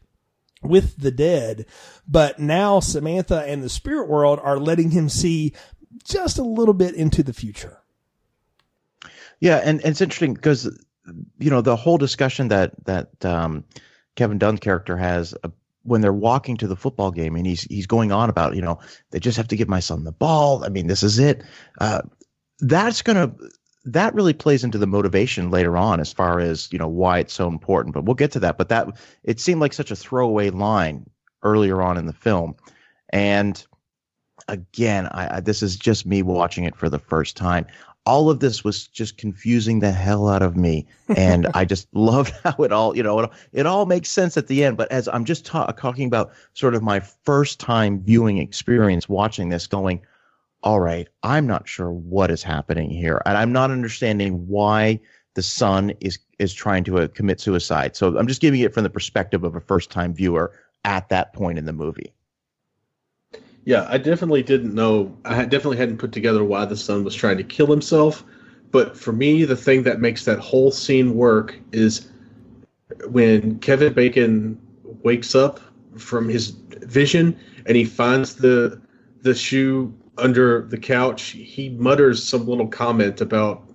with 0.61 0.97
the 0.97 1.11
dead, 1.11 1.65
but 2.07 2.39
now 2.39 2.79
Samantha 2.79 3.43
and 3.47 3.63
the 3.63 3.69
spirit 3.69 4.09
world 4.09 4.39
are 4.43 4.59
letting 4.59 4.91
him 4.91 5.09
see 5.09 5.53
just 6.03 6.37
a 6.37 6.43
little 6.43 6.73
bit 6.73 6.95
into 6.95 7.23
the 7.23 7.33
future. 7.33 7.79
Yeah, 9.39 9.57
and, 9.57 9.79
and 9.79 9.91
it's 9.91 10.01
interesting 10.01 10.33
because 10.33 10.69
you 11.39 11.49
know 11.49 11.61
the 11.61 11.75
whole 11.75 11.97
discussion 11.97 12.47
that 12.49 12.73
that 12.85 13.25
um, 13.25 13.63
Kevin 14.15 14.37
Dunn's 14.37 14.59
character 14.59 14.97
has 14.97 15.33
uh, 15.43 15.49
when 15.83 16.01
they're 16.01 16.13
walking 16.13 16.57
to 16.57 16.67
the 16.67 16.75
football 16.75 17.11
game, 17.11 17.35
and 17.35 17.45
he's 17.45 17.63
he's 17.63 17.87
going 17.87 18.11
on 18.11 18.29
about 18.29 18.55
you 18.55 18.61
know 18.61 18.79
they 19.11 19.19
just 19.19 19.37
have 19.37 19.47
to 19.49 19.55
give 19.55 19.67
my 19.67 19.79
son 19.79 20.03
the 20.03 20.11
ball. 20.11 20.63
I 20.63 20.69
mean, 20.69 20.87
this 20.87 21.03
is 21.03 21.19
it. 21.19 21.43
Uh, 21.79 22.01
that's 22.59 23.01
gonna 23.01 23.33
that 23.85 24.13
really 24.13 24.33
plays 24.33 24.63
into 24.63 24.77
the 24.77 24.87
motivation 24.87 25.49
later 25.51 25.77
on 25.77 25.99
as 25.99 26.11
far 26.11 26.39
as 26.39 26.71
you 26.71 26.79
know 26.79 26.87
why 26.87 27.19
it's 27.19 27.33
so 27.33 27.47
important. 27.47 27.93
But 27.93 28.05
we'll 28.05 28.15
get 28.15 28.31
to 28.33 28.39
that. 28.41 28.57
But 28.57 28.69
that 28.69 28.87
it 29.23 29.39
seemed 29.39 29.61
like 29.61 29.73
such 29.73 29.91
a 29.91 29.95
throwaway 29.95 30.49
line 30.49 31.09
earlier 31.43 31.81
on 31.81 31.97
in 31.97 32.05
the 32.05 32.13
film, 32.13 32.55
and 33.11 33.65
again, 34.47 35.07
I, 35.07 35.37
I, 35.37 35.39
this 35.39 35.61
is 35.63 35.77
just 35.77 36.05
me 36.05 36.21
watching 36.21 36.65
it 36.65 36.75
for 36.75 36.89
the 36.89 36.99
first 36.99 37.37
time 37.37 37.65
all 38.09 38.27
of 38.31 38.39
this 38.39 38.63
was 38.63 38.87
just 38.87 39.17
confusing 39.17 39.81
the 39.81 39.91
hell 39.91 40.27
out 40.27 40.41
of 40.41 40.57
me 40.57 40.83
and 41.15 41.45
i 41.53 41.63
just 41.63 41.87
loved 41.93 42.33
how 42.43 42.63
it 42.63 42.71
all 42.71 42.97
you 42.97 43.03
know 43.03 43.19
it, 43.19 43.29
it, 43.53 43.65
all 43.67 43.85
makes 43.85 44.09
sense 44.09 44.35
at 44.35 44.47
the 44.47 44.63
end. 44.63 44.77
But 44.77 44.91
as 44.91 45.07
i'm 45.09 45.25
just 45.25 45.45
ta- 45.45 45.67
talking 45.67 46.07
about 46.07 46.31
sort 46.55 46.73
of 46.73 46.81
my 46.81 46.99
first 46.99 47.59
time 47.59 48.01
viewing 48.01 48.39
experience 48.39 49.07
watching 49.07 49.49
this 49.49 49.67
going 49.67 50.01
all 50.63 50.79
right 50.79 51.07
i'm 51.21 51.45
not 51.45 51.67
sure 51.67 51.91
what 51.91 52.31
is 52.31 52.41
happening 52.41 52.89
here 52.89 53.21
and 53.27 53.37
i'm 53.37 53.53
not 53.53 53.69
understanding 53.69 54.47
why 54.47 54.99
the 55.35 55.43
son 55.43 55.93
is 55.99 56.17
is 56.39 56.51
trying 56.51 56.83
to 56.85 56.99
uh, 56.99 57.07
commit 57.09 57.39
suicide. 57.39 57.95
So 57.95 58.17
i'm 58.17 58.27
just 58.27 58.41
giving 58.41 58.61
it 58.61 58.73
from 58.73 58.83
the 58.83 58.89
perspective 58.89 59.43
of 59.43 59.55
a 59.55 59.61
first 59.61 59.91
time 59.91 60.15
viewer 60.15 60.51
at 60.83 61.09
that 61.09 61.33
point 61.33 61.59
in 61.59 61.65
the 61.65 61.73
movie 61.73 62.11
yeah, 63.69 63.85
I 63.87 63.99
definitely 63.99 64.41
didn't 64.41 64.73
know. 64.73 65.15
I 65.25 65.45
definitely 65.45 65.77
hadn't 65.77 65.99
put 65.99 66.11
together 66.11 66.43
why 66.43 66.65
the 66.65 66.75
son 66.75 67.03
was 67.03 67.13
trying 67.13 67.37
to 67.37 67.43
kill 67.43 67.67
himself. 67.67 68.23
But 68.71 68.97
for 68.97 69.13
me, 69.13 69.45
the 69.45 69.55
thing 69.55 69.83
that 69.83 70.01
makes 70.01 70.25
that 70.25 70.39
whole 70.39 70.71
scene 70.71 71.13
work 71.13 71.55
is 71.71 72.09
when 73.09 73.59
Kevin 73.59 73.93
Bacon 73.93 74.59
wakes 75.03 75.35
up 75.35 75.59
from 75.97 76.27
his 76.27 76.47
vision 76.81 77.37
and 77.67 77.77
he 77.77 77.85
finds 77.85 78.37
the 78.37 78.81
the 79.21 79.35
shoe 79.35 79.93
under 80.17 80.63
the 80.63 80.77
couch. 80.79 81.21
He 81.25 81.69
mutters 81.69 82.23
some 82.23 82.47
little 82.47 82.67
comment 82.67 83.21
about 83.21 83.69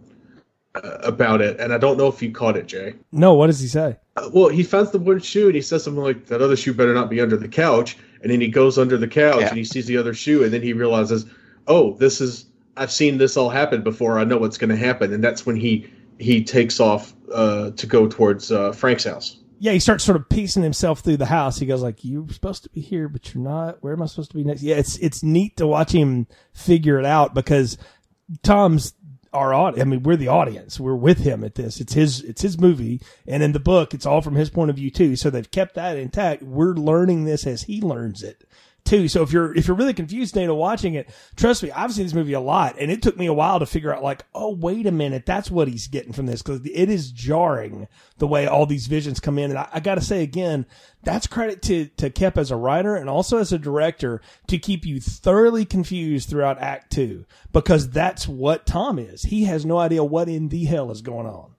uh, 0.75 0.99
about 1.05 1.41
it, 1.41 1.61
and 1.61 1.73
I 1.73 1.79
don't 1.79 1.97
know 1.97 2.09
if 2.09 2.21
you 2.21 2.33
caught 2.33 2.57
it, 2.57 2.67
Jay. 2.67 2.95
No, 3.13 3.35
what 3.35 3.47
does 3.47 3.61
he 3.61 3.69
say? 3.69 3.99
Well, 4.33 4.49
he 4.49 4.63
finds 4.63 4.91
the 4.91 4.99
one 4.99 5.21
shoe 5.21 5.47
and 5.47 5.55
he 5.55 5.63
says 5.63 5.85
something 5.85 6.03
like, 6.03 6.27
"That 6.27 6.41
other 6.41 6.57
shoe 6.57 6.73
better 6.73 6.95
not 6.95 7.11
be 7.11 7.21
under 7.21 7.37
the 7.37 7.49
couch." 7.49 7.97
and 8.25 8.33
then 8.33 8.41
he 8.41 8.49
goes 8.49 8.79
under 8.79 8.97
the 8.97 9.07
couch 9.07 9.43
yeah. 9.43 9.49
and 9.49 9.59
he 9.59 9.65
sees 9.65 9.85
the 9.85 9.99
other 9.99 10.15
shoe 10.15 10.43
and 10.43 10.53
then 10.53 10.63
he 10.63 10.73
realizes 10.73 11.27
oh 11.67 11.93
this 11.97 12.23
is 12.23 12.47
i've 12.77 12.91
seen 12.91 13.19
this 13.19 13.37
all 13.37 13.51
happen 13.51 13.83
before. 13.83 14.19
I 14.19 14.25
know 14.25 14.39
what's 14.39 14.59
going 14.59 14.71
to 14.71 14.77
happen. 14.77 15.13
And 15.13 15.23
that's 15.23 15.47
when 15.47 15.57
he 15.57 15.91
he 16.19 16.45
takes 16.45 16.81
off 16.81 17.13
uh, 17.33 17.71
to 17.73 17.87
go 17.87 18.07
towards 18.07 18.53
uh, 18.53 18.73
frank's 18.73 19.05
house. 19.05 19.39
Yeah 19.59 19.73
he 19.73 19.79
starts 19.79 20.05
sort 20.05 20.17
of 20.17 20.29
piecing 20.29 20.63
himself 20.63 21.01
through 21.01 21.19
the 21.19 21.27
house. 21.27 21.59
He 21.59 21.67
goes 21.67 21.83
like 21.83 22.05
you're 22.05 22.29
supposed 22.31 22.65
to 22.65 22.71
be 22.71 22.81
here 22.81 23.09
but 23.09 23.33
you're 23.33 23.45
not. 23.45 23.83
Where 23.83 23.93
am 23.93 24.03
i 24.03 24.07
supposed 24.07 24.31
to 24.31 24.37
be 24.37 24.45
next? 24.45 24.63
Yeah 24.63 24.77
it's 24.77 24.97
it's 24.99 25.23
neat 25.23 25.57
to 25.59 25.67
watch 25.67 25.93
him 25.93 26.27
figure 26.53 26.99
it 26.99 27.07
out 27.07 27.35
because 27.35 27.79
tom's 28.43 28.95
our 29.35 29.53
audience. 29.53 29.83
I 29.83 29.85
mean, 29.85 30.03
we're 30.03 30.17
the 30.17 30.29
audience. 30.29 30.81
We're 30.81 30.95
with 30.95 31.19
him 31.19 31.45
at 31.45 31.57
this. 31.57 31.81
It's 31.81 31.95
his, 31.95 32.23
it's 32.23 32.43
his 32.43 32.59
movie. 32.59 33.01
And 33.27 33.43
in 33.43 33.53
the 33.53 33.61
book, 33.61 33.93
it's 33.93 34.07
all 34.07 34.23
from 34.23 34.37
his 34.37 34.51
point 34.51 34.71
of 34.71 34.77
view 34.77 34.91
too. 34.91 35.17
So 35.17 35.29
they've 35.31 35.51
kept 35.51 35.75
that 35.75 35.97
intact. 35.97 36.43
We're 36.43 36.75
learning 36.75 37.25
this 37.25 37.47
as 37.47 37.65
he 37.65 37.81
learns 37.81 38.23
it 38.23 38.45
two. 38.85 39.09
So 39.09 39.23
if 39.23 39.33
you're 39.33 39.55
if 39.57 39.67
you're 39.67 39.77
really 39.77 39.95
confused, 39.95 40.35
Dana, 40.35 40.55
watching 40.55 40.95
it, 40.95 41.09
trust 41.37 41.63
me, 41.63 41.71
I've 41.71 41.93
seen 41.93 42.05
this 42.05 42.15
movie 42.15 42.33
a 42.33 42.41
lot, 42.41 42.77
and 42.79 42.91
it 42.91 43.03
took 43.03 43.17
me 43.17 43.27
a 43.27 43.33
while 43.33 43.59
to 43.59 43.67
figure 43.67 43.95
out 43.95 44.03
like, 44.03 44.25
oh 44.35 44.55
wait 44.55 44.87
a 44.87 44.93
minute, 44.93 45.27
that's 45.27 45.51
what 45.51 45.69
he's 45.69 45.87
getting 45.87 46.13
from 46.13 46.27
this 46.27 46.43
because 46.43 46.61
it 46.65 46.91
is 46.91 47.11
jarring 47.11 47.89
the 48.19 48.27
way 48.27 48.47
all 48.47 48.67
these 48.67 48.87
visions 48.87 49.21
come 49.21 49.39
in. 49.39 49.51
And 49.51 49.59
I, 49.59 49.69
I 49.75 49.81
got 49.81 49.97
to 49.97 50.01
say 50.01 50.23
again, 50.23 50.67
that's 51.03 51.27
credit 51.27 51.63
to 51.63 51.87
to 51.97 52.11
Koepp 52.11 52.37
as 52.37 52.51
a 52.51 52.57
writer 52.57 52.97
and 52.97 53.09
also 53.09 53.39
as 53.39 53.53
a 53.53 53.59
director 53.59 54.21
to 54.49 54.59
keep 54.59 54.85
you 54.85 55.01
thoroughly 55.01 55.65
confused 55.65 56.29
throughout 56.29 56.61
Act 56.61 56.93
Two 56.93 57.25
because 57.53 57.91
that's 57.91 58.29
what 58.29 58.67
Tom 58.67 58.99
is. 58.99 59.23
He 59.23 59.45
has 59.45 59.65
no 59.65 59.79
idea 59.79 60.05
what 60.05 60.29
in 60.29 60.49
the 60.49 60.65
hell 60.65 60.91
is 60.91 61.03
going 61.03 61.27
on. 61.27 61.54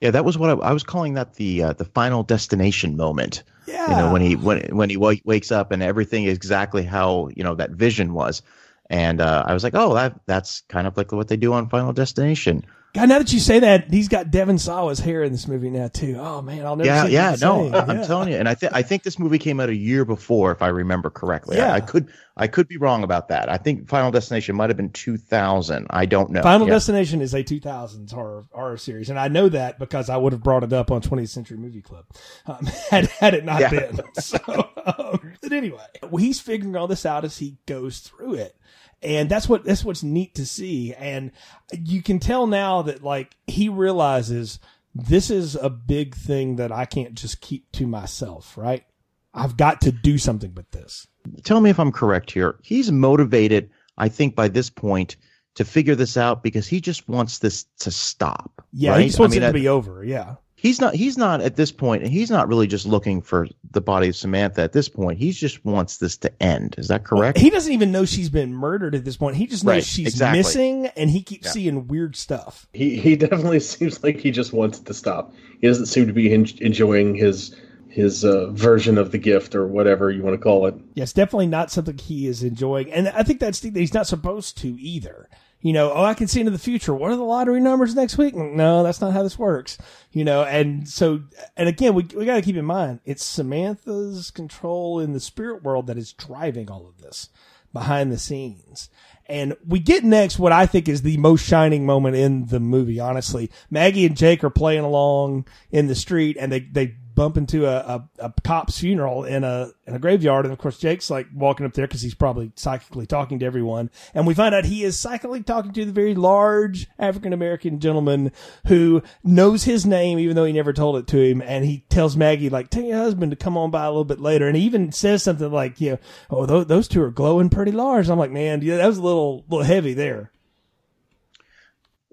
Yeah, 0.00 0.10
that 0.12 0.24
was 0.24 0.38
what 0.38 0.50
I, 0.50 0.68
I 0.68 0.72
was 0.72 0.82
calling 0.82 1.14
that 1.14 1.34
the 1.34 1.62
uh, 1.62 1.72
the 1.74 1.84
final 1.84 2.22
destination 2.22 2.96
moment. 2.96 3.42
Yeah, 3.66 3.86
you 3.88 3.96
know 3.96 4.12
when 4.12 4.22
he 4.22 4.36
when 4.36 4.60
when 4.76 4.90
he 4.90 4.96
w- 4.96 5.20
wakes 5.24 5.52
up 5.52 5.72
and 5.72 5.82
everything 5.82 6.24
is 6.24 6.36
exactly 6.36 6.82
how 6.82 7.28
you 7.36 7.44
know 7.44 7.54
that 7.54 7.70
vision 7.72 8.14
was, 8.14 8.42
and 8.88 9.20
uh, 9.20 9.44
I 9.46 9.54
was 9.54 9.62
like, 9.62 9.74
oh, 9.74 9.94
that 9.94 10.18
that's 10.26 10.62
kind 10.68 10.86
of 10.86 10.96
like 10.96 11.12
what 11.12 11.28
they 11.28 11.36
do 11.36 11.52
on 11.52 11.68
Final 11.68 11.92
Destination. 11.92 12.64
God, 12.92 13.08
now 13.08 13.18
that 13.18 13.32
you 13.32 13.38
say 13.38 13.60
that, 13.60 13.88
he's 13.92 14.08
got 14.08 14.32
Devon 14.32 14.58
Sawa's 14.58 14.98
hair 14.98 15.22
in 15.22 15.30
this 15.30 15.46
movie 15.46 15.70
now 15.70 15.86
too. 15.88 16.16
Oh 16.18 16.42
man, 16.42 16.66
I'll 16.66 16.74
never. 16.74 16.88
Yeah, 16.88 17.06
yeah, 17.06 17.36
no, 17.40 17.68
yeah. 17.68 17.84
I'm 17.86 18.04
telling 18.04 18.30
you, 18.30 18.36
and 18.36 18.48
I 18.48 18.54
think 18.54 18.72
I 18.74 18.82
think 18.82 19.04
this 19.04 19.16
movie 19.18 19.38
came 19.38 19.60
out 19.60 19.68
a 19.68 19.74
year 19.76 20.04
before, 20.04 20.50
if 20.50 20.60
I 20.60 20.68
remember 20.68 21.08
correctly. 21.08 21.56
Yeah. 21.56 21.72
I, 21.72 21.76
I 21.76 21.80
could 21.80 22.10
I 22.36 22.48
could 22.48 22.66
be 22.66 22.78
wrong 22.78 23.04
about 23.04 23.28
that. 23.28 23.48
I 23.48 23.58
think 23.58 23.88
Final 23.88 24.10
Destination 24.10 24.56
might 24.56 24.70
have 24.70 24.76
been 24.76 24.90
2000. 24.90 25.86
I 25.90 26.06
don't 26.06 26.30
know. 26.30 26.42
Final 26.42 26.66
Yeah. 26.66 26.74
Destination 26.74 27.20
is 27.20 27.32
a 27.32 27.44
2000s 27.44 28.10
horror 28.12 28.46
horror 28.50 28.76
series, 28.76 29.08
and 29.08 29.20
I 29.20 29.28
know 29.28 29.48
that 29.48 29.78
because 29.78 30.10
I 30.10 30.16
would 30.16 30.32
have 30.32 30.42
brought 30.42 30.64
it 30.64 30.72
up 30.72 30.90
on 30.90 31.00
20th 31.00 31.28
Century 31.28 31.58
Movie 31.58 31.82
Club 31.82 32.06
um, 32.46 32.66
had 32.90 33.06
had 33.06 33.34
it 33.34 33.44
not 33.44 33.60
Yeah. 33.60 33.70
been. 33.70 34.00
So, 34.20 34.38
um, 34.46 35.32
but 35.40 35.52
anyway, 35.52 35.84
well, 36.02 36.16
he's 36.16 36.40
figuring 36.40 36.74
all 36.76 36.88
this 36.88 37.06
out 37.06 37.24
as 37.24 37.38
he 37.38 37.56
goes 37.66 38.00
through 38.00 38.34
it, 38.34 38.56
and 39.02 39.28
that's 39.28 39.48
what 39.48 39.64
that's 39.64 39.84
what's 39.84 40.02
neat 40.02 40.34
to 40.36 40.46
see. 40.46 40.94
And 40.94 41.32
you 41.72 42.02
can 42.02 42.18
tell 42.18 42.46
now 42.46 42.82
that 42.82 43.02
like 43.02 43.36
he 43.46 43.68
realizes 43.68 44.58
this 44.94 45.30
is 45.30 45.54
a 45.56 45.70
big 45.70 46.14
thing 46.14 46.56
that 46.56 46.72
I 46.72 46.84
can't 46.84 47.14
just 47.14 47.40
keep 47.40 47.70
to 47.72 47.86
myself. 47.86 48.56
Right? 48.56 48.84
I've 49.32 49.56
got 49.56 49.80
to 49.82 49.92
do 49.92 50.18
something 50.18 50.54
with 50.54 50.70
this. 50.72 51.06
tell 51.44 51.60
me 51.60 51.70
if 51.70 51.78
I'm 51.78 51.92
correct 51.92 52.32
here. 52.32 52.56
He's 52.62 52.90
motivated, 52.90 53.70
I 53.96 54.08
think, 54.08 54.34
by 54.34 54.48
this 54.48 54.68
point 54.70 55.16
to 55.54 55.64
figure 55.64 55.94
this 55.94 56.16
out 56.16 56.42
because 56.42 56.66
he 56.66 56.80
just 56.80 57.08
wants 57.08 57.38
this 57.38 57.64
to 57.80 57.90
stop. 57.90 58.64
Yeah, 58.72 58.92
right? 58.92 59.00
he 59.02 59.06
just 59.06 59.20
wants 59.20 59.34
I 59.34 59.36
mean, 59.36 59.42
it 59.42 59.46
to 59.46 59.48
at- 59.48 59.54
be 59.62 59.68
over. 59.68 60.04
Yeah. 60.04 60.36
He's 60.60 60.80
not. 60.80 60.94
He's 60.94 61.16
not 61.18 61.40
at 61.40 61.56
this 61.56 61.72
point. 61.72 62.06
He's 62.06 62.30
not 62.30 62.48
really 62.48 62.66
just 62.66 62.86
looking 62.86 63.20
for 63.22 63.48
the 63.70 63.80
body 63.80 64.08
of 64.08 64.16
Samantha 64.16 64.62
at 64.62 64.72
this 64.72 64.88
point. 64.88 65.18
He 65.18 65.32
just 65.32 65.64
wants 65.64 65.96
this 65.98 66.16
to 66.18 66.42
end. 66.42 66.74
Is 66.78 66.88
that 66.88 67.04
correct? 67.04 67.38
He 67.38 67.50
doesn't 67.50 67.72
even 67.72 67.90
know 67.92 68.04
she's 68.04 68.30
been 68.30 68.52
murdered 68.52 68.94
at 68.94 69.04
this 69.04 69.16
point. 69.16 69.36
He 69.36 69.46
just 69.46 69.64
knows 69.64 69.74
Right, 69.74 69.84
she's 69.84 70.08
exactly. 70.08 70.38
missing, 70.38 70.86
and 70.96 71.10
he 71.10 71.22
keeps 71.22 71.46
Yeah. 71.46 71.52
seeing 71.52 71.86
weird 71.88 72.16
stuff. 72.16 72.66
He 72.72 72.96
he 72.96 73.16
definitely 73.16 73.60
seems 73.60 74.02
like 74.02 74.18
he 74.18 74.30
just 74.30 74.52
wants 74.52 74.78
it 74.78 74.86
to 74.86 74.94
stop. 74.94 75.32
He 75.60 75.66
doesn't 75.66 75.86
seem 75.86 76.06
to 76.06 76.12
be 76.12 76.32
en- 76.32 76.46
enjoying 76.60 77.14
his 77.14 77.54
his 77.88 78.24
uh, 78.24 78.50
version 78.52 78.98
of 78.98 79.10
the 79.10 79.18
gift 79.18 79.54
or 79.56 79.66
whatever 79.66 80.12
you 80.12 80.22
want 80.22 80.34
to 80.34 80.38
call 80.42 80.64
it. 80.66 80.74
Yeah, 80.94 81.02
it's 81.02 81.12
definitely 81.12 81.48
not 81.48 81.72
something 81.72 81.98
he 81.98 82.28
is 82.28 82.42
enjoying, 82.44 82.92
and 82.92 83.08
I 83.08 83.24
think 83.24 83.40
that's 83.40 83.58
the, 83.60 83.70
he's 83.70 83.92
not 83.94 84.06
supposed 84.06 84.56
to 84.58 84.68
either. 84.80 85.28
You 85.62 85.74
know, 85.74 85.92
oh, 85.92 86.04
I 86.04 86.14
can 86.14 86.26
see 86.26 86.40
into 86.40 86.52
the 86.52 86.58
future. 86.58 86.94
What 86.94 87.10
are 87.10 87.16
the 87.16 87.22
lottery 87.22 87.60
numbers 87.60 87.94
next 87.94 88.16
week? 88.16 88.34
No, 88.34 88.82
that's 88.82 89.00
not 89.00 89.12
how 89.12 89.22
this 89.22 89.38
works. 89.38 89.76
You 90.10 90.24
know, 90.24 90.42
and 90.42 90.88
so, 90.88 91.22
and 91.56 91.68
again, 91.68 91.94
we 91.94 92.04
we 92.16 92.24
got 92.24 92.36
to 92.36 92.42
keep 92.42 92.56
in 92.56 92.64
mind 92.64 93.00
it's 93.04 93.24
Samantha's 93.24 94.30
control 94.30 95.00
in 95.00 95.12
the 95.12 95.20
spirit 95.20 95.62
world 95.62 95.86
that 95.88 95.98
is 95.98 96.12
driving 96.14 96.70
all 96.70 96.88
of 96.88 97.02
this 97.02 97.28
behind 97.72 98.10
the 98.10 98.18
scenes. 98.18 98.88
And 99.26 99.56
we 99.64 99.78
get 99.78 100.02
next 100.02 100.40
what 100.40 100.50
I 100.50 100.66
think 100.66 100.88
is 100.88 101.02
the 101.02 101.16
most 101.18 101.46
shining 101.46 101.86
moment 101.86 102.16
in 102.16 102.46
the 102.46 102.58
movie, 102.58 102.98
honestly. 102.98 103.48
Maggie 103.70 104.04
and 104.04 104.16
Jake 104.16 104.42
are 104.42 104.50
playing 104.50 104.82
along 104.82 105.46
in 105.70 105.86
the 105.86 105.94
street 105.94 106.36
and 106.40 106.50
they, 106.50 106.60
they 106.60 106.96
bump 107.20 107.36
into 107.36 107.66
a, 107.66 107.76
a, 107.76 108.08
a 108.18 108.32
cop's 108.42 108.80
funeral 108.80 109.24
in 109.24 109.44
a, 109.44 109.70
in 109.86 109.94
a 109.94 109.98
graveyard. 109.98 110.46
And 110.46 110.52
of 110.54 110.58
course, 110.58 110.78
Jake's 110.78 111.10
like 111.10 111.26
walking 111.34 111.66
up 111.66 111.74
there 111.74 111.86
because 111.86 112.00
he's 112.00 112.14
probably 112.14 112.50
psychically 112.56 113.04
talking 113.04 113.38
to 113.40 113.44
everyone. 113.44 113.90
And 114.14 114.26
we 114.26 114.32
find 114.32 114.54
out 114.54 114.64
he 114.64 114.84
is 114.84 114.98
psychically 114.98 115.42
talking 115.42 115.72
to 115.72 115.84
the 115.84 115.92
very 115.92 116.14
large 116.14 116.88
African 116.98 117.34
American 117.34 117.78
gentleman 117.78 118.32
who 118.68 119.02
knows 119.22 119.64
his 119.64 119.84
name, 119.84 120.18
even 120.18 120.34
though 120.34 120.46
he 120.46 120.54
never 120.54 120.72
told 120.72 120.96
it 120.96 121.06
to 121.08 121.20
him. 121.20 121.42
And 121.42 121.62
he 121.66 121.84
tells 121.90 122.16
Maggie, 122.16 122.48
like, 122.48 122.70
tell 122.70 122.84
your 122.84 122.96
husband 122.96 123.32
to 123.32 123.36
come 123.36 123.58
on 123.58 123.70
by 123.70 123.84
a 123.84 123.90
little 123.90 124.06
bit 124.06 124.18
later. 124.20 124.48
And 124.48 124.56
he 124.56 124.62
even 124.62 124.90
says 124.90 125.22
something 125.22 125.52
like, 125.52 125.78
you 125.78 125.90
know, 125.90 125.98
oh, 126.30 126.46
those, 126.46 126.66
those 126.68 126.88
two 126.88 127.02
are 127.02 127.10
glowing 127.10 127.50
pretty 127.50 127.72
large. 127.72 128.08
I'm 128.08 128.18
like, 128.18 128.30
man, 128.30 128.60
that 128.60 128.86
was 128.86 128.96
a 128.96 129.02
little, 129.02 129.44
little 129.50 129.66
heavy 129.66 129.92
there. 129.92 130.32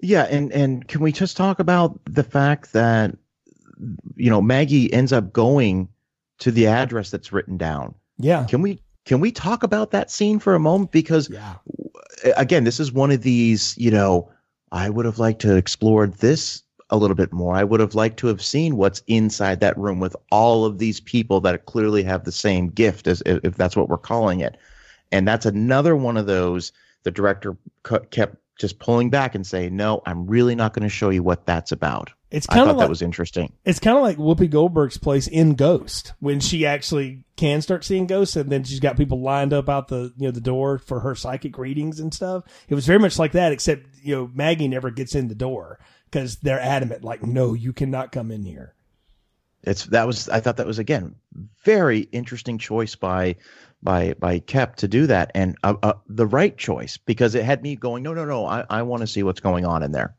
Yeah, 0.00 0.24
and 0.24 0.52
and 0.52 0.86
can 0.86 1.00
we 1.00 1.12
just 1.12 1.36
talk 1.36 1.60
about 1.60 1.98
the 2.04 2.22
fact 2.22 2.74
that 2.74 3.16
you 4.16 4.30
know 4.30 4.40
Maggie 4.42 4.92
ends 4.92 5.12
up 5.12 5.32
going 5.32 5.88
to 6.38 6.50
the 6.50 6.66
address 6.66 7.10
that's 7.10 7.32
written 7.32 7.56
down? 7.56 7.94
Yeah. 8.18 8.44
Can 8.44 8.62
we 8.62 8.80
can 9.04 9.20
we 9.20 9.32
talk 9.32 9.62
about 9.62 9.90
that 9.92 10.10
scene 10.10 10.38
for 10.38 10.54
a 10.54 10.60
moment 10.60 10.92
because 10.92 11.30
Yeah. 11.30 11.54
again, 12.36 12.64
this 12.64 12.80
is 12.80 12.92
one 12.92 13.10
of 13.10 13.22
these, 13.22 13.76
you 13.78 13.90
know, 13.90 14.30
I 14.72 14.90
would 14.90 15.06
have 15.06 15.18
liked 15.18 15.40
to 15.42 15.56
explore 15.56 16.06
this 16.06 16.62
a 16.90 16.96
little 16.96 17.16
bit 17.16 17.32
more. 17.32 17.54
I 17.54 17.64
would 17.64 17.80
have 17.80 17.94
liked 17.94 18.18
to 18.18 18.26
have 18.28 18.42
seen 18.42 18.76
what's 18.76 19.02
inside 19.06 19.60
that 19.60 19.76
room 19.78 20.00
with 20.00 20.16
all 20.30 20.64
of 20.64 20.78
these 20.78 21.00
people 21.00 21.40
that 21.42 21.66
clearly 21.66 22.02
have 22.02 22.24
the 22.24 22.32
same 22.32 22.68
gift 22.68 23.06
as 23.06 23.22
if 23.26 23.44
if 23.44 23.56
that's 23.56 23.76
what 23.76 23.88
we're 23.88 23.98
calling 23.98 24.40
it. 24.40 24.56
And 25.12 25.26
that's 25.26 25.46
another 25.46 25.96
one 25.96 26.16
of 26.16 26.26
those 26.26 26.72
the 27.04 27.10
director 27.10 27.56
kept 28.10 28.36
just 28.58 28.78
pulling 28.80 29.08
back 29.08 29.34
and 29.34 29.46
saying, 29.46 29.76
"No, 29.76 30.02
I'm 30.04 30.26
really 30.26 30.54
not 30.54 30.72
going 30.74 30.82
to 30.82 30.88
show 30.88 31.10
you 31.10 31.22
what 31.22 31.46
that's 31.46 31.72
about." 31.72 32.10
It's 32.30 32.46
I 32.48 32.54
kind 32.54 32.66
thought 32.66 32.70
of 32.72 32.76
like 32.76 32.84
that 32.84 32.90
was 32.90 33.02
interesting. 33.02 33.52
it's 33.64 33.78
kind 33.78 33.96
of 33.96 34.02
like 34.02 34.18
Whoopi 34.18 34.50
Goldberg's 34.50 34.98
place 34.98 35.26
in 35.26 35.54
Ghost 35.54 36.12
when 36.20 36.40
she 36.40 36.66
actually 36.66 37.24
can 37.36 37.62
start 37.62 37.84
seeing 37.84 38.06
ghosts, 38.06 38.36
and 38.36 38.50
then 38.50 38.64
she's 38.64 38.80
got 38.80 38.98
people 38.98 39.22
lined 39.22 39.54
up 39.54 39.68
out 39.68 39.88
the 39.88 40.12
you 40.16 40.26
know 40.26 40.30
the 40.30 40.40
door 40.40 40.78
for 40.78 41.00
her 41.00 41.14
psychic 41.14 41.56
readings 41.56 42.00
and 42.00 42.12
stuff. 42.12 42.44
It 42.68 42.74
was 42.74 42.86
very 42.86 42.98
much 42.98 43.18
like 43.18 43.32
that, 43.32 43.52
except 43.52 43.86
you 44.02 44.14
know 44.14 44.30
Maggie 44.34 44.68
never 44.68 44.90
gets 44.90 45.14
in 45.14 45.28
the 45.28 45.34
door 45.34 45.78
because 46.10 46.36
they're 46.36 46.60
adamant, 46.60 47.04
like, 47.04 47.22
no, 47.22 47.54
you 47.54 47.72
cannot 47.72 48.12
come 48.12 48.30
in 48.30 48.42
here. 48.42 48.74
It's 49.62 49.86
that 49.86 50.06
was 50.06 50.28
I 50.28 50.40
thought 50.40 50.58
that 50.58 50.66
was 50.66 50.78
again 50.78 51.16
very 51.64 52.00
interesting 52.00 52.58
choice 52.58 52.94
by 52.94 53.36
by 53.82 54.14
by 54.14 54.40
Koepp 54.40 54.76
to 54.76 54.88
do 54.88 55.06
that 55.08 55.32
and 55.34 55.56
uh, 55.62 55.74
uh, 55.82 55.92
the 56.08 56.26
right 56.26 56.56
choice 56.56 56.96
because 56.96 57.34
it 57.34 57.44
had 57.44 57.62
me 57.62 57.74
going 57.74 58.02
no 58.02 58.14
no 58.14 58.24
no 58.24 58.46
I, 58.46 58.64
I 58.70 58.82
want 58.82 59.00
to 59.00 59.06
see 59.06 59.22
what's 59.22 59.40
going 59.40 59.64
on 59.66 59.82
in 59.82 59.92
there. 59.92 60.14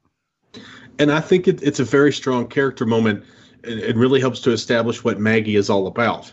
And 1.00 1.12
I 1.12 1.22
think 1.22 1.48
it, 1.48 1.64
it's 1.64 1.80
a 1.80 1.86
very 1.86 2.12
strong 2.12 2.48
character 2.48 2.86
moment. 2.86 3.24
It, 3.64 3.80
it 3.80 3.96
really 3.96 4.20
helps 4.20 4.42
to 4.42 4.52
establish 4.52 5.04
what 5.04 5.20
Maggie 5.20 5.56
is 5.56 5.70
all 5.70 5.88
about. 5.88 6.32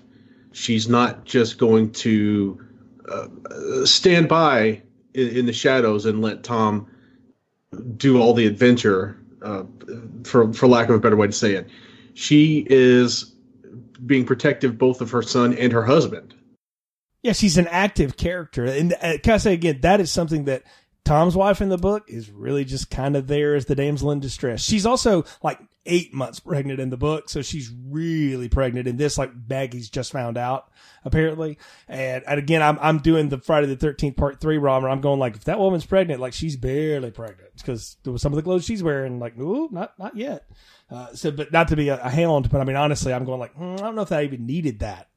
She's 0.52 0.88
not 0.88 1.24
just 1.24 1.58
going 1.58 1.92
to 1.92 2.60
uh, 3.08 3.86
stand 3.86 4.28
by 4.28 4.82
in, 5.14 5.28
in 5.28 5.46
the 5.46 5.52
shadows 5.52 6.04
and 6.04 6.20
let 6.20 6.42
Tom 6.42 6.86
do 7.96 8.20
all 8.20 8.34
the 8.34 8.46
adventure, 8.46 9.16
uh, 9.42 9.64
for 10.24 10.52
for 10.52 10.66
lack 10.66 10.88
of 10.88 10.94
a 10.94 10.98
better 10.98 11.16
way 11.16 11.26
to 11.26 11.32
say 11.32 11.54
it. 11.54 11.68
She 12.14 12.66
is 12.70 13.34
being 14.06 14.24
protective 14.24 14.78
both 14.78 15.00
of 15.00 15.10
her 15.10 15.22
son 15.22 15.54
and 15.54 15.72
her 15.72 15.84
husband. 15.84 16.34
Yeah, 17.22 17.32
she's 17.32 17.58
an 17.58 17.66
active 17.68 18.16
character, 18.16 18.64
and 18.64 18.94
uh, 19.02 19.18
can 19.22 19.34
I 19.34 19.36
say 19.38 19.52
again 19.52 19.80
that 19.82 20.00
is 20.00 20.10
something 20.10 20.44
that 20.44 20.62
Tom's 21.06 21.36
wife 21.36 21.60
in 21.60 21.68
the 21.68 21.78
book 21.78 22.04
is 22.08 22.32
really 22.32 22.64
just 22.64 22.90
kind 22.90 23.16
of 23.16 23.28
there 23.28 23.54
as 23.54 23.66
the 23.66 23.76
damsel 23.76 24.10
in 24.10 24.18
distress. 24.18 24.60
She's 24.60 24.84
also 24.84 25.24
like 25.40 25.60
eight 25.86 26.12
months 26.12 26.40
pregnant 26.40 26.80
in 26.80 26.90
the 26.90 26.96
book, 26.96 27.30
so 27.30 27.42
she's 27.42 27.72
really 27.88 28.48
pregnant 28.48 28.88
in 28.88 28.96
this. 28.96 29.16
Like 29.16 29.30
Maggie's 29.48 29.88
just 29.88 30.10
found 30.10 30.36
out 30.36 30.68
apparently, 31.04 31.58
and, 31.86 32.24
and 32.26 32.40
again, 32.40 32.60
I'm 32.60 32.76
I'm 32.80 32.98
doing 32.98 33.28
the 33.28 33.38
Friday 33.38 33.68
the 33.68 33.76
Thirteenth 33.76 34.16
Part 34.16 34.40
Three 34.40 34.58
ROM, 34.58 34.84
I'm 34.84 35.00
going 35.00 35.20
like 35.20 35.36
if 35.36 35.44
that 35.44 35.60
woman's 35.60 35.86
pregnant, 35.86 36.20
like 36.20 36.32
she's 36.32 36.56
barely 36.56 37.12
pregnant 37.12 37.50
because 37.56 37.96
there 38.02 38.12
was 38.12 38.20
some 38.20 38.32
of 38.32 38.36
the 38.36 38.42
clothes 38.42 38.64
she's 38.64 38.82
wearing, 38.82 39.20
like 39.20 39.38
ooh, 39.38 39.68
not 39.70 39.96
not 40.00 40.16
yet. 40.16 40.44
Uh, 40.90 41.14
so, 41.14 41.30
but 41.30 41.52
not 41.52 41.68
to 41.68 41.76
be 41.76 41.88
a, 41.88 42.00
a 42.00 42.10
hound, 42.10 42.50
but 42.50 42.60
I 42.60 42.64
mean, 42.64 42.76
honestly, 42.76 43.12
I'm 43.12 43.24
going 43.24 43.40
like, 43.40 43.54
hmm, 43.54 43.74
I 43.74 43.76
don't 43.76 43.94
know 43.94 44.02
if 44.02 44.12
I 44.12 44.24
even 44.24 44.46
needed 44.46 44.80
that. 44.80 45.08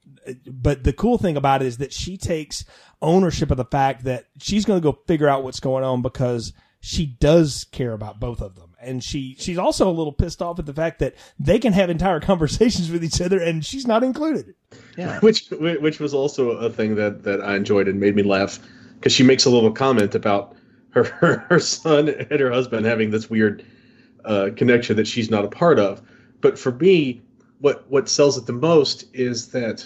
But 0.48 0.84
the 0.84 0.94
cool 0.94 1.18
thing 1.18 1.38
about 1.38 1.62
it 1.62 1.68
is 1.68 1.78
that 1.78 1.94
she 1.94 2.18
takes 2.18 2.66
ownership 3.02 3.52
of 3.52 3.58
the 3.58 3.66
fact 3.66 4.04
that 4.04 4.26
she's 4.40 4.66
going 4.66 4.80
to 4.80 4.84
go 4.84 5.00
figure 5.08 5.28
out 5.28 5.44
what's 5.44 5.60
going 5.60 5.84
on 5.84 6.02
because 6.02 6.54
she 6.82 7.06
does 7.06 7.66
care 7.72 7.94
about 7.94 8.20
both 8.20 8.42
of 8.42 8.56
them. 8.56 8.72
And 8.82 9.04
she, 9.04 9.36
she's 9.38 9.58
also 9.58 9.90
a 9.90 9.92
little 9.92 10.14
pissed 10.14 10.42
off 10.42 10.60
at 10.60 10.66
the 10.66 10.74
fact 10.74 11.00
that 11.00 11.16
they 11.38 11.60
can 11.60 11.74
have 11.74 11.90
entire 11.90 12.20
conversations 12.22 12.90
with 12.90 13.04
each 13.04 13.22
other 13.22 13.40
and 13.40 13.66
she's 13.66 13.88
not 13.88 14.04
included. 14.04 14.56
Yeah. 14.98 15.20
which 15.22 15.50
which 15.50 16.00
was 16.00 16.14
also 16.14 16.52
a 16.52 16.70
thing 16.70 16.96
that 16.96 17.24
that 17.24 17.42
I 17.42 17.56
enjoyed 17.56 17.88
and 17.88 18.00
made 18.00 18.16
me 18.16 18.24
laugh 18.24 18.60
because 18.96 19.14
she 19.14 19.24
makes 19.24 19.46
a 19.46 19.50
little 19.50 19.72
comment 19.72 20.16
about 20.16 20.56
her 20.92 21.04
her, 21.20 21.46
her 21.50 21.60
son 21.60 22.10
and 22.10 22.40
her 22.40 22.52
husband 22.52 22.86
having 22.86 23.12
this 23.12 23.30
weird 23.30 23.66
uh, 24.26 24.50
connection 24.56 24.96
that 24.98 25.08
she's 25.08 25.30
not 25.30 25.46
a 25.46 25.50
part 25.50 25.80
of. 25.80 26.02
But 26.42 26.58
for 26.58 26.72
me, 26.72 27.22
what 27.60 27.90
what 27.90 28.08
sells 28.08 28.38
it 28.38 28.46
the 28.46 28.54
most 28.54 29.06
is 29.14 29.50
that 29.50 29.86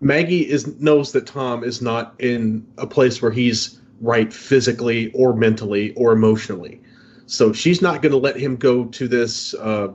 Maggie 0.00 0.48
is 0.48 0.78
knows 0.80 1.12
that 1.12 1.26
Tom 1.26 1.64
is 1.64 1.82
not 1.82 2.14
in 2.18 2.66
a 2.78 2.86
place 2.86 3.20
where 3.20 3.30
he's 3.30 3.80
right 4.00 4.32
physically 4.32 5.10
or 5.12 5.34
mentally 5.34 5.92
or 5.94 6.12
emotionally. 6.12 6.80
So 7.26 7.52
she's 7.52 7.82
not 7.82 8.00
going 8.00 8.12
to 8.12 8.18
let 8.18 8.36
him 8.36 8.56
go 8.56 8.86
to 8.86 9.08
this 9.08 9.54
uh, 9.54 9.88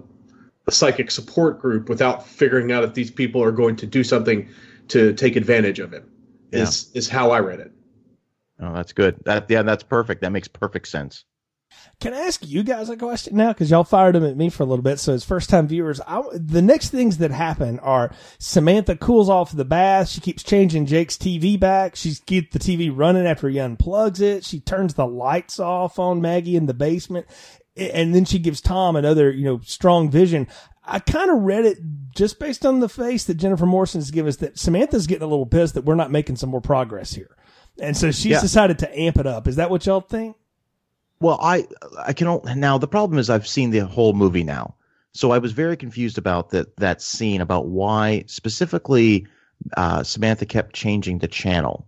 psychic 0.70 1.10
support 1.10 1.60
group 1.60 1.89
without 1.89 2.28
figuring 2.28 2.72
out 2.72 2.84
if 2.84 2.93
these 2.93 3.12
people 3.12 3.41
are 3.41 3.51
going 3.51 3.76
to 3.78 3.88
do 3.88 4.04
something 4.04 4.47
to 4.89 5.14
take 5.14 5.36
advantage 5.36 5.80
of 5.80 5.93
him. 5.93 6.10
Yeah. 6.51 6.64
Is 6.64 6.91
is 6.93 7.10
how 7.10 7.32
I 7.32 7.39
read 7.39 7.60
it. 7.60 7.72
Oh, 8.60 8.74
that's 8.74 8.93
good. 8.93 9.18
That 9.26 9.49
yeah, 9.49 9.64
that's 9.64 9.84
perfect. 9.84 10.22
That 10.22 10.32
makes 10.32 10.47
perfect 10.47 10.88
sense. 10.88 11.26
Can 12.04 12.14
I 12.14 12.20
ask 12.28 12.45
you 12.45 12.64
guys 12.64 12.89
a 12.89 12.97
question 12.97 13.38
now? 13.38 13.54
Because 13.54 13.72
y'all 13.72 13.86
fired 13.86 14.16
them 14.16 14.26
at 14.26 14.36
me 14.36 14.49
for 14.49 14.64
a 14.64 14.66
little 14.66 14.84
bit. 14.84 14.99
So 14.99 15.14
as 15.14 15.24
first 15.24 15.49
time 15.49 15.70
viewers, 15.70 16.01
I, 16.06 16.22
the 16.34 16.62
next 16.62 16.89
things 16.89 17.20
that 17.20 17.32
happen 17.32 17.80
are 17.80 18.12
Samantha 18.39 18.97
cools 18.97 19.30
off 19.30 19.54
the 19.54 19.64
bath. 19.64 20.10
She 20.10 20.20
keeps 20.20 20.43
changing 20.43 20.86
Jake's 20.86 21.16
TV 21.16 21.58
back. 21.58 21.95
She 21.95 22.16
keeps 22.26 22.51
the 22.51 22.60
TV 22.60 22.91
running 22.93 23.26
after 23.26 23.47
he 23.47 23.56
unplugs 23.56 24.20
it. 24.20 24.43
She 24.43 24.60
turns 24.60 24.95
the 24.95 25.08
lights 25.08 25.62
off 25.62 25.97
on 25.97 26.20
Maggie 26.20 26.58
in 26.58 26.66
the 26.66 26.74
basement. 26.74 27.26
And 27.78 28.14
then 28.14 28.26
she 28.26 28.38
gives 28.38 28.60
Tom 28.60 28.97
another, 28.97 29.32
you 29.32 29.45
know, 29.45 29.62
strong 29.64 30.12
vision. 30.12 30.49
I 30.84 30.99
kind 30.99 31.32
of 31.32 31.43
read 31.43 31.64
it 31.64 31.78
just 32.14 32.38
based 32.38 32.66
on 32.66 32.82
the 32.82 32.89
face 32.89 33.24
that 33.24 33.36
Jennifer 33.36 33.66
Morrison's 33.66 34.12
given 34.12 34.28
us 34.28 34.36
that 34.38 34.60
Samantha's 34.60 35.08
getting 35.08 35.24
a 35.24 35.28
little 35.28 35.45
pissed 35.45 35.76
that 35.76 35.86
we're 35.86 35.95
not 35.95 36.12
making 36.12 36.36
some 36.36 36.49
more 36.49 36.60
progress 36.60 37.14
here. 37.14 37.38
And 37.80 37.95
so 37.95 38.12
she's 38.12 38.26
Yeah. 38.34 38.41
decided 38.41 38.80
to 38.80 38.99
amp 38.99 39.18
it 39.20 39.26
up. 39.26 39.47
Is 39.47 39.56
that 39.56 39.70
what 39.70 39.86
y'all 39.86 40.01
think? 40.01 40.36
Well, 41.24 41.40
I 41.42 41.66
I 41.98 42.12
can 42.12 42.28
al- 42.28 42.44
now 42.54 42.78
the 42.78 42.88
problem 42.88 43.18
is 43.18 43.30
I've 43.30 43.48
seen 43.48 43.70
the 43.70 43.80
whole 43.80 44.12
movie 44.12 44.44
now. 44.44 44.76
So 45.14 45.32
I 45.32 45.38
was 45.38 45.54
very 45.54 45.78
confused 45.78 46.18
about 46.18 46.50
that 46.50 46.76
that 46.76 47.02
scene 47.02 47.40
about 47.40 47.68
why 47.68 48.26
specifically 48.28 49.26
uh, 49.78 50.04
Samantha 50.04 50.46
kept 50.46 50.76
changing 50.76 51.20
the 51.20 51.30
channel 51.30 51.88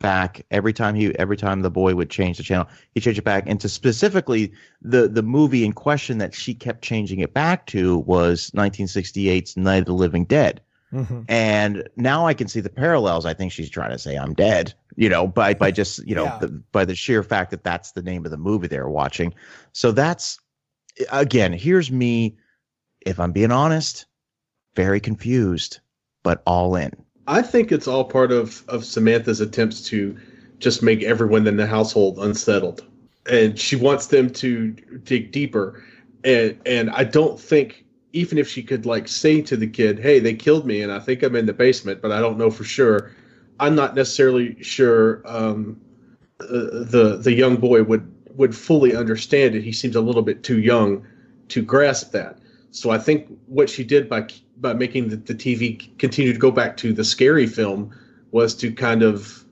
back 0.00 0.44
every 0.50 0.72
time 0.72 0.96
he 0.96 1.16
every 1.20 1.36
time 1.36 1.62
the 1.62 1.70
boy 1.70 1.94
would 1.94 2.10
change 2.10 2.36
the 2.36 2.42
channel 2.42 2.66
he 2.94 3.00
changed 3.00 3.20
it 3.20 3.24
back 3.24 3.44
and 3.46 3.60
to 3.60 3.68
specifically 3.68 4.52
the 4.82 5.06
the 5.06 5.22
movie 5.22 5.64
in 5.64 5.72
question 5.72 6.18
that 6.18 6.34
she 6.34 6.52
kept 6.52 6.82
changing 6.82 7.20
it 7.20 7.32
back 7.32 7.66
to 7.66 7.98
was 7.98 8.50
1968's 8.56 9.56
Night 9.56 9.78
of 9.80 9.86
the 9.86 9.92
Living 9.92 10.24
Dead 10.24 10.60
Mm-hmm. 10.92 11.22
and 11.28 11.86
now 11.96 12.26
I 12.26 12.32
can 12.32 12.48
see 12.48 12.60
the 12.60 12.70
parallels. 12.70 13.26
I 13.26 13.34
think 13.34 13.52
she's 13.52 13.68
trying 13.68 13.90
to 13.90 13.98
say 13.98 14.16
I'm 14.16 14.32
dead, 14.32 14.72
you 14.96 15.08
know, 15.10 15.26
by 15.26 15.52
by 15.54 15.70
just 15.70 16.06
you 16.06 16.14
know 16.14 16.24
Yeah. 16.24 16.38
the, 16.40 16.48
by 16.72 16.84
the 16.86 16.94
sheer 16.94 17.22
fact 17.22 17.50
that 17.50 17.62
that's 17.62 17.92
the 17.92 18.02
name 18.02 18.24
of 18.24 18.30
the 18.30 18.38
movie 18.38 18.68
they're 18.68 18.88
watching. 18.88 19.34
So 19.72 19.92
that's 19.92 20.38
again, 21.12 21.52
here's 21.52 21.92
me, 21.92 22.38
if 23.04 23.20
I'm 23.20 23.32
being 23.32 23.52
honest, 23.52 24.06
very 24.76 24.98
confused, 25.00 25.80
but 26.22 26.42
all 26.46 26.74
in. 26.74 26.90
I 27.26 27.42
think 27.42 27.70
it's 27.70 27.86
all 27.86 28.04
part 28.04 28.32
of 28.32 28.64
of 28.68 28.84
Samantha's 28.84 29.40
attempts 29.42 29.82
to 29.90 30.16
just 30.58 30.82
make 30.82 31.02
everyone 31.02 31.46
in 31.46 31.58
the 31.58 31.66
household 31.66 32.18
unsettled, 32.18 32.82
and 33.30 33.58
she 33.58 33.76
wants 33.76 34.06
them 34.06 34.30
to 34.30 34.70
dig 35.04 35.32
deeper. 35.32 35.84
And 36.24 36.58
and 36.64 36.88
I 36.90 37.04
don't 37.04 37.38
think 37.38 37.84
even 38.18 38.36
if 38.38 38.48
she 38.48 38.62
could 38.62 38.84
like 38.84 39.06
say 39.08 39.40
to 39.42 39.56
the 39.56 39.66
kid, 39.66 39.98
"Hey, 39.98 40.18
they 40.18 40.34
killed 40.34 40.66
me, 40.66 40.82
and 40.82 40.90
I 40.92 40.98
think 40.98 41.22
I'm 41.22 41.36
in 41.36 41.46
the 41.46 41.52
basement, 41.52 42.02
but 42.02 42.10
I 42.12 42.20
don't 42.20 42.38
know 42.38 42.50
for 42.50 42.64
sure." 42.64 43.12
I'm 43.60 43.74
not 43.74 43.94
necessarily 43.94 44.62
sure 44.62 45.22
um, 45.24 45.80
uh, 46.40 46.46
the 46.46 47.20
the 47.22 47.32
young 47.32 47.56
boy 47.56 47.82
would 47.82 48.06
would 48.36 48.54
fully 48.56 48.94
understand 48.94 49.54
it. 49.54 49.62
He 49.62 49.72
seems 49.72 49.96
a 49.96 50.00
little 50.00 50.22
bit 50.22 50.42
too 50.42 50.60
young 50.60 51.06
to 51.48 51.62
grasp 51.62 52.12
that. 52.12 52.38
So 52.70 52.90
I 52.90 52.98
think 52.98 53.26
what 53.46 53.70
she 53.70 53.84
did 53.84 54.08
by 54.08 54.28
by 54.58 54.74
making 54.74 55.08
the, 55.08 55.16
the 55.16 55.34
TV 55.34 55.96
continue 55.98 56.32
to 56.32 56.38
go 56.38 56.50
back 56.50 56.76
to 56.78 56.92
the 56.92 57.04
scary 57.04 57.46
film 57.46 57.90
was 58.30 58.54
to 58.56 58.72
kind 58.72 59.02
of 59.02 59.44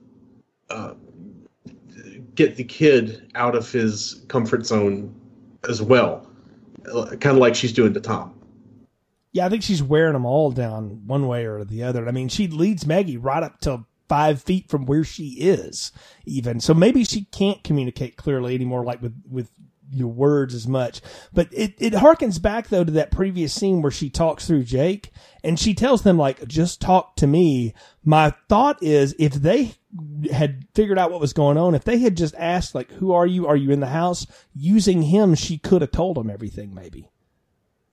uh, 0.69 0.93
get 2.35 2.55
the 2.55 2.63
kid 2.63 3.31
out 3.35 3.55
of 3.55 3.71
his 3.71 4.25
comfort 4.27 4.65
zone 4.65 5.13
as 5.67 5.81
well, 5.81 6.29
kind 6.85 7.25
of 7.25 7.37
like 7.37 7.55
she's 7.55 7.73
doing 7.73 7.93
to 7.93 8.01
Tom. 8.01 8.36
Yeah, 9.33 9.45
I 9.45 9.49
think 9.49 9.63
she's 9.63 9.83
wearing 9.83 10.13
them 10.13 10.25
all 10.25 10.51
down 10.51 11.05
one 11.05 11.27
way 11.27 11.45
or 11.45 11.63
the 11.63 11.83
other. 11.83 12.07
I 12.07 12.11
mean, 12.11 12.29
she 12.29 12.47
leads 12.47 12.85
Maggie 12.85 13.17
right 13.17 13.43
up 13.43 13.59
to 13.61 13.85
five 14.07 14.41
feet 14.41 14.69
from 14.69 14.85
where 14.85 15.03
she 15.03 15.31
is, 15.39 15.91
even. 16.25 16.59
So 16.59 16.73
maybe 16.73 17.03
she 17.03 17.25
can't 17.25 17.63
communicate 17.63 18.15
clearly 18.15 18.55
anymore, 18.55 18.83
like 18.83 19.01
with 19.01 19.15
with 19.29 19.49
your 19.91 20.09
words 20.09 20.53
as 20.53 20.67
much. 20.67 21.01
But 21.33 21.49
it 21.51 21.75
it 21.79 21.93
harkens 21.93 22.41
back 22.41 22.69
though 22.69 22.83
to 22.83 22.91
that 22.91 23.11
previous 23.11 23.53
scene 23.53 23.81
where 23.81 23.91
she 23.91 24.09
talks 24.09 24.45
through 24.45 24.63
Jake 24.63 25.11
and 25.43 25.59
she 25.59 25.73
tells 25.73 26.01
them 26.01 26.17
like, 26.17 26.47
"Just 26.47 26.81
talk 26.81 27.15
to 27.17 27.27
me." 27.27 27.73
My 28.03 28.33
thought 28.49 28.81
is, 28.81 29.15
if 29.19 29.33
they 29.33 29.75
had 30.31 30.65
figured 30.73 30.99
out 30.99 31.11
what 31.11 31.21
was 31.21 31.33
going 31.33 31.57
on, 31.57 31.75
if 31.75 31.83
they 31.83 31.99
had 31.99 32.17
just 32.17 32.35
asked 32.37 32.75
like, 32.75 32.91
"Who 32.93 33.11
are 33.11 33.27
you? 33.27 33.47
Are 33.47 33.55
you 33.55 33.71
in 33.71 33.79
the 33.79 33.87
house?" 33.87 34.25
Using 34.53 35.03
him, 35.03 35.35
she 35.35 35.57
could 35.57 35.81
have 35.81 35.91
told 35.91 36.17
them 36.17 36.29
everything, 36.29 36.73
maybe. 36.73 37.09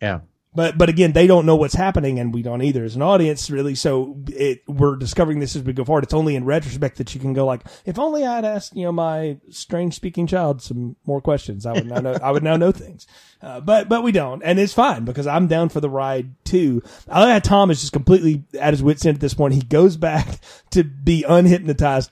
Yeah. 0.00 0.20
But 0.54 0.78
but 0.78 0.88
again, 0.88 1.12
they 1.12 1.26
don't 1.26 1.46
know 1.46 1.56
what's 1.56 1.74
happening, 1.74 2.18
and 2.18 2.32
we 2.32 2.42
don't 2.42 2.62
either 2.62 2.84
as 2.84 2.94
an 2.94 3.02
audience, 3.02 3.50
really. 3.50 3.74
So 3.74 4.16
it, 4.28 4.62
we're 4.68 4.96
discovering 4.96 5.40
this 5.40 5.56
as 5.56 5.62
we 5.62 5.72
go 5.72 5.84
forward. 5.84 6.04
It's 6.04 6.14
only 6.14 6.36
in 6.36 6.44
retrospect 6.44 6.98
that 6.98 7.14
you 7.14 7.20
can 7.20 7.32
go 7.32 7.44
like, 7.44 7.62
if 7.84 7.98
only 7.98 8.24
I'd 8.24 8.44
asked 8.44 8.76
you 8.76 8.84
know 8.84 8.92
my 8.92 9.38
strange 9.50 9.94
speaking 9.94 10.26
child 10.26 10.62
some 10.62 10.96
more 11.06 11.20
questions, 11.20 11.66
I 11.66 11.72
would 11.72 11.86
now 11.86 12.00
know 12.00 12.16
I 12.22 12.30
would 12.30 12.44
now 12.44 12.56
know 12.56 12.72
things. 12.72 13.06
Uh, 13.42 13.60
but 13.60 13.88
but 13.88 14.02
we 14.02 14.12
don't, 14.12 14.42
and 14.42 14.58
it's 14.58 14.72
fine 14.72 15.04
because 15.04 15.26
I'm 15.26 15.48
down 15.48 15.70
for 15.70 15.80
the 15.80 15.90
ride 15.90 16.34
too. 16.44 16.82
I 17.08 17.20
like 17.20 17.32
how 17.32 17.38
Tom 17.40 17.70
is 17.70 17.80
just 17.80 17.92
completely 17.92 18.44
at 18.58 18.72
his 18.72 18.82
wits 18.82 19.04
end 19.04 19.16
at 19.16 19.20
this 19.20 19.34
point. 19.34 19.54
He 19.54 19.62
goes 19.62 19.96
back 19.96 20.38
to 20.70 20.84
be 20.84 21.24
unhypnotized 21.28 22.10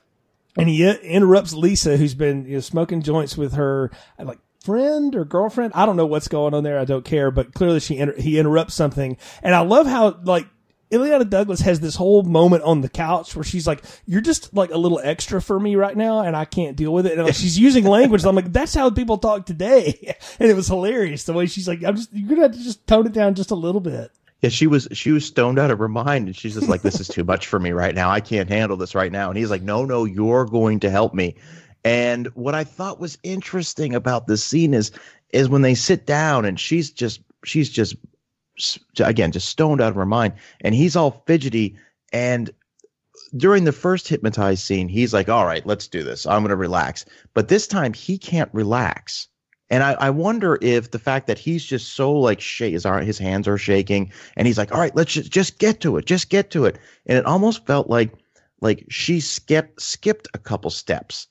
and 0.56 0.68
he 0.68 0.86
interrupts 0.86 1.54
Lisa, 1.54 1.96
who's 1.96 2.14
been 2.14 2.44
you 2.44 2.54
know, 2.54 2.60
smoking 2.60 3.02
joints 3.02 3.36
with 3.36 3.54
her 3.54 3.90
like 4.18 4.38
friend 4.62 5.14
or 5.14 5.24
girlfriend. 5.24 5.72
I 5.74 5.86
don't 5.86 5.96
know 5.96 6.06
what's 6.06 6.28
going 6.28 6.54
on 6.54 6.64
there. 6.64 6.78
I 6.78 6.84
don't 6.84 7.04
care, 7.04 7.30
but 7.30 7.54
clearly 7.54 7.80
she 7.80 7.98
inter- 7.98 8.20
he 8.20 8.38
interrupts 8.38 8.74
something, 8.74 9.16
and 9.42 9.54
I 9.54 9.60
love 9.60 9.86
how 9.86 10.18
like. 10.24 10.46
Illeana 10.90 11.26
Douglas 11.26 11.60
has 11.60 11.80
this 11.80 11.96
whole 11.96 12.22
moment 12.22 12.64
on 12.64 12.82
the 12.82 12.88
couch 12.90 13.34
where 13.34 13.42
she's 13.42 13.66
like, 13.66 13.82
"You're 14.04 14.20
just 14.20 14.52
like 14.52 14.70
a 14.70 14.76
little 14.76 15.00
extra 15.02 15.40
for 15.40 15.58
me 15.58 15.74
right 15.74 15.96
now, 15.96 16.20
and 16.20 16.36
I 16.36 16.44
can't 16.44 16.76
deal 16.76 16.92
with 16.92 17.06
it." 17.06 17.16
And 17.16 17.24
like, 17.24 17.34
she's 17.34 17.58
using 17.58 17.84
language. 17.84 18.26
I'm 18.26 18.36
like, 18.36 18.52
"That's 18.52 18.74
how 18.74 18.90
people 18.90 19.16
talk 19.16 19.46
today," 19.46 20.14
and 20.38 20.50
it 20.50 20.54
was 20.54 20.68
hilarious 20.68 21.24
the 21.24 21.32
way 21.32 21.46
she's 21.46 21.66
like, 21.66 21.82
"I'm 21.82 21.96
just 21.96 22.12
you're 22.12 22.28
gonna 22.28 22.42
have 22.42 22.52
to 22.52 22.62
just 22.62 22.86
tone 22.86 23.06
it 23.06 23.14
down 23.14 23.34
just 23.34 23.50
a 23.50 23.54
little 23.54 23.80
bit." 23.80 24.10
Yeah, 24.42 24.50
she 24.50 24.66
was 24.66 24.86
she 24.92 25.12
was 25.12 25.24
stoned 25.24 25.58
out 25.58 25.70
of 25.70 25.78
her 25.78 25.88
mind, 25.88 26.26
and 26.26 26.36
she's 26.36 26.54
just 26.54 26.68
like, 26.68 26.82
"This 26.82 27.00
is 27.00 27.08
too 27.08 27.24
much 27.24 27.46
for 27.46 27.58
me 27.58 27.70
right 27.70 27.94
now. 27.94 28.10
I 28.10 28.20
can't 28.20 28.50
handle 28.50 28.76
this 28.76 28.94
right 28.94 29.10
now." 29.10 29.30
And 29.30 29.38
he's 29.38 29.50
like, 29.50 29.62
"No, 29.62 29.86
no, 29.86 30.04
you're 30.04 30.44
going 30.44 30.80
to 30.80 30.90
help 30.90 31.14
me." 31.14 31.36
And 31.84 32.28
what 32.34 32.54
I 32.54 32.64
thought 32.64 33.00
was 33.00 33.18
interesting 33.22 33.94
about 33.94 34.26
this 34.26 34.44
scene 34.44 34.74
is 34.74 34.92
is 35.32 35.48
when 35.48 35.62
they 35.62 35.74
sit 35.74 36.06
down, 36.06 36.44
and 36.44 36.58
she's 36.58 36.90
just 36.90 37.20
she's 37.44 37.70
just 37.70 37.96
again 39.00 39.32
just 39.32 39.48
stoned 39.48 39.80
out 39.80 39.90
of 39.90 39.96
her 39.96 40.06
mind, 40.06 40.34
and 40.60 40.74
he's 40.74 40.94
all 40.94 41.22
fidgety. 41.26 41.76
And 42.12 42.50
during 43.36 43.64
the 43.64 43.72
first 43.72 44.08
hypnotized 44.08 44.62
scene, 44.62 44.88
he's 44.88 45.12
like, 45.12 45.28
"All 45.28 45.46
right, 45.46 45.66
let's 45.66 45.88
do 45.88 46.02
this. 46.02 46.26
I'm 46.26 46.42
going 46.42 46.50
to 46.50 46.56
relax." 46.56 47.04
But 47.34 47.48
this 47.48 47.66
time, 47.66 47.94
he 47.94 48.16
can't 48.18 48.50
relax. 48.52 49.28
And 49.70 49.82
I, 49.82 49.92
I 49.94 50.10
wonder 50.10 50.58
if 50.60 50.90
the 50.90 50.98
fact 50.98 51.26
that 51.28 51.38
he's 51.38 51.64
just 51.64 51.94
so 51.94 52.12
like 52.12 52.40
shake 52.40 52.74
his, 52.74 52.84
his 52.84 53.18
hands 53.18 53.48
are 53.48 53.56
shaking 53.56 54.12
and 54.36 54.46
he's 54.46 54.58
like, 54.58 54.70
all 54.70 54.78
right, 54.78 54.94
let's 54.94 55.14
just, 55.14 55.32
just 55.32 55.58
get 55.58 55.80
to 55.80 55.96
it. 55.96 56.04
Just 56.04 56.28
get 56.28 56.50
to 56.50 56.66
it. 56.66 56.78
And 57.06 57.16
it 57.16 57.24
almost 57.24 57.64
felt 57.66 57.88
like, 57.88 58.12
like 58.60 58.84
she 58.90 59.18
skipped, 59.18 59.80
skipped 59.80 60.28
a 60.34 60.38
couple 60.38 60.68
steps 60.68 61.26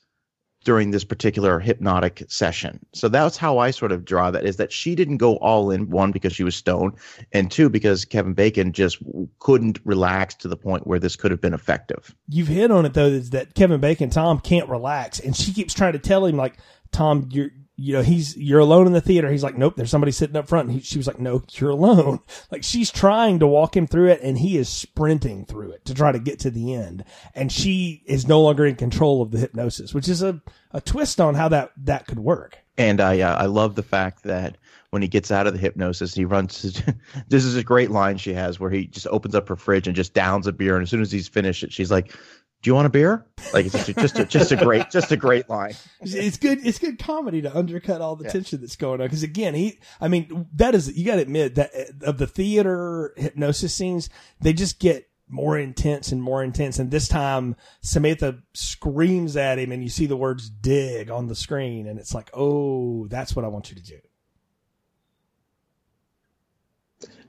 during 0.63 0.91
this 0.91 1.03
particular 1.03 1.59
hypnotic 1.59 2.23
session. 2.27 2.79
So 2.93 3.09
that's 3.09 3.37
how 3.37 3.57
I 3.57 3.71
sort 3.71 3.91
of 3.91 4.05
draw 4.05 4.31
that 4.31 4.45
is 4.45 4.57
that 4.57 4.71
she 4.71 4.95
didn't 4.95 5.17
go 5.17 5.37
all 5.37 5.71
in 5.71 5.89
one 5.89 6.11
because 6.11 6.33
she 6.33 6.43
was 6.43 6.55
stoned 6.55 6.93
and 7.31 7.49
two, 7.49 7.69
because 7.69 8.05
Kevin 8.05 8.33
Bacon 8.33 8.71
just 8.71 8.99
couldn't 9.39 9.79
relax 9.85 10.35
to 10.35 10.47
the 10.47 10.57
point 10.57 10.85
where 10.85 10.99
this 10.99 11.15
could 11.15 11.31
have 11.31 11.41
been 11.41 11.53
effective. 11.53 12.15
you've 12.27 12.47
hit 12.47 12.71
on 12.71 12.85
it 12.85 12.93
though 12.93 13.07
is 13.07 13.31
that 13.31 13.55
Kevin 13.55 13.79
Bacon 13.79 14.09
Tom 14.09 14.39
can't 14.39 14.69
relax 14.69 15.19
and 15.19 15.35
she 15.35 15.51
keeps 15.53 15.73
trying 15.73 15.93
to 15.93 15.99
tell 15.99 16.25
him 16.25 16.37
like 16.37 16.57
Tom 16.91 17.27
you're 17.31 17.49
you 17.81 17.93
know 17.93 18.01
he's 18.01 18.37
you're 18.37 18.59
alone 18.59 18.87
in 18.87 18.93
the 18.93 19.01
theater. 19.01 19.31
He's 19.31 19.43
like 19.43 19.57
nope 19.57 19.75
there's 19.75 19.89
somebody 19.89 20.11
sitting 20.11 20.35
up 20.35 20.47
front. 20.47 20.71
He, 20.71 20.79
she 20.81 20.97
was 20.97 21.07
like 21.07 21.19
no 21.19 21.43
you're 21.53 21.71
alone. 21.71 22.19
Like 22.51 22.63
she's 22.63 22.91
trying 22.91 23.39
to 23.39 23.47
walk 23.47 23.77
him 23.77 23.87
through 23.87 24.09
it 24.09 24.21
and 24.21 24.37
he 24.37 24.57
is 24.57 24.67
sprinting 24.67 25.45
through 25.45 25.71
it 25.71 25.85
to 25.85 25.93
try 25.93 26.11
to 26.11 26.19
get 26.19 26.39
to 26.39 26.51
the 26.51 26.73
end. 26.73 27.05
And 27.33 27.51
she 27.51 28.03
is 28.05 28.27
no 28.27 28.41
longer 28.41 28.65
in 28.65 28.75
control 28.75 29.21
of 29.21 29.31
the 29.31 29.37
hypnosis 29.37 29.93
which 29.93 30.09
is 30.09 30.21
a, 30.21 30.41
a 30.71 30.81
twist 30.81 31.21
on 31.21 31.35
how 31.35 31.47
that 31.49 31.71
that 31.77 32.07
could 32.07 32.19
work. 32.19 32.57
And 32.77 32.99
I 32.99 33.21
uh, 33.21 33.35
I 33.35 33.45
love 33.45 33.75
the 33.75 33.83
fact 33.83 34.23
that 34.23 34.57
when 34.91 35.01
he 35.01 35.07
gets 35.07 35.31
out 35.31 35.47
of 35.47 35.53
the 35.53 35.59
hypnosis, 35.59 36.13
he 36.13 36.25
runs. 36.25 36.81
this 37.29 37.45
is 37.45 37.55
a 37.55 37.63
great 37.63 37.91
line 37.91 38.17
she 38.17 38.33
has 38.33 38.59
where 38.59 38.69
he 38.69 38.87
just 38.87 39.07
opens 39.07 39.33
up 39.33 39.47
her 39.47 39.55
fridge 39.55 39.87
and 39.87 39.95
just 39.95 40.13
downs 40.13 40.47
a 40.47 40.51
beer, 40.51 40.75
and 40.75 40.83
as 40.83 40.89
soon 40.89 41.01
as 41.01 41.11
he's 41.11 41.27
finished 41.27 41.63
it, 41.63 41.73
she's 41.73 41.91
like, 41.91 42.13
"Do 42.61 42.69
you 42.69 42.75
want 42.75 42.85
a 42.87 42.89
beer?" 42.89 43.25
Like 43.53 43.65
it's 43.65 43.73
just 43.73 43.89
a, 43.89 43.93
just 43.93 44.19
a, 44.19 44.25
just 44.25 44.51
a 44.51 44.55
great 44.55 44.89
just 44.91 45.11
a 45.11 45.17
great 45.17 45.49
line. 45.49 45.71
It's- 46.01 46.13
It's 46.13 46.37
good. 46.37 46.65
It's 46.65 46.79
good 46.79 46.99
comedy 46.99 47.41
to 47.41 47.55
undercut 47.57 48.01
all 48.01 48.15
the 48.15 48.25
Yeah. 48.25 48.31
tension 48.31 48.61
that's 48.61 48.75
going 48.75 49.01
on. 49.01 49.07
Because 49.07 49.23
again, 49.23 49.53
he, 49.55 49.79
I 49.99 50.07
mean, 50.07 50.47
that 50.55 50.75
is 50.75 50.95
you 50.97 51.05
got 51.05 51.15
to 51.15 51.21
admit 51.23 51.55
that 51.55 51.71
uh, 51.75 52.05
of 52.09 52.17
the 52.17 52.27
theater 52.27 53.13
hypnosis 53.17 53.73
scenes, 53.73 54.09
they 54.39 54.53
just 54.53 54.79
get 54.79 55.07
more 55.33 55.57
intense 55.57 56.11
and 56.11 56.21
more 56.21 56.43
intense. 56.43 56.77
And 56.77 56.91
this 56.91 57.07
time, 57.07 57.55
Samantha 57.81 58.39
screams 58.53 59.37
at 59.37 59.59
him, 59.59 59.71
and 59.71 59.81
you 59.81 59.87
see 59.89 60.05
the 60.05 60.17
words 60.17 60.49
"dig" 60.49 61.09
on 61.09 61.27
the 61.27 61.35
screen, 61.35 61.87
and 61.87 61.97
it's 61.97 62.13
like, 62.13 62.29
oh, 62.33 63.07
that's 63.07 63.35
what 63.35 63.45
I 63.45 63.47
want 63.47 63.69
you 63.69 63.77
to 63.77 63.83
do. 63.83 63.97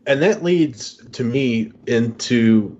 And 0.07 0.21
that 0.23 0.43
leads 0.43 0.97
to 1.13 1.23
me 1.25 1.71
into 1.87 2.77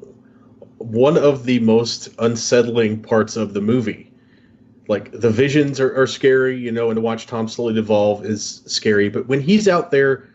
one 0.85 1.17
of 1.17 1.45
the 1.45 1.59
most 1.61 2.09
unsettling 2.19 3.01
parts 3.03 3.37
of 3.37 3.55
the 3.55 3.61
movie. 3.61 4.13
Like 4.89 5.13
the 5.13 5.31
visions 5.31 5.81
are, 5.81 5.95
are 6.01 6.07
scary, 6.07 6.59
you 6.59 6.73
know, 6.73 6.91
and 6.91 6.97
to 6.97 7.01
watch 7.01 7.27
Tom 7.27 7.49
slowly 7.49 7.79
evolve 7.79 8.25
is 8.25 8.63
scary. 8.67 9.09
But 9.09 9.29
when 9.29 9.41
he's 9.41 9.69
out 9.69 9.91
there 9.91 10.29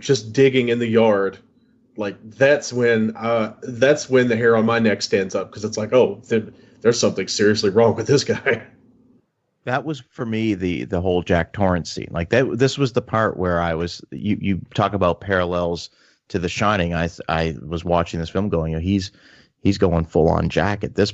just 0.00 0.32
digging 0.32 0.68
in 0.68 0.78
the 0.78 0.86
yard, 0.86 1.38
like 1.96 2.16
that's 2.30 2.72
when 2.72 3.16
uh, 3.16 3.54
that's 3.62 4.08
when 4.08 4.28
the 4.28 4.36
hair 4.36 4.56
on 4.56 4.66
my 4.66 4.78
neck 4.78 5.02
stands 5.02 5.34
up 5.34 5.50
because 5.50 5.64
it's 5.64 5.76
like, 5.76 5.92
oh, 5.92 6.20
there, 6.28 6.44
there's 6.82 7.00
something 7.00 7.28
seriously 7.28 7.70
wrong 7.70 7.94
with 7.94 8.06
this 8.06 8.24
guy. 8.34 8.62
That 9.64 9.84
was 9.84 10.00
for 10.10 10.24
me 10.24 10.54
the 10.54 10.84
the 10.84 11.00
whole 11.00 11.22
Jack 11.22 11.52
Torrance 11.52 11.90
scene. 11.90 12.08
Like 12.10 12.30
that, 12.30 12.58
this 12.58 12.78
was 12.78 12.92
the 12.92 13.02
part 13.02 13.36
where 13.36 13.60
I 13.60 13.74
was. 13.74 14.02
You 14.10 14.38
you 14.40 14.60
talk 14.74 14.94
about 14.94 15.20
parallels 15.20 15.90
to 16.28 16.38
The 16.38 16.48
Shining. 16.48 16.94
I 16.94 17.10
I 17.28 17.56
was 17.66 17.84
watching 17.84 18.20
this 18.20 18.30
film 18.30 18.48
going, 18.48 18.72
you 18.72 18.78
know, 18.78 18.82
he's 18.82 19.10
he's 19.60 19.78
going 19.78 20.04
full 20.04 20.28
on 20.28 20.48
Jack 20.48 20.82
at 20.84 20.94
this. 20.94 21.12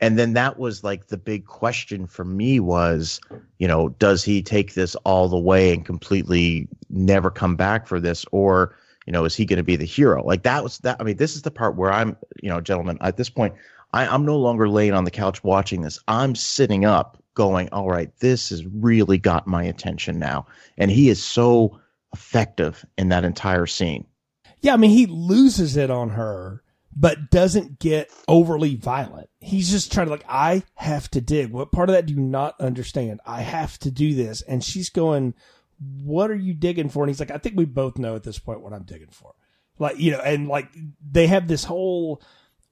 And 0.00 0.18
then 0.18 0.32
that 0.34 0.58
was 0.58 0.82
like 0.84 1.08
the 1.08 1.16
big 1.16 1.46
question 1.46 2.06
for 2.06 2.24
me 2.24 2.60
was, 2.60 3.20
you 3.58 3.68
know, 3.68 3.90
does 3.90 4.24
he 4.24 4.42
take 4.42 4.74
this 4.74 4.94
all 5.04 5.28
the 5.28 5.38
way 5.38 5.72
and 5.72 5.84
completely 5.84 6.68
never 6.90 7.30
come 7.30 7.56
back 7.56 7.86
for 7.86 8.00
this 8.00 8.24
or 8.32 8.74
you 9.06 9.12
know, 9.12 9.24
is 9.24 9.36
he 9.36 9.44
going 9.44 9.58
to 9.58 9.62
be 9.62 9.76
the 9.76 9.84
hero? 9.84 10.24
Like 10.24 10.42
that 10.44 10.62
was 10.62 10.78
that. 10.78 10.96
I 10.98 11.04
mean, 11.04 11.16
this 11.16 11.36
is 11.36 11.42
the 11.42 11.50
part 11.50 11.76
where 11.76 11.92
I'm, 11.92 12.16
you 12.42 12.48
know, 12.48 12.60
gentlemen, 12.60 12.98
at 13.00 13.16
this 13.16 13.28
point, 13.28 13.54
I, 13.92 14.06
I'm 14.06 14.24
no 14.24 14.38
longer 14.38 14.68
laying 14.68 14.94
on 14.94 15.04
the 15.04 15.10
couch 15.10 15.44
watching 15.44 15.82
this. 15.82 15.98
I'm 16.08 16.34
sitting 16.34 16.84
up 16.84 17.22
going, 17.34 17.68
all 17.70 17.88
right, 17.88 18.10
this 18.20 18.48
has 18.50 18.66
really 18.66 19.18
got 19.18 19.46
my 19.46 19.62
attention 19.62 20.18
now. 20.18 20.46
And 20.78 20.90
he 20.90 21.08
is 21.08 21.22
so 21.22 21.78
effective 22.12 22.84
in 22.96 23.10
that 23.10 23.24
entire 23.24 23.66
scene. 23.66 24.06
Yeah, 24.62 24.72
I 24.74 24.78
mean, 24.78 24.90
he 24.90 25.06
loses 25.06 25.76
it 25.76 25.90
on 25.90 26.10
her 26.10 26.62
but 26.96 27.30
doesn't 27.30 27.78
get 27.78 28.10
overly 28.28 28.76
violent. 28.76 29.28
He's 29.40 29.70
just 29.70 29.92
trying 29.92 30.06
to 30.06 30.12
like, 30.12 30.24
I 30.28 30.62
have 30.74 31.10
to 31.10 31.20
dig. 31.20 31.50
What 31.50 31.72
part 31.72 31.88
of 31.88 31.94
that 31.94 32.06
do 32.06 32.14
you 32.14 32.20
not 32.20 32.60
understand? 32.60 33.20
I 33.26 33.42
have 33.42 33.78
to 33.80 33.90
do 33.90 34.14
this. 34.14 34.42
And 34.42 34.62
she's 34.62 34.90
going, 34.90 35.34
what 36.02 36.30
are 36.30 36.36
you 36.36 36.54
digging 36.54 36.88
for? 36.88 37.02
And 37.02 37.10
he's 37.10 37.20
like, 37.20 37.30
I 37.32 37.38
think 37.38 37.56
we 37.56 37.64
both 37.64 37.98
know 37.98 38.14
at 38.14 38.22
this 38.22 38.38
point 38.38 38.60
what 38.60 38.72
I'm 38.72 38.84
digging 38.84 39.10
for. 39.10 39.34
Like, 39.78 39.98
you 39.98 40.12
know, 40.12 40.20
and 40.20 40.46
like 40.48 40.68
they 41.04 41.26
have 41.26 41.48
this 41.48 41.64
whole 41.64 42.22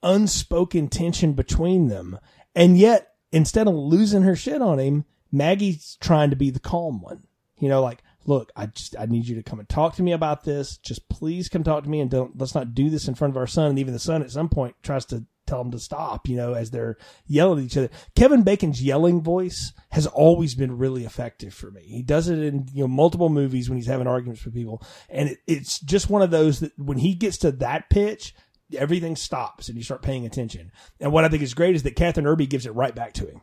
unspoken 0.02 0.88
tension 0.88 1.32
between 1.32 1.88
them. 1.88 2.18
And 2.54 2.78
yet, 2.78 3.14
instead 3.32 3.66
of 3.66 3.74
losing 3.74 4.22
her 4.22 4.36
shit 4.36 4.62
on 4.62 4.78
him, 4.78 5.04
Maggie's 5.32 5.96
trying 6.00 6.30
to 6.30 6.36
be 6.36 6.50
the 6.50 6.60
calm 6.60 7.00
one. 7.02 7.24
You 7.58 7.68
know, 7.68 7.82
like, 7.82 8.02
look, 8.24 8.50
I 8.56 8.66
just 8.66 8.96
I 8.98 9.06
need 9.06 9.26
you 9.26 9.36
to 9.36 9.42
come 9.42 9.58
and 9.58 9.68
talk 9.68 9.96
to 9.96 10.02
me 10.02 10.12
about 10.12 10.44
this. 10.44 10.76
Just 10.78 11.08
please 11.08 11.48
come 11.48 11.64
talk 11.64 11.84
to 11.84 11.90
me 11.90 12.00
and 12.00 12.10
don't 12.10 12.38
let's 12.38 12.54
not 12.54 12.74
do 12.74 12.90
this 12.90 13.08
in 13.08 13.14
front 13.14 13.32
of 13.32 13.36
our 13.36 13.46
son. 13.46 13.70
And 13.70 13.78
even 13.78 13.92
the 13.92 13.98
son 13.98 14.22
at 14.22 14.30
some 14.30 14.48
point 14.48 14.76
tries 14.82 15.04
to 15.06 15.24
tell 15.46 15.60
him 15.60 15.70
to 15.72 15.78
stop, 15.78 16.28
you 16.28 16.36
know, 16.36 16.54
as 16.54 16.70
they're 16.70 16.96
yelling 17.26 17.58
at 17.58 17.64
each 17.64 17.76
other. 17.76 17.90
Kevin 18.14 18.42
Bacon's 18.42 18.82
yelling 18.82 19.22
voice 19.22 19.72
has 19.90 20.06
always 20.06 20.54
been 20.54 20.78
really 20.78 21.04
effective 21.04 21.52
for 21.52 21.70
me. 21.70 21.82
He 21.82 22.02
does 22.02 22.28
it 22.28 22.38
in, 22.38 22.68
you 22.72 22.82
know, 22.82 22.88
multiple 22.88 23.28
movies 23.28 23.68
when 23.68 23.76
he's 23.76 23.86
having 23.86 24.06
arguments 24.06 24.44
with 24.44 24.54
people. 24.54 24.82
And 25.08 25.30
it, 25.30 25.38
it's 25.46 25.80
just 25.80 26.08
one 26.08 26.22
of 26.22 26.30
those 26.30 26.60
that 26.60 26.78
when 26.78 26.98
he 26.98 27.14
gets 27.14 27.38
to 27.38 27.52
that 27.52 27.90
pitch, 27.90 28.34
everything 28.74 29.16
stops 29.16 29.68
and 29.68 29.76
you 29.76 29.84
start 29.84 30.02
paying 30.02 30.24
attention. 30.24 30.70
And 31.00 31.12
what 31.12 31.24
I 31.24 31.28
think 31.28 31.42
is 31.42 31.54
great 31.54 31.74
is 31.74 31.82
that 31.82 31.96
Kathryn 31.96 32.24
Erbe 32.24 32.48
gives 32.48 32.66
it 32.66 32.74
right 32.74 32.94
back 32.94 33.12
to 33.14 33.26
him. 33.26 33.42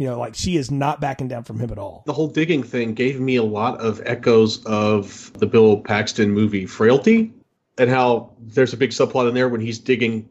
You 0.00 0.06
know, 0.06 0.18
like 0.18 0.34
she 0.34 0.56
is 0.56 0.70
not 0.70 0.98
backing 0.98 1.28
down 1.28 1.44
from 1.44 1.58
him 1.58 1.70
at 1.70 1.76
all. 1.76 2.04
The 2.06 2.14
whole 2.14 2.28
digging 2.28 2.62
thing 2.62 2.94
gave 2.94 3.20
me 3.20 3.36
a 3.36 3.42
lot 3.42 3.78
of 3.82 4.00
echoes 4.06 4.64
of 4.64 5.30
the 5.34 5.44
Bill 5.44 5.82
Paxton 5.82 6.30
movie 6.30 6.64
Frailty 6.64 7.34
and 7.76 7.90
how 7.90 8.32
there's 8.40 8.72
a 8.72 8.78
big 8.78 8.92
subplot 8.92 9.28
in 9.28 9.34
there 9.34 9.50
when 9.50 9.60
he's 9.60 9.78
digging 9.78 10.26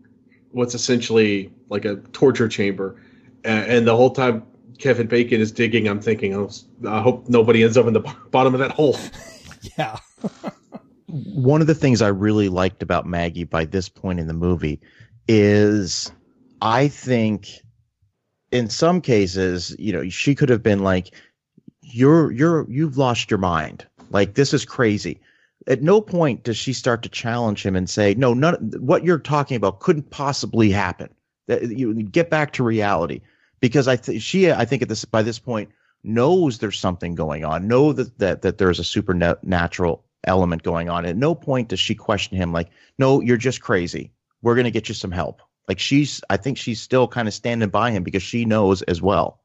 what's 0.53 0.73
essentially 0.73 1.53
like 1.69 1.85
a 1.85 1.97
torture 2.13 2.47
chamber. 2.47 2.99
And 3.43 3.85
the 3.85 3.95
whole 3.95 4.09
time 4.09 4.41
Kevin 4.79 5.05
Bacon 5.05 5.39
is 5.39 5.51
digging, 5.51 5.87
I'm 5.87 6.01
thinking, 6.01 6.33
oh, 6.33 6.49
I 6.87 7.01
hope 7.01 7.29
nobody 7.29 7.63
ends 7.63 7.77
up 7.77 7.85
in 7.85 7.93
the 7.93 8.15
bottom 8.31 8.55
of 8.55 8.59
that 8.61 8.71
hole. 8.71 8.97
yeah. 9.77 9.99
One 11.05 11.61
of 11.61 11.67
the 11.67 11.75
things 11.75 12.01
I 12.01 12.07
really 12.07 12.49
liked 12.49 12.81
about 12.81 13.05
Maggie 13.05 13.43
by 13.43 13.65
this 13.65 13.87
point 13.87 14.19
in 14.19 14.25
the 14.25 14.33
movie 14.33 14.79
is 15.27 16.11
I 16.59 16.87
think 16.87 17.61
in 18.51 18.69
some 18.69 19.01
cases, 19.01 19.75
you 19.79 19.93
know, 19.93 20.07
she 20.09 20.35
could 20.35 20.49
have 20.49 20.63
been 20.63 20.83
like, 20.83 21.13
"You're 21.81 22.31
you're 22.31 22.69
you've 22.69 22.97
lost 22.97 23.29
your 23.29 23.37
mind. 23.37 23.85
Like 24.11 24.35
this 24.35 24.53
is 24.53 24.65
crazy." 24.65 25.19
At 25.67 25.83
no 25.83 26.01
point 26.01 26.43
does 26.43 26.57
she 26.57 26.73
start 26.73 27.03
to 27.03 27.09
challenge 27.09 27.65
him 27.65 27.75
and 27.75 27.89
say, 27.89 28.15
"No, 28.15 28.33
none. 28.33 28.73
What 28.79 29.03
you're 29.03 29.19
talking 29.19 29.57
about 29.57 29.79
couldn't 29.79 30.09
possibly 30.09 30.71
happen. 30.71 31.09
That 31.47 31.69
you 31.77 31.93
get 32.03 32.29
back 32.29 32.53
to 32.53 32.63
reality." 32.63 33.21
Because 33.59 33.87
I 33.87 33.97
th- 33.97 34.21
she, 34.21 34.51
I 34.51 34.65
think 34.65 34.81
at 34.81 34.89
this 34.89 35.05
by 35.05 35.21
this 35.21 35.39
point 35.39 35.69
knows 36.03 36.59
there's 36.59 36.79
something 36.79 37.13
going 37.13 37.43
on. 37.43 37.67
Know 37.67 37.93
that 37.93 38.17
that 38.19 38.41
that 38.41 38.57
there's 38.57 38.79
a 38.79 38.83
supernatural 38.83 40.03
element 40.25 40.63
going 40.63 40.89
on. 40.89 41.05
At 41.05 41.17
no 41.17 41.35
point 41.35 41.69
does 41.69 41.79
she 41.79 41.95
question 41.95 42.37
him 42.37 42.51
like, 42.53 42.69
"No, 42.97 43.21
you're 43.21 43.37
just 43.37 43.61
crazy. 43.61 44.11
We're 44.41 44.55
gonna 44.55 44.71
get 44.71 44.89
you 44.89 44.95
some 44.95 45.11
help." 45.11 45.41
Like 45.69 45.79
she's, 45.79 46.21
I 46.31 46.37
think 46.37 46.57
she's 46.57 46.81
still 46.81 47.07
kind 47.07 47.27
of 47.27 47.33
standing 47.33 47.69
by 47.69 47.91
him 47.91 48.03
because 48.03 48.23
she 48.23 48.43
knows 48.43 48.81
as 48.81 49.01
well. 49.01 49.39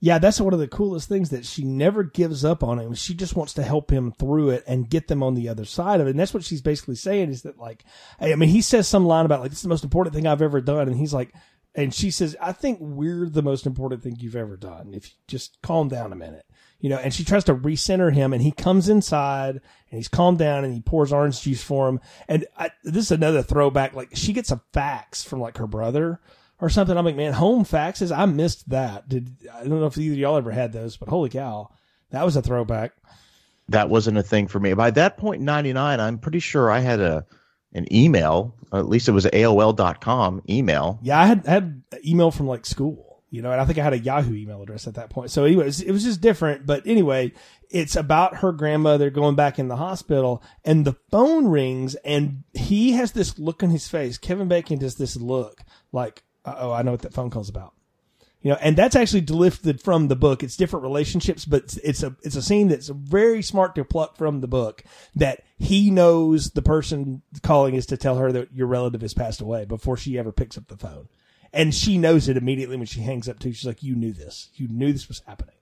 Yeah, 0.00 0.18
that's 0.18 0.38
one 0.38 0.52
of 0.52 0.58
the 0.58 0.68
coolest 0.68 1.08
things 1.08 1.30
that 1.30 1.46
she 1.46 1.64
never 1.64 2.02
gives 2.02 2.44
up 2.44 2.62
on 2.62 2.78
him. 2.78 2.92
She 2.92 3.14
just 3.14 3.34
wants 3.34 3.54
to 3.54 3.62
help 3.62 3.90
him 3.90 4.12
through 4.12 4.50
it 4.50 4.62
and 4.66 4.88
get 4.88 5.08
them 5.08 5.22
on 5.22 5.34
the 5.34 5.48
other 5.48 5.64
side 5.64 6.02
of 6.02 6.06
it. 6.06 6.10
And 6.10 6.20
that's 6.20 6.34
what 6.34 6.44
she's 6.44 6.60
basically 6.60 6.96
saying 6.96 7.30
is 7.30 7.40
that 7.42 7.58
like, 7.58 7.84
I 8.20 8.34
mean, 8.34 8.50
he 8.50 8.60
says 8.60 8.86
some 8.86 9.06
line 9.06 9.24
about 9.24 9.40
like, 9.40 9.48
this 9.48 9.60
is 9.60 9.62
the 9.62 9.70
most 9.70 9.82
important 9.82 10.14
thing 10.14 10.26
I've 10.26 10.42
ever 10.42 10.60
done. 10.60 10.88
And 10.88 10.96
he's 10.98 11.14
like, 11.14 11.32
and 11.74 11.94
she 11.94 12.10
says, 12.10 12.36
I 12.38 12.52
think 12.52 12.78
we're 12.82 13.26
the 13.30 13.42
most 13.42 13.64
important 13.64 14.02
thing 14.02 14.16
you've 14.20 14.36
ever 14.36 14.58
done. 14.58 14.92
If 14.92 15.06
you 15.06 15.12
just 15.26 15.56
calm 15.62 15.88
down 15.88 16.12
a 16.12 16.16
minute 16.16 16.44
you 16.84 16.90
know, 16.90 16.98
and 16.98 17.14
she 17.14 17.24
tries 17.24 17.44
to 17.44 17.54
recenter 17.54 18.12
him 18.12 18.34
and 18.34 18.42
he 18.42 18.52
comes 18.52 18.90
inside 18.90 19.54
and 19.54 19.96
he's 19.96 20.06
calmed 20.06 20.36
down 20.36 20.64
and 20.64 20.74
he 20.74 20.82
pours 20.82 21.14
orange 21.14 21.40
juice 21.40 21.62
for 21.62 21.88
him. 21.88 21.98
And 22.28 22.44
I, 22.58 22.72
this 22.82 23.06
is 23.06 23.10
another 23.10 23.42
throwback. 23.42 23.94
Like 23.94 24.10
she 24.12 24.34
gets 24.34 24.50
a 24.50 24.60
fax 24.74 25.24
from 25.24 25.40
like 25.40 25.56
her 25.56 25.66
brother 25.66 26.20
or 26.60 26.68
something. 26.68 26.94
I'm 26.94 27.06
like, 27.06 27.16
man, 27.16 27.32
home 27.32 27.64
faxes. 27.64 28.14
I 28.14 28.26
missed 28.26 28.68
that. 28.68 29.08
Did, 29.08 29.34
I 29.50 29.60
don't 29.60 29.80
know 29.80 29.86
if 29.86 29.96
either 29.96 30.14
y'all 30.14 30.36
ever 30.36 30.50
had 30.50 30.74
those, 30.74 30.98
but 30.98 31.08
holy 31.08 31.30
cow, 31.30 31.70
that 32.10 32.22
was 32.22 32.36
a 32.36 32.42
throwback. 32.42 32.92
That 33.70 33.88
wasn't 33.88 34.18
a 34.18 34.22
thing 34.22 34.46
for 34.46 34.60
me. 34.60 34.74
By 34.74 34.90
that 34.90 35.16
point, 35.16 35.40
99, 35.40 36.00
I'm 36.00 36.18
pretty 36.18 36.40
sure 36.40 36.70
I 36.70 36.80
had 36.80 37.00
a, 37.00 37.24
an 37.72 37.90
email, 37.90 38.54
at 38.74 38.90
least 38.90 39.08
it 39.08 39.12
was 39.12 39.24
AOL.com 39.24 40.42
email. 40.50 40.98
Yeah, 41.00 41.18
I 41.18 41.24
had 41.24 41.46
had 41.46 41.82
email 42.04 42.30
from 42.30 42.46
like 42.46 42.66
school 42.66 43.13
you 43.34 43.42
know, 43.42 43.50
and 43.50 43.60
I 43.60 43.64
think 43.64 43.78
I 43.78 43.82
had 43.82 43.92
a 43.92 43.98
Yahoo 43.98 44.32
email 44.32 44.62
address 44.62 44.86
at 44.86 44.94
that 44.94 45.10
point. 45.10 45.28
So 45.32 45.42
anyways, 45.42 45.80
it 45.80 45.90
was 45.90 46.04
just 46.04 46.20
different. 46.20 46.66
But 46.66 46.86
anyway, 46.86 47.32
it's 47.68 47.96
about 47.96 48.36
her 48.36 48.52
grandmother 48.52 49.10
going 49.10 49.34
back 49.34 49.58
in 49.58 49.66
the 49.66 49.74
hospital 49.74 50.40
and 50.64 50.84
the 50.84 50.94
phone 51.10 51.48
rings 51.48 51.96
and 51.96 52.44
he 52.52 52.92
has 52.92 53.10
this 53.10 53.36
look 53.36 53.64
on 53.64 53.70
his 53.70 53.88
face. 53.88 54.18
Kevin 54.18 54.46
Bacon 54.46 54.78
does 54.78 54.94
this 54.94 55.16
look 55.16 55.62
like, 55.90 56.22
oh, 56.44 56.70
I 56.70 56.82
know 56.82 56.92
what 56.92 57.02
that 57.02 57.12
phone 57.12 57.28
call's 57.28 57.48
about. 57.48 57.74
You 58.40 58.50
know, 58.50 58.58
and 58.60 58.76
that's 58.76 58.94
actually 58.94 59.22
lifted 59.22 59.80
from 59.80 60.06
the 60.06 60.14
book. 60.14 60.44
It's 60.44 60.56
different 60.56 60.84
relationships, 60.84 61.44
but 61.44 61.76
it's 61.82 62.04
a, 62.04 62.14
it's 62.22 62.36
a 62.36 62.42
scene 62.42 62.68
that's 62.68 62.88
very 62.88 63.42
smart 63.42 63.74
to 63.74 63.84
pluck 63.84 64.16
from 64.16 64.42
the 64.42 64.46
book 64.46 64.84
that 65.16 65.42
he 65.58 65.90
knows 65.90 66.50
the 66.50 66.62
person 66.62 67.22
calling 67.42 67.74
is 67.74 67.86
to 67.86 67.96
tell 67.96 68.18
her 68.18 68.30
that 68.30 68.54
your 68.54 68.68
relative 68.68 69.00
has 69.00 69.14
passed 69.14 69.40
away 69.40 69.64
before 69.64 69.96
she 69.96 70.18
ever 70.20 70.30
picks 70.30 70.56
up 70.56 70.68
the 70.68 70.76
phone 70.76 71.08
and 71.54 71.74
she 71.74 71.96
knows 71.96 72.28
it 72.28 72.36
immediately 72.36 72.76
when 72.76 72.86
she 72.86 73.00
hangs 73.00 73.28
up 73.28 73.38
too. 73.38 73.52
She's 73.52 73.66
like, 73.66 73.82
"You 73.82 73.94
knew 73.94 74.12
this. 74.12 74.50
You 74.54 74.68
knew 74.68 74.92
this 74.92 75.08
was 75.08 75.22
happening." 75.26 75.54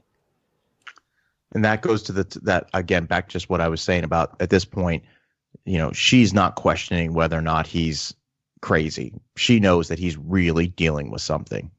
And 1.55 1.65
that 1.65 1.83
goes 1.83 2.03
to 2.05 2.13
the 2.13 2.41
that 2.43 2.69
again 2.75 3.05
back 3.05 3.29
just 3.29 3.51
what 3.51 3.61
I 3.61 3.69
was 3.69 3.83
saying 3.83 4.05
about 4.05 4.41
at 4.41 4.51
this 4.51 4.65
point, 4.65 5.05
you 5.65 5.79
know, 5.79 5.93
she's 5.93 6.33
not 6.33 6.57
questioning 6.57 7.13
whether 7.13 7.37
or 7.37 7.43
not 7.43 7.67
he's 7.67 8.15
crazy. 8.63 9.13
She 9.37 9.61
knows 9.61 9.89
that 9.89 9.99
he's 9.99 10.17
really 10.17 10.69
dealing 10.69 11.11
with 11.11 11.21
something. 11.21 11.71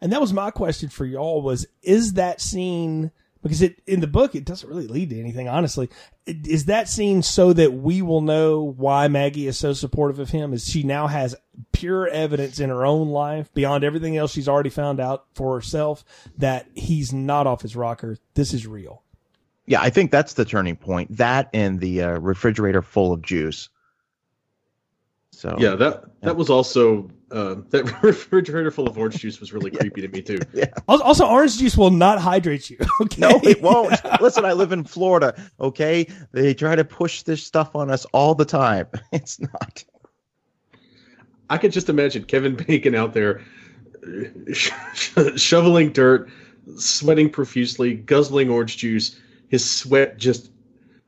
And 0.00 0.12
that 0.12 0.20
was 0.20 0.32
my 0.32 0.50
question 0.50 0.88
for 0.88 1.06
y'all 1.06 1.42
was 1.42 1.66
is 1.82 2.14
that 2.14 2.40
scene 2.40 3.12
because 3.42 3.62
it 3.62 3.80
in 3.86 4.00
the 4.00 4.06
book 4.06 4.34
it 4.34 4.44
doesn't 4.44 4.68
really 4.68 4.86
lead 4.86 5.10
to 5.10 5.18
anything 5.18 5.48
honestly. 5.48 5.88
Is 6.26 6.66
that 6.66 6.88
scene 6.88 7.22
so 7.22 7.52
that 7.52 7.72
we 7.72 8.02
will 8.02 8.20
know 8.20 8.62
why 8.62 9.08
maggie 9.08 9.46
is 9.46 9.58
so 9.58 9.72
supportive 9.72 10.18
of 10.18 10.30
him? 10.30 10.52
Is 10.52 10.68
she 10.68 10.82
now 10.82 11.08
has 11.08 11.34
pure 11.72 12.08
evidence 12.08 12.60
in 12.60 12.70
her 12.70 12.86
own 12.86 13.08
life 13.08 13.52
beyond 13.52 13.84
everything 13.84 14.16
else 14.16 14.32
she's 14.32 14.48
already 14.48 14.70
found 14.70 15.00
out 15.00 15.26
for 15.34 15.54
herself 15.54 16.04
that 16.38 16.66
he's 16.74 17.12
not 17.12 17.46
off 17.46 17.62
his 17.62 17.76
rocker? 17.76 18.16
This 18.34 18.54
is 18.54 18.66
real. 18.66 19.02
Yeah 19.66 19.80
i 19.80 19.90
think 19.90 20.10
that's 20.10 20.34
the 20.34 20.44
turning 20.44 20.76
point. 20.76 21.16
That 21.16 21.50
and 21.52 21.80
the 21.80 22.02
uh, 22.02 22.18
refrigerator 22.18 22.82
full 22.82 23.12
of 23.12 23.22
juice. 23.22 23.68
So 25.32 25.56
Yeah, 25.58 25.74
that 25.76 26.04
that 26.20 26.36
was 26.36 26.50
also 26.50 27.10
uh, 27.32 27.56
that 27.70 28.02
refrigerator 28.02 28.70
full 28.70 28.86
of 28.86 28.96
orange 28.98 29.18
juice 29.18 29.40
was 29.40 29.52
really 29.52 29.70
creepy 29.78 30.02
to 30.02 30.08
me 30.08 30.22
too. 30.22 30.38
Also, 30.88 31.04
also, 31.04 31.26
orange 31.26 31.58
juice 31.58 31.76
will 31.76 31.90
not 31.90 32.18
hydrate 32.18 32.68
you. 32.68 32.76
Okay. 33.00 33.20
No, 33.20 33.40
it 33.42 33.62
won't. 33.62 33.94
Listen, 34.20 34.44
I 34.44 34.52
live 34.52 34.72
in 34.72 34.84
Florida. 34.84 35.34
Okay, 35.60 36.06
they 36.32 36.54
try 36.54 36.74
to 36.74 36.84
push 36.84 37.22
this 37.22 37.42
stuff 37.42 37.74
on 37.74 37.90
us 37.90 38.04
all 38.06 38.34
the 38.34 38.44
time. 38.44 38.86
It's 39.12 39.40
not. 39.40 39.84
I 41.48 41.58
could 41.58 41.72
just 41.72 41.88
imagine 41.88 42.24
Kevin 42.24 42.56
Bacon 42.56 42.94
out 42.94 43.12
there 43.12 43.42
uh, 44.06 44.52
sh- 44.52 44.72
sh- 44.94 45.18
shoveling 45.36 45.92
dirt, 45.92 46.30
sweating 46.76 47.30
profusely, 47.30 47.94
guzzling 47.94 48.50
orange 48.50 48.76
juice, 48.76 49.18
his 49.48 49.68
sweat 49.68 50.18
just 50.18 50.51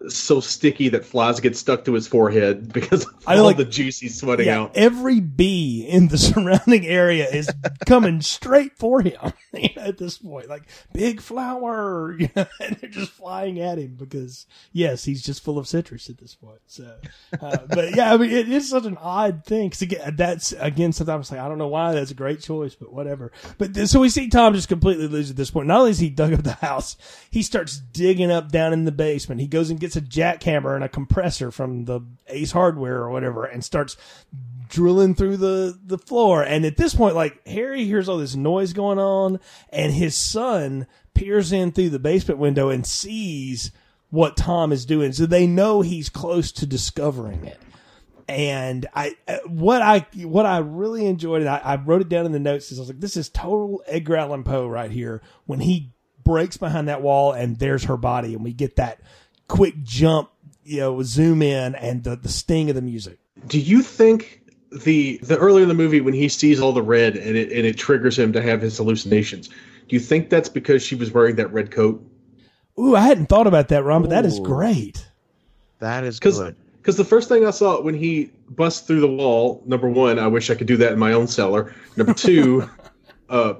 so 0.08 0.40
sticky 0.40 0.88
that 0.90 1.04
flies 1.04 1.40
get 1.40 1.56
stuck 1.56 1.84
to 1.84 1.92
his 1.94 2.06
forehead 2.06 2.72
because 2.72 3.04
of 3.04 3.14
I 3.26 3.36
all 3.38 3.44
like- 3.44 3.56
the 3.56 3.64
juice 3.64 3.98
he's 4.00 4.18
sweating 4.18 4.46
Yeah, 4.46 4.62
out. 4.62 4.72
every 4.76 5.20
bee 5.20 5.86
in 5.88 6.08
the 6.08 6.18
surrounding 6.18 6.86
area 6.86 7.28
is 7.28 7.48
coming 7.86 8.20
straight 8.20 8.76
for 8.76 9.00
him 9.00 9.18
you 9.52 9.68
know, 9.76 9.82
at 9.82 9.98
this 9.98 10.18
point. 10.18 10.48
Like 10.48 10.64
big 10.92 11.20
flower, 11.20 12.16
you 12.18 12.28
know, 12.36 12.46
and 12.60 12.76
they're 12.76 12.90
just 12.90 13.12
flying 13.12 13.60
at 13.60 13.78
him 13.78 13.94
because 13.96 14.46
yes, 14.72 15.04
he's 15.04 15.22
just 15.22 15.42
full 15.42 15.58
of 15.58 15.66
citrus 15.68 16.08
at 16.10 16.18
this 16.18 16.34
point. 16.34 16.60
So, 16.66 16.96
uh, 17.40 17.58
but 17.68 17.96
yeah, 17.96 18.12
I 18.12 18.16
mean, 18.16 18.30
it 18.30 18.48
is 18.48 18.68
such 18.70 18.84
an 18.84 18.96
odd 19.00 19.44
thing. 19.44 19.70
Cause 19.70 19.82
again, 19.82 20.14
that's 20.16 20.52
again, 20.58 20.92
sometimes 20.92 21.30
like, 21.30 21.40
I 21.40 21.48
don't 21.48 21.58
know 21.58 21.68
why 21.68 21.92
that's 21.92 22.10
a 22.10 22.14
great 22.14 22.40
choice, 22.40 22.74
but 22.74 22.92
whatever. 22.92 23.32
But 23.58 23.74
th- 23.74 23.88
so 23.88 24.00
we 24.00 24.08
see 24.08 24.28
Tom 24.28 24.54
just 24.54 24.68
completely 24.68 25.06
lose 25.08 25.30
at 25.30 25.36
this 25.36 25.50
point. 25.50 25.68
Not 25.68 25.78
only 25.78 25.90
has 25.90 25.98
he 25.98 26.10
dug 26.10 26.32
up 26.32 26.42
the 26.42 26.52
house, 26.52 26.96
he 27.30 27.42
starts 27.42 27.78
digging 27.78 28.30
up 28.30 28.50
down 28.50 28.72
in 28.72 28.84
the 28.84 28.92
basement. 28.92 29.40
He 29.40 29.46
goes 29.46 29.70
and 29.70 29.80
gets 29.80 29.93
a 29.96 30.00
jackhammer 30.00 30.74
and 30.74 30.84
a 30.84 30.88
compressor 30.88 31.50
from 31.50 31.84
the 31.84 32.00
Ace 32.28 32.52
Hardware 32.52 32.98
or 32.98 33.10
whatever 33.10 33.44
and 33.44 33.64
starts 33.64 33.96
drilling 34.68 35.14
through 35.14 35.36
the 35.36 35.78
the 35.84 35.98
floor. 35.98 36.42
And 36.42 36.64
at 36.64 36.76
this 36.76 36.94
point 36.94 37.14
like 37.14 37.46
harry 37.46 37.84
hears 37.84 38.08
all 38.08 38.18
this 38.18 38.34
noise 38.34 38.72
going 38.72 38.98
on 38.98 39.40
and 39.70 39.92
his 39.92 40.16
son 40.16 40.86
peers 41.14 41.52
in 41.52 41.72
through 41.72 41.90
the 41.90 41.98
basement 41.98 42.40
window 42.40 42.70
and 42.70 42.86
sees 42.86 43.70
what 44.10 44.36
tom 44.36 44.72
is 44.72 44.86
doing. 44.86 45.12
So 45.12 45.26
they 45.26 45.46
know 45.46 45.80
he's 45.80 46.08
close 46.08 46.52
to 46.52 46.66
discovering 46.66 47.44
it. 47.44 47.60
And 48.26 48.86
I, 48.94 49.16
uh, 49.28 49.38
what 49.46 49.82
I, 49.82 50.06
what 50.22 50.46
I 50.46 50.58
really 50.58 51.04
enjoyed, 51.06 51.42
and 51.42 51.50
I, 51.50 51.58
I 51.58 51.76
wrote 51.76 52.00
it 52.00 52.08
down 52.08 52.24
in 52.24 52.32
the 52.32 52.38
notes, 52.38 52.72
is 52.72 52.78
I 52.78 52.82
was 52.82 52.88
like, 52.88 53.00
this 53.00 53.18
is 53.18 53.28
total 53.28 53.82
Edgar 53.86 54.16
Allan 54.16 54.44
Poe 54.44 54.66
right 54.66 54.90
here 54.90 55.20
when 55.44 55.60
he 55.60 55.92
breaks 56.24 56.56
behind 56.56 56.88
that 56.88 57.02
wall 57.02 57.32
and 57.32 57.58
there's 57.58 57.84
her 57.84 57.98
body, 57.98 58.34
and 58.34 58.42
we 58.42 58.52
get 58.52 58.76
that 58.76 59.00
quick 59.48 59.74
jump, 59.82 60.30
you 60.64 60.80
know, 60.80 61.02
zoom 61.02 61.42
in 61.42 61.74
and 61.74 62.04
the, 62.04 62.16
the 62.16 62.28
sting 62.28 62.68
of 62.70 62.76
the 62.76 62.82
music. 62.82 63.18
Do 63.46 63.58
you 63.60 63.82
think 63.82 64.40
the 64.84 65.18
the 65.22 65.36
earlier 65.38 65.62
in 65.62 65.68
the 65.68 65.74
movie 65.74 66.00
when 66.00 66.14
he 66.14 66.28
sees 66.28 66.60
all 66.60 66.72
the 66.72 66.82
red 66.82 67.16
and 67.16 67.36
it 67.36 67.52
and 67.52 67.66
it 67.66 67.76
triggers 67.76 68.18
him 68.18 68.32
to 68.32 68.42
have 68.42 68.60
his 68.60 68.76
hallucinations? 68.76 69.48
Do 69.48 69.54
you 69.96 70.00
think 70.00 70.30
that's 70.30 70.48
because 70.48 70.82
she 70.82 70.94
was 70.94 71.12
wearing 71.12 71.36
that 71.36 71.52
red 71.52 71.70
coat? 71.70 72.02
Ooh, 72.78 72.96
I 72.96 73.02
hadn't 73.02 73.26
thought 73.26 73.46
about 73.46 73.68
that, 73.68 73.84
Ron, 73.84 74.02
but 74.02 74.10
that 74.10 74.24
is 74.24 74.40
great. 74.40 75.06
That 75.78 76.02
is 76.04 76.18
Because 76.18 76.38
good. 76.38 76.56
because 76.78 76.96
the 76.96 77.04
first 77.04 77.28
thing 77.28 77.46
I 77.46 77.50
saw 77.50 77.80
when 77.80 77.94
he 77.94 78.30
busts 78.50 78.86
through 78.86 79.00
the 79.00 79.08
wall, 79.08 79.62
number 79.66 79.88
one, 79.88 80.18
I 80.18 80.26
wish 80.26 80.50
I 80.50 80.54
could 80.54 80.66
do 80.66 80.76
that 80.78 80.92
in 80.92 80.98
my 80.98 81.12
own 81.12 81.26
cellar. 81.28 81.74
Number 81.96 82.14
two, 82.14 82.68
uh, 83.28 83.54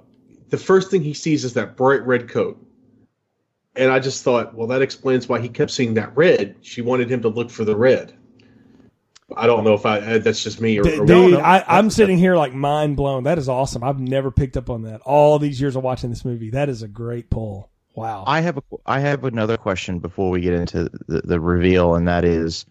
the 0.48 0.56
first 0.56 0.90
thing 0.90 1.02
he 1.02 1.14
sees 1.14 1.44
is 1.44 1.52
that 1.54 1.76
bright 1.76 2.04
red 2.06 2.28
coat, 2.28 2.58
and 3.76 3.90
I 3.90 3.98
just 3.98 4.22
thought, 4.22 4.54
well, 4.54 4.68
that 4.68 4.82
explains 4.82 5.28
why 5.28 5.40
he 5.40 5.48
kept 5.48 5.70
seeing 5.70 5.94
that 5.94 6.16
red. 6.16 6.56
She 6.62 6.82
wanted 6.82 7.10
him 7.10 7.22
to 7.22 7.28
look 7.28 7.50
for 7.50 7.64
the 7.64 7.76
red. 7.76 8.16
I 9.36 9.46
don't 9.46 9.64
know 9.64 9.74
if 9.74 9.86
I 9.86 9.98
uh, 9.98 10.18
that's 10.18 10.42
just 10.42 10.60
me 10.60 10.78
or, 10.78 10.82
D- 10.82 10.98
or 10.98 11.06
Dude. 11.06 11.34
I, 11.34 11.64
I'm 11.66 11.90
sitting 11.90 12.18
here 12.18 12.36
like 12.36 12.52
mind 12.52 12.96
blown. 12.96 13.24
That 13.24 13.38
is 13.38 13.48
awesome. 13.48 13.82
I've 13.82 13.98
never 13.98 14.30
picked 14.30 14.56
up 14.56 14.70
on 14.70 14.82
that. 14.82 15.00
All 15.00 15.38
these 15.38 15.60
years 15.60 15.76
of 15.76 15.82
watching 15.82 16.10
this 16.10 16.24
movie, 16.24 16.50
that 16.50 16.68
is 16.68 16.82
a 16.82 16.88
great 16.88 17.30
pull. 17.30 17.70
Wow. 17.94 18.24
I 18.26 18.40
have 18.40 18.58
a 18.58 18.62
I 18.84 19.00
have 19.00 19.24
another 19.24 19.56
question 19.56 19.98
before 19.98 20.30
we 20.30 20.40
get 20.40 20.52
into 20.52 20.90
the, 21.08 21.22
the 21.22 21.40
reveal, 21.40 21.94
and 21.94 22.06
that 22.06 22.24
is, 22.24 22.66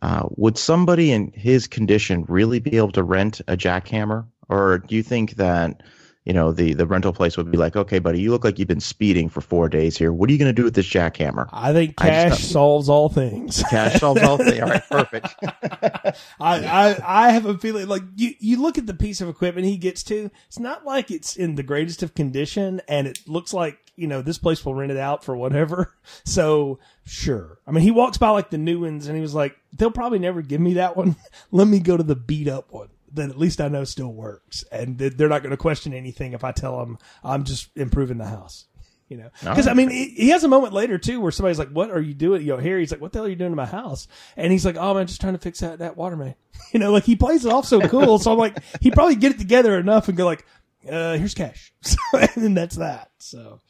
uh, 0.00 0.28
would 0.36 0.56
somebody 0.58 1.10
in 1.12 1.32
his 1.34 1.66
condition 1.66 2.24
really 2.28 2.60
be 2.60 2.76
able 2.76 2.92
to 2.92 3.02
rent 3.02 3.40
a 3.48 3.56
jackhammer, 3.56 4.26
or 4.48 4.78
do 4.78 4.94
you 4.94 5.02
think 5.02 5.36
that 5.36 5.82
you 6.26 6.32
know 6.32 6.50
the 6.50 6.74
the 6.74 6.86
rental 6.86 7.12
place 7.12 7.36
would 7.36 7.52
be 7.52 7.56
like, 7.56 7.76
okay, 7.76 8.00
buddy, 8.00 8.20
you 8.20 8.32
look 8.32 8.42
like 8.42 8.58
you've 8.58 8.66
been 8.66 8.80
speeding 8.80 9.28
for 9.28 9.40
four 9.40 9.68
days 9.68 9.96
here. 9.96 10.12
What 10.12 10.28
are 10.28 10.32
you 10.32 10.38
going 10.40 10.48
to 10.48 10.52
do 10.52 10.64
with 10.64 10.74
this 10.74 10.86
jackhammer? 10.86 11.48
I 11.52 11.72
think 11.72 11.94
I 11.98 12.28
just 12.28 12.40
cash 12.40 12.48
solves 12.50 12.88
all 12.88 13.08
things. 13.08 13.62
Cash 13.70 14.00
solves 14.00 14.20
all 14.22 14.36
things. 14.36 14.60
All 14.60 14.68
right, 14.68 14.82
perfect. 14.90 15.34
I, 15.40 16.12
I 16.40 16.98
I 17.06 17.30
have 17.30 17.46
a 17.46 17.56
feeling 17.56 17.86
like 17.86 18.02
you 18.16 18.34
you 18.40 18.60
look 18.60 18.76
at 18.76 18.88
the 18.88 18.94
piece 18.94 19.20
of 19.20 19.28
equipment 19.28 19.68
he 19.68 19.76
gets 19.76 20.02
to. 20.04 20.30
It's 20.48 20.58
not 20.58 20.84
like 20.84 21.12
it's 21.12 21.36
in 21.36 21.54
the 21.54 21.62
greatest 21.62 22.02
of 22.02 22.14
condition, 22.14 22.82
and 22.88 23.06
it 23.06 23.20
looks 23.28 23.54
like 23.54 23.78
you 23.94 24.08
know 24.08 24.20
this 24.20 24.38
place 24.38 24.64
will 24.64 24.74
rent 24.74 24.90
it 24.90 24.98
out 24.98 25.24
for 25.24 25.36
whatever. 25.36 25.94
So 26.24 26.78
sure, 27.04 27.58
I 27.66 27.72
mean 27.72 27.82
he 27.82 27.90
walks 27.90 28.16
by 28.16 28.30
like 28.30 28.50
the 28.50 28.58
new 28.58 28.80
ones, 28.80 29.06
and 29.06 29.16
he 29.16 29.22
was 29.22 29.34
like, 29.34 29.56
they'll 29.72 29.90
probably 29.90 30.18
never 30.18 30.40
give 30.40 30.60
me 30.60 30.74
that 30.74 30.96
one. 30.96 31.16
Let 31.50 31.68
me 31.68 31.78
go 31.78 31.96
to 31.96 32.02
the 32.02 32.16
beat 32.16 32.48
up 32.48 32.72
one. 32.72 32.88
That 33.16 33.30
at 33.30 33.38
least 33.38 33.60
I 33.60 33.68
know 33.68 33.84
still 33.84 34.12
works, 34.12 34.64
and 34.70 34.96
they're 34.98 35.28
not 35.28 35.42
going 35.42 35.50
to 35.50 35.56
question 35.56 35.92
anything 35.92 36.32
if 36.32 36.44
I 36.44 36.52
tell 36.52 36.78
them 36.78 36.98
I'm 37.24 37.44
just 37.44 37.70
improving 37.76 38.18
the 38.18 38.26
house. 38.26 38.66
You 39.08 39.18
know, 39.18 39.30
because 39.40 39.68
I 39.68 39.74
mean, 39.74 39.88
he, 39.88 40.08
he 40.08 40.28
has 40.30 40.42
a 40.42 40.48
moment 40.48 40.72
later 40.72 40.98
too 40.98 41.20
where 41.20 41.30
somebody's 41.30 41.60
like, 41.60 41.68
"What 41.68 41.92
are 41.92 42.00
you 42.00 42.12
doing?" 42.12 42.42
You 42.42 42.54
know, 42.54 42.56
Harry's 42.56 42.90
like, 42.90 43.00
"What 43.00 43.12
the 43.12 43.18
hell 43.20 43.26
are 43.26 43.28
you 43.28 43.36
doing 43.36 43.52
to 43.52 43.56
my 43.56 43.64
house?" 43.64 44.08
And 44.36 44.50
he's 44.50 44.66
like, 44.66 44.74
"Oh 44.76 44.94
man, 44.94 45.06
just 45.06 45.20
trying 45.20 45.34
to 45.34 45.38
fix 45.38 45.60
that 45.60 45.78
that 45.78 45.96
water 45.96 46.16
main." 46.16 46.34
You 46.72 46.80
know, 46.80 46.90
like 46.90 47.04
he 47.04 47.14
plays 47.14 47.44
it 47.44 47.52
off 47.52 47.66
so 47.66 47.80
cool. 47.82 48.18
so 48.18 48.32
I'm 48.32 48.38
like, 48.38 48.58
he 48.80 48.90
probably 48.90 49.14
get 49.14 49.30
it 49.30 49.38
together 49.38 49.78
enough 49.78 50.08
and 50.08 50.16
go 50.16 50.24
like, 50.24 50.44
uh, 50.90 51.16
"Here's 51.16 51.34
cash," 51.34 51.72
so, 51.82 51.96
and 52.14 52.30
then 52.34 52.54
that's 52.54 52.74
that. 52.78 53.12
So 53.18 53.60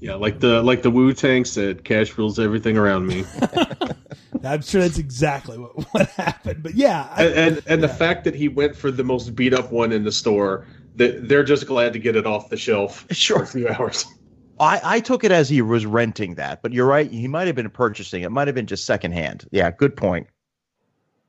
yeah, 0.00 0.14
like 0.14 0.40
the 0.40 0.62
like 0.62 0.82
the 0.82 0.90
Wu 0.90 1.12
Tang 1.12 1.44
said, 1.44 1.84
cash 1.84 2.16
rules 2.16 2.38
everything 2.38 2.76
around 2.76 3.06
me. 3.06 3.24
I'm 4.44 4.62
sure 4.62 4.80
that's 4.80 4.98
exactly 4.98 5.58
what 5.58 5.72
what 5.92 6.08
happened. 6.10 6.62
But 6.62 6.74
yeah, 6.74 7.08
I, 7.10 7.24
and 7.24 7.34
and, 7.36 7.62
and 7.66 7.82
the 7.82 7.88
fact 7.88 8.24
that 8.24 8.34
he 8.34 8.48
went 8.48 8.76
for 8.76 8.90
the 8.90 9.04
most 9.04 9.34
beat 9.34 9.52
up 9.54 9.72
one 9.72 9.92
in 9.92 10.04
the 10.04 10.12
store, 10.12 10.66
that 10.96 11.28
they're 11.28 11.44
just 11.44 11.66
glad 11.66 11.92
to 11.94 11.98
get 11.98 12.16
it 12.16 12.26
off 12.26 12.48
the 12.48 12.56
shelf 12.56 13.06
for 13.08 13.14
Sure. 13.14 13.42
a 13.42 13.46
few 13.46 13.68
hours. 13.68 14.04
I, 14.60 14.80
I 14.82 15.00
took 15.00 15.22
it 15.22 15.30
as 15.30 15.48
he 15.48 15.62
was 15.62 15.86
renting 15.86 16.34
that, 16.34 16.62
but 16.62 16.72
you're 16.72 16.86
right. 16.86 17.08
He 17.08 17.28
might 17.28 17.46
have 17.46 17.54
been 17.54 17.70
purchasing. 17.70 18.22
It 18.22 18.32
might 18.32 18.48
have 18.48 18.56
been 18.56 18.66
just 18.66 18.84
secondhand. 18.84 19.46
Yeah, 19.52 19.70
good 19.70 19.96
point. 19.96 20.26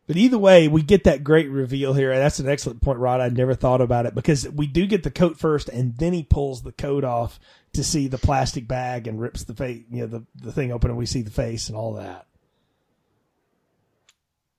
But 0.08 0.18
either 0.18 0.40
way, 0.40 0.68
we 0.68 0.82
get 0.82 1.04
that 1.04 1.24
great 1.24 1.48
reveal 1.52 1.94
here. 1.94 2.12
And 2.12 2.20
that's 2.20 2.40
an 2.40 2.50
excellent 2.50 2.82
point, 2.82 2.98
Rod. 2.98 3.22
I 3.22 3.30
never 3.30 3.54
thought 3.54 3.82
about 3.82 4.08
it 4.08 4.16
because 4.16 4.50
we 4.50 4.66
do 4.66 4.88
get 4.88 5.04
the 5.04 5.12
coat 5.12 5.38
first, 5.38 5.70
and 5.70 5.96
then 6.00 6.14
he 6.14 6.24
pulls 6.24 6.64
the 6.64 6.72
coat 6.72 7.04
off 7.04 7.40
to 7.74 7.84
see 7.84 8.08
the 8.08 8.18
plastic 8.18 8.68
bag 8.68 9.08
and 9.08 9.20
rips 9.20 9.44
the 9.44 9.54
face, 9.54 9.84
you 9.92 10.02
know, 10.02 10.08
the, 10.08 10.26
the 10.36 10.52
thing 10.52 10.72
open, 10.72 10.90
and 10.90 10.98
we 10.98 11.06
see 11.06 11.22
the 11.22 11.30
face 11.32 11.68
and 11.70 11.78
all 11.78 11.94
that. 11.94 12.26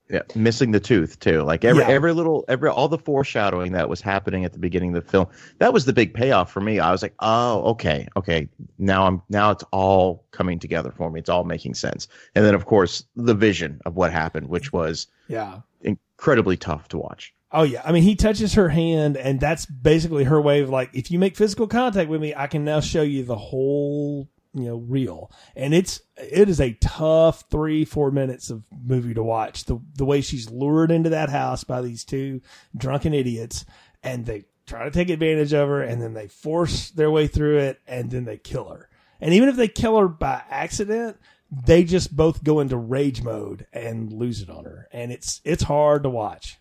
Yeah, 0.09 0.23
missing 0.35 0.73
the 0.73 0.81
tooth 0.81 1.21
too. 1.21 1.43
Like 1.43 1.65
every 1.65 1.83
Yeah. 1.85 1.89
every 1.91 2.13
little 2.13 2.45
every 2.49 2.69
all 2.69 2.89
the 2.89 2.99
foreshadowing 2.99 3.73
that 3.73 3.89
was 3.89 4.01
happening 4.01 4.45
at 4.45 4.53
the 4.53 4.59
beginning 4.59 4.97
of 4.97 5.05
the 5.05 5.09
film. 5.09 5.29
That 5.59 5.73
was 5.73 5.85
the 5.85 5.93
big 5.93 6.15
payoff 6.15 6.51
for 6.51 6.61
me. 6.61 6.81
I 6.81 6.91
was 6.91 7.01
like, 7.01 7.15
"Oh, 7.21 7.63
okay. 7.71 8.09
Okay. 8.17 8.49
Now 8.77 9.07
I'm 9.07 9.23
now 9.29 9.53
it's 9.53 9.63
all 9.71 10.25
coming 10.33 10.59
together 10.59 10.91
for 10.91 11.11
me. 11.13 11.21
It's 11.21 11.29
all 11.29 11.45
making 11.45 11.75
sense." 11.75 12.09
And 12.35 12.45
then 12.45 12.57
of 12.57 12.67
course, 12.67 13.05
the 13.15 13.35
vision 13.35 13.81
of 13.87 13.95
what 13.95 14.11
happened, 14.11 14.49
which 14.49 14.73
was 14.73 15.07
Yeah. 15.29 15.61
incredibly 15.83 16.57
tough 16.57 16.89
to 16.89 16.99
watch. 16.99 17.33
Oh 17.53 17.65
yeah. 17.65 17.83
I 17.85 17.93
mean, 17.93 18.05
he 18.05 18.15
touches 18.15 18.55
her 18.55 18.69
hand, 18.69 19.17
and 19.17 19.41
that's 19.41 19.67
basically 19.67 20.25
her 20.25 20.41
way 20.41 20.61
of 20.61 20.71
like, 20.71 20.91
if 20.93 21.11
you 21.11 21.19
make 21.19 21.37
physical 21.37 21.67
contact 21.67 22.09
with 22.09 22.21
me, 22.21 22.35
I 22.35 22.47
can 22.47 22.65
now 22.65 22.81
show 22.81 23.03
you 23.03 23.25
the 23.25 23.37
whole, 23.37 24.29
you 24.55 24.67
know, 24.67 24.77
reel. 24.77 25.33
And 25.57 25.75
it's 25.75 26.01
it 26.17 26.49
is 26.49 26.61
a 26.61 26.75
tough 26.75 27.45
three 27.51 27.85
four 27.85 28.13
minutes 28.13 28.51
of 28.51 28.63
movie 28.85 29.15
to 29.15 29.23
watch. 29.23 29.65
The 29.65 29.81
the 29.97 30.05
way 30.05 30.21
she's 30.21 30.51
lured 30.51 30.93
into 30.93 31.11
that 31.11 31.29
house 31.29 31.65
by 31.65 31.81
these 31.83 32.05
two 32.05 32.41
drunken 32.77 33.15
idiots, 33.15 33.65
and 34.03 34.27
they 34.27 34.45
try 34.67 34.85
to 34.85 34.91
take 34.93 35.11
advantage 35.11 35.53
of 35.53 35.69
her, 35.69 35.83
and 35.83 36.01
then 36.01 36.15
they 36.15 36.29
force 36.29 36.91
their 36.91 37.11
way 37.11 37.27
through 37.27 37.59
it, 37.59 37.81
and 37.89 38.13
then 38.13 38.25
they 38.25 38.39
kill 38.39 38.69
her. 38.69 38.89
And 39.21 39.35
even 39.35 39.49
if 39.49 39.57
they 39.57 39.69
kill 39.69 39.99
her 39.99 40.07
by 40.07 40.43
accident, 40.49 41.17
they 41.51 41.83
just 41.83 42.17
both 42.17 42.45
go 42.45 42.61
into 42.61 42.77
rage 42.77 43.23
mode 43.23 43.67
and 43.73 44.13
lose 44.13 44.41
it 44.41 44.49
on 44.49 44.67
her, 44.67 44.87
and 44.93 45.11
it's 45.11 45.41
it's 45.45 45.65
hard 45.65 46.05
to 46.05 46.11
watch. 46.11 46.60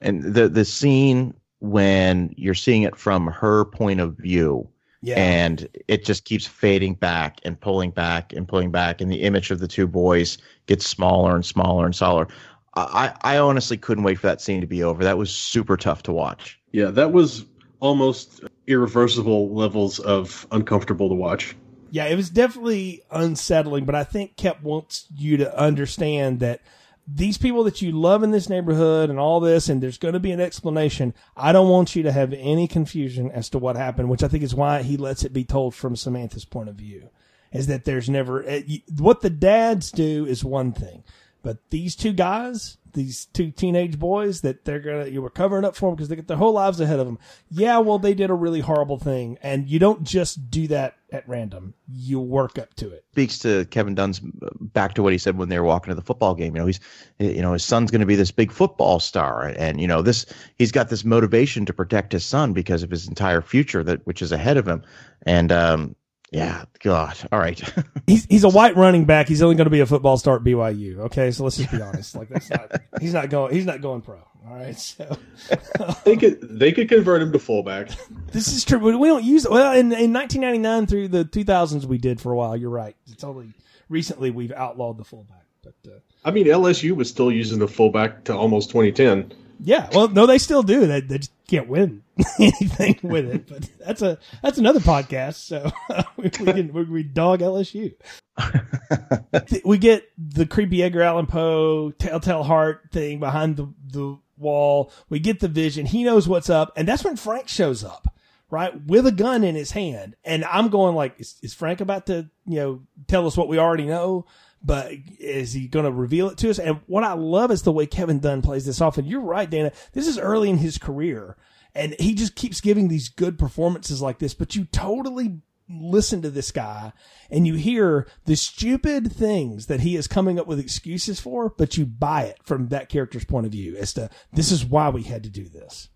And 0.00 0.22
the 0.22 0.48
the 0.48 0.64
scene 0.64 1.34
when 1.60 2.34
you're 2.36 2.54
seeing 2.54 2.82
it 2.82 2.96
from 2.96 3.26
her 3.28 3.64
point 3.64 3.98
of 4.00 4.16
view 4.16 4.68
Yeah. 5.02 5.18
and 5.18 5.66
it 5.88 6.04
just 6.04 6.24
keeps 6.24 6.46
fading 6.46 6.94
back 6.94 7.40
and 7.44 7.58
pulling 7.58 7.90
back 7.90 8.32
and 8.34 8.46
pulling 8.46 8.70
back 8.70 9.00
and 9.00 9.10
the 9.10 9.22
image 9.22 9.50
of 9.50 9.58
the 9.60 9.66
two 9.68 9.86
boys 9.86 10.36
gets 10.66 10.86
smaller 10.86 11.34
and 11.34 11.46
smaller 11.46 11.86
and 11.86 11.94
smaller 11.96 12.28
i 12.74 13.10
i 13.22 13.38
honestly 13.38 13.78
couldn't 13.78 14.04
wait 14.04 14.18
for 14.18 14.26
that 14.26 14.42
scene 14.42 14.60
to 14.60 14.66
be 14.66 14.82
over 14.82 15.02
that 15.02 15.16
was 15.16 15.30
super 15.30 15.78
tough 15.78 16.02
to 16.02 16.12
watch 16.12 16.60
Yeah, 16.72 16.90
that 16.90 17.12
was 17.12 17.46
almost 17.80 18.42
irreversible 18.66 19.54
levels 19.54 19.98
of 20.00 20.46
uncomfortable 20.52 21.08
to 21.08 21.14
watch. 21.14 21.56
Yeah, 21.90 22.04
it 22.06 22.16
was 22.16 22.28
definitely 22.30 23.02
unsettling, 23.10 23.84
but 23.86 23.94
I 23.94 24.04
think 24.04 24.36
Koepp 24.36 24.60
wants 24.62 25.06
you 25.16 25.36
to 25.38 25.58
understand 25.58 26.40
that 26.40 26.60
these 27.06 27.38
people 27.38 27.62
that 27.64 27.80
you 27.80 27.92
love 27.92 28.22
in 28.22 28.32
this 28.32 28.48
neighborhood 28.48 29.10
and 29.10 29.18
all 29.18 29.38
this, 29.38 29.68
and 29.68 29.80
there's 29.82 29.98
going 29.98 30.14
to 30.14 30.20
be 30.20 30.32
an 30.32 30.40
explanation. 30.40 31.14
I 31.36 31.52
don't 31.52 31.68
want 31.68 31.94
you 31.94 32.02
to 32.02 32.12
have 32.12 32.32
any 32.32 32.66
confusion 32.66 33.30
as 33.30 33.48
to 33.50 33.58
what 33.58 33.76
happened, 33.76 34.08
which 34.08 34.24
I 34.24 34.28
think 34.28 34.42
is 34.42 34.54
why 34.54 34.82
he 34.82 34.96
lets 34.96 35.24
it 35.24 35.32
be 35.32 35.44
told 35.44 35.74
from 35.74 35.94
Samantha's 35.94 36.44
point 36.44 36.68
of 36.68 36.74
view. 36.74 37.10
Is 37.52 37.68
that 37.68 37.84
there's 37.84 38.10
never 38.10 38.44
eh, 38.44 38.62
what 38.98 39.20
the 39.20 39.30
dads 39.30 39.92
do 39.92 40.26
is 40.26 40.44
one 40.44 40.72
thing, 40.72 41.04
but 41.42 41.58
these 41.70 41.94
two 41.94 42.12
guys, 42.12 42.76
these 42.96 43.26
two 43.26 43.52
teenage 43.52 43.98
boys, 43.98 44.40
that 44.40 44.64
they're 44.64 44.80
gonna 44.80 45.06
you 45.06 45.22
were 45.22 45.30
covering 45.30 45.64
up 45.64 45.76
for 45.76 45.90
them 45.90 45.94
because 45.94 46.08
they 46.08 46.16
got 46.16 46.26
their 46.26 46.36
whole 46.36 46.54
lives 46.54 46.80
ahead 46.80 46.98
of 46.98 47.06
them. 47.06 47.18
Yeah, 47.48 47.78
well, 47.78 48.00
they 48.00 48.14
did 48.14 48.30
a 48.30 48.34
really 48.34 48.60
horrible 48.60 48.98
thing, 48.98 49.38
and 49.42 49.68
you 49.68 49.78
don't 49.78 50.02
just 50.02 50.50
do 50.50 50.66
that 50.68 50.96
at 51.12 51.28
random. 51.28 51.74
You 51.88 52.18
work 52.18 52.58
up 52.58 52.74
to 52.74 52.90
it. 52.90 53.04
speaks 53.12 53.38
to 53.40 53.66
Kevin 53.66 53.94
Dunn's 53.94 54.20
back 54.20 54.94
to 54.94 55.02
what 55.02 55.12
he 55.12 55.18
said 55.18 55.38
when 55.38 55.48
they 55.48 55.60
were 55.60 55.66
walking 55.66 55.90
to 55.90 55.94
the 55.94 56.02
football 56.02 56.34
game. 56.34 56.56
You 56.56 56.62
know, 56.62 56.66
he's 56.66 56.80
you 57.18 57.42
know 57.42 57.52
his 57.52 57.64
son's 57.64 57.90
going 57.90 58.00
to 58.00 58.06
be 58.06 58.16
this 58.16 58.32
big 58.32 58.50
football 58.50 58.98
star, 58.98 59.52
and 59.56 59.80
you 59.80 59.86
know 59.86 60.02
this 60.02 60.26
he's 60.56 60.72
got 60.72 60.88
this 60.88 61.04
motivation 61.04 61.66
to 61.66 61.72
protect 61.72 62.12
his 62.12 62.24
son 62.24 62.52
because 62.52 62.82
of 62.82 62.90
his 62.90 63.06
entire 63.06 63.42
future 63.42 63.84
that 63.84 64.04
which 64.06 64.22
is 64.22 64.32
ahead 64.32 64.56
of 64.56 64.66
him. 64.66 64.82
And 65.22 65.52
um, 65.52 65.94
yeah, 66.32 66.64
God, 66.82 67.16
all 67.32 67.38
right, 67.38 67.60
he's 68.06 68.24
he's 68.26 68.44
a 68.44 68.48
white 68.48 68.76
running 68.76 69.04
back. 69.04 69.28
He's 69.28 69.42
only 69.42 69.54
going 69.56 69.66
to 69.66 69.70
be 69.70 69.80
a 69.80 69.86
football 69.86 70.16
star 70.16 70.36
at 70.36 70.42
BYU. 70.42 70.98
Okay, 70.98 71.30
so 71.30 71.44
let's 71.44 71.56
just 71.56 71.70
be 71.70 71.80
honest. 71.80 72.14
Like 72.16 72.28
that's 72.28 72.50
not 72.50 72.72
he's 73.00 73.12
not 73.14 73.30
going 73.30 73.54
he's 73.54 73.66
not 73.66 73.80
going 73.80 74.02
pro. 74.02 74.16
All 74.48 74.54
right, 74.54 74.78
so 74.78 75.16
They 76.04 76.16
could 76.16 76.38
they 76.40 76.70
could 76.72 76.88
convert 76.88 77.20
him 77.22 77.32
to 77.32 77.38
fullback. 77.38 77.90
this 78.32 78.46
is 78.48 78.64
true. 78.64 78.78
But 78.78 78.96
we 78.98 79.08
don't 79.08 79.24
use 79.24 79.44
it. 79.44 79.50
Well, 79.50 79.72
in, 79.72 79.92
in 79.92 80.12
1999 80.12 80.86
through 80.86 81.08
the 81.08 81.24
2000s, 81.24 81.84
we 81.84 81.98
did 81.98 82.20
for 82.20 82.30
a 82.32 82.36
while. 82.36 82.56
You're 82.56 82.70
right. 82.70 82.94
It's 83.10 83.24
only 83.24 83.52
recently 83.88 84.30
we've 84.30 84.52
outlawed 84.52 84.98
the 84.98 85.04
fullback. 85.04 85.44
But 85.64 85.74
uh, 85.86 85.98
I 86.24 86.30
mean, 86.30 86.46
LSU 86.46 86.92
was 86.92 87.08
still 87.08 87.32
using 87.32 87.58
the 87.58 87.66
fullback 87.66 88.22
to 88.24 88.36
almost 88.36 88.70
2010. 88.70 89.32
yeah, 89.64 89.88
well, 89.92 90.06
no, 90.08 90.26
they 90.26 90.38
still 90.38 90.62
do. 90.62 90.86
They, 90.86 91.00
they 91.00 91.18
just 91.18 91.32
can't 91.46 91.68
win 91.68 92.02
anything 92.38 92.98
with 93.02 93.26
it. 93.26 93.46
But 93.46 93.68
that's 93.78 94.02
a 94.02 94.18
that's 94.42 94.58
another 94.58 94.80
podcast. 94.80 95.34
So 95.34 95.70
we, 96.16 96.24
we 96.40 96.52
can 96.52 96.72
we, 96.72 96.84
we 96.84 97.02
dog 97.02 97.40
LSU. 97.40 97.94
we 99.64 99.78
get 99.78 100.04
the 100.18 100.46
creepy 100.46 100.82
Edgar 100.82 101.02
Allan 101.02 101.26
Poe 101.26 101.90
Telltale 101.92 102.42
Heart 102.42 102.88
thing 102.92 103.20
behind 103.20 103.56
the 103.56 103.72
the 103.86 104.18
wall. 104.36 104.92
We 105.08 105.18
get 105.18 105.40
the 105.40 105.48
vision. 105.48 105.86
He 105.86 106.04
knows 106.04 106.28
what's 106.28 106.50
up, 106.50 106.72
and 106.76 106.86
that's 106.86 107.04
when 107.04 107.16
Frank 107.16 107.48
shows 107.48 107.84
up, 107.84 108.14
right, 108.50 108.84
with 108.86 109.06
a 109.06 109.12
gun 109.12 109.44
in 109.44 109.54
his 109.54 109.70
hand. 109.70 110.16
And 110.24 110.44
I'm 110.44 110.68
going 110.68 110.94
like, 110.94 111.14
is, 111.18 111.36
is 111.42 111.54
Frank 111.54 111.80
about 111.80 112.06
to 112.06 112.28
you 112.46 112.56
know 112.56 112.82
tell 113.06 113.26
us 113.26 113.36
what 113.36 113.48
we 113.48 113.58
already 113.58 113.86
know? 113.86 114.26
But 114.66 114.92
is 115.20 115.52
he 115.52 115.68
going 115.68 115.84
to 115.84 115.92
reveal 115.92 116.28
it 116.28 116.38
to 116.38 116.50
us? 116.50 116.58
And 116.58 116.80
what 116.86 117.04
I 117.04 117.12
love 117.12 117.52
is 117.52 117.62
the 117.62 117.72
way 117.72 117.86
Kevin 117.86 118.18
Dunn 118.18 118.42
plays 118.42 118.66
this 118.66 118.80
off. 118.80 118.98
And 118.98 119.06
you're 119.06 119.20
right, 119.20 119.48
Dana. 119.48 119.70
This 119.92 120.08
is 120.08 120.18
early 120.18 120.50
in 120.50 120.58
his 120.58 120.76
career, 120.76 121.36
and 121.72 121.94
he 122.00 122.14
just 122.14 122.34
keeps 122.34 122.60
giving 122.60 122.88
these 122.88 123.08
good 123.08 123.38
performances 123.38 124.02
like 124.02 124.18
this. 124.18 124.34
But 124.34 124.56
you 124.56 124.64
totally 124.64 125.40
listen 125.68 126.22
to 126.22 126.30
this 126.30 126.52
guy 126.52 126.92
and 127.30 127.46
you 127.46 127.54
hear 127.54 128.06
the 128.24 128.36
stupid 128.36 129.12
things 129.12 129.66
that 129.66 129.80
he 129.80 129.96
is 129.96 130.06
coming 130.06 130.38
up 130.38 130.46
with 130.46 130.60
excuses 130.60 131.20
for, 131.20 131.50
but 131.50 131.76
you 131.76 131.84
buy 131.84 132.22
it 132.22 132.38
from 132.44 132.68
that 132.68 132.88
character's 132.88 133.24
point 133.24 133.46
of 133.46 133.52
view 133.52 133.76
as 133.76 133.92
to 133.92 134.08
this 134.32 134.52
is 134.52 134.64
why 134.64 134.88
we 134.88 135.02
had 135.02 135.22
to 135.24 135.30
do 135.30 135.48
this. 135.48 135.88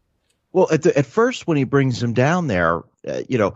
Well, 0.52 0.68
at 0.72 0.82
the, 0.82 0.96
at 0.98 1.06
first 1.06 1.46
when 1.46 1.56
he 1.56 1.64
brings 1.64 2.02
him 2.02 2.12
down 2.12 2.48
there, 2.48 2.82
uh, 3.06 3.22
you 3.28 3.38
know, 3.38 3.54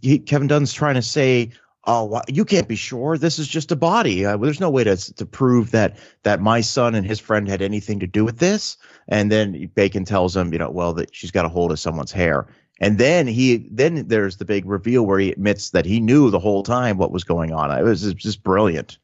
he, 0.00 0.18
Kevin 0.18 0.48
Dunn's 0.48 0.72
trying 0.72 0.94
to 0.94 1.02
say, 1.02 1.50
"Oh, 1.84 2.20
you 2.28 2.44
can't 2.44 2.68
be 2.68 2.76
sure. 2.76 3.18
This 3.18 3.38
is 3.38 3.48
just 3.48 3.72
a 3.72 3.76
body. 3.76 4.24
Uh, 4.24 4.36
there's 4.36 4.60
no 4.60 4.70
way 4.70 4.84
to 4.84 4.96
to 5.14 5.26
prove 5.26 5.70
that 5.72 5.98
that 6.22 6.40
my 6.40 6.60
son 6.60 6.94
and 6.94 7.06
his 7.06 7.20
friend 7.20 7.48
had 7.48 7.62
anything 7.62 8.00
to 8.00 8.06
do 8.06 8.24
with 8.24 8.38
this." 8.38 8.76
And 9.08 9.30
then 9.32 9.70
Bacon 9.74 10.04
tells 10.04 10.36
him, 10.36 10.52
you 10.52 10.58
know, 10.58 10.70
well, 10.70 10.92
that 10.94 11.14
she's 11.14 11.30
got 11.32 11.44
a 11.44 11.48
hold 11.48 11.72
of 11.72 11.80
someone's 11.80 12.12
hair. 12.12 12.46
And 12.80 12.98
then 12.98 13.26
he 13.26 13.68
then 13.70 14.08
there's 14.08 14.38
the 14.38 14.44
big 14.44 14.66
reveal 14.66 15.06
where 15.06 15.18
he 15.18 15.30
admits 15.30 15.70
that 15.70 15.86
he 15.86 16.00
knew 16.00 16.30
the 16.30 16.40
whole 16.40 16.62
time 16.62 16.98
what 16.98 17.12
was 17.12 17.24
going 17.24 17.52
on. 17.52 17.70
It 17.70 17.82
was 17.84 18.12
just- 18.14 18.42
brilliant. 18.42 18.98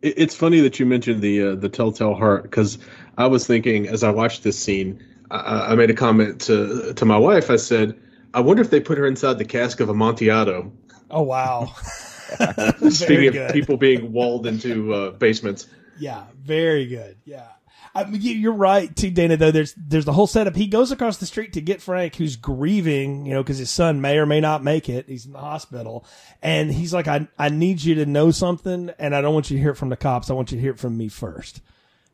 It's 0.00 0.34
funny 0.34 0.60
that 0.60 0.78
you 0.78 0.86
mentioned 0.86 1.22
the 1.22 1.42
uh, 1.42 1.54
the 1.54 1.68
Telltale 1.68 2.14
Heart 2.14 2.44
because 2.44 2.78
I 3.16 3.26
was 3.26 3.46
thinking 3.46 3.88
as 3.88 4.04
I 4.04 4.10
watched 4.10 4.44
this 4.44 4.58
scene, 4.58 5.02
I, 5.30 5.72
I 5.72 5.74
made 5.74 5.90
a 5.90 5.94
comment 5.94 6.40
to 6.42 6.92
to 6.94 7.04
my 7.04 7.18
wife. 7.18 7.50
I 7.50 7.56
said, 7.56 7.98
"I 8.32 8.40
wonder 8.40 8.62
if 8.62 8.70
they 8.70 8.80
put 8.80 8.98
her 8.98 9.06
inside 9.06 9.38
the 9.38 9.44
cask 9.44 9.80
of 9.80 9.88
Amontillado." 9.88 10.70
Oh 11.10 11.22
wow. 11.22 11.74
Speaking 12.90 13.36
of 13.36 13.52
people 13.52 13.76
being 13.76 14.12
walled 14.12 14.46
into 14.46 14.92
uh, 14.92 15.10
basements, 15.12 15.66
Yeah, 15.98 16.24
very 16.40 16.86
good. 16.86 17.16
Yeah. 17.24 17.46
I 17.94 18.04
mean, 18.04 18.20
you- 18.20 18.34
you're 18.34 18.52
right 18.52 18.94
too, 18.94 19.10
Dana. 19.10 19.36
Though 19.36 19.50
there's 19.50 19.74
there's 19.74 20.04
the 20.04 20.12
whole 20.12 20.26
setup. 20.26 20.54
He 20.54 20.66
goes 20.66 20.92
across 20.92 21.16
the 21.16 21.26
street 21.26 21.54
to 21.54 21.60
get 21.60 21.80
Frank, 21.80 22.16
who's 22.16 22.36
grieving, 22.36 23.24
you 23.26 23.32
know, 23.32 23.42
because 23.42 23.58
his 23.58 23.70
son 23.70 24.00
may 24.00 24.18
or 24.18 24.26
may 24.26 24.40
not 24.40 24.62
make 24.62 24.88
it. 24.88 25.06
He's 25.08 25.26
in 25.26 25.32
the 25.32 25.38
hospital, 25.38 26.04
and 26.42 26.70
he's 26.72 26.92
like, 26.92 27.08
"I 27.08 27.26
I 27.38 27.48
need 27.48 27.82
you 27.82 27.94
to 27.96 28.06
know 28.06 28.30
something, 28.30 28.90
and 28.98 29.16
I 29.16 29.20
don't 29.22 29.34
want 29.34 29.50
you 29.50 29.56
to 29.56 29.60
hear 29.62 29.70
it 29.72 29.76
from 29.78 29.88
the 29.88 29.96
cops. 29.96 30.30
I 30.30 30.34
want 30.34 30.52
you 30.52 30.58
to 30.58 30.62
hear 30.62 30.72
it 30.72 30.78
from 30.78 30.96
me 30.96 31.08
first. 31.08 31.60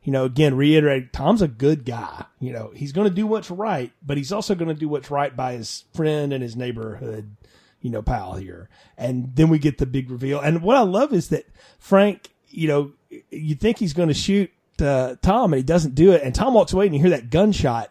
You 0.05 0.13
know, 0.13 0.25
again, 0.27 0.55
reiterate, 0.55 1.13
Tom's 1.15 1.41
a 1.43 1.49
good 1.49 1.85
guy. 1.87 2.25
You 2.39 2.53
know, 2.53 2.71
he's 2.75 2.93
going 2.93 3.09
to 3.09 3.15
do 3.15 3.27
what's 3.27 3.51
right, 3.51 3.91
but 4.05 4.17
he's 4.19 4.33
also 4.33 4.55
going 4.55 4.69
to 4.69 4.75
do 4.79 4.89
what's 4.89 5.11
right 5.11 5.35
by 5.35 5.55
his 5.55 5.85
friend 5.95 6.33
and 6.33 6.43
his 6.43 6.57
neighborhood, 6.57 7.37
you 7.85 7.91
know, 7.91 8.01
pal 8.01 8.35
here. 8.35 8.71
And 8.97 9.37
then 9.37 9.51
we 9.51 9.59
get 9.59 9.77
the 9.77 9.85
big 9.85 10.11
reveal. 10.11 10.41
And 10.41 10.63
what 10.63 10.75
I 10.75 10.81
love 10.81 11.13
is 11.13 11.29
that 11.29 11.45
Frank, 11.79 12.31
you 12.49 12.67
know, 12.67 12.93
you 13.31 13.55
think 13.55 13.79
he's 13.79 13.93
going 13.93 14.09
to 14.09 14.15
shoot 14.15 14.51
uh, 14.81 15.17
Tom 15.21 15.53
and 15.53 15.59
he 15.59 15.63
doesn't 15.63 15.95
do 15.95 16.13
it. 16.13 16.23
And 16.23 16.35
Tom 16.35 16.55
walks 16.55 16.73
away 16.73 16.87
and 16.87 16.95
you 16.95 17.01
hear 17.03 17.11
that 17.11 17.29
gunshot. 17.29 17.91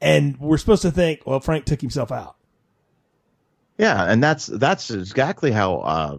And 0.00 0.38
we're 0.38 0.58
supposed 0.58 0.82
to 0.82 0.92
think, 0.92 1.22
well, 1.26 1.40
Frank 1.40 1.64
took 1.64 1.80
himself 1.80 2.12
out. 2.12 2.36
Yeah, 3.78 4.04
and 4.04 4.22
that's 4.22 4.46
that's 4.46 4.90
exactly 4.90 5.50
how. 5.50 5.76
Uh, 5.78 6.18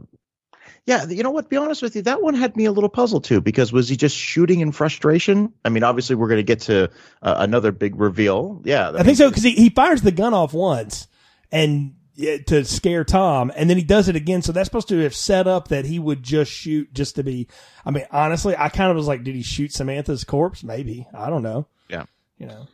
yeah, 0.86 1.06
you 1.06 1.24
know 1.24 1.32
what? 1.32 1.50
Be 1.50 1.56
honest 1.56 1.82
with 1.82 1.96
you, 1.96 2.02
that 2.02 2.22
one 2.22 2.34
had 2.34 2.58
me 2.58 2.66
a 2.66 2.72
little 2.74 2.90
puzzled 2.90 3.24
too. 3.24 3.40
Because 3.40 3.72
was 3.72 3.88
he 3.88 3.96
just 3.96 4.18
shooting 4.18 4.60
in 4.60 4.74
frustration? 4.74 5.54
I 5.64 5.70
mean, 5.70 5.84
obviously, 5.84 6.16
we're 6.16 6.28
going 6.28 6.40
to 6.40 6.44
get 6.44 6.62
to 6.62 6.90
uh, 7.22 7.36
another 7.38 7.72
big 7.72 7.98
reveal. 7.98 8.62
Yeah, 8.66 8.92
I 8.94 9.04
think 9.04 9.18
so 9.18 9.30
because 9.30 9.44
he, 9.44 9.52
he 9.52 9.70
fires 9.70 10.02
the 10.02 10.12
gun 10.12 10.34
off 10.34 10.54
once 10.54 11.08
and 11.54 11.94
yeah, 12.16 12.38
to 12.38 12.64
scare 12.66 13.04
Tom, 13.04 13.52
and 13.56 13.70
then 13.70 13.78
he 13.78 13.84
does 13.84 14.08
it 14.08 14.16
again. 14.16 14.42
So 14.42 14.52
that's 14.52 14.68
supposed 14.68 14.90
to 14.90 15.00
have 15.00 15.16
set 15.16 15.48
up 15.48 15.70
that 15.70 15.86
he 15.86 16.00
would 16.00 16.22
just 16.22 16.52
shoot 16.52 16.94
just 16.94 17.16
to 17.16 17.24
be. 17.24 17.48
I 17.86 17.92
mean, 17.92 18.06
honestly, 18.12 18.56
I 18.56 18.70
kind 18.70 18.92
of 18.92 18.98
was 18.98 19.08
like, 19.08 19.24
did 19.24 19.36
he 19.36 19.42
shoot 19.42 19.74
Samantha's 19.74 20.24
corpse? 20.24 20.64
Maybe 20.64 21.08
I 21.14 21.30
don't 21.30 21.44
know. 21.44 21.68
Yeah. 21.90 22.06
You 22.38 22.48
know, 22.48 22.68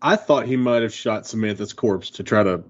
I 0.00 0.16
thought 0.16 0.46
he 0.46 0.56
might 0.56 0.82
have 0.82 0.94
shot 0.94 1.26
Samantha's 1.26 1.72
corpse 1.72 2.10
to 2.10 2.22
try 2.22 2.42
to 2.42 2.64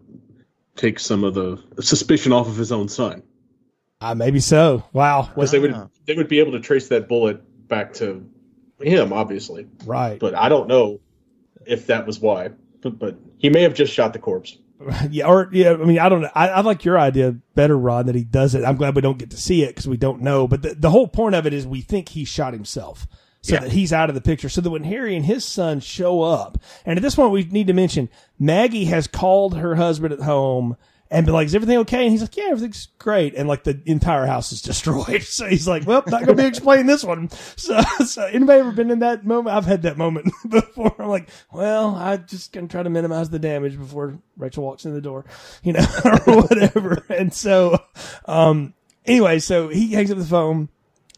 take 0.77 0.99
some 0.99 1.24
of 1.24 1.35
the 1.35 1.62
suspicion 1.81 2.32
off 2.32 2.49
of 2.49 2.57
his 2.57 2.73
own 2.73 2.89
son, 2.89 3.23
uh, 4.01 4.15
maybe 4.15 4.40
so. 4.40 4.85
Wow, 4.93 5.23
because 5.23 5.36
was 5.36 5.51
they 5.51 5.59
would 5.59 5.89
they 6.07 6.15
would 6.15 6.28
be 6.28 6.40
able 6.40 6.53
to 6.53 6.61
trace 6.61 6.89
that 6.89 7.09
bullet 7.09 7.69
back 7.69 7.93
to 7.95 8.28
him, 8.81 9.12
obviously. 9.12 9.66
right? 9.85 10.19
But 10.19 10.35
I 10.35 10.49
don't 10.49 10.69
know 10.69 11.01
if 11.66 11.86
that 11.86 12.07
was 12.07 12.19
why. 12.20 12.51
But, 12.81 12.99
but 12.99 13.16
he 13.39 13.51
may 13.51 13.62
have 13.62 13.74
just 13.74 13.93
shot 13.93 14.12
the 14.12 14.19
corpse. 14.19 14.57
yeah, 15.11 15.27
or 15.27 15.49
yeah. 15.53 15.73
I 15.73 15.77
mean, 15.77 15.99
I 15.99 16.09
don't 16.09 16.23
know. 16.23 16.31
I, 16.35 16.49
I 16.49 16.61
like 16.61 16.85
your 16.85 16.99
idea 16.99 17.37
better, 17.55 17.77
Ron, 17.77 18.07
that 18.07 18.15
he 18.15 18.25
does 18.25 18.55
it. 18.55 18.65
I'm 18.65 18.77
glad 18.77 18.95
we 18.95 19.03
don't 19.03 19.19
get 19.19 19.31
to 19.31 19.37
see 19.37 19.63
it 19.63 19.69
because 19.69 19.89
we 19.89 19.97
don't 19.97 20.23
know. 20.23 20.47
But 20.47 20.63
the, 20.63 20.75
the 20.75 20.91
whole 20.91 21.09
point 21.09 21.35
of 21.35 21.47
it 21.47 21.53
is 21.53 21.67
we 21.67 21.81
think 21.81 22.11
he 22.11 22.25
shot 22.25 22.53
himself. 22.53 23.07
So 23.41 23.55
Yeah. 23.55 23.61
that 23.61 23.73
he's 23.73 23.93
out 23.93 24.09
of 24.09 24.15
the 24.17 24.21
picture. 24.21 24.49
So 24.49 24.61
that 24.61 24.71
when 24.71 24.85
Harry 24.85 25.15
and 25.15 25.25
his 25.25 25.45
son 25.45 25.79
show 25.81 26.23
up, 26.23 26.59
and 26.85 26.99
at 26.99 27.03
this 27.03 27.15
point 27.15 27.31
we 27.33 27.45
need 27.45 27.69
to 27.69 27.73
mention 27.73 28.09
Maggie 28.39 28.87
has 28.87 29.07
called 29.07 29.57
her 29.57 29.77
husband 29.77 30.13
at 30.13 30.21
home 30.21 30.77
and 31.11 31.25
be 31.25 31.33
like, 31.33 31.47
"Is 31.47 31.55
everything 31.55 31.79
okay?" 31.79 32.03
And 32.03 32.13
he's 32.13 32.21
like, 32.21 32.37
"Yeah, 32.37 32.49
everything's 32.51 32.89
great." 32.99 33.35
And 33.35 33.49
like 33.49 33.65
the 33.65 33.81
entire 33.87 34.27
house 34.27 34.53
is 34.53 34.63
destroyed. 34.63 35.23
So 35.23 35.47
he's 35.47 35.67
like, 35.67 35.87
"Well, 35.87 36.03
not 36.07 36.21
gonna 36.21 36.35
be 36.35 36.47
explaining 36.47 36.87
this 36.87 37.05
one." 37.05 37.31
So, 37.57 37.81
so 38.05 38.25
anybody 38.27 38.61
ever 38.61 38.73
been 38.73 38.91
in 38.91 39.01
that 39.01 39.25
moment? 39.25 39.57
I've 39.57 39.67
had 39.67 39.83
that 39.83 39.97
moment 39.97 40.33
before. 40.49 40.95
I'm 40.99 41.09
like, 41.09 41.29
"Well, 41.53 41.95
I'm 41.95 42.27
just 42.27 42.53
gonna 42.53 42.69
try 42.69 42.83
to 42.83 42.91
minimize 42.91 43.31
the 43.31 43.39
damage 43.39 43.79
before 43.79 44.19
Rachel 44.37 44.65
walks 44.65 44.85
in 44.85 44.95
the 44.95 45.01
door," 45.01 45.25
you 45.63 45.73
know, 45.73 45.87
or 46.05 46.43
whatever. 46.43 47.05
And 47.09 47.33
so, 47.33 47.83
um, 48.27 48.75
anyway, 49.05 49.39
so 49.39 49.69
he 49.69 49.93
hangs 49.93 50.11
up 50.11 50.19
the 50.19 50.25
phone. 50.25 50.69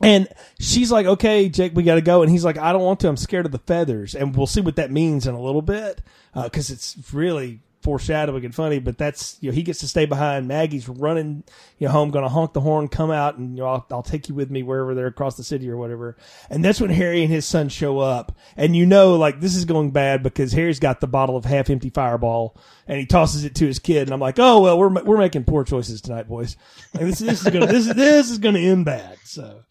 And 0.02 0.28
she's 0.58 0.90
like, 0.90 1.04
okay, 1.04 1.50
Jake, 1.50 1.72
we 1.74 1.82
got 1.82 1.96
to 1.96 2.00
go. 2.00 2.22
And 2.22 2.30
he's 2.30 2.42
like, 2.42 2.56
I 2.56 2.72
don't 2.72 2.80
want 2.80 3.00
to. 3.00 3.08
I'm 3.08 3.18
scared 3.18 3.44
of 3.44 3.52
the 3.52 3.58
feathers. 3.58 4.14
And 4.14 4.34
we'll 4.34 4.46
see 4.46 4.62
what 4.62 4.76
that 4.76 4.90
means 4.90 5.26
in 5.26 5.34
a 5.34 5.40
little 5.40 5.60
bit. 5.60 6.00
Uh, 6.32 6.48
cause 6.48 6.70
it's 6.70 6.96
really 7.12 7.60
foreshadowing 7.82 8.44
and 8.44 8.54
funny, 8.54 8.78
but 8.78 8.98
that's, 8.98 9.38
you 9.40 9.50
know, 9.50 9.54
he 9.54 9.62
gets 9.62 9.80
to 9.80 9.88
stay 9.88 10.04
behind. 10.04 10.46
Maggie's 10.46 10.88
running, 10.88 11.44
you 11.78 11.86
know, 11.86 11.92
home, 11.92 12.10
going 12.10 12.24
to 12.24 12.28
honk 12.28 12.52
the 12.52 12.60
horn, 12.60 12.88
come 12.88 13.10
out 13.10 13.38
and, 13.38 13.56
you 13.56 13.62
know, 13.62 13.68
I'll, 13.68 13.86
I'll 13.90 14.02
take 14.02 14.28
you 14.28 14.34
with 14.34 14.50
me 14.50 14.62
wherever 14.62 14.94
they're 14.94 15.06
across 15.06 15.36
the 15.36 15.44
city 15.44 15.70
or 15.70 15.76
whatever. 15.76 16.16
And 16.50 16.64
that's 16.64 16.80
when 16.80 16.90
Harry 16.90 17.22
and 17.22 17.32
his 17.32 17.46
son 17.46 17.68
show 17.68 17.98
up. 17.98 18.36
And 18.56 18.76
you 18.76 18.84
know, 18.86 19.16
like 19.16 19.40
this 19.40 19.56
is 19.56 19.64
going 19.64 19.90
bad 19.92 20.22
because 20.22 20.52
Harry's 20.52 20.78
got 20.78 21.00
the 21.00 21.06
bottle 21.06 21.36
of 21.36 21.44
half 21.44 21.70
empty 21.70 21.90
fireball 21.90 22.56
and 22.86 22.98
he 22.98 23.06
tosses 23.06 23.44
it 23.44 23.54
to 23.56 23.66
his 23.66 23.78
kid. 23.78 24.02
And 24.02 24.12
I'm 24.12 24.20
like, 24.20 24.38
oh, 24.38 24.60
well, 24.60 24.78
we're, 24.78 25.02
we're 25.02 25.18
making 25.18 25.44
poor 25.44 25.64
choices 25.64 26.00
tonight, 26.00 26.28
boys. 26.28 26.56
Like, 26.94 27.04
this, 27.04 27.18
this 27.20 27.46
is 27.46 27.48
going 27.52 27.66
to, 27.66 27.72
this, 27.72 27.86
is- 27.86 27.94
this 27.94 28.30
is 28.30 28.38
to 28.38 28.48
end 28.48 28.84
bad. 28.84 29.16
So. 29.24 29.62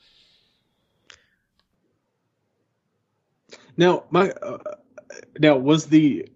Now, 3.80 4.04
my 4.10 4.32
uh, 4.32 4.58
now 5.40 5.56
was 5.56 5.86
the 5.86 6.28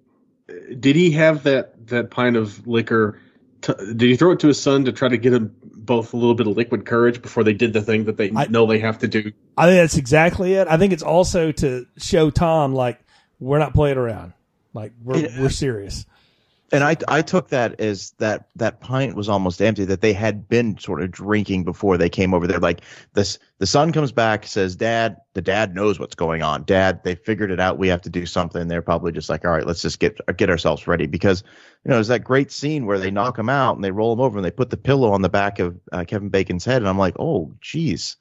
did 0.79 0.95
he 0.95 1.11
have 1.11 1.43
that 1.43 1.87
that 1.87 2.11
pint 2.11 2.35
of 2.35 2.65
liquor? 2.67 3.19
T- 3.61 3.73
did 3.95 4.01
he 4.01 4.15
throw 4.17 4.31
it 4.31 4.39
to 4.41 4.47
his 4.47 4.61
son 4.61 4.85
to 4.85 4.91
try 4.91 5.07
to 5.07 5.17
get 5.17 5.33
him 5.33 5.55
both 5.63 6.13
a 6.13 6.17
little 6.17 6.35
bit 6.35 6.47
of 6.47 6.57
liquid 6.57 6.85
courage 6.85 7.21
before 7.21 7.43
they 7.43 7.53
did 7.53 7.71
the 7.73 7.81
thing 7.81 8.05
that 8.05 8.17
they 8.17 8.31
I- 8.35 8.47
know 8.47 8.65
they 8.65 8.79
have 8.79 8.99
to 8.99 9.07
do? 9.07 9.31
I 9.57 9.67
think 9.67 9.81
that's 9.81 9.97
exactly 9.97 10.53
it. 10.53 10.67
I 10.67 10.77
think 10.77 10.91
it's 10.93 11.03
also 11.03 11.51
to 11.53 11.85
show 11.97 12.29
Tom 12.29 12.73
like 12.73 12.99
we're 13.39 13.59
not 13.59 13.73
playing 13.73 13.97
around. 13.97 14.33
Like 14.73 14.91
we're 15.01 15.17
Yeah. 15.17 15.41
we're 15.41 15.49
serious. 15.49 16.05
And 16.73 16.83
I 16.83 16.97
I 17.07 17.21
took 17.21 17.49
that 17.49 17.79
as 17.79 18.13
that 18.17 18.47
that 18.55 18.81
pint 18.81 19.15
was 19.15 19.29
almost 19.29 19.61
empty 19.61 19.85
that 19.85 20.01
they 20.01 20.11
had 20.11 20.49
been 20.49 20.75
sort 20.79 21.03
of 21.03 21.11
drinking 21.11 21.65
before 21.65 21.99
they 21.99 22.09
came 22.09 22.33
over 22.33 22.47
there. 22.47 22.57
Like 22.59 22.81
this, 23.13 23.37
the 23.59 23.67
son 23.67 23.91
comes 23.91 24.11
back 24.11 24.47
says, 24.47 24.75
"Dad, 24.75 25.17
the 25.35 25.41
dad 25.41 25.75
knows 25.75 25.99
what's 25.99 26.15
going 26.15 26.41
on. 26.41 26.63
Dad, 26.63 27.03
they 27.03 27.13
figured 27.13 27.51
it 27.51 27.59
out. 27.59 27.77
We 27.77 27.89
have 27.89 28.01
to 28.01 28.09
do 28.09 28.25
something." 28.25 28.67
They're 28.67 28.81
probably 28.81 29.11
just 29.11 29.29
like, 29.29 29.45
"All 29.45 29.51
right, 29.51 29.67
let's 29.67 29.83
just 29.83 29.99
get 29.99 30.19
get 30.35 30.49
ourselves 30.49 30.87
ready." 30.87 31.05
Because 31.05 31.43
you 31.85 31.89
know, 31.89 31.97
there's 31.97 32.07
that 32.07 32.23
great 32.23 32.51
scene 32.51 32.87
where 32.87 32.97
they 32.97 33.11
knock 33.11 33.37
him 33.37 33.49
out 33.49 33.75
and 33.75 33.83
they 33.83 33.91
roll 33.91 34.11
him 34.11 34.19
over 34.21 34.39
and 34.39 34.45
they 34.45 34.49
put 34.49 34.71
the 34.71 34.77
pillow 34.77 35.11
on 35.11 35.21
the 35.21 35.29
back 35.29 35.59
of 35.59 35.79
uh, 35.91 36.05
Kevin 36.05 36.29
Bacon's 36.29 36.65
head, 36.65 36.81
and 36.81 36.89
I'm 36.89 36.97
like, 36.97 37.15
"Oh, 37.19 37.53
geez." 37.61 38.17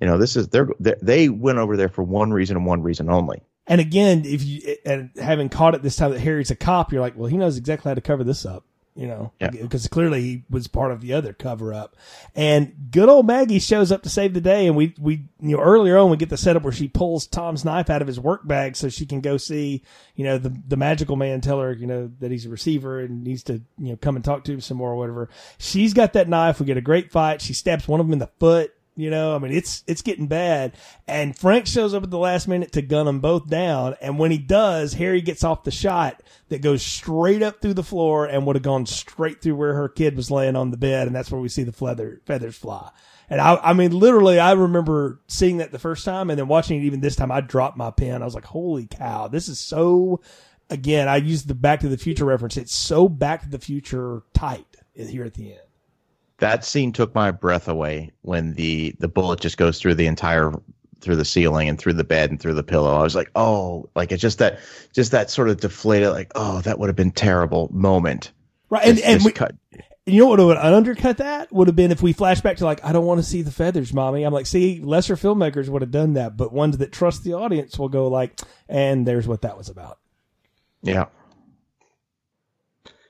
You 0.00 0.06
know, 0.06 0.16
this 0.16 0.36
is 0.36 0.46
they're, 0.48 0.68
they 0.78 0.94
they 1.02 1.28
went 1.28 1.58
over 1.58 1.76
there 1.76 1.88
for 1.88 2.04
one 2.04 2.32
reason 2.32 2.56
and 2.56 2.66
one 2.66 2.82
reason 2.82 3.10
only. 3.10 3.42
And 3.66 3.80
again, 3.80 4.22
if 4.24 4.44
you 4.44 4.76
and 4.84 5.10
having 5.20 5.48
caught 5.48 5.74
it 5.74 5.82
this 5.82 5.96
time 5.96 6.12
that 6.12 6.20
Harry's 6.20 6.50
a 6.50 6.56
cop, 6.56 6.92
you're 6.92 7.00
like, 7.00 7.16
well, 7.16 7.28
he 7.28 7.36
knows 7.36 7.56
exactly 7.58 7.90
how 7.90 7.94
to 7.94 8.00
cover 8.00 8.22
this 8.22 8.46
up, 8.46 8.64
you 8.94 9.08
know, 9.08 9.32
Yeah. 9.40 9.50
because 9.50 9.88
clearly 9.88 10.20
he 10.22 10.44
was 10.48 10.68
part 10.68 10.92
of 10.92 11.00
the 11.00 11.12
other 11.12 11.32
cover 11.32 11.74
up. 11.74 11.96
And 12.36 12.72
good 12.92 13.08
old 13.08 13.26
Maggie 13.26 13.58
shows 13.58 13.90
up 13.90 14.04
to 14.04 14.08
save 14.08 14.34
the 14.34 14.40
day, 14.40 14.68
and 14.68 14.76
we 14.76 14.94
we 15.00 15.24
you 15.40 15.56
know 15.56 15.60
earlier 15.62 15.98
on 15.98 16.10
we 16.10 16.16
get 16.16 16.28
the 16.30 16.36
setup 16.36 16.62
where 16.62 16.72
she 16.72 16.86
pulls 16.86 17.26
Tom's 17.26 17.64
knife 17.64 17.90
out 17.90 18.02
of 18.02 18.06
his 18.08 18.20
work 18.20 18.46
bag 18.46 18.76
so 18.76 18.88
she 18.88 19.04
can 19.04 19.20
go 19.20 19.36
see 19.36 19.82
you 20.14 20.22
know 20.24 20.38
the 20.38 20.56
the 20.68 20.76
magical 20.76 21.16
man 21.16 21.40
tell 21.40 21.60
her 21.60 21.72
you 21.72 21.88
know 21.88 22.08
that 22.20 22.30
he's 22.30 22.46
a 22.46 22.50
receiver 22.50 23.00
and 23.00 23.24
needs 23.24 23.42
to 23.44 23.54
you 23.78 23.90
know 23.90 23.96
come 23.96 24.14
and 24.14 24.24
talk 24.24 24.44
to 24.44 24.52
him 24.52 24.60
some 24.60 24.76
more 24.76 24.92
or 24.92 24.96
whatever. 24.96 25.28
She's 25.58 25.92
got 25.92 26.12
that 26.12 26.28
knife. 26.28 26.60
We 26.60 26.66
get 26.66 26.76
a 26.76 26.80
great 26.82 27.10
fight. 27.10 27.40
She 27.42 27.52
stabs 27.52 27.88
one 27.88 27.98
of 27.98 28.06
them 28.06 28.12
in 28.12 28.20
the 28.20 28.30
foot. 28.38 28.72
You 28.98 29.10
know, 29.10 29.36
I 29.36 29.38
mean, 29.38 29.52
it's 29.52 29.84
it's 29.86 30.00
getting 30.00 30.26
bad. 30.26 30.72
And 31.06 31.36
Frank 31.36 31.66
shows 31.66 31.92
up 31.92 32.02
at 32.02 32.10
the 32.10 32.18
last 32.18 32.48
minute 32.48 32.72
to 32.72 32.82
gun 32.82 33.04
them 33.04 33.20
both 33.20 33.48
down. 33.48 33.94
And 34.00 34.18
when 34.18 34.30
he 34.30 34.38
does, 34.38 34.94
Harry 34.94 35.20
gets 35.20 35.44
off 35.44 35.64
the 35.64 35.70
shot 35.70 36.22
that 36.48 36.62
goes 36.62 36.82
straight 36.82 37.42
up 37.42 37.60
through 37.60 37.74
the 37.74 37.82
floor 37.82 38.24
and 38.24 38.46
would 38.46 38.56
have 38.56 38.62
gone 38.62 38.86
straight 38.86 39.42
through 39.42 39.56
where 39.56 39.74
her 39.74 39.90
kid 39.90 40.16
was 40.16 40.30
laying 40.30 40.56
on 40.56 40.70
the 40.70 40.78
bed. 40.78 41.06
And 41.06 41.14
that's 41.14 41.30
where 41.30 41.40
we 41.40 41.50
see 41.50 41.62
the 41.62 41.72
feather 41.72 42.22
feathers 42.24 42.56
fly. 42.56 42.90
And 43.28 43.38
I, 43.38 43.56
I 43.56 43.72
mean, 43.74 43.90
literally, 43.90 44.38
I 44.38 44.52
remember 44.52 45.20
seeing 45.28 45.58
that 45.58 45.72
the 45.72 45.78
first 45.78 46.04
time 46.06 46.30
and 46.30 46.38
then 46.38 46.48
watching 46.48 46.80
it 46.80 46.86
even 46.86 47.00
this 47.00 47.16
time. 47.16 47.30
I 47.30 47.42
dropped 47.42 47.76
my 47.76 47.90
pen. 47.90 48.22
I 48.22 48.24
was 48.24 48.34
like, 48.34 48.46
"Holy 48.46 48.86
cow! 48.86 49.28
This 49.28 49.48
is 49.48 49.58
so." 49.58 50.20
Again, 50.68 51.06
I 51.06 51.18
used 51.18 51.46
the 51.46 51.54
Back 51.54 51.80
to 51.80 51.88
the 51.88 51.96
Future 51.96 52.24
reference. 52.24 52.56
It's 52.56 52.74
so 52.74 53.08
Back 53.08 53.42
to 53.42 53.48
the 53.48 53.58
Future 53.58 54.22
tight 54.32 54.66
here 54.94 55.24
at 55.24 55.34
the 55.34 55.52
end. 55.52 55.65
That 56.38 56.64
scene 56.64 56.92
took 56.92 57.14
my 57.14 57.30
breath 57.30 57.68
away 57.68 58.12
when 58.22 58.54
the 58.54 58.94
the 58.98 59.08
bullet 59.08 59.40
just 59.40 59.56
goes 59.56 59.80
through 59.80 59.94
the 59.94 60.06
entire 60.06 60.52
through 61.00 61.16
the 61.16 61.24
ceiling 61.24 61.68
and 61.68 61.78
through 61.78 61.92
the 61.92 62.04
bed 62.04 62.30
and 62.30 62.40
through 62.40 62.54
the 62.54 62.62
pillow. 62.62 62.94
I 62.94 63.02
was 63.02 63.14
like, 63.14 63.30
oh, 63.36 63.88
like 63.94 64.12
it's 64.12 64.22
just 64.22 64.38
that 64.38 64.58
just 64.92 65.12
that 65.12 65.30
sort 65.30 65.48
of 65.48 65.60
deflated, 65.60 66.10
like, 66.10 66.32
oh, 66.34 66.60
that 66.62 66.78
would 66.78 66.88
have 66.88 66.96
been 66.96 67.10
terrible 67.12 67.68
moment. 67.72 68.32
Right, 68.70 68.84
and 68.86 68.96
Just- 68.96 69.08
and 69.08 69.14
just 69.16 69.26
we, 69.26 69.32
cut. 69.32 69.54
You 70.08 70.20
know 70.20 70.26
what 70.28 70.38
would 70.38 70.56
undercut 70.56 71.16
that 71.16 71.52
would 71.52 71.66
have 71.66 71.74
been 71.74 71.90
if 71.90 72.00
we 72.00 72.12
flash 72.12 72.40
back 72.40 72.58
to 72.58 72.64
like 72.64 72.84
I 72.84 72.92
don't 72.92 73.06
want 73.06 73.18
to 73.18 73.26
see 73.26 73.42
the 73.42 73.50
feathers, 73.50 73.92
mommy. 73.92 74.22
I'm 74.22 74.32
like, 74.32 74.46
see, 74.46 74.80
lesser 74.80 75.16
filmmakers 75.16 75.68
would 75.68 75.82
have 75.82 75.90
done 75.90 76.12
that, 76.12 76.36
but 76.36 76.52
ones 76.52 76.78
that 76.78 76.92
trust 76.92 77.24
the 77.24 77.32
audience 77.32 77.76
will 77.76 77.88
go 77.88 78.06
like, 78.06 78.40
and 78.68 79.04
there's 79.04 79.26
what 79.26 79.42
that 79.42 79.58
was 79.58 79.68
about. 79.68 79.98
Yeah. 80.82 81.06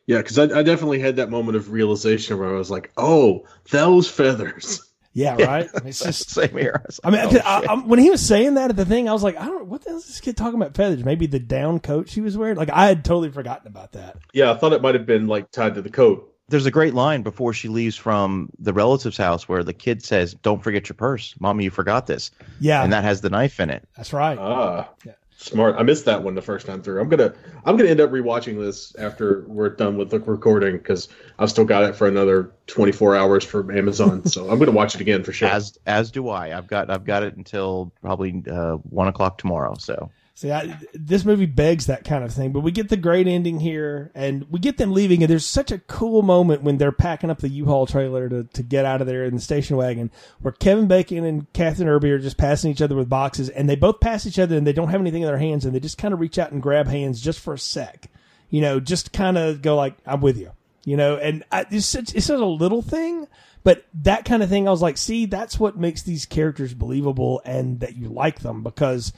Yeah, 0.06 0.18
because 0.18 0.38
I, 0.38 0.44
I 0.44 0.62
definitely 0.62 1.00
had 1.00 1.16
that 1.16 1.30
moment 1.30 1.56
of 1.56 1.70
realization 1.70 2.38
where 2.38 2.48
I 2.54 2.58
was 2.58 2.70
like, 2.70 2.92
"Oh, 2.96 3.46
those 3.70 4.08
feathers." 4.08 4.82
Yeah, 5.16 5.42
right. 5.42 5.70
It's 5.86 6.00
just. 6.04 6.28
Same 6.28 6.50
here. 6.58 6.82
was 6.84 7.00
I 7.02 7.08
mean, 7.08 7.20
oh, 7.24 7.40
I. 7.42 7.64
I, 7.70 7.74
when 7.76 7.98
he 7.98 8.10
was 8.10 8.20
saying 8.20 8.52
that 8.56 8.68
at 8.68 8.76
the 8.76 8.84
thing, 8.84 9.08
I 9.08 9.14
was 9.14 9.22
like, 9.22 9.40
I 9.40 9.46
don't. 9.46 9.66
What 9.66 9.82
the 9.82 9.88
hell 9.88 9.96
is 9.96 10.06
this 10.06 10.20
kid 10.20 10.36
talking 10.36 10.60
about 10.60 10.74
feathers? 10.76 11.02
Maybe 11.06 11.26
the 11.26 11.38
down 11.38 11.80
coat 11.80 12.10
she 12.10 12.20
was 12.20 12.36
wearing. 12.36 12.58
Like 12.58 12.68
I 12.68 12.84
had 12.84 13.02
totally 13.02 13.30
forgotten 13.30 13.66
about 13.66 13.92
that. 13.92 14.18
Yeah, 14.34 14.52
I 14.52 14.58
thought 14.58 14.74
it 14.74 14.82
might 14.82 14.94
have 14.94 15.06
been 15.06 15.26
like 15.26 15.50
tied 15.50 15.76
to 15.76 15.80
the 15.80 15.88
coat. 15.88 16.34
There's 16.50 16.66
a 16.66 16.70
great 16.70 16.92
line 16.92 17.22
before 17.22 17.54
she 17.54 17.68
leaves 17.68 17.96
from 17.96 18.50
the 18.58 18.74
relative's 18.74 19.16
house 19.16 19.48
where 19.48 19.64
the 19.64 19.72
kid 19.72 20.02
says, 20.04 20.34
"Don't 20.34 20.62
forget 20.62 20.86
your 20.90 20.96
purse, 20.96 21.34
mommy. 21.40 21.64
You 21.64 21.70
forgot 21.70 22.06
this," 22.06 22.30
Yeah, 22.60 22.84
and 22.84 22.92
that 22.92 23.02
has 23.04 23.22
the 23.22 23.30
knife 23.30 23.58
in 23.58 23.70
it. 23.70 23.88
that's 23.96 24.12
right. 24.12 24.38
Ah, 24.38 24.90
Yeah. 25.02 25.12
Smart. 25.36 25.76
I 25.78 25.82
missed 25.82 26.06
that 26.06 26.22
one 26.22 26.34
the 26.34 26.42
first 26.42 26.66
time 26.66 26.82
through. 26.82 27.00
I'm 27.00 27.08
gonna 27.08 27.34
I'm 27.64 27.76
gonna 27.76 27.90
end 27.90 28.00
up 28.00 28.10
rewatching 28.10 28.58
this 28.58 28.94
after 28.96 29.44
we're 29.46 29.70
done 29.70 29.96
with 29.96 30.10
the 30.10 30.20
recording 30.20 30.76
because 30.76 31.08
I've 31.38 31.50
still 31.50 31.64
got 31.64 31.84
it 31.84 31.96
for 31.96 32.06
another 32.06 32.52
24 32.66 33.16
hours 33.16 33.44
for 33.44 33.70
Amazon. 33.72 34.26
so 34.26 34.50
I'm 34.50 34.58
gonna 34.58 34.72
watch 34.72 34.94
it 34.94 35.00
again 35.00 35.22
for 35.22 35.32
sure. 35.32 35.48
As 35.48 35.78
as 35.86 36.10
do 36.10 36.28
I. 36.28 36.56
I've 36.56 36.66
got 36.66 36.90
I've 36.90 37.04
got 37.04 37.22
it 37.22 37.36
until 37.36 37.92
probably 38.00 38.42
uh, 38.50 38.76
one 38.76 39.08
o'clock 39.08 39.38
tomorrow. 39.38 39.76
So 39.78 40.10
See, 40.36 40.52
I, 40.52 40.78
this 40.92 41.24
movie 41.24 41.46
begs 41.46 41.86
that 41.86 42.04
kind 42.04 42.22
of 42.22 42.30
thing, 42.30 42.52
but 42.52 42.60
we 42.60 42.70
get 42.70 42.90
the 42.90 42.98
great 42.98 43.26
ending 43.26 43.58
here, 43.58 44.10
and 44.14 44.44
we 44.50 44.60
get 44.60 44.76
them 44.76 44.92
leaving, 44.92 45.22
and 45.22 45.30
there's 45.30 45.46
such 45.46 45.72
a 45.72 45.78
cool 45.78 46.20
moment 46.20 46.60
when 46.60 46.76
they're 46.76 46.92
packing 46.92 47.30
up 47.30 47.38
the 47.38 47.48
U-Haul 47.48 47.86
trailer 47.86 48.28
to, 48.28 48.44
to 48.44 48.62
get 48.62 48.84
out 48.84 49.00
of 49.00 49.06
there 49.06 49.24
in 49.24 49.34
the 49.34 49.40
station 49.40 49.78
wagon, 49.78 50.10
where 50.42 50.52
Kevin 50.52 50.88
Bacon 50.88 51.24
and 51.24 51.50
Kathryn 51.54 51.86
Erbe 51.86 52.10
are 52.10 52.18
just 52.18 52.36
passing 52.36 52.70
each 52.70 52.82
other 52.82 52.94
with 52.94 53.08
boxes, 53.08 53.48
and 53.48 53.66
they 53.66 53.76
both 53.76 53.98
pass 53.98 54.26
each 54.26 54.38
other, 54.38 54.58
and 54.58 54.66
they 54.66 54.74
don't 54.74 54.90
have 54.90 55.00
anything 55.00 55.22
in 55.22 55.26
their 55.26 55.38
hands, 55.38 55.64
and 55.64 55.74
they 55.74 55.80
just 55.80 55.96
kind 55.96 56.12
of 56.12 56.20
reach 56.20 56.38
out 56.38 56.52
and 56.52 56.60
grab 56.62 56.86
hands 56.86 57.18
just 57.22 57.40
for 57.40 57.54
a 57.54 57.58
sec, 57.58 58.10
you 58.50 58.60
know, 58.60 58.78
just 58.78 59.14
kind 59.14 59.38
of 59.38 59.62
go 59.62 59.74
like, 59.74 59.96
"I'm 60.04 60.20
with 60.20 60.36
you," 60.36 60.50
you 60.84 60.98
know, 60.98 61.16
and 61.16 61.44
I, 61.50 61.64
it's 61.70 61.86
such, 61.86 62.14
it's 62.14 62.26
such 62.26 62.38
a 62.38 62.44
little 62.44 62.82
thing. 62.82 63.26
But 63.64 63.84
that 64.04 64.24
kind 64.24 64.44
of 64.44 64.48
thing, 64.48 64.68
I 64.68 64.70
was 64.70 64.80
like, 64.80 64.96
see, 64.96 65.26
that's 65.26 65.58
what 65.58 65.76
makes 65.76 66.02
these 66.02 66.24
characters 66.24 66.72
believable 66.72 67.42
and 67.44 67.80
that 67.80 67.96
you 67.96 68.08
like 68.08 68.38
them 68.38 68.62
because 68.62 69.12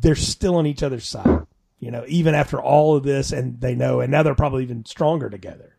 they're 0.00 0.14
still 0.14 0.56
on 0.56 0.66
each 0.66 0.82
other's 0.82 1.06
side, 1.06 1.46
you 1.80 1.90
know, 1.90 2.04
even 2.08 2.34
after 2.34 2.60
all 2.60 2.96
of 2.96 3.02
this, 3.04 3.32
and 3.32 3.60
they 3.60 3.74
know, 3.74 4.00
and 4.00 4.10
now 4.10 4.22
they're 4.22 4.34
probably 4.34 4.62
even 4.62 4.84
stronger 4.84 5.30
together. 5.30 5.74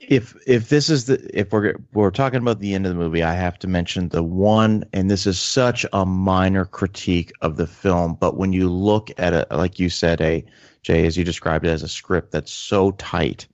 if 0.00 0.34
if 0.46 0.70
this 0.70 0.88
is 0.88 1.04
the 1.04 1.38
if 1.38 1.52
we're 1.52 1.76
we're 1.92 2.10
talking 2.10 2.40
about 2.40 2.58
the 2.58 2.74
end 2.74 2.86
of 2.86 2.90
the 2.90 2.98
movie, 2.98 3.22
I 3.22 3.34
have 3.34 3.58
to 3.60 3.68
mention 3.68 4.08
the 4.08 4.22
one, 4.22 4.84
and 4.92 5.10
this 5.10 5.26
is 5.26 5.40
such 5.40 5.84
a 5.92 6.06
minor 6.06 6.64
critique 6.64 7.32
of 7.42 7.56
the 7.56 7.66
film, 7.66 8.16
but 8.18 8.36
when 8.36 8.52
you 8.52 8.70
look 8.70 9.10
at 9.18 9.34
it, 9.34 9.50
like 9.50 9.78
you 9.78 9.90
said, 9.90 10.20
a 10.20 10.44
Jay, 10.82 11.06
as 11.06 11.16
you 11.16 11.24
described 11.24 11.66
it 11.66 11.70
as 11.70 11.82
a 11.82 11.88
script 11.88 12.32
that's 12.32 12.52
so 12.52 12.92
tight, 12.92 13.46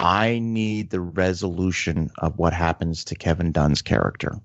I 0.00 0.40
need 0.40 0.90
the 0.90 1.00
resolution 1.00 2.10
of 2.18 2.36
what 2.36 2.52
happens 2.52 3.04
to 3.04 3.14
Kevin 3.14 3.52
Dunn's 3.52 3.82
character. 3.82 4.40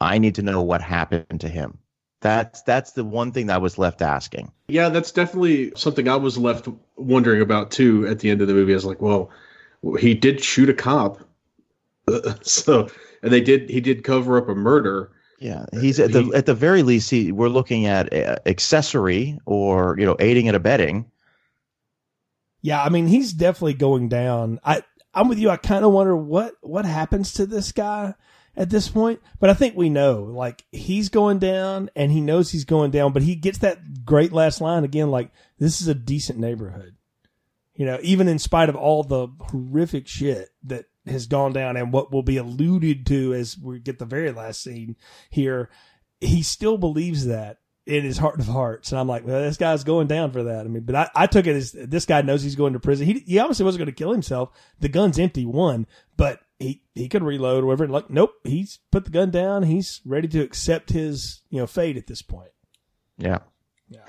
I 0.00 0.18
need 0.18 0.34
to 0.36 0.42
know 0.42 0.62
what 0.62 0.80
happened 0.80 1.40
to 1.40 1.48
him. 1.48 1.78
That's 2.24 2.62
that's 2.62 2.92
the 2.92 3.04
one 3.04 3.32
thing 3.32 3.48
that 3.48 3.56
I 3.56 3.58
was 3.58 3.76
left 3.76 4.00
asking. 4.00 4.50
Yeah, 4.68 4.88
that's 4.88 5.12
definitely 5.12 5.72
something 5.76 6.08
I 6.08 6.16
was 6.16 6.38
left 6.38 6.66
wondering 6.96 7.42
about 7.42 7.70
too 7.70 8.06
at 8.06 8.20
the 8.20 8.30
end 8.30 8.40
of 8.40 8.48
the 8.48 8.54
movie. 8.54 8.72
I 8.72 8.76
was 8.76 8.86
like, 8.86 9.02
well, 9.02 9.30
he 10.00 10.14
did 10.14 10.42
shoot 10.42 10.70
a 10.70 10.72
cop, 10.72 11.20
so 12.40 12.88
and 13.22 13.30
they 13.30 13.42
did 13.42 13.68
he 13.68 13.78
did 13.82 14.04
cover 14.04 14.38
up 14.38 14.48
a 14.48 14.54
murder. 14.54 15.10
Yeah, 15.38 15.66
he's 15.78 16.00
at 16.00 16.12
the 16.12 16.22
He- 16.22 16.34
at 16.34 16.46
the 16.46 16.54
very 16.54 16.82
least. 16.82 17.10
He, 17.10 17.30
we're 17.30 17.48
looking 17.48 17.84
at 17.84 18.10
uh, 18.14 18.36
accessory 18.46 19.38
or 19.44 19.94
you 19.98 20.06
know 20.06 20.16
aiding 20.18 20.48
and 20.48 20.56
abetting. 20.56 21.04
Yeah, 22.62 22.82
I 22.82 22.88
mean, 22.88 23.06
he's 23.06 23.34
definitely 23.34 23.74
going 23.74 24.08
down. 24.08 24.60
I 24.64 24.82
I'm 25.12 25.28
with 25.28 25.38
you. 25.38 25.50
I 25.50 25.58
kind 25.58 25.84
of 25.84 25.92
wonder 25.92 26.16
what 26.16 26.54
what 26.62 26.86
happens 26.86 27.34
to 27.34 27.44
this 27.44 27.70
guy 27.70 28.14
at 28.56 28.70
this 28.70 28.88
point, 28.88 29.20
but 29.40 29.50
I 29.50 29.54
think 29.54 29.76
we 29.76 29.88
know. 29.88 30.22
Like 30.22 30.64
he's 30.70 31.08
going 31.08 31.38
down, 31.38 31.90
and 31.96 32.12
he 32.12 32.20
knows 32.20 32.50
he's 32.50 32.64
going 32.64 32.90
down. 32.90 33.12
But 33.12 33.22
he 33.22 33.34
gets 33.34 33.58
that 33.58 34.04
great 34.04 34.32
last 34.32 34.60
line 34.60 34.84
again. 34.84 35.10
Like 35.10 35.30
this 35.58 35.80
is 35.80 35.88
a 35.88 35.94
decent 35.94 36.38
neighborhood. 36.38 36.96
You 37.74 37.86
know, 37.86 37.98
even 38.02 38.28
in 38.28 38.38
spite 38.38 38.68
of 38.68 38.76
all 38.76 39.02
the 39.02 39.28
horrific 39.40 40.06
shit 40.06 40.50
that 40.64 40.84
has 41.06 41.26
gone 41.26 41.52
down 41.52 41.76
and 41.76 41.92
what 41.92 42.12
will 42.12 42.22
be 42.22 42.36
alluded 42.36 43.06
to 43.06 43.34
as 43.34 43.58
we 43.58 43.80
get 43.80 43.98
the 43.98 44.04
very 44.04 44.30
last 44.30 44.62
scene 44.62 44.96
here, 45.28 45.70
he 46.20 46.42
still 46.42 46.78
believes 46.78 47.26
that 47.26 47.58
in 47.86 48.04
his 48.04 48.16
heart 48.16 48.40
of 48.40 48.46
hearts. 48.46 48.92
And 48.92 48.98
I'm 48.98 49.08
like, 49.08 49.26
well, 49.26 49.42
this 49.42 49.56
guy's 49.56 49.84
going 49.84 50.06
down 50.06 50.30
for 50.30 50.44
that. 50.44 50.60
I 50.64 50.68
mean, 50.68 50.84
but 50.84 50.94
I, 50.94 51.10
I 51.14 51.26
took 51.26 51.46
it 51.46 51.56
as 51.56 51.72
this 51.72 52.06
guy 52.06 52.22
knows 52.22 52.42
he's 52.42 52.54
going 52.54 52.72
to 52.72 52.80
prison. 52.80 53.06
He, 53.06 53.18
he 53.26 53.38
obviously 53.38 53.64
wasn't 53.64 53.80
going 53.80 53.94
to 53.94 53.98
kill 53.98 54.12
himself. 54.12 54.50
The 54.80 54.88
gun's 54.88 55.18
empty, 55.18 55.44
one, 55.44 55.86
but 56.16 56.40
he, 56.58 56.82
he 56.94 57.08
could 57.08 57.22
reload 57.22 57.64
or 57.64 57.66
whatever. 57.66 57.88
Like, 57.88 58.10
nope, 58.10 58.32
he's 58.44 58.78
put 58.90 59.04
the 59.04 59.10
gun 59.10 59.30
down. 59.30 59.64
He's 59.64 60.00
ready 60.04 60.28
to 60.28 60.40
accept 60.40 60.90
his, 60.90 61.42
you 61.50 61.58
know, 61.58 61.66
fate 61.66 61.96
at 61.96 62.06
this 62.06 62.22
point. 62.22 62.50
Yeah. 63.18 63.38
Yeah. 63.88 64.04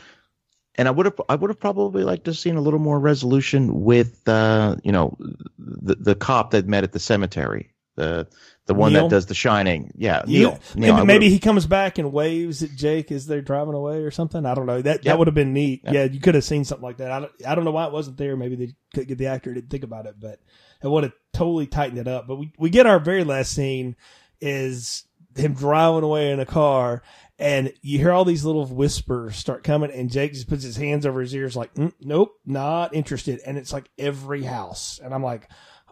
And 0.77 0.87
I 0.87 0.91
would 0.91 1.05
have 1.05 1.21
I 1.29 1.35
would 1.35 1.49
have 1.49 1.59
probably 1.59 2.03
liked 2.03 2.25
to 2.25 2.31
have 2.31 2.37
seen 2.37 2.57
a 2.57 2.61
little 2.61 2.79
more 2.79 2.99
resolution 2.99 3.83
with 3.83 4.27
uh, 4.27 4.75
you 4.83 4.91
know 4.91 5.17
the 5.57 5.95
the 5.95 6.15
cop 6.15 6.51
that 6.51 6.67
met 6.67 6.83
at 6.83 6.91
the 6.91 6.99
cemetery. 6.99 7.71
the 7.95 8.27
the 8.65 8.73
one 8.73 8.91
Neil? 8.93 9.03
that 9.03 9.15
does 9.15 9.27
The 9.27 9.35
Shining. 9.35 9.91
Yeah, 9.95 10.23
Yeah, 10.25 10.39
Neil. 10.39 10.59
Neil, 10.75 10.95
maybe, 10.95 11.05
maybe 11.05 11.29
he 11.29 11.39
comes 11.39 11.65
back 11.65 11.97
and 11.97 12.11
waves 12.11 12.61
at 12.63 12.71
Jake 12.71 13.11
as 13.11 13.25
they're 13.25 13.41
driving 13.41 13.73
away 13.73 13.99
or 13.99 14.11
something. 14.11 14.45
I 14.45 14.53
don't 14.53 14.65
know. 14.65 14.81
That 14.81 15.03
that 15.03 15.17
would 15.17 15.27
have 15.27 15.35
been 15.35 15.53
neat. 15.53 15.81
Yep. 15.85 15.93
Yeah, 15.93 16.03
you 16.05 16.19
could 16.19 16.35
have 16.35 16.43
seen 16.43 16.65
something 16.65 16.83
like 16.83 16.97
that. 16.97 17.11
I 17.11 17.19
don't, 17.21 17.31
I 17.47 17.55
don't 17.55 17.63
know 17.63 17.71
why 17.71 17.85
it 17.85 17.93
wasn't 17.93 18.17
there. 18.17 18.35
Maybe 18.35 18.55
they 18.55 18.73
couldn't 18.93 19.07
get 19.07 19.17
the 19.17 19.27
actor 19.27 19.53
didn't 19.53 19.69
think 19.69 19.83
about 19.83 20.07
it, 20.07 20.15
but 20.19 20.39
it 20.83 20.87
would 20.87 21.03
have 21.03 21.13
totally 21.33 21.67
tightened 21.67 21.99
it 21.99 22.07
up. 22.07 22.27
But 22.27 22.37
we 22.37 22.51
we 22.57 22.69
get 22.69 22.85
our 22.85 22.99
very 22.99 23.23
last 23.23 23.51
scene 23.53 23.95
is 24.41 25.05
him 25.35 25.53
driving 25.53 26.03
away 26.03 26.31
in 26.31 26.39
a 26.39 26.45
car. 26.45 27.01
And 27.37 27.73
you 27.81 27.97
hear 27.97 28.13
all 28.13 28.23
these 28.23 28.45
little 28.45 28.65
whispers 28.65 29.35
start 29.35 29.65
coming, 29.65 29.91
and 29.91 30.09
Jake 30.09 30.31
just 30.33 30.47
puts 30.47 30.63
his 30.63 30.77
hands 30.77 31.05
over 31.05 31.19
his 31.19 31.35
ears, 31.35 31.53
like, 31.57 31.73
"Mm, 31.73 31.91
"Nope, 31.99 32.31
not 32.45 32.95
interested." 32.95 33.41
And 33.45 33.57
it's 33.57 33.73
like 33.73 33.89
every 33.97 34.43
house, 34.43 35.01
and 35.03 35.13
I'm 35.13 35.23
like, 35.23 35.49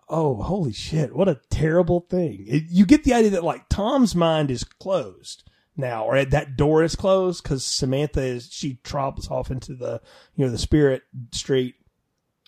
oh, 0.10 0.36
holy 0.36 0.74
shit, 0.74 1.16
what 1.16 1.28
a 1.28 1.40
terrible 1.50 2.02
thing. 2.10 2.46
It- 2.48 2.70
you 2.70 2.86
get 2.86 3.04
the 3.04 3.14
idea 3.14 3.32
that 3.32 3.44
like 3.44 3.68
Tom's 3.70 4.16
mind 4.16 4.52
is 4.52 4.64
closed 4.64 5.44
now, 5.76 6.06
or 6.06 6.24
that 6.24 6.56
door 6.56 6.84
is 6.84 6.96
closed 6.96 7.42
because 7.44 7.66
Samantha 7.66 8.22
is, 8.22 8.50
she 8.52 8.76
travels 8.84 9.30
off 9.32 9.50
into 9.50 9.74
the, 9.74 10.02
you 10.36 10.46
know, 10.46 10.52
the 10.52 10.58
spirit 10.58 11.02
street 11.32 11.76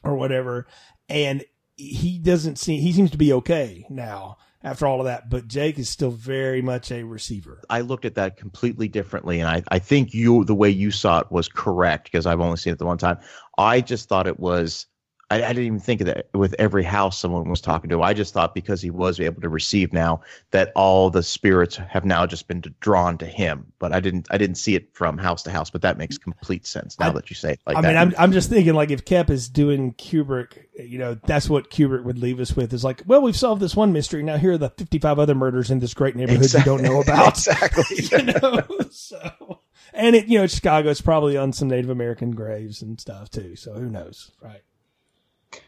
or 0.04 0.16
whatever. 0.16 0.68
And 1.10 1.44
he 1.78 2.20
doesn't 2.20 2.58
seem, 2.58 2.82
he 2.82 2.94
seems 2.94 3.12
to 3.12 3.18
be 3.18 3.34
okay 3.34 3.86
now 3.90 4.38
after 4.64 4.88
all 4.88 5.00
of 5.00 5.06
that, 5.06 5.30
but 5.30 5.48
Jake 5.48 5.78
is 5.78 5.90
still 5.90 6.10
very 6.10 6.62
much 6.62 6.92
a 6.92 7.04
receiver. 7.04 7.62
I 7.70 7.82
looked 7.82 8.04
at 8.04 8.16
that 8.16 8.36
completely 8.36 8.88
differently, 8.88 9.40
and 9.40 9.48
I, 9.48 9.64
I 9.70 9.80
think 9.80 10.14
you 10.14 10.44
the 10.44 10.56
way 10.56 10.70
you 10.70 10.90
saw 10.90 11.20
it 11.20 11.32
was 11.32 11.48
correct 11.48 12.06
because 12.06 12.26
I've 12.26 12.42
only 12.42 12.58
seen 12.58 12.74
it 12.74 12.80
the 12.80 12.86
one 12.86 12.98
time. 12.98 13.20
I 13.58 13.82
just 13.82 14.10
thought 14.10 14.28
it 14.28 14.40
was. 14.40 14.88
I, 15.32 15.38
I 15.44 15.48
didn't 15.50 15.66
even 15.66 15.80
think 15.80 16.02
of 16.02 16.08
that 16.08 16.28
with 16.34 16.54
every 16.60 16.84
house 16.84 17.18
someone 17.20 17.50
was 17.50 17.60
talking 17.62 17.90
to. 17.90 18.04
I 18.04 18.14
just 18.14 18.32
thought 18.34 18.54
because 18.54 18.80
he 18.82 18.92
was 18.92 19.20
able 19.20 19.42
to 19.42 19.50
receive 19.50 19.92
now 19.92 20.22
that 20.52 20.72
all 20.76 21.10
the 21.10 21.24
spirits 21.24 21.78
have 21.78 22.06
now 22.06 22.28
just 22.28 22.48
been 22.48 22.62
drawn 22.80 23.18
to 23.18 23.26
him. 23.26 23.72
But 23.80 23.92
I 23.92 24.00
didn't 24.00 24.28
I 24.30 24.38
didn't 24.38 24.58
see 24.58 24.76
it 24.76 24.94
from 24.94 25.18
house 25.18 25.42
to 25.44 25.52
house. 25.52 25.72
But 25.72 25.82
that 25.82 25.98
makes 25.98 26.18
complete 26.20 26.68
sense 26.68 27.00
now 27.00 27.10
I- 27.10 27.14
that 27.14 27.30
you 27.30 27.36
say 27.36 27.54
it 27.54 27.60
like 27.66 27.78
I 27.78 27.82
that. 27.82 27.88
mean, 27.88 27.98
I'm, 27.98 28.14
I'm 28.18 28.32
just 28.32 28.50
thinking 28.50 28.76
like 28.76 28.92
if 28.92 29.04
Koepp 29.04 29.32
is 29.32 29.50
doing 29.50 29.94
Kubrick, 29.94 30.66
you 30.78 31.00
know, 31.00 31.16
that's 31.26 31.50
what 31.50 31.72
Kubrick 31.72 32.04
would 32.04 32.20
leave 32.20 32.40
us 32.40 32.56
with 32.56 32.72
is 32.72 32.84
like, 32.84 33.02
well, 33.08 33.22
we've 33.22 33.36
solved 33.36 33.62
this 33.62 33.76
one 33.76 33.94
mystery. 33.94 34.22
Now 34.22 34.38
here 34.38 34.52
are 34.52 34.58
the 34.60 34.70
55 34.70 35.18
other 35.18 35.34
murders 35.36 35.72
in 35.72 35.80
this 35.80 35.94
great 35.96 36.16
neighborhood 36.16 36.54
you 36.54 36.64
don't 36.64 36.84
know 36.84 37.02
about. 37.02 37.38
exactly. 37.48 37.86
you 38.12 38.24
know, 38.26 38.62
so, 38.92 39.62
and 39.92 40.16
it, 40.16 40.28
you 40.28 40.38
know, 40.38 40.46
Chicago, 40.46 40.92
it's 40.92 41.02
probably 41.02 41.36
on 41.36 41.52
some 41.52 41.68
Native 41.68 41.90
American 41.90 42.32
graves 42.32 42.82
and 42.84 43.00
stuff 43.02 43.30
too. 43.32 43.56
So 43.56 43.74
who 43.74 43.90
knows? 43.90 44.32
Right. 44.40 44.62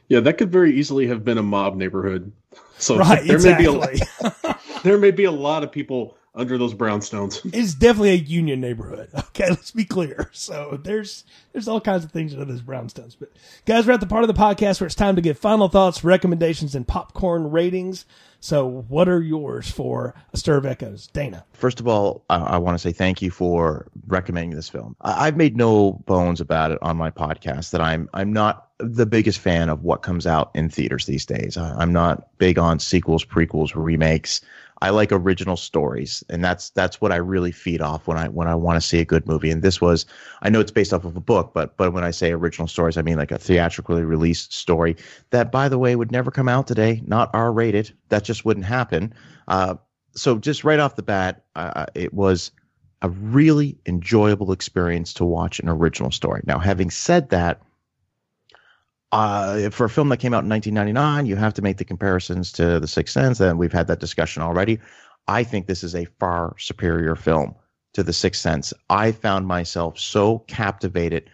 Yeah, 0.09 0.19
that 0.21 0.37
could 0.37 0.51
very 0.51 0.75
easily 0.77 1.07
have 1.07 1.23
been 1.23 1.37
a 1.37 1.43
mob 1.43 1.75
neighborhood. 1.75 2.31
So 2.77 2.97
Right. 2.97 3.25
there 3.27 3.39
may 3.39 3.57
be 3.57 3.65
a 3.65 4.55
there 4.83 4.97
may 4.97 5.11
be 5.11 5.23
a 5.25 5.31
lot 5.31 5.63
of 5.63 5.71
people 5.71 6.15
under 6.35 6.55
those 6.59 6.73
brownstones. 6.75 7.41
it's 7.51 7.73
definitely 7.73 8.11
a 8.11 8.13
union 8.13 8.61
neighborhood. 8.61 9.09
Okay, 9.37 9.49
let's 9.51 9.69
be 9.71 9.85
clear. 9.85 10.29
So 10.33 10.79
there's 10.83 11.23
there's 11.53 11.67
all 11.67 11.79
kinds 11.79 12.03
of 12.03 12.11
things 12.11 12.33
under 12.33 12.45
those 12.45 12.61
brownstones. 12.63 13.15
But 13.19 13.29
guys, 13.65 13.85
we're 13.85 13.93
at 13.93 13.99
the 13.99 14.07
part 14.07 14.23
of 14.23 14.27
the 14.27 14.33
podcast 14.33 14.79
where 14.81 14.85
it's 14.87 14.95
time 14.95 15.15
to 15.15 15.21
give 15.21 15.37
final 15.37 15.67
thoughts, 15.67 16.03
recommendations, 16.03 16.73
and 16.73 16.87
popcorn 16.87 17.51
ratings. 17.51 18.05
So 18.39 18.65
what 18.87 19.07
are 19.09 19.21
yours 19.21 19.69
for 19.69 20.15
A 20.33 20.37
Stir 20.37 20.57
of 20.57 20.65
Echoes, 20.65 21.05
Dana? 21.07 21.45
First 21.53 21.79
of 21.79 21.87
all, 21.87 22.23
I, 22.31 22.37
I 22.37 22.57
want 22.57 22.75
to 22.75 22.79
say 22.79 22.91
thank 22.91 23.21
you 23.21 23.29
for 23.29 23.87
recommending 24.07 24.55
this 24.55 24.69
film. 24.69 24.95
I, 25.01 25.27
I've 25.27 25.37
made 25.37 25.55
no 25.55 25.93
bones 26.07 26.41
about 26.41 26.71
it 26.71 26.79
on 26.81 26.97
my 26.97 27.11
podcast 27.11 27.69
that 27.71 27.81
I'm 27.81 28.09
I'm 28.15 28.33
not 28.33 28.66
the 28.79 29.05
biggest 29.05 29.39
fan 29.39 29.69
of 29.69 29.83
what 29.83 30.03
comes 30.03 30.27
out 30.27 30.51
in 30.53 30.69
theaters 30.69 31.05
these 31.05 31.25
days. 31.25 31.57
I, 31.57 31.73
I'm 31.77 31.91
not 31.91 32.37
big 32.37 32.59
on 32.59 32.79
sequels, 32.79 33.25
prequels, 33.25 33.71
remakes. 33.75 34.41
I 34.81 34.91
like 34.91 35.11
original 35.11 35.57
stories, 35.57 36.23
and 36.29 36.43
that's 36.43 36.69
that's 36.69 37.01
what 37.01 37.11
I 37.11 37.15
really 37.15 37.51
feed 37.51 37.81
off 37.81 38.05
when 38.07 38.17
I 38.17 38.27
when 38.27 38.47
I 38.47 38.53
want 38.53 38.77
to 38.79 38.87
see 38.87 38.99
a 38.99 39.05
good 39.05 39.25
movie. 39.25 39.49
And 39.49 39.63
this 39.63 39.81
was, 39.81 40.05
I 40.43 40.49
know 40.49 40.59
it's 40.59 40.69
based 40.69 40.93
off 40.93 41.03
of 41.03 41.15
a 41.15 41.21
book, 41.21 41.51
but 41.55 41.75
but 41.77 41.93
when 41.93 42.03
I 42.03 42.11
say 42.11 42.31
original 42.31 42.67
stories, 42.67 42.95
I 42.95 43.01
mean 43.01 43.17
like 43.17 43.31
a 43.31 43.39
theatrically 43.39 44.03
released 44.03 44.53
story 44.53 44.95
that, 45.31 45.51
by 45.51 45.67
the 45.67 45.79
way, 45.79 45.95
would 45.95 46.11
never 46.11 46.29
come 46.29 46.47
out 46.47 46.67
today, 46.67 47.01
not 47.07 47.31
R 47.33 47.51
rated. 47.51 47.91
That 48.09 48.23
just 48.23 48.45
wouldn't 48.45 48.67
happen. 48.67 49.13
Uh, 49.47 49.75
so 50.13 50.37
just 50.37 50.63
right 50.63 50.79
off 50.79 50.95
the 50.95 51.03
bat, 51.03 51.45
uh, 51.55 51.87
it 51.95 52.13
was 52.13 52.51
a 53.01 53.09
really 53.09 53.77
enjoyable 53.87 54.51
experience 54.51 55.13
to 55.13 55.25
watch 55.25 55.59
an 55.59 55.69
original 55.69 56.11
story. 56.11 56.41
Now, 56.45 56.59
having 56.59 56.89
said 56.91 57.29
that, 57.29 57.61
uh, 59.11 59.69
for 59.69 59.85
a 59.85 59.89
film 59.89 60.09
that 60.09 60.17
came 60.17 60.33
out 60.33 60.43
in 60.43 60.49
1999, 60.49 61.25
you 61.25 61.35
have 61.35 61.53
to 61.53 61.61
make 61.61 61.77
the 61.77 61.85
comparisons 61.85 62.51
to 62.53 62.79
The 62.79 62.87
Sixth 62.87 63.13
Sense, 63.13 63.39
and 63.39 63.57
we've 63.57 63.71
had 63.71 63.87
that 63.87 63.99
discussion 63.99 64.43
already. 64.43 64.79
I 65.27 65.43
think 65.43 65.67
this 65.67 65.83
is 65.83 65.95
a 65.95 66.05
far 66.19 66.55
superior 66.57 67.15
film 67.15 67.55
to 67.93 68.03
The 68.03 68.13
Sixth 68.13 68.41
Sense. 68.41 68.73
I 68.89 69.11
found 69.11 69.47
myself 69.47 69.97
so 69.97 70.39
captivated. 70.47 71.29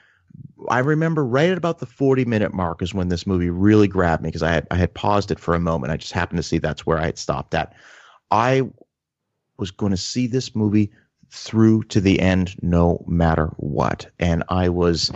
I 0.70 0.80
remember 0.80 1.26
right 1.26 1.50
at 1.50 1.58
about 1.58 1.80
the 1.80 1.86
40 1.86 2.26
minute 2.26 2.54
mark 2.54 2.82
is 2.82 2.94
when 2.94 3.10
this 3.10 3.28
movie 3.28 3.50
really 3.50 3.88
grabbed 3.88 4.24
me 4.24 4.30
because 4.30 4.44
I 4.44 4.52
had 4.52 4.68
I 4.72 4.78
had 4.78 4.94
paused 4.94 5.30
it 5.30 5.40
for 5.40 5.54
a 5.54 5.60
moment. 5.60 5.92
I 5.92 5.98
just 5.98 6.14
happened 6.14 6.38
to 6.38 6.44
see 6.44 6.58
that's 6.58 6.86
where 6.86 6.98
I 6.98 7.06
had 7.06 7.18
stopped 7.18 7.54
at. 7.54 7.74
I 8.32 8.64
was 9.58 9.72
going 9.72 9.92
to 9.92 9.98
see 9.98 10.26
this 10.26 10.56
movie 10.56 10.92
through 11.30 11.84
to 11.84 12.00
the 12.00 12.20
end 12.20 12.56
no 12.62 13.04
matter 13.08 13.48
what. 13.58 14.10
And 14.20 14.44
I 14.50 14.70
was 14.70 15.12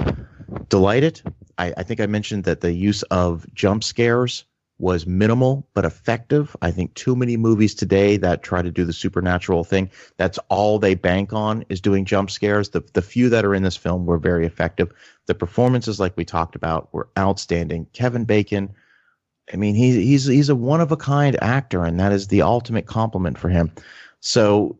delighted. 0.69 1.21
I, 1.57 1.73
I 1.77 1.83
think 1.83 1.99
I 1.99 2.05
mentioned 2.05 2.43
that 2.45 2.61
the 2.61 2.73
use 2.73 3.03
of 3.03 3.45
jump 3.53 3.83
scares 3.83 4.45
was 4.79 5.07
minimal 5.07 5.67
but 5.73 5.85
effective. 5.85 6.55
I 6.61 6.71
think 6.71 6.93
too 6.93 7.15
many 7.15 7.35
movies 7.35 7.73
today 7.73 8.17
that 8.17 8.43
try 8.43 8.61
to 8.61 8.71
do 8.71 8.85
the 8.85 8.93
supernatural 8.93 9.63
thing, 9.63 9.89
that's 10.17 10.37
all 10.49 10.77
they 10.77 10.93
bank 10.93 11.33
on 11.33 11.65
is 11.69 11.81
doing 11.81 12.05
jump 12.05 12.29
scares. 12.29 12.69
The 12.69 12.81
the 12.93 13.01
few 13.01 13.29
that 13.29 13.45
are 13.45 13.55
in 13.55 13.63
this 13.63 13.77
film 13.77 14.05
were 14.05 14.19
very 14.19 14.45
effective. 14.45 14.91
The 15.25 15.35
performances, 15.35 15.99
like 15.99 16.15
we 16.15 16.25
talked 16.25 16.55
about, 16.55 16.93
were 16.93 17.09
outstanding. 17.17 17.87
Kevin 17.93 18.25
Bacon, 18.25 18.73
I 19.51 19.57
mean, 19.57 19.75
he's 19.75 19.95
he's 19.95 20.25
he's 20.25 20.49
a 20.49 20.55
one 20.55 20.81
of 20.81 20.91
a 20.91 20.97
kind 20.97 21.41
actor, 21.41 21.83
and 21.83 21.99
that 21.99 22.11
is 22.11 22.27
the 22.27 22.43
ultimate 22.43 22.85
compliment 22.85 23.37
for 23.37 23.49
him. 23.49 23.71
So 24.19 24.77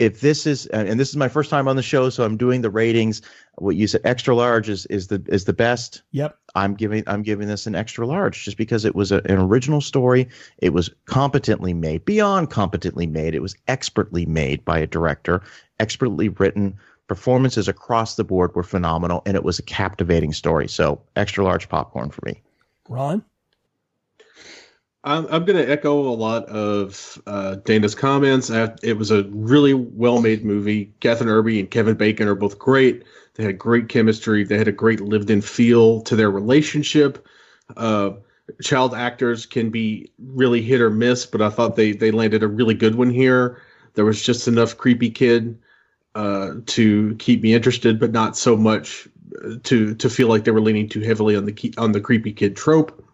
if 0.00 0.22
this 0.22 0.46
is 0.46 0.66
and 0.68 0.98
this 0.98 1.10
is 1.10 1.16
my 1.16 1.28
first 1.28 1.50
time 1.50 1.68
on 1.68 1.76
the 1.76 1.82
show, 1.82 2.08
so 2.08 2.24
I'm 2.24 2.38
doing 2.38 2.62
the 2.62 2.70
ratings. 2.70 3.20
What 3.58 3.76
you 3.76 3.86
said, 3.86 4.00
extra 4.04 4.34
large 4.34 4.68
is 4.68 4.86
is 4.86 5.08
the 5.08 5.22
is 5.26 5.44
the 5.44 5.52
best. 5.52 6.02
Yep. 6.12 6.36
I'm 6.54 6.74
giving 6.74 7.04
I'm 7.06 7.22
giving 7.22 7.46
this 7.46 7.66
an 7.66 7.74
extra 7.74 8.06
large 8.06 8.42
just 8.42 8.56
because 8.56 8.86
it 8.86 8.94
was 8.94 9.12
a, 9.12 9.18
an 9.26 9.38
original 9.38 9.82
story. 9.82 10.26
It 10.58 10.70
was 10.70 10.90
competently 11.04 11.74
made, 11.74 12.06
beyond 12.06 12.50
competently 12.50 13.06
made. 13.06 13.34
It 13.34 13.42
was 13.42 13.54
expertly 13.68 14.24
made 14.24 14.64
by 14.64 14.78
a 14.78 14.86
director, 14.86 15.42
expertly 15.78 16.30
written. 16.30 16.76
Performances 17.06 17.68
across 17.68 18.14
the 18.14 18.24
board 18.24 18.54
were 18.54 18.62
phenomenal, 18.62 19.22
and 19.26 19.36
it 19.36 19.44
was 19.44 19.58
a 19.58 19.64
captivating 19.64 20.32
story. 20.32 20.68
So 20.68 21.02
extra 21.16 21.44
large 21.44 21.68
popcorn 21.68 22.10
for 22.10 22.22
me. 22.24 22.40
Ron? 22.88 23.24
I'm, 25.02 25.26
I'm 25.26 25.44
going 25.44 25.56
to 25.56 25.70
echo 25.70 25.98
a 25.98 26.12
lot 26.12 26.44
of 26.46 27.20
uh, 27.26 27.56
Dana's 27.56 27.94
comments. 27.94 28.50
I, 28.50 28.74
it 28.82 28.98
was 28.98 29.10
a 29.10 29.24
really 29.30 29.72
well 29.72 30.20
made 30.20 30.44
movie. 30.44 30.92
Kathryn 31.00 31.26
Erbe 31.26 31.58
and 31.58 31.70
Kevin 31.70 31.94
Bacon 31.94 32.28
are 32.28 32.34
both 32.34 32.58
great. 32.58 33.04
They 33.34 33.44
had 33.44 33.58
great 33.58 33.88
chemistry. 33.88 34.44
They 34.44 34.58
had 34.58 34.68
a 34.68 34.72
great 34.72 35.00
lived 35.00 35.30
in 35.30 35.40
feel 35.40 36.02
to 36.02 36.16
their 36.16 36.30
relationship. 36.30 37.26
Uh, 37.76 38.12
child 38.60 38.94
actors 38.94 39.46
can 39.46 39.70
be 39.70 40.10
really 40.18 40.60
hit 40.60 40.80
or 40.82 40.90
miss, 40.90 41.24
but 41.24 41.40
I 41.40 41.48
thought 41.48 41.76
they, 41.76 41.92
they 41.92 42.10
landed 42.10 42.42
a 42.42 42.48
really 42.48 42.74
good 42.74 42.96
one 42.96 43.10
here. 43.10 43.62
There 43.94 44.04
was 44.04 44.22
just 44.22 44.48
enough 44.48 44.76
creepy 44.76 45.10
kid 45.10 45.58
uh, 46.14 46.54
to 46.66 47.14
keep 47.16 47.42
me 47.42 47.54
interested, 47.54 47.98
but 47.98 48.12
not 48.12 48.36
so 48.36 48.56
much 48.56 49.08
uh, 49.44 49.54
to 49.62 49.94
to 49.94 50.10
feel 50.10 50.28
like 50.28 50.44
they 50.44 50.50
were 50.50 50.60
leaning 50.60 50.88
too 50.88 51.00
heavily 51.00 51.36
on 51.36 51.44
the 51.44 51.74
on 51.78 51.92
the 51.92 52.00
creepy 52.00 52.32
kid 52.32 52.56
trope. 52.56 53.04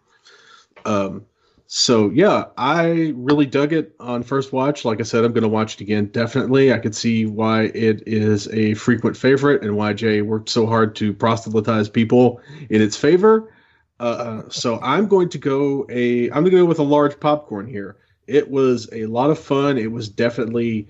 Um, 0.85 1.25
so 1.67 2.09
yeah, 2.11 2.45
I 2.57 3.13
really 3.15 3.45
dug 3.45 3.73
it 3.73 3.93
on 3.99 4.23
first 4.23 4.53
watch. 4.53 4.85
Like 4.85 5.01
I 5.01 5.03
said, 5.03 5.25
I'm 5.25 5.33
going 5.33 5.43
to 5.43 5.49
watch 5.49 5.75
it 5.75 5.81
again. 5.81 6.05
Definitely, 6.07 6.71
I 6.71 6.79
could 6.79 6.95
see 6.95 7.25
why 7.25 7.63
it 7.73 8.03
is 8.07 8.47
a 8.53 8.73
frequent 8.75 9.17
favorite 9.17 9.63
and 9.63 9.75
why 9.75 9.91
Jay 9.91 10.21
worked 10.21 10.47
so 10.47 10.65
hard 10.65 10.95
to 10.95 11.13
proselytize 11.13 11.89
people 11.89 12.41
in 12.69 12.81
its 12.81 12.95
favor. 12.95 13.53
Uh, 13.99 14.43
so 14.49 14.79
I'm 14.81 15.07
going 15.07 15.27
to 15.27 15.37
go 15.37 15.85
a 15.89 16.29
I'm 16.29 16.43
going 16.43 16.51
to 16.51 16.57
go 16.57 16.65
with 16.65 16.79
a 16.79 16.83
large 16.83 17.19
popcorn 17.19 17.67
here. 17.67 17.97
It 18.27 18.49
was 18.49 18.87
a 18.93 19.05
lot 19.07 19.29
of 19.29 19.37
fun. 19.37 19.77
It 19.77 19.91
was 19.91 20.07
definitely 20.07 20.87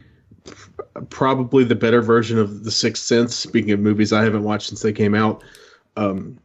probably 1.10 1.64
the 1.64 1.76
better 1.76 2.02
version 2.04 2.38
of 2.38 2.64
The 2.64 2.72
Sixth 2.72 3.04
Sense. 3.04 3.36
Speaking 3.36 3.72
of 3.72 3.80
movies 3.80 4.14
I 4.14 4.24
haven't 4.24 4.44
watched 4.44 4.70
since 4.70 4.82
they 4.82 4.94
came 4.94 5.16
out, 5.16 5.44
um, 5.96 6.38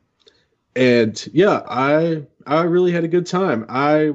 and 0.75 1.29
yeah, 1.35 1.63
I 1.69 2.23
I 2.47 2.63
really 2.63 2.93
had 2.93 3.05
a 3.05 3.09
good 3.09 3.27
time. 3.27 3.65
I 3.69 4.13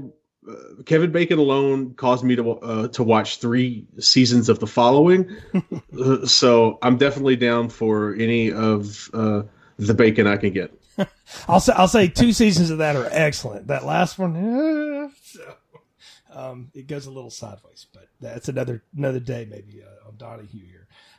uh, 0.49 0.53
Kevin 0.85 1.11
Bacon 1.11 1.39
alone 1.39 1.93
caused 1.95 2.23
me 2.23 2.35
to 2.35 2.51
uh, 2.51 2.87
to 2.89 3.03
watch 3.03 3.39
three 3.39 3.85
seasons 3.99 4.49
of 4.49 4.59
the 4.59 4.67
following, 4.67 5.35
Uh, 5.99 6.25
so 6.25 6.77
I'm 6.81 6.97
definitely 6.97 7.35
down 7.35 7.69
for 7.69 8.13
any 8.15 8.51
of 8.51 9.09
uh, 9.13 9.43
the 9.77 9.93
bacon 9.93 10.27
I 10.27 10.37
can 10.37 10.53
get. 10.53 10.71
I'll 11.47 11.59
say 11.59 11.73
I'll 11.75 11.87
say 11.87 12.07
two 12.07 12.33
seasons 12.33 12.69
of 12.69 12.77
that 12.77 12.95
are 12.95 13.09
excellent. 13.11 13.67
That 13.67 13.83
last 13.85 14.19
one, 14.19 14.35
eh, 14.35 15.09
so, 15.23 15.55
Um, 16.31 16.69
it 16.73 16.87
goes 16.87 17.07
a 17.07 17.11
little 17.11 17.31
sideways, 17.31 17.87
but 17.93 18.07
that's 18.21 18.47
another 18.47 18.83
another 18.95 19.19
day 19.19 19.47
maybe 19.49 19.81
uh, 19.83 20.07
on 20.07 20.17
Donahue 20.17 20.65
here. 20.65 20.76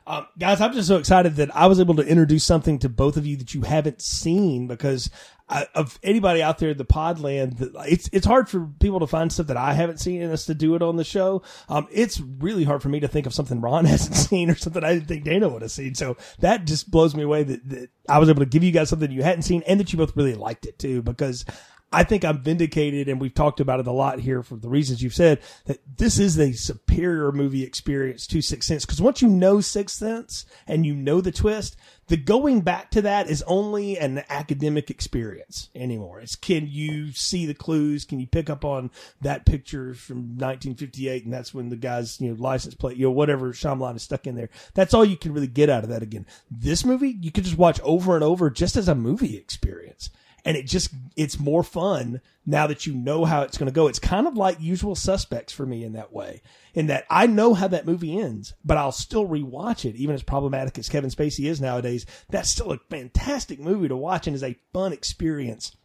Um, 0.08 0.26
guys, 0.38 0.62
I'm 0.62 0.72
just 0.72 0.88
so 0.88 0.96
excited 0.96 1.36
that 1.36 1.54
I 1.54 1.66
was 1.66 1.78
able 1.78 1.94
to 1.96 2.02
introduce 2.02 2.42
something 2.42 2.78
to 2.78 2.88
both 2.88 3.18
of 3.18 3.26
you 3.26 3.36
that 3.36 3.52
you 3.52 3.60
haven't 3.60 4.00
seen 4.00 4.66
because 4.66 5.10
I, 5.50 5.66
of 5.74 5.98
anybody 6.02 6.42
out 6.42 6.56
there 6.56 6.70
in 6.70 6.78
the 6.78 6.86
podland, 6.86 7.74
it's 7.86 8.08
it's 8.10 8.24
hard 8.24 8.48
for 8.48 8.70
people 8.80 9.00
to 9.00 9.06
find 9.06 9.30
stuff 9.30 9.48
that 9.48 9.58
I 9.58 9.74
haven't 9.74 10.00
seen 10.00 10.22
and 10.22 10.32
us 10.32 10.46
to 10.46 10.54
do 10.54 10.74
it 10.74 10.80
on 10.80 10.96
the 10.96 11.04
show. 11.04 11.42
Um, 11.68 11.88
it's 11.92 12.20
really 12.20 12.64
hard 12.64 12.80
for 12.80 12.88
me 12.88 13.00
to 13.00 13.08
think 13.08 13.26
of 13.26 13.34
something 13.34 13.60
Ron 13.60 13.84
hasn't 13.84 14.16
seen 14.16 14.48
or 14.48 14.54
something 14.54 14.82
I 14.82 14.94
didn't 14.94 15.08
think 15.08 15.24
Dana 15.24 15.46
would 15.46 15.60
have 15.60 15.70
seen. 15.70 15.94
So 15.94 16.16
that 16.38 16.64
just 16.64 16.90
blows 16.90 17.14
me 17.14 17.24
away 17.24 17.42
that, 17.42 17.68
that 17.68 17.90
I 18.08 18.18
was 18.18 18.30
able 18.30 18.40
to 18.40 18.46
give 18.46 18.64
you 18.64 18.72
guys 18.72 18.88
something 18.88 19.10
you 19.10 19.22
hadn't 19.22 19.42
seen 19.42 19.62
and 19.66 19.78
that 19.78 19.92
you 19.92 19.98
both 19.98 20.16
really 20.16 20.34
liked 20.34 20.64
it 20.64 20.78
too 20.78 21.02
because 21.02 21.44
I 21.90 22.04
think 22.04 22.24
I'm 22.24 22.42
vindicated, 22.42 23.08
and 23.08 23.18
we've 23.18 23.32
talked 23.32 23.60
about 23.60 23.80
it 23.80 23.86
a 23.86 23.92
lot 23.92 24.20
here 24.20 24.42
for 24.42 24.56
the 24.56 24.68
reasons 24.68 25.02
you've 25.02 25.14
said 25.14 25.40
that 25.64 25.80
this 25.96 26.18
is 26.18 26.38
a 26.38 26.52
superior 26.52 27.32
movie 27.32 27.64
experience 27.64 28.26
to 28.26 28.42
Sixth 28.42 28.68
Sense. 28.68 28.84
Because 28.84 29.00
once 29.00 29.22
you 29.22 29.28
know 29.28 29.62
Sixth 29.62 29.96
Sense 29.96 30.44
and 30.66 30.84
you 30.84 30.94
know 30.94 31.22
the 31.22 31.32
twist, 31.32 31.76
the 32.08 32.18
going 32.18 32.60
back 32.60 32.90
to 32.90 33.02
that 33.02 33.30
is 33.30 33.42
only 33.46 33.98
an 33.98 34.22
academic 34.28 34.90
experience 34.90 35.70
anymore. 35.74 36.20
It's 36.20 36.36
can 36.36 36.68
you 36.68 37.12
see 37.12 37.46
the 37.46 37.54
clues? 37.54 38.04
Can 38.04 38.20
you 38.20 38.26
pick 38.26 38.50
up 38.50 38.66
on 38.66 38.90
that 39.22 39.46
picture 39.46 39.94
from 39.94 40.36
1958? 40.36 41.24
And 41.24 41.32
that's 41.32 41.54
when 41.54 41.70
the 41.70 41.76
guy's, 41.76 42.20
you 42.20 42.28
know, 42.28 42.36
license 42.38 42.74
plate, 42.74 42.98
you 42.98 43.04
know, 43.04 43.12
whatever 43.12 43.52
Shyamalan 43.52 43.96
is 43.96 44.02
stuck 44.02 44.26
in 44.26 44.34
there. 44.34 44.50
That's 44.74 44.92
all 44.92 45.06
you 45.06 45.16
can 45.16 45.32
really 45.32 45.46
get 45.46 45.70
out 45.70 45.84
of 45.84 45.90
that 45.90 46.02
again. 46.02 46.26
This 46.50 46.84
movie, 46.84 47.16
you 47.18 47.30
can 47.30 47.44
just 47.44 47.58
watch 47.58 47.80
over 47.80 48.14
and 48.14 48.24
over 48.24 48.50
just 48.50 48.76
as 48.76 48.88
a 48.88 48.94
movie 48.94 49.36
experience 49.36 50.10
and 50.44 50.56
it 50.56 50.66
just 50.66 50.90
it's 51.16 51.38
more 51.38 51.62
fun 51.62 52.20
now 52.46 52.66
that 52.66 52.86
you 52.86 52.94
know 52.94 53.24
how 53.24 53.42
it's 53.42 53.58
going 53.58 53.66
to 53.66 53.74
go. 53.74 53.88
It's 53.88 53.98
kind 53.98 54.26
of 54.26 54.36
like 54.36 54.60
Usual 54.60 54.94
Suspects 54.94 55.52
for 55.52 55.66
me 55.66 55.84
in 55.84 55.92
that 55.92 56.12
way, 56.12 56.42
in 56.74 56.86
that 56.86 57.04
I 57.10 57.26
know 57.26 57.54
how 57.54 57.68
that 57.68 57.86
movie 57.86 58.18
ends, 58.18 58.54
but 58.64 58.78
I'll 58.78 58.92
still 58.92 59.28
rewatch 59.28 59.84
it, 59.84 59.96
even 59.96 60.14
as 60.14 60.22
problematic 60.22 60.78
as 60.78 60.88
Kevin 60.88 61.10
Spacey 61.10 61.48
is 61.48 61.60
nowadays. 61.60 62.06
That's 62.30 62.50
still 62.50 62.72
a 62.72 62.78
fantastic 62.90 63.60
movie 63.60 63.88
to 63.88 63.96
watch 63.96 64.26
and 64.26 64.34
is 64.34 64.42
a 64.42 64.56
fun 64.72 64.92
experience. 64.92 65.76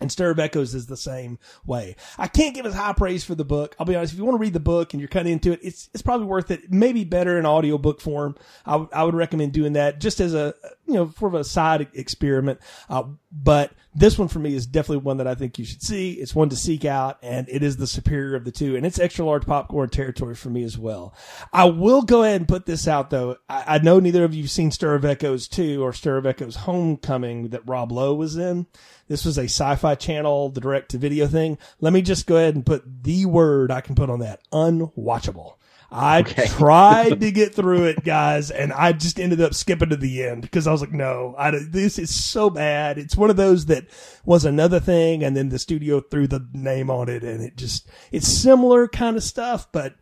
And 0.00 0.10
Stir 0.10 0.30
of 0.30 0.38
Echoes 0.38 0.74
is 0.74 0.86
the 0.86 0.96
same 0.96 1.38
way. 1.66 1.94
I 2.18 2.26
can't 2.26 2.54
give 2.54 2.64
as 2.64 2.74
high 2.74 2.94
praise 2.94 3.22
for 3.22 3.34
the 3.34 3.44
book. 3.44 3.76
I'll 3.78 3.84
be 3.84 3.94
honest. 3.94 4.14
If 4.14 4.18
you 4.18 4.24
want 4.24 4.36
to 4.36 4.40
read 4.40 4.54
the 4.54 4.60
book 4.60 4.94
and 4.94 5.00
you're 5.00 5.08
kind 5.08 5.28
into 5.28 5.52
it, 5.52 5.60
it's 5.62 5.90
it's 5.92 6.02
probably 6.02 6.26
worth 6.26 6.50
it. 6.50 6.72
Maybe 6.72 7.04
better 7.04 7.38
in 7.38 7.44
audiobook 7.44 8.00
form. 8.00 8.34
I, 8.64 8.72
w- 8.72 8.90
I 8.94 9.04
would 9.04 9.14
recommend 9.14 9.52
doing 9.52 9.74
that 9.74 10.00
just 10.00 10.20
as 10.20 10.32
a 10.32 10.54
you 10.86 10.94
know 10.94 11.10
sort 11.18 11.34
of 11.34 11.40
a 11.40 11.44
side 11.44 11.88
experiment. 11.92 12.60
Uh, 12.88 13.04
but 13.32 13.72
this 13.94 14.18
one 14.18 14.28
for 14.28 14.38
me 14.38 14.54
is 14.54 14.66
definitely 14.66 15.04
one 15.04 15.16
that 15.18 15.26
I 15.26 15.34
think 15.34 15.58
you 15.58 15.64
should 15.64 15.82
see. 15.82 16.12
It's 16.12 16.34
one 16.34 16.48
to 16.50 16.56
seek 16.56 16.84
out, 16.84 17.18
and 17.22 17.48
it 17.48 17.62
is 17.62 17.76
the 17.76 17.86
superior 17.86 18.36
of 18.36 18.44
the 18.44 18.52
two, 18.52 18.76
and 18.76 18.84
it's 18.86 18.98
extra 18.98 19.24
large 19.24 19.46
popcorn 19.46 19.88
territory 19.88 20.34
for 20.34 20.50
me 20.50 20.62
as 20.62 20.78
well. 20.78 21.14
I 21.52 21.64
will 21.66 22.02
go 22.02 22.22
ahead 22.22 22.40
and 22.40 22.48
put 22.48 22.66
this 22.66 22.88
out 22.88 23.10
though. 23.10 23.36
I, 23.48 23.76
I 23.76 23.78
know 23.78 24.00
neither 24.00 24.24
of 24.24 24.34
you 24.34 24.44
have 24.44 24.50
seen 24.50 24.70
Stir 24.70 24.94
of 24.94 25.04
Echoes 25.04 25.48
2 25.48 25.82
or 25.82 25.92
Stir 25.92 26.18
of 26.18 26.26
Echoes 26.26 26.56
Homecoming 26.56 27.48
that 27.48 27.68
Rob 27.68 27.92
Lowe 27.92 28.14
was 28.14 28.36
in. 28.36 28.66
This 29.08 29.24
was 29.24 29.38
a 29.38 29.44
sci-fi 29.44 29.96
channel, 29.96 30.50
the 30.50 30.60
direct 30.60 30.90
to 30.92 30.98
video 30.98 31.26
thing. 31.26 31.58
Let 31.80 31.92
me 31.92 32.02
just 32.02 32.26
go 32.26 32.36
ahead 32.36 32.54
and 32.54 32.66
put 32.66 33.04
the 33.04 33.26
word 33.26 33.70
I 33.70 33.80
can 33.80 33.94
put 33.94 34.10
on 34.10 34.20
that. 34.20 34.40
Unwatchable. 34.52 35.54
I 35.90 36.20
okay. 36.20 36.46
tried 36.48 37.20
to 37.20 37.30
get 37.30 37.54
through 37.54 37.84
it, 37.84 38.04
guys, 38.04 38.50
and 38.50 38.72
I 38.72 38.92
just 38.92 39.18
ended 39.18 39.40
up 39.40 39.54
skipping 39.54 39.90
to 39.90 39.96
the 39.96 40.24
end 40.24 40.42
because 40.42 40.66
I 40.66 40.72
was 40.72 40.80
like, 40.80 40.92
no, 40.92 41.34
I, 41.36 41.50
this 41.50 41.98
is 41.98 42.14
so 42.14 42.48
bad. 42.48 42.98
It's 42.98 43.16
one 43.16 43.30
of 43.30 43.36
those 43.36 43.66
that 43.66 43.86
was 44.24 44.44
another 44.44 44.80
thing, 44.80 45.24
and 45.24 45.36
then 45.36 45.48
the 45.48 45.58
studio 45.58 46.00
threw 46.00 46.26
the 46.26 46.46
name 46.52 46.90
on 46.90 47.08
it, 47.08 47.24
and 47.24 47.42
it 47.42 47.56
just, 47.56 47.88
it's 48.12 48.28
similar 48.28 48.86
kind 48.86 49.16
of 49.16 49.24
stuff, 49.24 49.66
but 49.72 49.94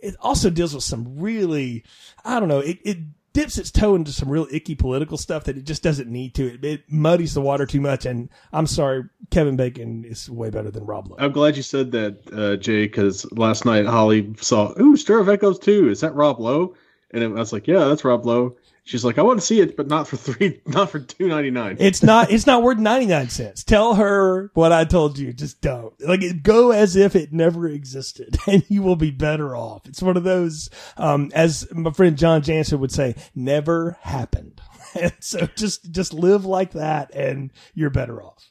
it 0.00 0.14
also 0.20 0.50
deals 0.50 0.74
with 0.74 0.84
some 0.84 1.18
really, 1.18 1.84
I 2.24 2.38
don't 2.38 2.48
know, 2.48 2.60
it, 2.60 2.78
it 2.84 2.98
dips 3.32 3.58
its 3.58 3.70
toe 3.70 3.94
into 3.94 4.12
some 4.12 4.28
real 4.28 4.46
icky 4.50 4.74
political 4.74 5.16
stuff 5.16 5.44
that 5.44 5.56
it 5.56 5.64
just 5.64 5.82
doesn't 5.82 6.08
need 6.08 6.34
to. 6.34 6.54
It, 6.54 6.64
it 6.64 6.82
muddies 6.90 7.34
the 7.34 7.40
water 7.40 7.66
too 7.66 7.80
much. 7.80 8.06
And 8.06 8.28
I'm 8.52 8.66
sorry, 8.66 9.04
Kevin 9.30 9.56
Bacon 9.56 10.04
is 10.04 10.28
way 10.28 10.50
better 10.50 10.70
than 10.70 10.84
Rob 10.84 11.08
Lowe. 11.08 11.16
I'm 11.18 11.32
glad 11.32 11.56
you 11.56 11.62
said 11.62 11.92
that, 11.92 12.18
uh, 12.32 12.56
Jay, 12.56 12.86
because 12.86 13.30
last 13.32 13.64
night 13.64 13.86
Holly 13.86 14.34
saw, 14.40 14.72
ooh, 14.80 14.96
Stir 14.96 15.20
of 15.20 15.28
Echoes 15.28 15.58
2. 15.58 15.90
Is 15.90 16.00
that 16.00 16.14
Rob 16.14 16.40
Lowe? 16.40 16.74
And 17.12 17.24
I 17.24 17.26
was 17.28 17.52
like, 17.52 17.66
yeah, 17.66 17.84
that's 17.84 18.04
Rob 18.04 18.24
Lowe. 18.24 18.56
She's 18.84 19.04
like, 19.04 19.16
I 19.16 19.22
want 19.22 19.38
to 19.38 19.46
see 19.46 19.60
it, 19.60 19.76
but 19.76 19.86
not 19.86 20.08
for 20.08 20.16
three, 20.16 20.60
not 20.66 20.90
for 20.90 20.98
two 20.98 21.28
ninety 21.28 21.50
nine. 21.50 21.76
It's 21.78 22.02
not. 22.02 22.32
It's 22.32 22.46
not 22.46 22.62
worth 22.62 22.78
ninety 22.78 23.06
nine 23.06 23.28
cents. 23.28 23.62
Tell 23.62 23.94
her 23.94 24.50
what 24.54 24.72
I 24.72 24.84
told 24.84 25.18
you. 25.18 25.32
Just 25.32 25.60
don't. 25.60 25.94
Like, 26.00 26.42
go 26.42 26.72
as 26.72 26.96
if 26.96 27.14
it 27.14 27.32
never 27.32 27.68
existed, 27.68 28.36
and 28.46 28.64
you 28.68 28.82
will 28.82 28.96
be 28.96 29.12
better 29.12 29.54
off. 29.54 29.86
It's 29.86 30.02
one 30.02 30.16
of 30.16 30.24
those, 30.24 30.68
um, 30.96 31.30
as 31.32 31.72
my 31.72 31.92
friend 31.92 32.18
John 32.18 32.42
Jansen 32.42 32.80
would 32.80 32.90
say, 32.90 33.14
never 33.34 33.98
happened. 34.00 34.60
And 34.94 35.14
so 35.20 35.46
just 35.56 35.90
just 35.90 36.12
live 36.12 36.44
like 36.44 36.72
that, 36.72 37.14
and 37.14 37.50
you're 37.72 37.88
better 37.88 38.22
off. 38.22 38.50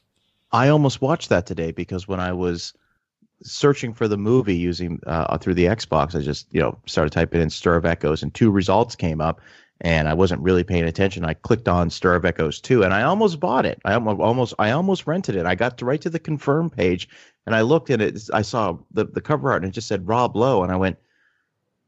I 0.50 0.70
almost 0.70 1.00
watched 1.00 1.28
that 1.28 1.46
today 1.46 1.70
because 1.70 2.08
when 2.08 2.18
I 2.18 2.32
was 2.32 2.72
searching 3.44 3.94
for 3.94 4.08
the 4.08 4.16
movie 4.16 4.56
using 4.56 5.00
uh, 5.06 5.38
through 5.38 5.54
the 5.54 5.66
Xbox, 5.66 6.16
I 6.16 6.20
just 6.20 6.52
you 6.52 6.60
know 6.60 6.76
started 6.86 7.12
typing 7.12 7.40
in 7.40 7.48
"Stir 7.48 7.76
of 7.76 7.86
Echoes" 7.86 8.24
and 8.24 8.34
two 8.34 8.50
results 8.50 8.96
came 8.96 9.20
up 9.20 9.40
and 9.82 10.08
I 10.08 10.14
wasn't 10.14 10.42
really 10.42 10.62
paying 10.62 10.84
attention. 10.84 11.24
I 11.24 11.34
clicked 11.34 11.68
on 11.68 11.90
Stir 11.90 12.14
of 12.14 12.24
Echoes 12.24 12.60
2 12.60 12.84
and 12.84 12.94
I 12.94 13.02
almost 13.02 13.40
bought 13.40 13.66
it. 13.66 13.80
I 13.84 13.94
almost 13.94 14.54
I 14.58 14.70
almost 14.70 15.08
rented 15.08 15.34
it. 15.34 15.44
I 15.44 15.56
got 15.56 15.76
to 15.78 15.84
right 15.84 16.00
to 16.00 16.10
the 16.10 16.20
confirm 16.20 16.70
page 16.70 17.08
and 17.46 17.54
I 17.54 17.62
looked 17.62 17.90
at 17.90 18.00
it. 18.00 18.20
I 18.32 18.42
saw 18.42 18.78
the, 18.92 19.04
the 19.04 19.20
cover 19.20 19.50
art 19.50 19.62
and 19.62 19.70
it 19.70 19.74
just 19.74 19.88
said 19.88 20.06
Rob 20.06 20.36
Lowe. 20.36 20.62
And 20.62 20.70
I 20.70 20.76
went, 20.76 20.98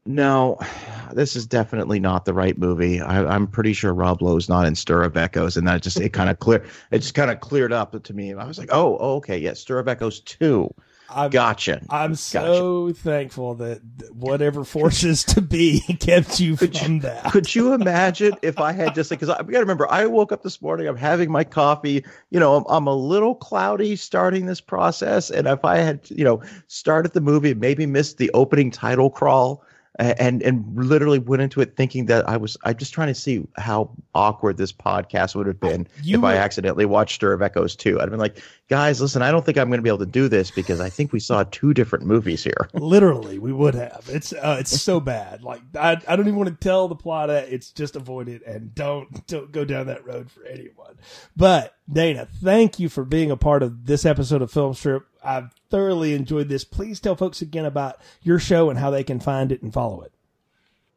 no, 0.05 0.59
this 1.13 1.37
is 1.37 1.47
definitely 1.47 2.01
not 2.01 2.25
the 2.25 2.33
right 2.33 2.57
movie. 2.57 2.99
I, 2.99 3.33
am 3.33 3.47
pretty 3.47 3.71
sure 3.71 3.93
Rob 3.93 4.21
Lowe's 4.21 4.49
not 4.49 4.65
in 4.65 4.75
Stir 4.75 5.03
of 5.03 5.15
Echoes. 5.15 5.55
And 5.55 5.65
that 5.69 5.81
just, 5.81 5.99
it 5.99 6.11
kind 6.11 6.29
of 6.29 6.39
clear, 6.39 6.65
it 6.91 6.99
just 6.99 7.13
kind 7.13 7.31
of 7.31 7.39
cleared 7.39 7.71
up 7.71 8.03
to 8.03 8.13
me. 8.13 8.33
I 8.33 8.45
was 8.45 8.57
like, 8.57 8.69
oh, 8.73 8.97
okay. 9.17 9.37
Yeah. 9.37 9.53
Stir 9.53 9.79
of 9.79 9.87
Echoes 9.87 10.19
2. 10.19 10.69
I'm, 11.09 11.29
gotcha. 11.29 11.81
I'm 11.89 12.15
so 12.15 12.87
gotcha. 12.87 12.99
thankful 12.99 13.55
that 13.55 13.81
whatever 14.11 14.63
forces 14.65 15.23
to 15.25 15.41
be 15.41 15.81
kept 15.99 16.39
you 16.39 16.57
could 16.57 16.77
from 16.77 16.93
you, 16.93 16.99
that. 17.01 17.31
Could 17.31 17.53
you 17.53 17.73
imagine 17.73 18.33
if 18.41 18.59
I 18.59 18.71
had 18.71 18.95
just 18.95 19.09
because 19.09 19.29
I 19.29 19.37
got 19.37 19.45
to 19.45 19.59
remember 19.59 19.91
I 19.91 20.05
woke 20.05 20.31
up 20.31 20.43
this 20.43 20.61
morning, 20.61 20.87
I'm 20.87 20.97
having 20.97 21.31
my 21.31 21.43
coffee. 21.43 22.03
You 22.29 22.39
know, 22.39 22.55
I'm, 22.55 22.65
I'm, 22.67 22.87
a 22.87 22.95
little 22.95 23.35
cloudy 23.35 23.95
starting 23.95 24.45
this 24.45 24.61
process, 24.61 25.29
and 25.29 25.47
if 25.47 25.63
I 25.65 25.77
had 25.77 26.09
you 26.09 26.23
know 26.23 26.41
started 26.67 27.13
the 27.13 27.21
movie, 27.21 27.53
maybe 27.53 27.85
missed 27.85 28.17
the 28.17 28.31
opening 28.33 28.71
title 28.71 29.09
crawl 29.09 29.63
and 29.99 30.41
and 30.43 30.65
literally 30.75 31.19
went 31.19 31.41
into 31.41 31.61
it 31.61 31.75
thinking 31.75 32.07
that 32.07 32.27
I 32.27 32.37
was 32.37 32.57
I'm 32.63 32.75
just 32.77 32.93
trying 32.93 33.07
to 33.07 33.15
see 33.15 33.45
how 33.57 33.91
awkward 34.13 34.57
this 34.57 34.71
podcast 34.71 35.35
would 35.35 35.47
have 35.47 35.59
been 35.59 35.87
you 36.03 36.17
if 36.17 36.21
were, 36.21 36.29
I 36.29 36.35
accidentally 36.35 36.85
watched 36.85 37.15
Stir 37.15 37.33
of 37.33 37.41
Echoes 37.41 37.75
2. 37.75 37.97
I'd 37.97 38.01
have 38.01 38.09
been 38.09 38.19
like, 38.19 38.41
guys, 38.69 39.01
listen, 39.01 39.21
I 39.21 39.31
don't 39.31 39.45
think 39.45 39.57
I'm 39.57 39.69
going 39.69 39.77
to 39.77 39.83
be 39.83 39.89
able 39.89 39.99
to 39.99 40.05
do 40.05 40.27
this 40.27 40.51
because 40.51 40.79
I 40.79 40.89
think 40.89 41.13
we 41.13 41.19
saw 41.19 41.43
two 41.45 41.73
different 41.73 42.05
movies 42.05 42.43
here. 42.43 42.69
literally, 42.73 43.39
we 43.39 43.53
would 43.53 43.75
have. 43.75 44.05
It's 44.09 44.33
uh, 44.33 44.57
it's 44.59 44.81
so 44.81 44.99
bad. 44.99 45.43
Like 45.43 45.61
I 45.75 46.01
I 46.07 46.15
don't 46.15 46.27
even 46.27 46.35
want 46.35 46.49
to 46.49 46.55
tell 46.55 46.87
the 46.87 46.95
plot. 46.95 47.29
It's 47.29 47.71
just 47.71 47.95
avoid 47.95 48.27
it 48.27 48.45
and 48.45 48.73
don't 48.75 49.25
don't 49.27 49.51
go 49.51 49.65
down 49.65 49.87
that 49.87 50.05
road 50.05 50.29
for 50.29 50.43
anyone. 50.45 50.97
But 51.35 51.74
Dana, 51.91 52.27
thank 52.43 52.79
you 52.79 52.89
for 52.89 53.03
being 53.03 53.29
a 53.29 53.37
part 53.37 53.61
of 53.61 53.85
this 53.85 54.05
episode 54.05 54.41
of 54.41 54.51
Film 54.51 54.73
Strip. 54.73 55.05
I've 55.23 55.51
thoroughly 55.69 56.13
enjoyed 56.13 56.49
this. 56.49 56.63
Please 56.63 56.99
tell 56.99 57.15
folks 57.15 57.41
again 57.41 57.65
about 57.65 58.01
your 58.21 58.39
show 58.39 58.69
and 58.69 58.79
how 58.79 58.89
they 58.89 59.03
can 59.03 59.19
find 59.19 59.51
it 59.51 59.61
and 59.61 59.71
follow 59.71 60.01
it. 60.01 60.11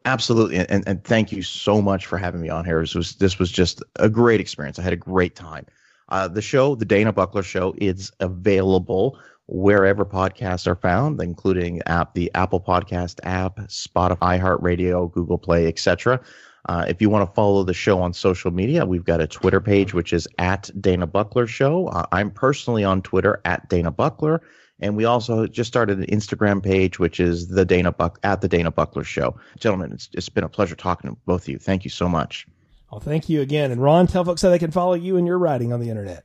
Absolutely, 0.04 0.56
and, 0.56 0.86
and 0.86 1.04
thank 1.04 1.32
you 1.32 1.42
so 1.42 1.82
much 1.82 2.06
for 2.06 2.16
having 2.16 2.40
me 2.40 2.48
on 2.48 2.64
here. 2.64 2.80
This 2.80 2.94
was 2.94 3.16
this 3.16 3.38
was 3.38 3.50
just 3.50 3.82
a 3.96 4.08
great 4.08 4.40
experience. 4.40 4.78
I 4.78 4.82
had 4.82 4.94
a 4.94 4.96
great 4.96 5.36
time. 5.36 5.66
Uh, 6.08 6.28
the 6.28 6.40
show, 6.40 6.74
the 6.74 6.86
Dana 6.86 7.12
Buckler 7.12 7.42
Show, 7.42 7.74
is 7.76 8.10
available 8.20 9.18
wherever 9.48 10.06
podcasts 10.06 10.66
are 10.66 10.76
found, 10.76 11.20
including 11.20 11.82
app 11.82 12.14
the 12.14 12.30
Apple 12.34 12.60
Podcast 12.60 13.20
app, 13.24 13.56
Spotify, 13.66 14.40
iHeartRadio, 14.40 15.12
Google 15.12 15.38
Play, 15.38 15.66
etc. 15.66 16.20
Uh, 16.68 16.84
if 16.86 17.00
you 17.00 17.08
want 17.08 17.28
to 17.28 17.34
follow 17.34 17.64
the 17.64 17.72
show 17.72 18.00
on 18.00 18.12
social 18.12 18.50
media, 18.50 18.84
we've 18.84 19.04
got 19.04 19.22
a 19.22 19.26
Twitter 19.26 19.60
page, 19.60 19.94
which 19.94 20.12
is 20.12 20.28
at 20.38 20.70
Dana 20.78 21.06
Buckler 21.06 21.46
Show. 21.46 21.86
Uh, 21.88 22.04
I'm 22.12 22.30
personally 22.30 22.84
on 22.84 23.00
Twitter 23.00 23.40
at 23.46 23.68
Dana 23.70 23.90
Buckler. 23.90 24.42
And 24.80 24.94
we 24.94 25.06
also 25.06 25.46
just 25.46 25.66
started 25.66 25.98
an 25.98 26.06
Instagram 26.06 26.62
page, 26.62 26.98
which 26.98 27.20
is 27.20 27.48
the 27.48 27.64
Dana 27.64 27.90
Buck 27.90 28.18
at 28.22 28.42
the 28.42 28.48
Dana 28.48 28.70
Buckler 28.70 29.02
Show. 29.02 29.34
Gentlemen, 29.58 29.92
it's, 29.92 30.10
it's 30.12 30.28
been 30.28 30.44
a 30.44 30.48
pleasure 30.48 30.76
talking 30.76 31.10
to 31.10 31.16
both 31.24 31.42
of 31.42 31.48
you. 31.48 31.58
Thank 31.58 31.84
you 31.84 31.90
so 31.90 32.08
much. 32.08 32.46
Well, 32.92 33.00
thank 33.00 33.28
you 33.28 33.40
again. 33.40 33.72
And 33.72 33.82
Ron, 33.82 34.06
tell 34.06 34.24
folks 34.24 34.42
how 34.42 34.50
they 34.50 34.58
can 34.58 34.70
follow 34.70 34.94
you 34.94 35.16
and 35.16 35.26
your 35.26 35.38
writing 35.38 35.72
on 35.72 35.80
the 35.80 35.88
internet. 35.88 36.24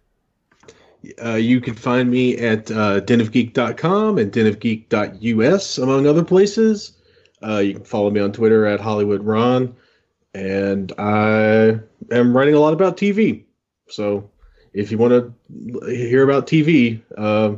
Uh, 1.23 1.35
you 1.35 1.61
can 1.61 1.73
find 1.73 2.11
me 2.11 2.37
at 2.37 2.69
uh, 2.69 3.01
denofgeek.com 3.01 4.17
and 4.17 4.31
denofgeek.us, 4.31 5.77
among 5.77 6.05
other 6.05 6.23
places. 6.23 6.93
Uh, 7.41 7.57
you 7.57 7.73
can 7.73 7.83
follow 7.83 8.09
me 8.09 8.21
on 8.21 8.31
Twitter 8.31 8.65
at 8.65 8.79
Hollywood 8.79 9.23
Ron 9.23 9.75
and 10.33 10.91
I 10.97 11.79
am 12.11 12.35
writing 12.35 12.55
a 12.55 12.59
lot 12.59 12.73
about 12.73 12.97
TV. 12.97 13.45
So 13.87 14.29
if 14.73 14.91
you 14.91 14.97
want 14.97 15.11
to 15.13 15.85
hear 15.87 16.23
about 16.23 16.47
TV, 16.47 17.01
uh, 17.17 17.55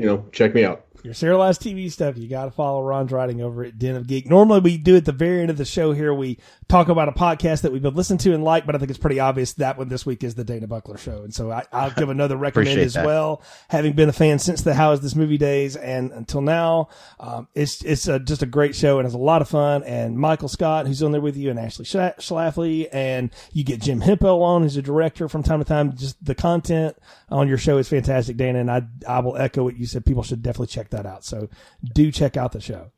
you 0.00 0.06
know, 0.06 0.26
check 0.32 0.54
me 0.54 0.64
out. 0.64 0.86
your 1.04 1.14
serialized 1.14 1.62
TV 1.62 1.90
stuff, 1.90 2.16
you 2.16 2.28
got 2.28 2.46
to 2.46 2.50
follow 2.50 2.82
Ron's 2.82 3.12
writing 3.12 3.40
over 3.42 3.64
at 3.64 3.78
Den 3.78 3.96
of 3.96 4.06
Geek. 4.06 4.28
Normally, 4.28 4.60
we 4.60 4.78
do 4.78 4.96
at 4.96 5.04
the 5.04 5.12
very 5.12 5.40
end 5.40 5.50
of 5.50 5.58
the 5.58 5.64
show 5.64 5.92
here, 5.92 6.12
we 6.14 6.38
talk 6.72 6.88
about 6.88 7.06
a 7.06 7.12
podcast 7.12 7.60
that 7.60 7.70
we've 7.70 7.82
been 7.82 7.94
listening 7.94 8.18
to 8.18 8.32
and 8.32 8.42
like, 8.42 8.64
but 8.64 8.74
I 8.74 8.78
think 8.78 8.88
it's 8.88 8.98
pretty 8.98 9.20
obvious 9.20 9.52
that 9.54 9.76
one 9.76 9.90
this 9.90 10.06
week 10.06 10.24
is 10.24 10.36
the 10.36 10.42
Dana 10.42 10.66
Buckler 10.66 10.96
Show. 10.96 11.22
And 11.22 11.34
so 11.34 11.50
I, 11.50 11.64
will 11.70 11.90
give 11.90 12.08
another 12.08 12.36
recommend 12.38 12.80
as 12.80 12.94
that. 12.94 13.04
well, 13.04 13.42
having 13.68 13.92
been 13.92 14.08
a 14.08 14.12
fan 14.12 14.38
since 14.38 14.62
the 14.62 14.72
How 14.72 14.92
Is 14.92 15.00
This 15.00 15.14
Movie 15.14 15.36
days 15.36 15.76
and 15.76 16.10
until 16.12 16.40
now. 16.40 16.88
Um, 17.20 17.48
it's 17.54 17.84
it's 17.84 18.08
a, 18.08 18.18
just 18.18 18.42
a 18.42 18.46
great 18.46 18.74
show 18.74 18.98
and 18.98 19.04
it's 19.04 19.14
a 19.14 19.18
lot 19.18 19.42
of 19.42 19.50
fun. 19.50 19.82
And 19.82 20.16
Michael 20.16 20.48
Scott, 20.48 20.86
who's 20.86 21.02
on 21.02 21.12
there 21.12 21.20
with 21.20 21.36
you, 21.36 21.50
and 21.50 21.58
Ashley 21.58 21.84
Schlafly, 21.84 22.88
and 22.90 23.30
you 23.52 23.64
get 23.64 23.82
Jim 23.82 24.00
Hemphill 24.00 24.42
on, 24.42 24.62
who's 24.62 24.78
a 24.78 24.82
director 24.82 25.28
from 25.28 25.42
time 25.42 25.58
to 25.58 25.66
time. 25.66 25.94
Just 25.94 26.24
the 26.24 26.34
content 26.34 26.96
on 27.28 27.48
your 27.48 27.58
show 27.58 27.76
is 27.76 27.88
fantastic, 27.90 28.38
Dana. 28.38 28.60
And 28.60 28.70
I, 28.70 28.82
I 29.06 29.18
will 29.18 29.36
echo 29.36 29.62
what 29.62 29.76
you 29.76 29.84
said. 29.84 30.06
People 30.06 30.22
should 30.22 30.42
definitely 30.42 30.68
check 30.68 30.88
that 30.90 31.04
out. 31.04 31.22
So 31.22 31.50
do 31.92 32.10
check 32.10 32.38
out 32.38 32.52
the 32.52 32.62
show. 32.62 32.92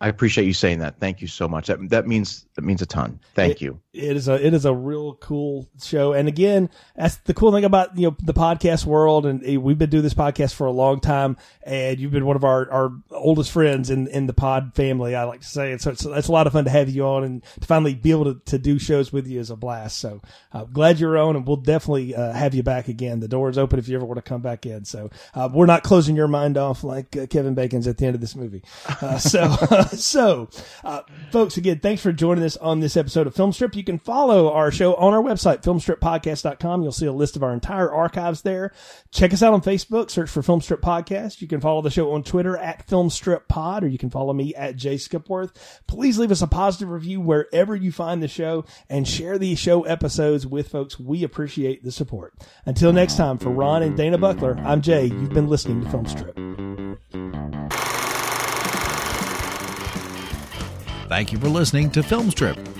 I 0.00 0.08
appreciate 0.08 0.46
you 0.46 0.54
saying 0.54 0.78
that. 0.78 0.98
Thank 0.98 1.20
you 1.20 1.28
so 1.28 1.46
much. 1.46 1.66
That 1.66 1.90
that 1.90 2.06
means 2.06 2.46
that 2.54 2.62
means 2.62 2.80
a 2.80 2.86
ton. 2.86 3.20
Thank 3.34 3.56
it, 3.56 3.60
you. 3.62 3.80
It 3.92 4.16
is 4.16 4.28
a 4.28 4.34
it 4.46 4.54
is 4.54 4.64
a 4.64 4.74
real 4.74 5.14
cool 5.16 5.68
show. 5.82 6.12
And 6.12 6.28
again, 6.28 6.70
that's 6.94 7.16
the 7.16 7.34
cool 7.34 7.50
thing 7.50 7.64
about 7.64 7.98
you 7.98 8.06
know 8.06 8.16
the 8.22 8.32
podcast 8.32 8.86
world. 8.86 9.26
And 9.26 9.44
eh, 9.44 9.56
we've 9.56 9.78
been 9.78 9.90
doing 9.90 10.04
this 10.04 10.14
podcast 10.14 10.54
for 10.54 10.66
a 10.66 10.70
long 10.70 11.00
time, 11.00 11.36
and 11.64 11.98
you've 11.98 12.12
been 12.12 12.24
one 12.24 12.36
of 12.36 12.44
our, 12.44 12.70
our 12.70 12.92
oldest 13.10 13.50
friends 13.50 13.90
in 13.90 14.06
in 14.06 14.26
the 14.26 14.32
pod 14.32 14.76
family. 14.76 15.16
I 15.16 15.24
like 15.24 15.40
to 15.40 15.46
say, 15.46 15.72
and 15.72 15.80
so 15.80 15.90
it's, 15.90 16.04
it's 16.04 16.28
a 16.28 16.32
lot 16.32 16.46
of 16.46 16.52
fun 16.52 16.64
to 16.66 16.70
have 16.70 16.88
you 16.88 17.04
on 17.04 17.24
and 17.24 17.42
to 17.60 17.66
finally 17.66 17.94
be 17.94 18.12
able 18.12 18.26
to, 18.26 18.40
to 18.46 18.58
do 18.58 18.78
shows 18.78 19.12
with 19.12 19.26
you 19.26 19.40
is 19.40 19.50
a 19.50 19.56
blast. 19.56 19.98
So 19.98 20.20
uh, 20.52 20.64
glad 20.64 21.00
you're 21.00 21.18
on, 21.18 21.34
and 21.34 21.44
we'll 21.44 21.56
definitely 21.56 22.14
uh, 22.14 22.32
have 22.32 22.54
you 22.54 22.62
back 22.62 22.86
again. 22.86 23.18
The 23.18 23.26
door 23.28 23.50
is 23.50 23.58
open 23.58 23.80
if 23.80 23.88
you 23.88 23.96
ever 23.96 24.06
want 24.06 24.18
to 24.18 24.22
come 24.22 24.40
back 24.40 24.66
in. 24.66 24.84
So 24.84 25.10
uh, 25.34 25.48
we're 25.52 25.66
not 25.66 25.82
closing 25.82 26.14
your 26.14 26.28
mind 26.28 26.56
off 26.56 26.84
like 26.84 27.16
uh, 27.16 27.26
Kevin 27.26 27.54
Bacon's 27.54 27.88
at 27.88 27.98
the 27.98 28.06
end 28.06 28.14
of 28.14 28.20
this 28.20 28.36
movie. 28.36 28.62
Uh, 28.86 29.18
so. 29.18 29.56
so, 29.96 30.48
uh, 30.84 31.02
folks, 31.32 31.56
again, 31.56 31.80
thanks 31.80 32.02
for 32.02 32.12
joining 32.12 32.44
us 32.44 32.56
on 32.58 32.80
this 32.80 32.96
episode 32.96 33.26
of 33.26 33.34
Film 33.34 33.52
Strip. 33.52 33.79
You 33.80 33.84
can 33.84 33.98
follow 33.98 34.52
our 34.52 34.70
show 34.70 34.94
on 34.96 35.14
our 35.14 35.22
website, 35.22 35.62
filmstrippodcast.com. 35.62 36.82
You'll 36.82 36.92
see 36.92 37.06
a 37.06 37.12
list 37.14 37.34
of 37.34 37.42
our 37.42 37.54
entire 37.54 37.90
archives 37.90 38.42
there. 38.42 38.74
Check 39.10 39.32
us 39.32 39.42
out 39.42 39.54
on 39.54 39.62
Facebook, 39.62 40.10
search 40.10 40.28
for 40.28 40.42
Filmstrip 40.42 40.82
Podcast. 40.82 41.40
You 41.40 41.48
can 41.48 41.62
follow 41.62 41.80
the 41.80 41.88
show 41.88 42.12
on 42.12 42.22
Twitter 42.22 42.58
at 42.58 42.86
Film 42.86 43.08
Strip 43.08 43.48
Pod, 43.48 43.82
or 43.82 43.88
you 43.88 43.96
can 43.96 44.10
follow 44.10 44.34
me 44.34 44.54
at 44.54 44.76
Jay 44.76 44.96
Skipworth. 44.96 45.52
Please 45.86 46.18
leave 46.18 46.30
us 46.30 46.42
a 46.42 46.46
positive 46.46 46.90
review 46.90 47.22
wherever 47.22 47.74
you 47.74 47.90
find 47.90 48.22
the 48.22 48.28
show 48.28 48.66
and 48.90 49.08
share 49.08 49.38
the 49.38 49.54
show 49.54 49.84
episodes 49.84 50.46
with 50.46 50.68
folks. 50.68 51.00
We 51.00 51.24
appreciate 51.24 51.82
the 51.82 51.90
support. 51.90 52.34
Until 52.66 52.92
next 52.92 53.16
time, 53.16 53.38
for 53.38 53.48
Ron 53.48 53.82
and 53.82 53.96
Dana 53.96 54.18
Buckler, 54.18 54.58
I'm 54.58 54.82
Jay. 54.82 55.06
You've 55.06 55.32
been 55.32 55.48
listening 55.48 55.80
to 55.80 55.88
Filmstrip. 55.88 56.98
Thank 61.08 61.32
you 61.32 61.38
for 61.38 61.48
listening 61.48 61.90
to 61.92 62.02
Filmstrip. 62.02 62.79